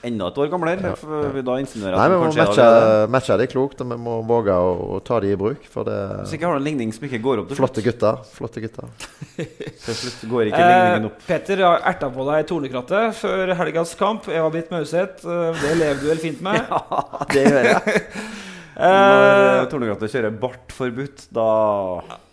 enda 0.07 0.27
et 0.29 0.39
år 0.43 0.49
gamlere. 0.51 0.93
Ja, 0.93 1.21
vi 1.33 1.43
da 1.45 1.55
insinuerer 1.61 1.97
Nei, 1.97 2.05
at 2.05 2.11
vi 2.11 2.17
de 2.17 2.21
må 2.21 2.29
er 2.29 2.37
matche, 2.39 2.67
matche 3.15 3.37
det 3.39 3.47
klokt, 3.53 3.81
og 3.83 3.91
vi 3.93 3.97
må 4.03 4.17
våge 4.27 4.55
å, 4.55 4.73
å 4.97 4.99
ta 5.05 5.19
de 5.23 5.31
i 5.33 5.39
bruk. 5.39 5.65
For 5.73 5.87
det 5.87 5.97
Hvis 6.23 6.35
ikke 6.37 6.49
har 6.49 6.57
du 6.57 6.61
en 6.63 6.67
ligning 6.67 6.93
som 6.95 7.07
ikke 7.07 7.21
går 7.23 7.43
opp 7.43 7.51
til 7.51 7.59
Flotte 7.59 7.83
gutter. 7.85 8.21
Flotte 8.35 8.63
gutter. 8.63 8.91
Til 9.83 9.97
slutt 9.97 10.23
går 10.29 10.51
ikke 10.51 10.61
ligningen 10.61 11.09
Eh, 11.09 11.25
Peter 11.27 11.63
har 11.65 11.83
erta 11.89 12.09
på 12.13 12.25
deg 12.29 12.47
tornekrattet 12.49 13.17
før 13.17 13.53
helgas 13.59 13.95
kamp. 13.99 14.29
Jeg 14.29 14.43
har 14.43 14.53
blitt 14.53 14.71
eh, 14.73 15.61
det 15.63 15.75
lever 15.79 16.01
du 16.01 16.09
vel 16.11 16.23
fint 16.23 16.43
med. 16.43 16.61
Ja, 16.73 17.27
det 17.31 17.43
gjør 17.47 17.69
jeg. 17.69 18.03
Eh, 18.73 18.89
Når 18.89 19.67
Tornekrattet 19.69 20.09
kjører 20.15 20.31
bart 20.41 20.71
forbudt, 20.73 21.27
da 21.29 21.43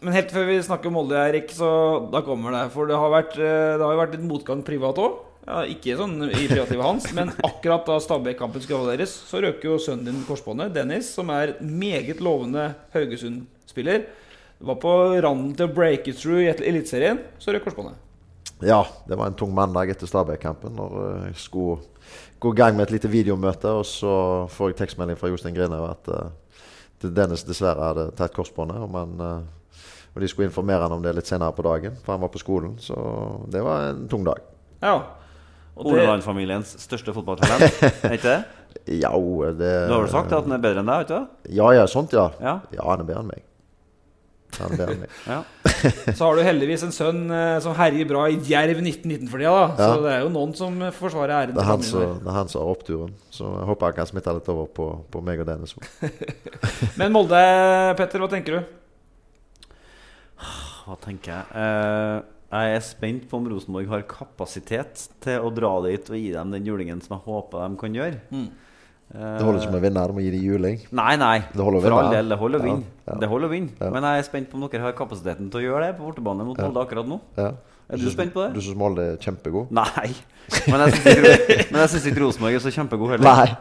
Men 0.01 0.15
helt 0.17 0.31
før 0.33 0.47
vi 0.49 0.55
snakker 0.65 0.89
om 0.89 0.95
Molde, 0.97 1.19
Erik, 1.21 1.51
så 1.53 1.69
da 2.13 2.23
kommer 2.25 2.55
det. 2.57 2.63
For 2.73 2.89
det 2.89 2.97
har, 2.97 3.13
vært, 3.13 3.37
eh, 3.37 3.75
det 3.77 3.85
har 3.85 3.93
jo 3.93 4.01
vært 4.01 4.15
litt 4.17 4.25
motgang 4.25 4.63
privat 4.65 5.01
òg. 5.05 5.19
Ja, 5.47 5.63
ikke 5.65 5.97
sånn 5.97 6.19
i 6.29 6.45
privatlivet 6.51 6.85
hans, 6.85 7.07
men 7.17 7.33
akkurat 7.49 7.87
da 7.89 7.97
Stabæk-kampen 8.03 8.63
skulle 8.63 8.83
avholderes, 8.83 9.15
så 9.27 9.41
røk 9.43 9.65
jo 9.65 9.79
sønnen 9.81 10.11
din 10.11 10.27
korsbåndet, 10.29 10.75
Dennis, 10.77 11.09
som 11.17 11.33
er 11.33 11.57
meget 11.65 12.21
lovende 12.23 12.69
Haugesund-spiller. 12.95 14.05
Var 14.61 14.79
på 14.83 14.93
randen 15.25 15.55
til 15.57 15.67
å 15.71 15.75
breake 15.75 16.13
through 16.13 16.45
i 16.45 16.53
Eliteserien, 16.53 17.23
så 17.41 17.55
røk 17.57 17.65
korsbåndet. 17.67 17.97
Ja, 18.61 18.83
det 19.09 19.17
var 19.17 19.31
en 19.31 19.39
tung 19.41 19.55
mandag 19.57 19.89
etter 19.91 20.09
Stabæk-kampen. 20.09 20.75
Når 20.77 20.99
eh, 21.01 21.23
jeg 21.31 21.39
skulle 21.41 21.81
gå 22.41 22.53
i 22.53 22.59
gang 22.59 22.77
med 22.77 22.89
et 22.89 22.99
lite 22.99 23.09
videomøte, 23.09 23.73
og 23.81 23.87
så 23.89 24.13
får 24.53 24.73
jeg 24.73 24.79
tekstmelding 24.83 25.17
fra 25.17 25.31
Jostein 25.33 25.57
Grinhaug 25.57 25.87
at 25.89 26.11
uh, 26.13 27.09
Dennis 27.09 27.47
dessverre 27.49 27.89
hadde 27.91 28.11
tatt 28.19 28.37
korsbåndet. 28.37 28.85
Og, 28.85 28.93
man, 28.93 29.17
Uh, 29.21 29.41
og 30.11 30.23
de 30.25 30.29
skulle 30.29 30.49
informere 30.49 30.83
han 30.83 30.93
om 30.93 31.03
det 31.05 31.13
litt 31.15 31.29
senere 31.31 31.55
på 31.55 31.63
dagen, 31.63 31.95
for 32.03 32.17
han 32.17 32.23
var 32.25 32.33
på 32.35 32.41
skolen. 32.43 32.75
Så 32.83 32.97
det 33.53 33.63
var 33.65 33.93
en 33.93 34.09
tung 34.11 34.25
dag. 34.27 34.41
Ja. 34.83 34.97
Horneland-familiens 35.79 36.75
største 36.83 37.15
fotballtalent. 37.17 37.83
Er 38.07 38.17
ikke 38.17 38.27
det? 38.33 38.41
Ja, 39.01 39.13
det 39.57 39.71
Du 39.89 39.95
har 39.95 40.03
vel 40.05 40.11
sagt 40.13 40.33
at 40.33 40.47
han 40.47 40.57
er 40.57 40.63
bedre 40.63 40.83
enn 40.83 40.91
deg? 40.91 41.05
vet 41.05 41.13
du? 41.15 41.55
Ja, 41.57 41.71
ja, 41.75 41.87
sånt, 41.91 42.13
ja. 42.17 42.31
Ja. 42.43 42.59
Ja, 42.75 42.85
han 42.91 43.03
er 43.03 43.09
bedre 43.09 43.25
enn 43.25 43.31
meg. 43.33 43.47
Han 44.59 44.75
er 44.75 44.81
bedre 44.81 44.95
enn 44.97 45.03
meg. 45.05 45.17
Ja. 45.31 45.41
så 46.17 46.27
har 46.27 46.39
du 46.39 46.43
heldigvis 46.45 46.85
en 46.87 46.95
sønn 46.95 47.23
eh, 47.35 47.59
som 47.65 47.77
herjer 47.79 48.09
bra 48.11 48.27
i 48.31 48.39
Jerv 48.47 48.83
1919 48.83 49.31
for 49.31 49.43
tida, 49.43 49.53
da. 49.55 49.69
Ja. 49.71 49.93
Så 49.95 50.05
det 50.05 50.13
er 50.15 50.25
jo 50.25 50.33
noen 50.35 50.57
som 50.59 50.81
forsvarer 50.97 51.37
æren 51.37 51.57
Det 51.57 51.63
er 51.63 51.71
han 51.71 51.87
så, 51.87 52.03
det 52.19 52.33
er 52.33 52.39
han 52.41 52.51
som 52.53 52.65
har 52.65 52.75
oppturen. 52.75 53.15
Så 53.35 53.47
jeg 53.47 53.71
håper 53.71 53.91
han 53.91 53.97
kan 54.01 54.11
smitte 54.11 54.37
litt 54.41 54.51
over 54.53 54.69
på, 54.81 54.91
på 55.15 55.25
meg 55.27 55.43
og 55.45 55.49
Dennis. 55.51 55.77
Men 57.01 57.15
Molde, 57.15 57.41
Petter, 58.01 58.23
hva 58.23 58.31
tenker 58.33 58.59
du? 58.59 58.77
Hva 60.85 60.97
tenker 61.05 61.37
jeg? 61.37 61.45
Eh, 61.63 62.40
jeg 62.51 62.75
er 62.77 62.81
spent 62.83 63.29
på 63.31 63.39
om 63.39 63.47
Rosenborg 63.53 63.89
har 63.93 64.03
kapasitet 64.11 65.05
til 65.23 65.39
å 65.47 65.53
dra 65.55 65.71
dit 65.87 66.11
og 66.11 66.17
gi 66.19 66.33
dem 66.35 66.51
den 66.57 66.67
julingen 66.67 67.01
som 67.05 67.17
jeg 67.19 67.25
håper 67.29 67.63
de 67.69 67.79
kan 67.79 67.95
gjøre. 68.01 68.21
Mm. 68.35 68.49
Eh, 69.11 69.37
Det 69.39 69.45
holder 69.47 69.61
ikke 69.63 69.73
med 69.75 69.81
å 69.81 69.85
vinne, 69.87 70.07
de 70.07 70.15
må 70.17 70.23
gi 70.25 70.31
dem 70.35 70.45
juling. 70.47 70.79
Nei, 70.95 71.17
nei. 71.19 71.39
Det 71.53 71.63
holder 71.63 71.79
å 71.79 71.83
For 71.83 71.91
vinne. 71.91 72.03
all 72.05 72.15
del, 72.15 72.29
det 72.35 72.39
holder 72.39 72.59
å 72.59 72.63
vinne. 72.69 72.85
ja. 73.07 73.15
Det 73.23 73.29
holder 73.31 73.49
å 73.49 73.51
vinne. 73.55 73.71
Ja. 73.81 73.91
Men 73.95 74.03
jeg 74.09 74.19
er 74.19 74.29
spent 74.29 74.51
på 74.51 74.59
om 74.59 74.67
dere 74.69 74.83
har 74.87 74.93
kapasiteten 74.99 75.51
til 75.51 75.61
å 75.61 75.65
gjøre 75.69 75.87
det 75.89 75.97
på 75.99 76.07
bortebane 76.11 76.47
mot 76.47 76.59
Molde 76.59 76.85
akkurat 76.87 77.07
nå. 77.11 77.21
Ja. 77.39 77.53
Er 77.91 77.99
du 77.99 78.05
du 78.07 78.11
spent 78.15 78.31
på 78.33 78.45
det? 78.47 78.53
Du 78.55 78.61
syns 78.63 78.77
Molde 78.79 79.03
er 79.03 79.17
kjempegod? 79.19 79.71
Nei. 79.75 80.13
Men 80.71 80.87
jeg 80.87 81.91
syns 81.91 82.07
ikke 82.07 82.23
Rosenborg 82.23 82.55
er 82.55 82.63
så 82.63 82.71
kjempegod 82.75 83.17
heller. 83.17 83.27
Nei. 83.27 83.57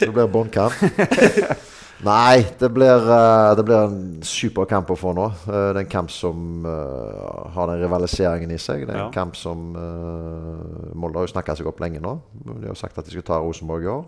Det 0.00 0.08
blir 0.16 0.28
båndkamp. 0.32 0.72
Nei, 2.04 2.44
det 2.60 2.68
blir, 2.76 3.08
eh, 3.08 3.54
det 3.56 3.64
blir 3.64 3.86
en 3.86 4.22
super 4.22 4.66
kamp 4.68 4.90
å 4.92 4.96
få 5.00 5.14
nå. 5.16 5.30
Eh, 5.48 5.72
det 5.72 5.80
er 5.80 5.84
en 5.86 5.88
kamp 5.88 6.10
som 6.12 6.66
uh, 6.66 7.48
har 7.54 7.70
den 7.70 7.80
rivaliseringen 7.80 8.52
i 8.52 8.58
seg. 8.60 8.84
Det 8.84 8.92
er 8.92 8.98
en 8.98 9.04
Ja. 9.06 9.10
kamp 9.14 9.36
som 9.36 9.72
uh, 9.72 10.92
Molde 10.94 11.16
har 11.16 11.26
jo 11.26 11.32
snakka 11.32 11.56
seg 11.56 11.66
opp 11.66 11.80
lenge 11.80 12.02
nå. 12.04 12.18
De 12.44 12.68
har 12.68 12.76
sagt 12.76 12.98
at 12.98 13.06
de 13.06 13.10
skal 13.16 13.22
ta 13.24 13.40
Rosenborg 13.40 13.84
i 13.84 13.86
år. 13.88 14.04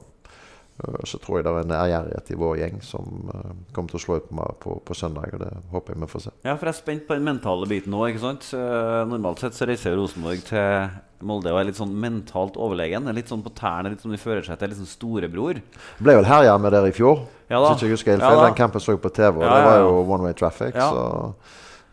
Eh, 0.79 1.01
så 1.05 1.19
tror 1.19 1.39
jeg 1.39 1.47
det 1.47 1.53
er 1.53 1.65
en 1.65 1.75
ærgjerrighet 1.75 2.31
i 2.31 2.39
vår 2.39 2.61
gjeng 2.61 2.79
som 2.87 3.31
eh, 3.35 3.51
kommer 3.75 3.91
til 3.91 3.99
å 3.99 4.03
slå 4.05 4.19
ut 4.21 4.29
på, 4.31 4.47
på, 4.63 4.77
på 4.87 4.97
søndag. 4.97 5.35
Og 5.35 5.43
det 5.43 5.51
håper 5.73 5.95
jeg 5.95 6.03
vi 6.05 6.11
får 6.13 6.25
se. 6.29 6.33
Ja, 6.47 6.55
for 6.55 6.69
jeg 6.71 6.75
er 6.77 6.79
spent 6.79 7.07
på 7.09 7.19
den 7.19 7.27
mentale 7.27 7.69
biten 7.71 7.97
sant? 8.23 8.51
Eh, 8.55 9.03
Normalt 9.11 9.43
sett 9.43 9.59
så 9.59 9.67
reiser 9.69 9.97
Rosenborg 9.99 10.45
til 10.47 10.89
Molde 11.27 11.51
og 11.51 11.59
er 11.59 11.67
litt 11.67 11.81
sånn 11.81 11.95
mentalt 11.99 12.57
overlegen. 12.61 13.09
Er 13.11 13.17
litt 13.17 13.31
sånn 13.31 13.43
på 13.43 13.51
tærne, 13.59 13.91
litt 13.91 14.05
som 14.05 14.13
de 14.15 14.21
fører 14.23 14.45
seg 14.47 14.59
til. 14.61 14.71
Litt 14.71 14.79
sånn 14.79 14.93
storebror. 14.93 15.59
Ble 15.99 16.19
vel 16.21 16.29
herja 16.29 16.55
med 16.63 16.73
dere 16.77 16.93
i 16.93 16.95
fjor. 16.95 17.25
Ja 17.49 17.63
da. 17.65 17.73
Hvis 17.73 17.83
jeg 17.87 17.97
husker 17.97 18.15
helt 18.15 18.23
feil. 18.23 18.39
Ja, 18.39 18.45
Den 18.47 18.59
kampen 18.59 18.83
så 18.85 18.95
jeg 18.95 19.03
på 19.03 19.11
TV, 19.11 19.41
og 19.41 19.43
Ja, 19.49 19.55
det 19.57 19.65
var 19.67 19.81
jo 19.83 20.05
one 20.05 20.29
way 20.29 20.37
traffic. 20.37 20.77
Ja. 20.77 20.91
Så 20.93 21.35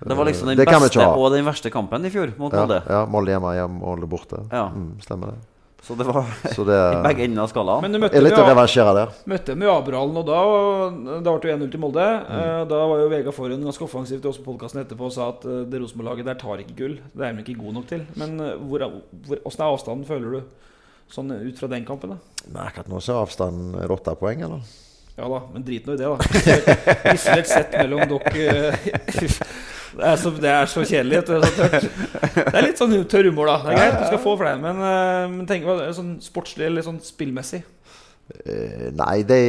Det 0.05 0.17
var 0.19 0.27
liksom 0.27 0.51
den 0.51 0.57
Det 0.59 0.67
beste 0.67 1.07
og 1.07 1.31
den 1.31 1.45
verste 1.47 1.71
kampen 1.71 2.05
i 2.05 2.11
fjor 2.11 2.35
mot 2.37 2.53
Molde. 2.53 2.83
ja, 2.85 3.05
Molde 3.09 3.31
hjemme, 3.31 3.55
og 3.63 3.71
Molde 3.79 4.07
borte. 4.11 4.43
Ja. 4.51 4.67
Mm, 4.69 4.99
stemmer 5.01 5.33
det. 5.33 5.54
Så 5.85 5.93
det 5.97 6.05
var 6.09 6.25
Så 6.49 6.63
det 6.65 6.77
i 6.95 7.01
begge 7.05 7.25
ender 7.27 7.43
av 7.43 7.49
skalaen. 7.51 7.83
Men 7.85 7.93
du 7.93 7.99
møtte 8.01 8.17
med 8.17 8.25
litt 8.25 8.33
å 8.33 8.41
jo- 8.41 8.47
der. 8.97 9.11
Møtte 9.29 9.55
og 10.17 10.25
da 10.25 10.39
da 11.21 11.33
ble 11.35 11.41
det 11.45 11.53
1-0 11.59 11.71
til 11.75 11.79
Molde. 11.83 12.05
Mm. 12.25 12.39
Eh, 12.39 12.61
Da 12.71 12.79
var 12.89 13.03
jo 13.03 13.09
Vega 13.11 13.33
Forhen 13.35 13.61
ganske 13.67 13.85
offensiv 13.85 14.21
til 14.23 14.31
oss 14.31 14.39
på 14.41 14.49
podkasten 14.49 14.81
etterpå 14.81 15.05
og 15.11 15.13
sa 15.13 15.29
at 15.29 15.45
eh, 15.45 15.61
det 15.69 15.81
Rosenborg-laget 15.83 16.25
der 16.25 16.39
tar 16.41 16.63
ikke 16.63 16.77
gull. 16.79 16.95
Det 17.13 17.27
er 17.27 17.37
de 17.37 17.45
ikke 17.45 17.59
gode 17.61 17.75
nok 17.77 17.87
til. 17.91 18.01
Men 18.17 18.39
eh, 18.41 18.55
hvor, 18.57 18.87
hvor, 19.27 19.43
hvordan 19.45 19.61
er 19.61 19.75
avstanden, 19.75 20.07
føler 20.09 20.39
du, 20.39 20.41
sånn 21.13 21.29
ut 21.37 21.61
fra 21.61 21.69
den 21.75 21.85
kampen? 21.85 22.15
da? 22.15 22.41
Men 22.49 22.63
akkurat 22.65 22.89
nå 22.89 22.99
så 23.05 23.13
er 23.13 23.21
avstanden 23.27 23.77
åtte 23.93 24.17
poeng, 24.17 24.41
eller? 24.47 24.65
Ja 25.15 25.29
da, 25.31 25.43
men 25.53 25.63
drit 25.63 25.85
nå 25.87 25.93
i 25.93 26.01
det, 26.01 26.09
da. 26.09 26.17
Visuelt 27.13 27.47
sett 27.47 27.77
mellom 27.77 28.01
dere 28.09 28.73
det, 29.95 30.09
er 30.11 30.19
så, 30.21 30.31
det 30.43 30.51
er 30.51 30.69
så 30.71 30.83
kjedelig. 30.85 31.21
Det 31.27 31.37
er, 31.37 31.45
så 31.55 31.69
det 32.35 32.51
er 32.51 32.67
litt 32.67 32.81
sånn 32.81 32.95
tørr 33.11 33.29
humor, 33.29 33.49
da. 33.51 33.57
Det 33.63 33.73
er 33.73 33.79
greit, 33.79 33.97
du 34.01 34.09
skal 34.09 34.21
få 34.23 34.35
deg. 34.41 34.59
Men, 34.63 34.83
eh, 34.89 35.23
men 35.31 35.47
tenk 35.49 35.67
hva 35.67 35.79
det 35.79 35.89
er 35.89 35.97
sånn 35.97 36.17
sportslig 36.23 36.67
eller 36.69 36.85
sånn 36.85 37.01
spillmessig. 37.03 37.63
Eh, 38.25 38.87
nei, 38.97 39.19
de, 39.27 39.39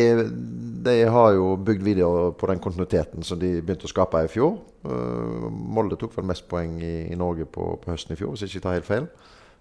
de 0.85 0.97
har 1.09 1.31
jo 1.33 1.55
bygd 1.65 1.85
videre 1.87 2.33
på 2.37 2.49
den 2.51 2.61
kontinuiteten 2.61 3.25
som 3.25 3.41
de 3.41 3.55
begynte 3.63 3.89
å 3.89 3.93
skape 3.93 4.27
i 4.27 4.33
fjor. 4.33 4.59
Eh, 4.85 5.47
Molde 5.51 5.97
tok 6.01 6.17
vel 6.19 6.29
mest 6.29 6.45
poeng 6.51 6.77
i, 6.85 6.97
i 7.09 7.17
Norge 7.19 7.49
på, 7.49 7.73
på 7.81 7.95
høsten 7.95 8.15
i 8.15 8.21
fjor, 8.21 8.35
hvis 8.35 8.45
jeg 8.45 8.57
ikke 8.57 8.67
tar 8.67 8.79
helt 8.79 8.91
feil. 8.91 9.09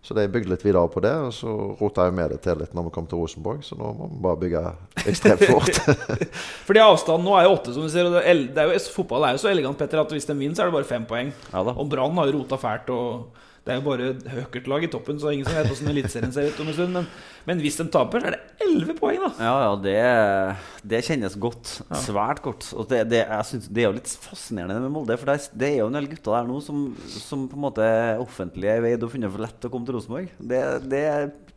Så 0.05 0.13
de 0.13 0.27
bygde 0.29 0.51
litt 0.51 0.61
videre 0.61 0.85
på 0.93 1.01
det, 1.01 1.11
og 1.17 1.31
så 1.33 1.51
rota 1.79 2.03
jeg 2.05 2.13
med 2.13 2.29
det 2.35 2.37
til 2.45 2.59
litt 2.61 2.75
når 2.77 2.83
vi 2.87 2.93
kom 2.93 3.07
til 3.09 3.23
Rosenborg. 3.23 3.63
Så 3.65 3.77
nå 3.79 3.89
må 3.97 4.09
vi 4.11 4.19
bare 4.21 4.37
bygge 4.43 4.61
ekstremt 5.09 5.45
fort. 5.49 5.79
Fordi 6.67 6.83
avstanden 6.83 7.25
nå 7.25 7.33
er 7.39 7.47
jo 7.47 7.55
åtte, 7.55 7.73
som 7.73 7.87
du 7.87 7.89
ser. 7.89 8.05
Og 8.05 8.13
det 8.19 8.21
er, 8.21 8.69
jo, 8.69 8.83
fotball 8.93 9.25
er 9.25 9.33
jo 9.33 9.41
så 9.41 9.49
elegant, 9.49 9.79
Petter, 9.79 10.03
at 10.03 10.13
hvis 10.13 10.29
de 10.29 10.37
vinner, 10.37 10.53
så 10.53 10.61
er 10.61 10.69
det 10.69 10.77
bare 10.77 10.89
fem 10.91 11.07
poeng. 11.09 11.33
Ja 11.49 11.63
da. 11.65 11.73
Og 11.73 11.89
Brann 11.89 12.13
har 12.21 12.29
jo 12.29 12.37
rota 12.37 12.61
fælt. 12.61 12.93
og 12.93 13.41
det 13.65 13.73
er 13.73 13.79
jo 13.79 13.85
bare 13.87 14.07
Høkert-lag 14.29 14.83
i 14.85 14.89
toppen, 14.93 15.17
så 15.17 15.31
ingen 15.33 15.47
som 15.47 15.55
vet 15.57 15.65
hvordan 15.71 15.89
Eliteserien 15.89 16.33
ser 16.35 16.51
ut 16.51 16.59
om 16.61 16.67
en 16.69 16.75
stund. 16.77 16.91
Men, 16.93 17.07
men 17.47 17.61
hvis 17.63 17.79
de 17.79 17.85
taper, 17.89 18.21
så 18.21 18.29
er 18.29 18.35
det 18.35 18.65
elleve 18.65 18.93
poeng, 18.99 19.23
da. 19.23 19.31
Ja, 19.41 19.53
ja, 19.63 19.71
det, 19.81 19.95
det 20.93 20.99
kjennes 21.07 21.37
godt. 21.41 21.71
Svært 22.03 22.43
godt. 22.45 22.67
Og 22.77 22.85
det, 22.91 22.99
det, 23.09 23.23
synes, 23.49 23.65
det 23.73 23.81
er 23.81 23.89
jo 23.89 23.95
litt 23.97 24.11
fascinerende 24.21 24.83
med 24.83 24.93
Molde. 24.93 25.17
For 25.17 25.31
det 25.31 25.39
er, 25.39 25.47
det 25.63 25.71
jo 25.79 25.87
en 25.89 25.97
del 25.97 26.11
gutter 26.11 26.37
der 26.37 26.51
nå 26.51 26.59
som, 26.61 26.83
som 27.15 27.47
på 27.49 27.57
en 27.57 27.65
måte 27.65 27.87
offentlig 28.21 28.69
er 28.69 28.85
veid 28.85 29.07
og 29.07 29.15
funnet 29.15 29.33
for 29.33 29.47
lett 29.47 29.65
å 29.65 29.73
komme 29.73 29.89
til 29.89 29.97
Rosenborg. 29.97 30.29
Det, 30.53 30.61
det 30.93 31.03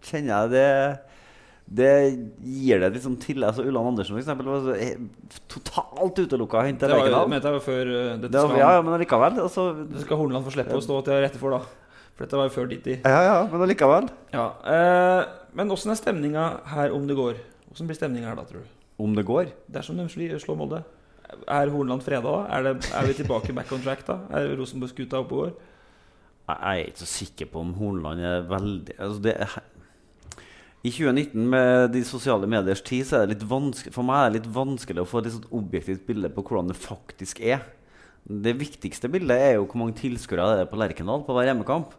kjenner 0.08 0.32
jeg 0.32 0.54
det 0.56 0.66
det 1.68 1.90
gir 2.40 2.80
det 2.80 3.02
sånn 3.04 3.18
til 3.20 3.44
altså 3.44 3.60
Ulland 3.68 3.90
Andersen 3.90 4.16
for 4.16 4.22
eksempel, 4.22 4.46
var 4.48 4.78
totalt 5.52 6.16
utelukka 6.16 6.62
Det 6.64 6.88
var, 6.88 7.10
jo- 7.12 7.60
før 7.60 7.90
uh, 7.92 8.16
dette 8.16 8.32
Det 8.32 8.40
var- 8.40 8.56
Ja, 8.56 8.70
ja, 8.78 8.82
men 8.82 8.96
likevel. 9.02 9.36
Altså, 9.44 9.66
Det 9.92 10.00
skal 10.06 10.16
Horneland 10.16 10.46
få 10.48 10.54
slippe 10.56 10.72
å 10.72 10.80
stå 10.80 11.02
til 11.04 11.20
rette 11.20 11.36
for, 11.36 11.50
da. 11.50 11.60
For 12.18 12.26
dette 12.26 12.34
var 12.40 12.48
jo 12.48 12.54
før 12.56 12.66
ditt 12.72 12.86
i. 12.90 12.96
ja, 13.06 13.20
ja, 13.22 13.36
men 13.46 13.62
allikevel. 13.62 14.08
Ja, 14.34 14.48
eh, 14.66 15.20
men 15.54 15.70
åssen 15.70 15.92
er 15.94 15.98
stemninga 16.00 16.48
her 16.74 16.90
om 16.96 17.06
det 17.06 17.14
går? 17.14 17.38
Åssen 17.70 17.86
blir 17.86 17.94
stemninga 17.98 18.32
her 18.32 18.40
da, 18.40 18.42
tror 18.48 18.64
du? 18.66 18.72
Om 18.98 19.14
det 19.14 19.22
går. 19.28 19.52
Dersom 19.70 19.96
de 20.00 20.08
sli- 20.10 20.32
slår 20.42 20.58
Molde? 20.58 20.80
Er 21.46 21.70
Horneland 21.70 22.02
freda 22.02 22.24
da? 22.26 22.40
Er, 22.56 22.64
det, 22.66 22.90
er 22.90 23.06
vi 23.06 23.14
tilbake 23.20 23.54
back 23.54 23.70
on 23.76 23.82
track 23.84 24.02
da? 24.08 24.16
Er 24.34 24.50
Rosenborg-skuta 24.58 25.20
oppe 25.22 25.36
og 25.36 25.44
går? 25.44 25.52
Jeg 26.48 26.58
er 26.82 26.90
ikke 26.90 27.02
så 27.04 27.10
sikker 27.12 27.50
på 27.52 27.60
om 27.60 27.74
Hornland 27.76 28.22
er 28.24 28.46
veldig 28.48 28.94
altså 29.04 29.20
det 29.26 29.34
I 30.86 30.90
2019, 30.94 31.42
med 31.52 31.90
de 31.92 32.00
sosiale 32.08 32.48
mediers 32.48 32.80
tid, 32.86 33.04
så 33.04 33.18
er 33.18 33.26
det 33.26 33.34
litt 33.36 33.48
vanskelig 33.50 33.92
for 33.94 34.06
meg 34.08 34.22
er 34.24 34.30
det 34.32 34.38
litt 34.40 34.52
vanskelig 34.54 35.02
å 35.02 35.08
få 35.10 35.20
et 35.20 35.28
litt 35.28 35.48
objektivt 35.58 36.04
bilde 36.08 36.30
på 36.32 36.44
hvordan 36.46 36.70
det 36.72 36.78
faktisk 36.80 37.42
er. 37.44 37.64
Det 38.28 38.54
viktigste 38.60 39.10
bildet 39.12 39.36
er 39.42 39.54
jo 39.58 39.66
hvor 39.68 39.80
mange 39.82 39.96
tilskuere 39.98 40.46
det 40.56 40.64
er 40.64 40.70
på 40.70 40.78
Lerkendal 40.80 41.24
på 41.26 41.36
hver 41.36 41.50
hjemmekamp. 41.50 41.92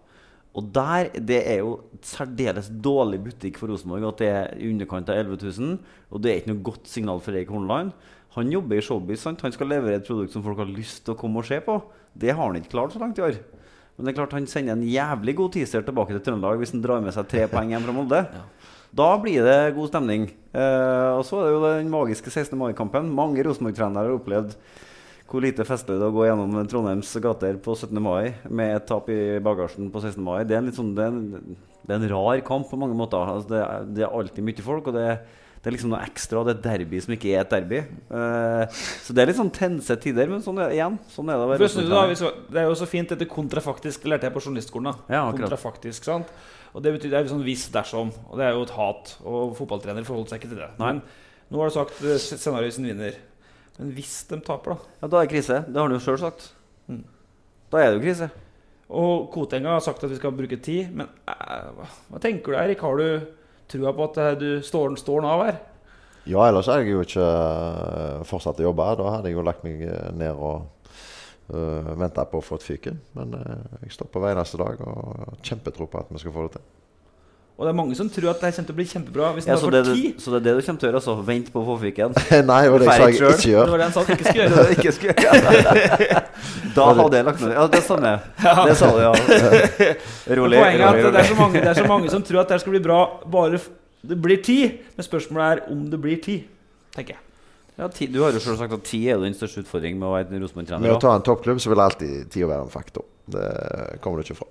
Og 0.58 0.72
der, 0.74 1.10
Det 1.14 1.42
er 1.46 1.60
jo 1.60 1.80
særdeles 2.02 2.70
dårlig 2.70 3.20
butikk 3.24 3.60
for 3.60 3.70
Rosenborg 3.70 4.08
at 4.08 4.18
det 4.18 4.30
er 4.30 4.58
i 4.58 4.70
underkant 4.72 5.10
av 5.10 5.20
11 5.22 5.38
000. 5.60 5.78
Og 6.12 6.22
det 6.22 6.32
er 6.32 6.42
ikke 6.42 6.54
noe 6.54 6.64
godt 6.72 6.88
signal 6.88 7.22
for 7.22 7.32
Erik 7.32 7.50
Horneland. 7.54 7.94
Han 8.36 8.52
jobber 8.52 8.78
i 8.78 8.82
showbiz. 8.82 9.22
Sant? 9.22 9.42
Han 9.42 9.54
skal 9.54 9.70
levere 9.70 10.00
et 10.00 10.08
produkt 10.08 10.34
som 10.34 10.44
folk 10.46 10.58
har 10.58 10.70
lyst 10.70 11.04
til 11.06 11.14
å 11.16 11.20
komme 11.20 11.42
og 11.42 11.48
se 11.50 11.60
på. 11.62 11.80
Det 12.14 12.34
har 12.34 12.46
han 12.46 12.58
ikke 12.60 12.74
klart 12.74 12.94
så 12.94 13.02
langt 13.02 13.20
i 13.20 13.26
år. 13.26 13.40
Men 13.98 14.08
det 14.08 14.14
er 14.14 14.20
klart 14.22 14.34
han 14.38 14.48
sender 14.48 14.78
en 14.78 14.86
jævlig 14.88 15.36
god 15.36 15.54
teaser 15.58 15.84
tilbake 15.84 16.16
til 16.16 16.22
Trøndelag 16.24 16.62
hvis 16.62 16.72
han 16.72 16.84
drar 16.84 17.02
med 17.04 17.12
seg 17.12 17.28
tre 17.30 17.48
poeng 17.52 17.74
hjem 17.74 17.88
fra 17.88 17.96
Molde. 17.96 18.26
Da 18.90 19.06
blir 19.22 19.44
det 19.46 19.76
god 19.76 19.92
stemning. 19.92 20.24
Eh, 20.50 21.10
og 21.14 21.22
så 21.28 21.38
er 21.38 21.44
det 21.46 21.52
jo 21.54 21.60
den 21.62 21.92
magiske 21.94 22.32
16. 22.32 22.56
mai-kampen. 22.58 23.12
Mange 23.14 23.44
Rosenborg-trenere 23.46 24.08
har 24.08 24.16
opplevd 24.16 24.56
hvor 25.30 25.44
lite 25.44 25.66
festlig 25.68 26.00
det 26.02 26.08
å 26.08 26.14
gå 26.14 26.26
gjennom 26.26 26.56
Trondheims 26.70 27.12
gater 27.22 27.58
på 27.62 27.76
17. 27.78 28.00
mai 28.02 28.34
med 28.50 28.80
et 28.80 28.88
tap 28.90 29.10
i 29.14 29.38
bagasjen 29.46 29.92
på 29.94 30.02
16. 30.02 30.24
mai. 30.26 30.40
Det 30.48 30.56
er 30.56 30.64
en, 30.64 30.70
litt 30.72 30.80
sånn, 30.80 30.96
det 30.98 31.06
er 31.06 31.14
en, 31.14 31.60
det 31.84 31.94
er 31.94 32.00
en 32.00 32.10
rar 32.16 32.42
kamp 32.48 32.70
på 32.72 32.80
mange 32.82 32.98
måter. 32.98 33.22
Altså 33.22 33.52
det, 33.52 33.62
er, 33.62 33.86
det 33.94 34.08
er 34.08 34.18
alltid 34.22 34.48
mye 34.48 34.66
folk, 34.66 34.90
og 34.90 34.98
det, 34.98 35.06
det 35.60 35.70
er 35.70 35.76
liksom 35.76 35.94
noe 35.94 36.02
ekstra. 36.08 36.42
Det 36.48 36.56
er 36.56 36.64
derby 36.66 37.04
som 37.06 37.14
ikke 37.14 37.36
er 37.36 37.44
et 37.44 37.54
derby. 37.54 37.84
Uh, 38.10 38.66
så 39.06 39.14
det 39.14 39.24
er 39.24 39.32
litt 39.32 39.40
sånn 39.40 39.54
tense 39.54 40.00
tider, 40.02 40.34
men 40.34 40.42
sånn 40.46 40.64
er, 40.66 40.74
igjen, 40.80 40.98
sånn 41.14 41.30
er 41.30 41.46
det 41.62 41.72
snu 41.76 41.86
det, 41.86 42.64
er 42.64 42.70
jo 42.72 42.78
så 42.82 42.90
fint 42.90 43.14
dette 43.14 43.30
kontrafaktisk 43.30 44.10
lærte 44.10 44.30
jeg 44.30 44.38
på 44.38 44.46
journalistskolen. 44.48 45.06
Ja. 45.14 45.28
Kontrafaktisk, 45.36 46.10
sant? 46.10 46.34
Og 46.74 46.86
det 46.86 46.98
betyr 46.98 47.14
det 47.14 47.22
er 47.22 47.30
sånn 47.30 47.46
hvis 47.46 47.70
dersom. 47.74 48.14
Og 48.30 48.42
det 48.42 48.50
er 48.50 48.58
jo 48.58 48.66
et 48.66 48.78
hat. 48.78 49.16
Og 49.26 49.58
fotballtrenere 49.58 50.10
forholder 50.10 50.34
seg 50.34 50.42
ikke 50.42 50.54
til 50.54 50.64
det. 50.66 50.74
Nei. 50.82 50.96
Men 50.98 51.54
nå 51.54 51.62
har 51.62 51.72
du 51.72 51.78
sagt 51.80 52.02
eh, 52.06 52.22
scenarioet 52.22 52.76
sin 52.76 52.90
vinner. 52.90 53.18
Men 53.80 53.96
hvis 53.96 54.20
de 54.28 54.42
taper, 54.44 54.76
da? 54.76 54.94
Ja, 55.00 55.08
da 55.08 55.22
er 55.22 55.28
det 55.28 55.34
krise. 55.34 55.64
Det 55.66 55.80
har 55.80 55.88
han 55.88 55.96
jo 55.96 56.04
sjøl 56.04 56.20
sagt. 56.20 56.50
Mm. 56.92 57.04
Da 57.72 57.82
er 57.82 57.90
det 57.90 58.00
jo 58.00 58.06
krise. 58.06 58.30
Og 59.00 59.30
Kotenga 59.32 59.76
har 59.78 59.84
sagt 59.86 60.04
at 60.04 60.12
vi 60.12 60.18
skal 60.20 60.36
bruke 60.36 60.60
tid. 60.60 60.92
Men 60.92 61.08
eh, 61.30 61.70
hva, 61.78 61.88
hva 62.12 62.22
tenker 62.22 62.54
du, 62.54 62.60
Eirik? 62.60 62.84
Har 62.84 63.00
du 63.00 63.30
trua 63.72 63.94
på 63.96 64.10
at 64.10 64.20
eh, 64.24 64.36
du 64.42 64.50
står, 64.66 64.98
står 65.00 65.24
den 65.24 65.30
av 65.32 65.46
her? 65.46 65.62
Ja, 66.30 66.44
ellers 66.46 66.68
har 66.70 66.84
jeg 66.84 66.92
jo 66.92 67.06
ikke 67.06 67.24
eh, 67.24 68.26
fortsatt 68.28 68.60
å 68.60 68.68
jobbe. 68.68 68.90
Da 69.00 69.14
hadde 69.16 69.32
jeg 69.32 69.38
jo 69.40 69.46
lagt 69.48 69.64
meg 69.66 69.86
eh, 69.88 70.10
ned 70.18 70.36
og 70.36 70.68
uh, 71.54 71.94
venta 71.98 72.26
på 72.30 72.42
å 72.42 72.46
få 72.46 72.60
et 72.60 72.68
fyken. 72.68 73.00
Men 73.18 73.34
uh, 73.38 73.80
jeg 73.86 73.96
står 73.96 74.12
på 74.12 74.22
hver 74.22 74.36
eneste 74.36 74.60
dag 74.60 74.84
og 74.84 75.00
har 75.24 75.40
kjempetro 75.46 75.88
på 75.90 76.02
at 76.04 76.12
vi 76.14 76.22
skal 76.22 76.36
få 76.36 76.46
det 76.48 76.58
til. 76.58 76.68
Og 77.60 77.66
det 77.68 77.72
er 77.74 77.76
mange 77.76 77.96
som 78.00 78.08
tror 78.08 78.30
at 78.32 78.40
det 78.40 78.54
kommer 78.56 78.68
til 78.70 78.72
å 78.72 78.78
bli 78.78 78.84
kjempebra 78.88 79.30
hvis 79.36 79.48
Ja, 79.50 79.52
den 79.52 79.60
så, 79.60 79.68
har 79.68 79.74
det, 79.76 79.80
fått 79.84 79.98
tid. 80.00 80.22
så 80.24 80.32
det 80.32 80.38
er 80.38 80.44
det 80.46 80.52
du 80.56 80.62
kommer 80.64 80.80
til 80.80 80.88
å 80.88 80.90
gjøre? 80.90 81.00
Altså, 81.02 81.16
Vent 81.28 81.50
på 81.52 81.60
å 81.60 81.66
få 81.68 81.74
fyken? 81.82 82.14
Nei, 82.52 82.60
det 82.72 82.86
sa 82.88 82.94
jeg 82.96 83.02
Ferdig 83.02 83.32
ikke 83.34 83.50
gjør. 83.52 83.66
Det 83.68 83.74
var 83.74 83.82
det 83.82 83.88
han 83.90 83.96
sa 83.98 84.04
ikke 84.06 84.28
skulle 84.30 84.46
gjøre. 84.46 84.64
ikke 84.78 84.94
skulle 84.96 85.16
gjøre. 85.26 86.22
Da 86.78 86.86
hadde 86.96 87.20
jeg 87.20 87.26
lagt 87.28 87.42
ned 87.44 87.52
Ja, 87.58 87.66
det 87.74 87.82
stemmer. 87.84 88.24
Det 88.40 88.76
sa 88.80 88.90
du, 88.94 89.00
ja. 89.04 89.12
Rolig. 90.40 90.62
Poenget 90.62 90.86
er 90.86 90.88
at 90.88 91.02
det 91.04 91.20
er, 91.20 91.28
så 91.28 91.36
mange, 91.36 91.60
det 91.60 91.72
er 91.74 91.80
så 91.82 91.88
mange 91.90 92.12
som 92.14 92.24
tror 92.24 92.44
at 92.46 92.54
det 92.54 92.62
skal 92.64 92.76
bli 92.78 92.84
bra 92.86 93.00
bare 93.28 93.60
det 94.08 94.16
blir 94.24 94.40
ti. 94.46 94.60
Men 94.96 95.08
spørsmålet 95.10 95.50
er 95.50 95.74
om 95.74 95.84
det 95.92 96.00
blir 96.00 96.22
ti, 96.24 96.38
tenker 96.96 97.18
jeg. 97.18 97.24
Ja, 97.80 97.88
ti, 97.92 98.08
du 98.12 98.22
har 98.24 98.36
jo 98.36 98.40
selv 98.44 98.60
sagt 98.60 98.76
at 98.76 98.88
ti 98.88 99.02
er 99.08 99.20
din 99.20 99.34
den 99.34 99.38
største 99.40 99.66
utfordringen 99.66 100.00
med 100.00 100.08
å 100.08 100.16
være 100.16 100.40
Rosenborg-trener. 100.46 100.96
å 100.96 101.00
ta 101.04 101.14
en 101.16 101.28
toppklubb 101.28 101.60
så 101.64 101.72
vil 101.72 101.84
alltid 101.84 102.32
ti 102.32 102.44
være 102.44 102.68
en 102.68 102.72
faktor. 102.72 103.08
Det 103.28 103.48
kommer 104.04 104.20
du 104.20 104.28
ikke 104.28 104.40
fra. 104.40 104.48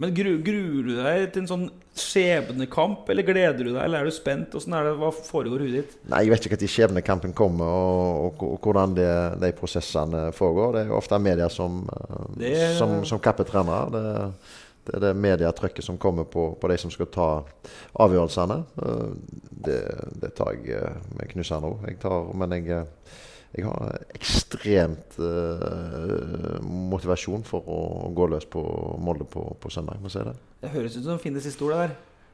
Men 0.00 0.14
gru, 0.16 0.38
gruer 0.42 0.86
du 0.88 0.94
deg 0.96 1.26
til 1.34 1.42
en 1.42 1.48
sånn 1.50 1.64
skjebnekamp, 2.00 3.08
eller 3.12 3.26
gleder 3.26 3.58
du 3.60 3.70
deg, 3.74 3.82
eller 3.84 4.00
er 4.00 4.08
du 4.08 4.14
spent? 4.14 4.54
Hvordan 4.54 4.76
er 4.78 4.86
det, 4.88 4.94
Hva 5.02 5.10
foregår 5.12 5.60
i 5.60 5.66
huet 5.68 5.76
ditt? 5.82 5.96
Nei, 6.08 6.22
Jeg 6.24 6.32
vet 6.32 6.46
ikke 6.48 6.58
når 6.62 6.72
skjebnekampen 6.74 7.34
kommer, 7.36 7.68
og, 7.68 8.24
og, 8.40 8.44
og 8.56 8.58
hvordan 8.66 8.94
de, 8.96 9.06
de 9.42 9.50
prosessene 9.58 10.24
foregår. 10.36 10.72
Det 10.78 10.82
er 10.84 10.92
jo 10.92 10.98
ofte 10.98 11.18
media 11.22 11.48
som, 11.52 11.82
eh, 11.92 12.26
Det- 12.40 12.76
som, 12.78 13.04
som 13.04 13.20
kapper 13.20 13.44
trenere. 13.44 13.90
Det, 13.92 14.32
det 14.86 14.94
er 14.96 15.00
det 15.04 15.12
mediatrykket 15.16 15.84
som 15.86 15.98
kommer 15.98 16.24
på, 16.26 16.48
på 16.58 16.68
de 16.72 16.78
som 16.80 16.90
skal 16.90 17.06
ta 17.12 17.28
avgjørelsene. 18.00 18.62
Eh, 18.82 19.40
Det, 19.62 19.76
det 20.18 20.32
tar 20.34 20.56
jeg 20.56 20.72
eh, 20.74 20.96
med 21.18 21.28
knusende 21.30 21.68
ro. 21.68 22.32
Men 22.34 22.50
jeg, 22.56 22.86
jeg 23.52 23.66
har 23.68 23.98
ekstremt 24.16 25.18
eh, 25.20 26.54
motivasjon 26.64 27.42
for 27.44 27.66
å 27.68 27.80
gå 28.16 28.28
løs 28.32 28.46
på 28.48 28.62
Molde 29.02 29.26
på, 29.28 29.44
på 29.60 29.72
søndag. 29.72 30.00
Må 30.00 30.08
se 30.12 30.24
det. 30.24 30.32
Det 30.62 30.72
høres 30.72 30.96
ut 30.96 31.04
som 31.04 31.18
en 31.18 31.20
fin 31.20 31.36
siste 31.36 31.66
ord 31.66 31.76
der 31.76 31.92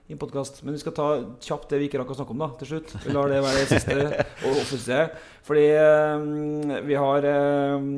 i 0.09 0.15
en 0.15 0.21
podkast. 0.21 0.63
Men 0.63 0.77
vi 0.77 0.83
skal 0.85 0.95
ta 0.95 1.09
kjapt 1.43 1.73
det 1.73 1.83
vi 1.83 1.89
ikke 1.91 1.99
rakk 2.01 2.15
å 2.15 2.19
snakke 2.21 2.37
om 2.37 2.45
da, 2.45 2.49
til 2.61 2.71
slutt. 2.71 2.95
Vi 3.03 3.17
lar 3.17 3.33
det 3.33 3.43
være 3.43 3.65
det 3.65 3.67
siste 3.73 3.99
og 4.47 4.63
offisielle. 4.63 5.11
Fordi 5.49 5.67
eh, 5.75 6.79
vi 6.87 7.03
har 7.03 7.29
eh, 7.33 7.91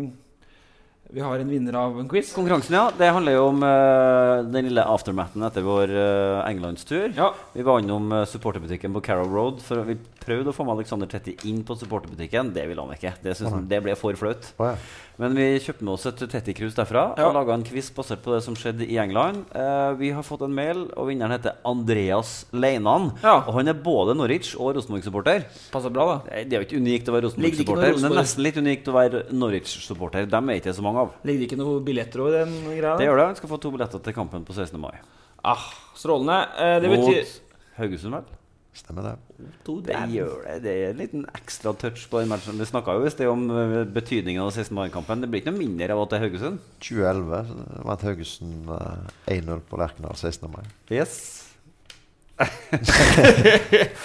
Vi 1.11 1.21
har 1.27 1.43
en 1.43 1.49
vinner 1.51 1.75
av 1.75 2.01
en 2.01 2.09
quiz. 2.09 2.33
Konkurransen, 2.33 2.75
ja. 2.79 2.87
Det 2.97 3.11
handler 3.11 3.35
jo 3.35 3.47
om 3.51 3.65
uh, 3.67 4.47
den 4.47 4.69
lille 4.69 4.85
aftermaten 4.87 5.43
etter 5.43 5.65
vår 5.67 5.91
uh, 5.91 6.45
englandstur. 6.47 7.11
Ja. 7.17 7.33
Vi 7.51 7.67
var 7.67 7.83
innom 7.83 8.13
uh, 8.15 8.23
supporterbutikken 8.31 8.95
på 8.95 9.03
Carrow 9.03 9.27
Road. 9.27 9.59
For 9.67 9.83
vi 9.89 9.99
prøvde 10.23 10.53
å 10.53 10.55
få 10.57 10.65
med 10.69 10.77
Alexander 10.79 11.09
Tetti 11.11 11.35
inn 11.51 11.63
på 11.67 11.77
supporterbutikken. 11.81 12.53
Det 12.55 12.67
ville 12.71 12.83
han 12.85 12.95
ikke. 12.97 13.15
Det, 13.25 13.35
synes 13.39 13.55
han, 13.57 13.69
det 13.71 13.81
ble 13.85 13.95
for 13.99 14.17
flaut. 14.21 14.51
Oh, 14.61 14.71
ja. 14.71 14.77
Men 15.21 15.35
vi 15.37 15.47
kjøpte 15.61 15.85
med 15.85 15.93
oss 15.93 16.07
et 16.09 16.23
Tetti-krus 16.33 16.77
derfra 16.79 17.03
Ja. 17.19 17.27
og 17.29 17.35
laga 17.37 17.53
en 17.53 17.65
quiz 17.67 17.91
basert 17.93 18.23
på 18.25 18.33
det 18.33 18.41
som 18.47 18.55
skjedde 18.57 18.87
i 18.89 18.97
England. 19.03 19.43
Uh, 19.53 19.93
vi 20.01 20.13
har 20.17 20.25
fått 20.25 20.47
en 20.47 20.55
mail, 20.57 20.87
og 20.97 21.11
vinneren 21.11 21.35
heter 21.37 21.59
Andreas 21.69 22.47
Leinan. 22.57 23.11
Ja. 23.21 23.43
Og 23.43 23.53
han 23.59 23.69
er 23.69 23.77
både 23.77 24.15
Norwich 24.17 24.55
og 24.57 24.75
Rosenborg-supporter. 24.79 25.45
Passer 25.75 25.93
bra, 25.93 26.07
da. 26.15 26.41
Det 26.49 26.57
er 26.57 26.65
jo 26.65 26.69
ikke 26.71 26.81
unikt 26.81 27.11
å 27.13 27.17
være 27.19 27.29
Rosenborg-supporter, 27.29 27.97
men 27.99 28.07
det 28.07 28.13
er 28.15 28.21
nesten 28.23 28.47
litt 28.47 28.61
unikt 28.63 28.89
å 28.89 28.97
være 28.97 29.25
Norwich-supporter. 29.37 30.29
Dem 30.33 30.51
er 30.55 30.63
ikke 30.63 30.77
så 30.77 30.87
mange 30.87 31.05
av. 31.05 31.15
Ligger 31.29 31.45
det 31.45 31.51
ikke 31.51 31.61
noen 31.61 31.85
billetter 31.85 32.25
over 32.25 32.39
den 32.41 32.57
greia? 32.71 32.97
Det 32.97 33.09
gjør 33.11 33.21
det. 33.21 33.29
Han 33.35 33.41
skal 33.43 33.53
få 33.53 33.61
to 33.61 33.75
billetter 33.77 34.05
til 34.09 34.17
kampen 34.17 34.49
på 34.49 34.57
16. 34.57 34.81
mai. 34.81 34.95
Ah, 35.45 35.69
strålende. 35.97 36.41
Eh, 36.61 36.77
det 36.81 36.91
betyr 36.93 37.21
Mot 37.25 37.41
Haugesund, 37.81 38.17
vel? 38.17 38.40
Stemmer 38.77 39.03
det. 39.03 39.15
Det 39.89 39.97
gjør 40.13 40.45
det. 40.47 40.57
Det 40.63 40.73
er 40.73 40.93
en 40.93 41.01
liten 41.01 41.25
ekstra 41.35 41.73
touch 41.75 42.05
på 42.11 42.21
den 42.21 42.31
matchen. 42.31 42.59
Vi 42.61 42.69
snakka 42.69 42.95
jo 42.95 43.09
i 43.09 43.11
sted 43.11 43.27
om 43.27 43.43
eh, 43.51 43.81
betydningen 43.91 44.45
av 44.45 44.53
16. 44.55 44.71
mai-kampen. 44.79 45.25
Det 45.25 45.31
blir 45.33 45.43
ikke 45.43 45.51
noe 45.51 45.59
mindre 45.59 45.97
av 45.97 46.05
at 46.05 46.13
det 46.13 46.21
er 46.21 46.25
Haugesund. 46.29 46.61
2011 46.87 47.51
så 47.51 47.85
vant 47.91 48.07
Haugesund 48.07 48.71
eh, 48.77 49.37
1-0 49.41 49.63
på 49.71 49.81
Lerkendal 49.83 50.15
16. 50.17 50.47
mai. 50.55 50.63
Yes. 50.95 51.19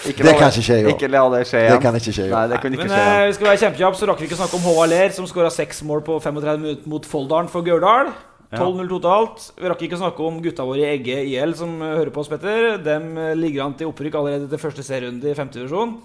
Det 0.06 0.16
kan 0.18 0.50
ikke 0.50 0.62
skje 0.66 0.82
i 0.82 0.86
år. 0.86 0.90
Ikke 0.92 1.08
la 1.08 1.22
det 1.32 1.46
skje 1.48 1.62
Det 1.70 1.78
kan 1.84 1.96
ikke 1.96 2.12
skje 2.18 2.26
i 2.26 2.32
år. 2.32 2.36
Nei, 2.36 2.48
det 2.52 2.58
kan 2.64 2.74
ikke 2.76 2.84
Men 2.84 2.92
skje 2.92 3.02
eh, 3.02 3.12
igjen. 3.14 3.28
vi 3.30 3.36
skal 3.38 3.48
være 3.48 3.62
kjempekjappe, 3.64 4.00
så 4.02 4.10
rakk 4.10 4.20
vi 4.24 4.28
ikke 4.30 4.40
snakke 4.42 4.58
om 4.58 4.66
Håvard 4.66 4.92
Ler, 4.92 5.14
som 5.16 5.28
skåra 5.30 5.52
seks 5.54 5.84
mål 5.88 6.04
på 6.10 6.18
35 6.20 6.66
minutter 6.66 6.90
mot 6.92 7.08
Folldalen 7.08 7.52
for 7.54 7.64
Gørdal. 7.66 8.12
12-0 8.58 8.90
totalt. 8.96 9.48
Vi 9.60 9.72
rakk 9.72 9.86
ikke 9.86 9.98
å 9.98 10.04
snakke 10.04 10.26
om 10.26 10.42
gutta 10.44 10.66
våre 10.68 10.84
i 10.84 10.90
Egge 10.96 11.22
IL 11.32 11.56
som 11.60 11.74
eh, 11.82 11.96
hører 12.00 12.14
på 12.16 12.24
oss, 12.24 12.32
Petter. 12.32 12.76
De 12.82 12.98
ligger 13.38 13.66
an 13.66 13.76
til 13.80 13.92
opprykk 13.92 14.20
allerede 14.22 14.50
til 14.52 14.62
første 14.62 14.86
serierunde 14.86 15.32
i 15.32 15.38
femte 15.38 15.60
divisjon. 15.62 15.98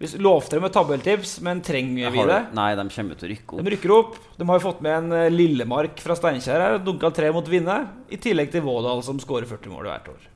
Vi 0.00 0.10
lovte 0.18 0.58
dem 0.58 0.66
et 0.66 0.74
tabelltips, 0.74 1.36
men 1.46 1.60
trenger 1.64 2.10
vi 2.12 2.24
det? 2.26 2.38
Nei, 2.56 2.72
de 2.74 2.84
kommer 2.90 3.18
til 3.18 3.28
å 3.28 3.30
rykke 3.30 3.54
opp. 3.54 3.62
De 3.62 3.74
rykker 3.76 3.92
opp. 3.94 4.16
De 4.36 4.46
har 4.48 4.58
jo 4.58 4.64
fått 4.64 4.82
med 4.84 4.96
en 5.14 5.32
Lillemark 5.32 6.02
fra 6.02 6.16
Steinkjer 6.18 6.64
her. 6.66 6.78
Dunka 6.82 7.12
tre 7.14 7.30
mot 7.32 7.46
Vinne. 7.48 7.76
I 8.10 8.18
tillegg 8.20 8.50
til 8.52 8.64
Vådal, 8.66 9.04
som 9.06 9.20
skårer 9.22 9.46
40 9.48 9.70
mål 9.72 9.92
hvert 9.92 10.10
år. 10.10 10.30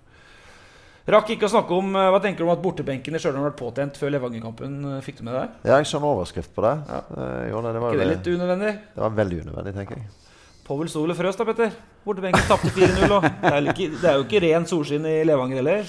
Rakk 1.09 1.31
ikke 1.33 1.49
å 1.49 1.53
snakke 1.53 1.73
om 1.73 1.95
Hva 1.97 2.19
tenker 2.21 2.45
du 2.45 2.51
om 2.51 2.53
at 2.53 2.61
bortebenken 2.61 3.17
i 3.17 3.21
Stjørdal 3.23 3.47
ble 3.47 3.55
påtent 3.57 3.97
før 3.97 4.13
Levanger-kampen? 4.13 4.75
Fikk 5.05 5.23
du 5.23 5.25
med 5.25 5.39
deg? 5.39 5.55
Ja, 5.65 5.79
jeg 5.81 5.89
så 5.89 5.97
en 6.03 6.09
overskrift 6.11 6.53
på 6.55 6.65
det. 6.67 6.75
Ja. 6.85 6.99
Jo, 7.49 7.63
det, 7.65 7.73
det 7.75 7.83
var 7.83 7.97
ikke 7.97 8.03
det 8.03 8.09
litt 8.13 8.29
unødvendig? 8.35 8.73
Det 8.93 9.05
var 9.07 9.15
veldig 9.17 9.39
unødvendig, 9.47 9.73
tenker 9.79 10.03
jeg. 10.03 10.28
Powell 10.69 10.91
Sole 10.93 11.17
frøs 11.17 11.39
da, 11.39 11.47
Petter? 11.49 11.73
Bortebenken 12.05 12.45
tapte 12.45 12.69
4-0. 12.77 13.15
Det, 13.41 13.89
det 14.03 14.05
er 14.05 14.19
jo 14.19 14.27
ikke 14.27 14.43
ren 14.45 14.69
solskinn 14.69 15.07
i 15.09 15.23
Levanger 15.25 15.63
heller. 15.63 15.89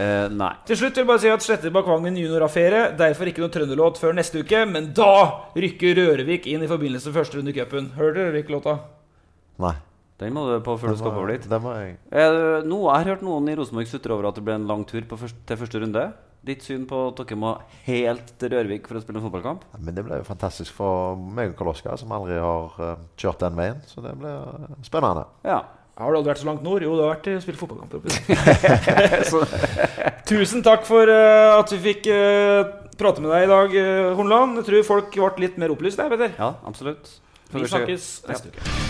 Uh, 0.00 0.30
nei. 0.32 0.52
Til 0.68 0.78
slutt 0.78 0.94
vil 0.94 1.02
jeg 1.02 1.08
bare 1.10 1.20
si 1.20 1.32
at 1.32 1.44
Slette 1.44 1.72
Bakvangen 1.74 2.14
junior 2.16 2.46
har 2.46 2.52
ferie. 2.52 2.84
Derfor 2.96 3.28
ikke 3.28 3.42
noen 3.42 3.52
trønderlåt 3.56 3.98
før 4.00 4.14
neste 4.16 4.44
uke. 4.44 4.62
Men 4.70 4.92
da 4.96 5.10
rykker 5.58 5.98
Rørevik 5.98 6.46
inn 6.48 6.62
i 6.62 6.70
forbindelse 6.70 7.10
med 7.10 7.18
første 7.18 7.40
runde 7.40 7.52
i 7.52 7.58
cupen. 7.58 7.90
Hører 7.98 8.16
dere 8.16 8.30
Rørevik-låta? 8.30 8.76
Nei. 9.66 9.74
Den 10.20 10.34
må 10.36 10.46
du 10.46 10.58
på 10.62 10.76
før 10.78 10.94
du 10.94 11.00
skal 11.00 11.16
over 11.16 11.32
dit. 11.32 11.46
Må 11.64 11.74
jeg. 11.80 11.94
Har 12.14 13.10
hørt 13.10 13.22
noen 13.24 13.50
i 13.50 13.58
Rosenborg 13.58 13.88
sutre 13.90 14.14
over 14.14 14.30
at 14.30 14.38
det 14.38 14.44
ble 14.46 14.58
en 14.60 14.66
lang 14.68 14.86
tur 14.88 15.02
første, 15.10 15.42
til 15.48 15.58
første 15.58 15.80
runde. 15.82 16.06
Ditt 16.46 16.64
syn 16.64 16.86
på 16.88 17.02
at 17.10 17.18
dere 17.20 17.36
må 17.36 17.50
helt 17.84 18.30
til 18.40 18.54
Rørvik 18.54 18.88
for 18.88 18.96
å 18.96 19.02
spille 19.02 19.20
en 19.20 19.26
fotballkamp? 19.26 19.66
Ja, 19.74 19.82
men 19.82 19.98
Det 19.98 20.06
ble 20.06 20.22
jo 20.22 20.28
fantastisk 20.28 20.72
for 20.78 21.20
meg 21.20 21.52
og 21.52 21.58
Karl 21.58 21.74
Oskar, 21.74 22.00
som 22.00 22.14
aldri 22.16 22.38
har 22.40 22.80
uh, 22.80 23.04
kjørt 23.20 23.44
den 23.44 23.60
veien. 23.60 23.84
Så 23.90 24.04
det 24.04 24.14
ble 24.20 24.32
spennende. 24.86 25.26
Ja 25.44 25.60
har 26.00 26.14
du 26.14 26.20
aldri 26.20 26.32
vært 26.32 26.40
så 26.40 26.48
langt 26.48 26.62
nord? 26.64 26.84
Jo, 26.84 26.94
du 26.96 27.02
har 27.04 27.10
vært 27.12 27.26
og 27.28 27.42
spilt 27.44 27.60
fotballkamp. 27.60 27.92
Tusen 30.30 30.64
takk 30.64 30.86
for 30.88 31.12
uh, 31.12 31.58
at 31.58 31.74
vi 31.74 31.80
fikk 31.90 32.08
uh, 32.08 32.64
prate 33.00 33.20
med 33.20 33.28
deg 33.34 33.44
i 33.44 33.50
dag, 33.50 33.74
uh, 33.76 34.14
Hornland. 34.16 34.62
Jeg 34.62 34.70
tror 34.70 34.88
folk 34.94 35.18
ble 35.18 35.44
litt 35.44 35.60
mer 35.60 35.74
opplyst 35.74 36.00
der, 36.00 36.08
Petter. 36.12 36.32
Ja, 36.38 36.54
absolutt. 36.64 37.04
Vi 37.52 37.66
snakkes 37.66 38.04
neste 38.30 38.54
ja. 38.54 38.56
uke. 38.56 38.89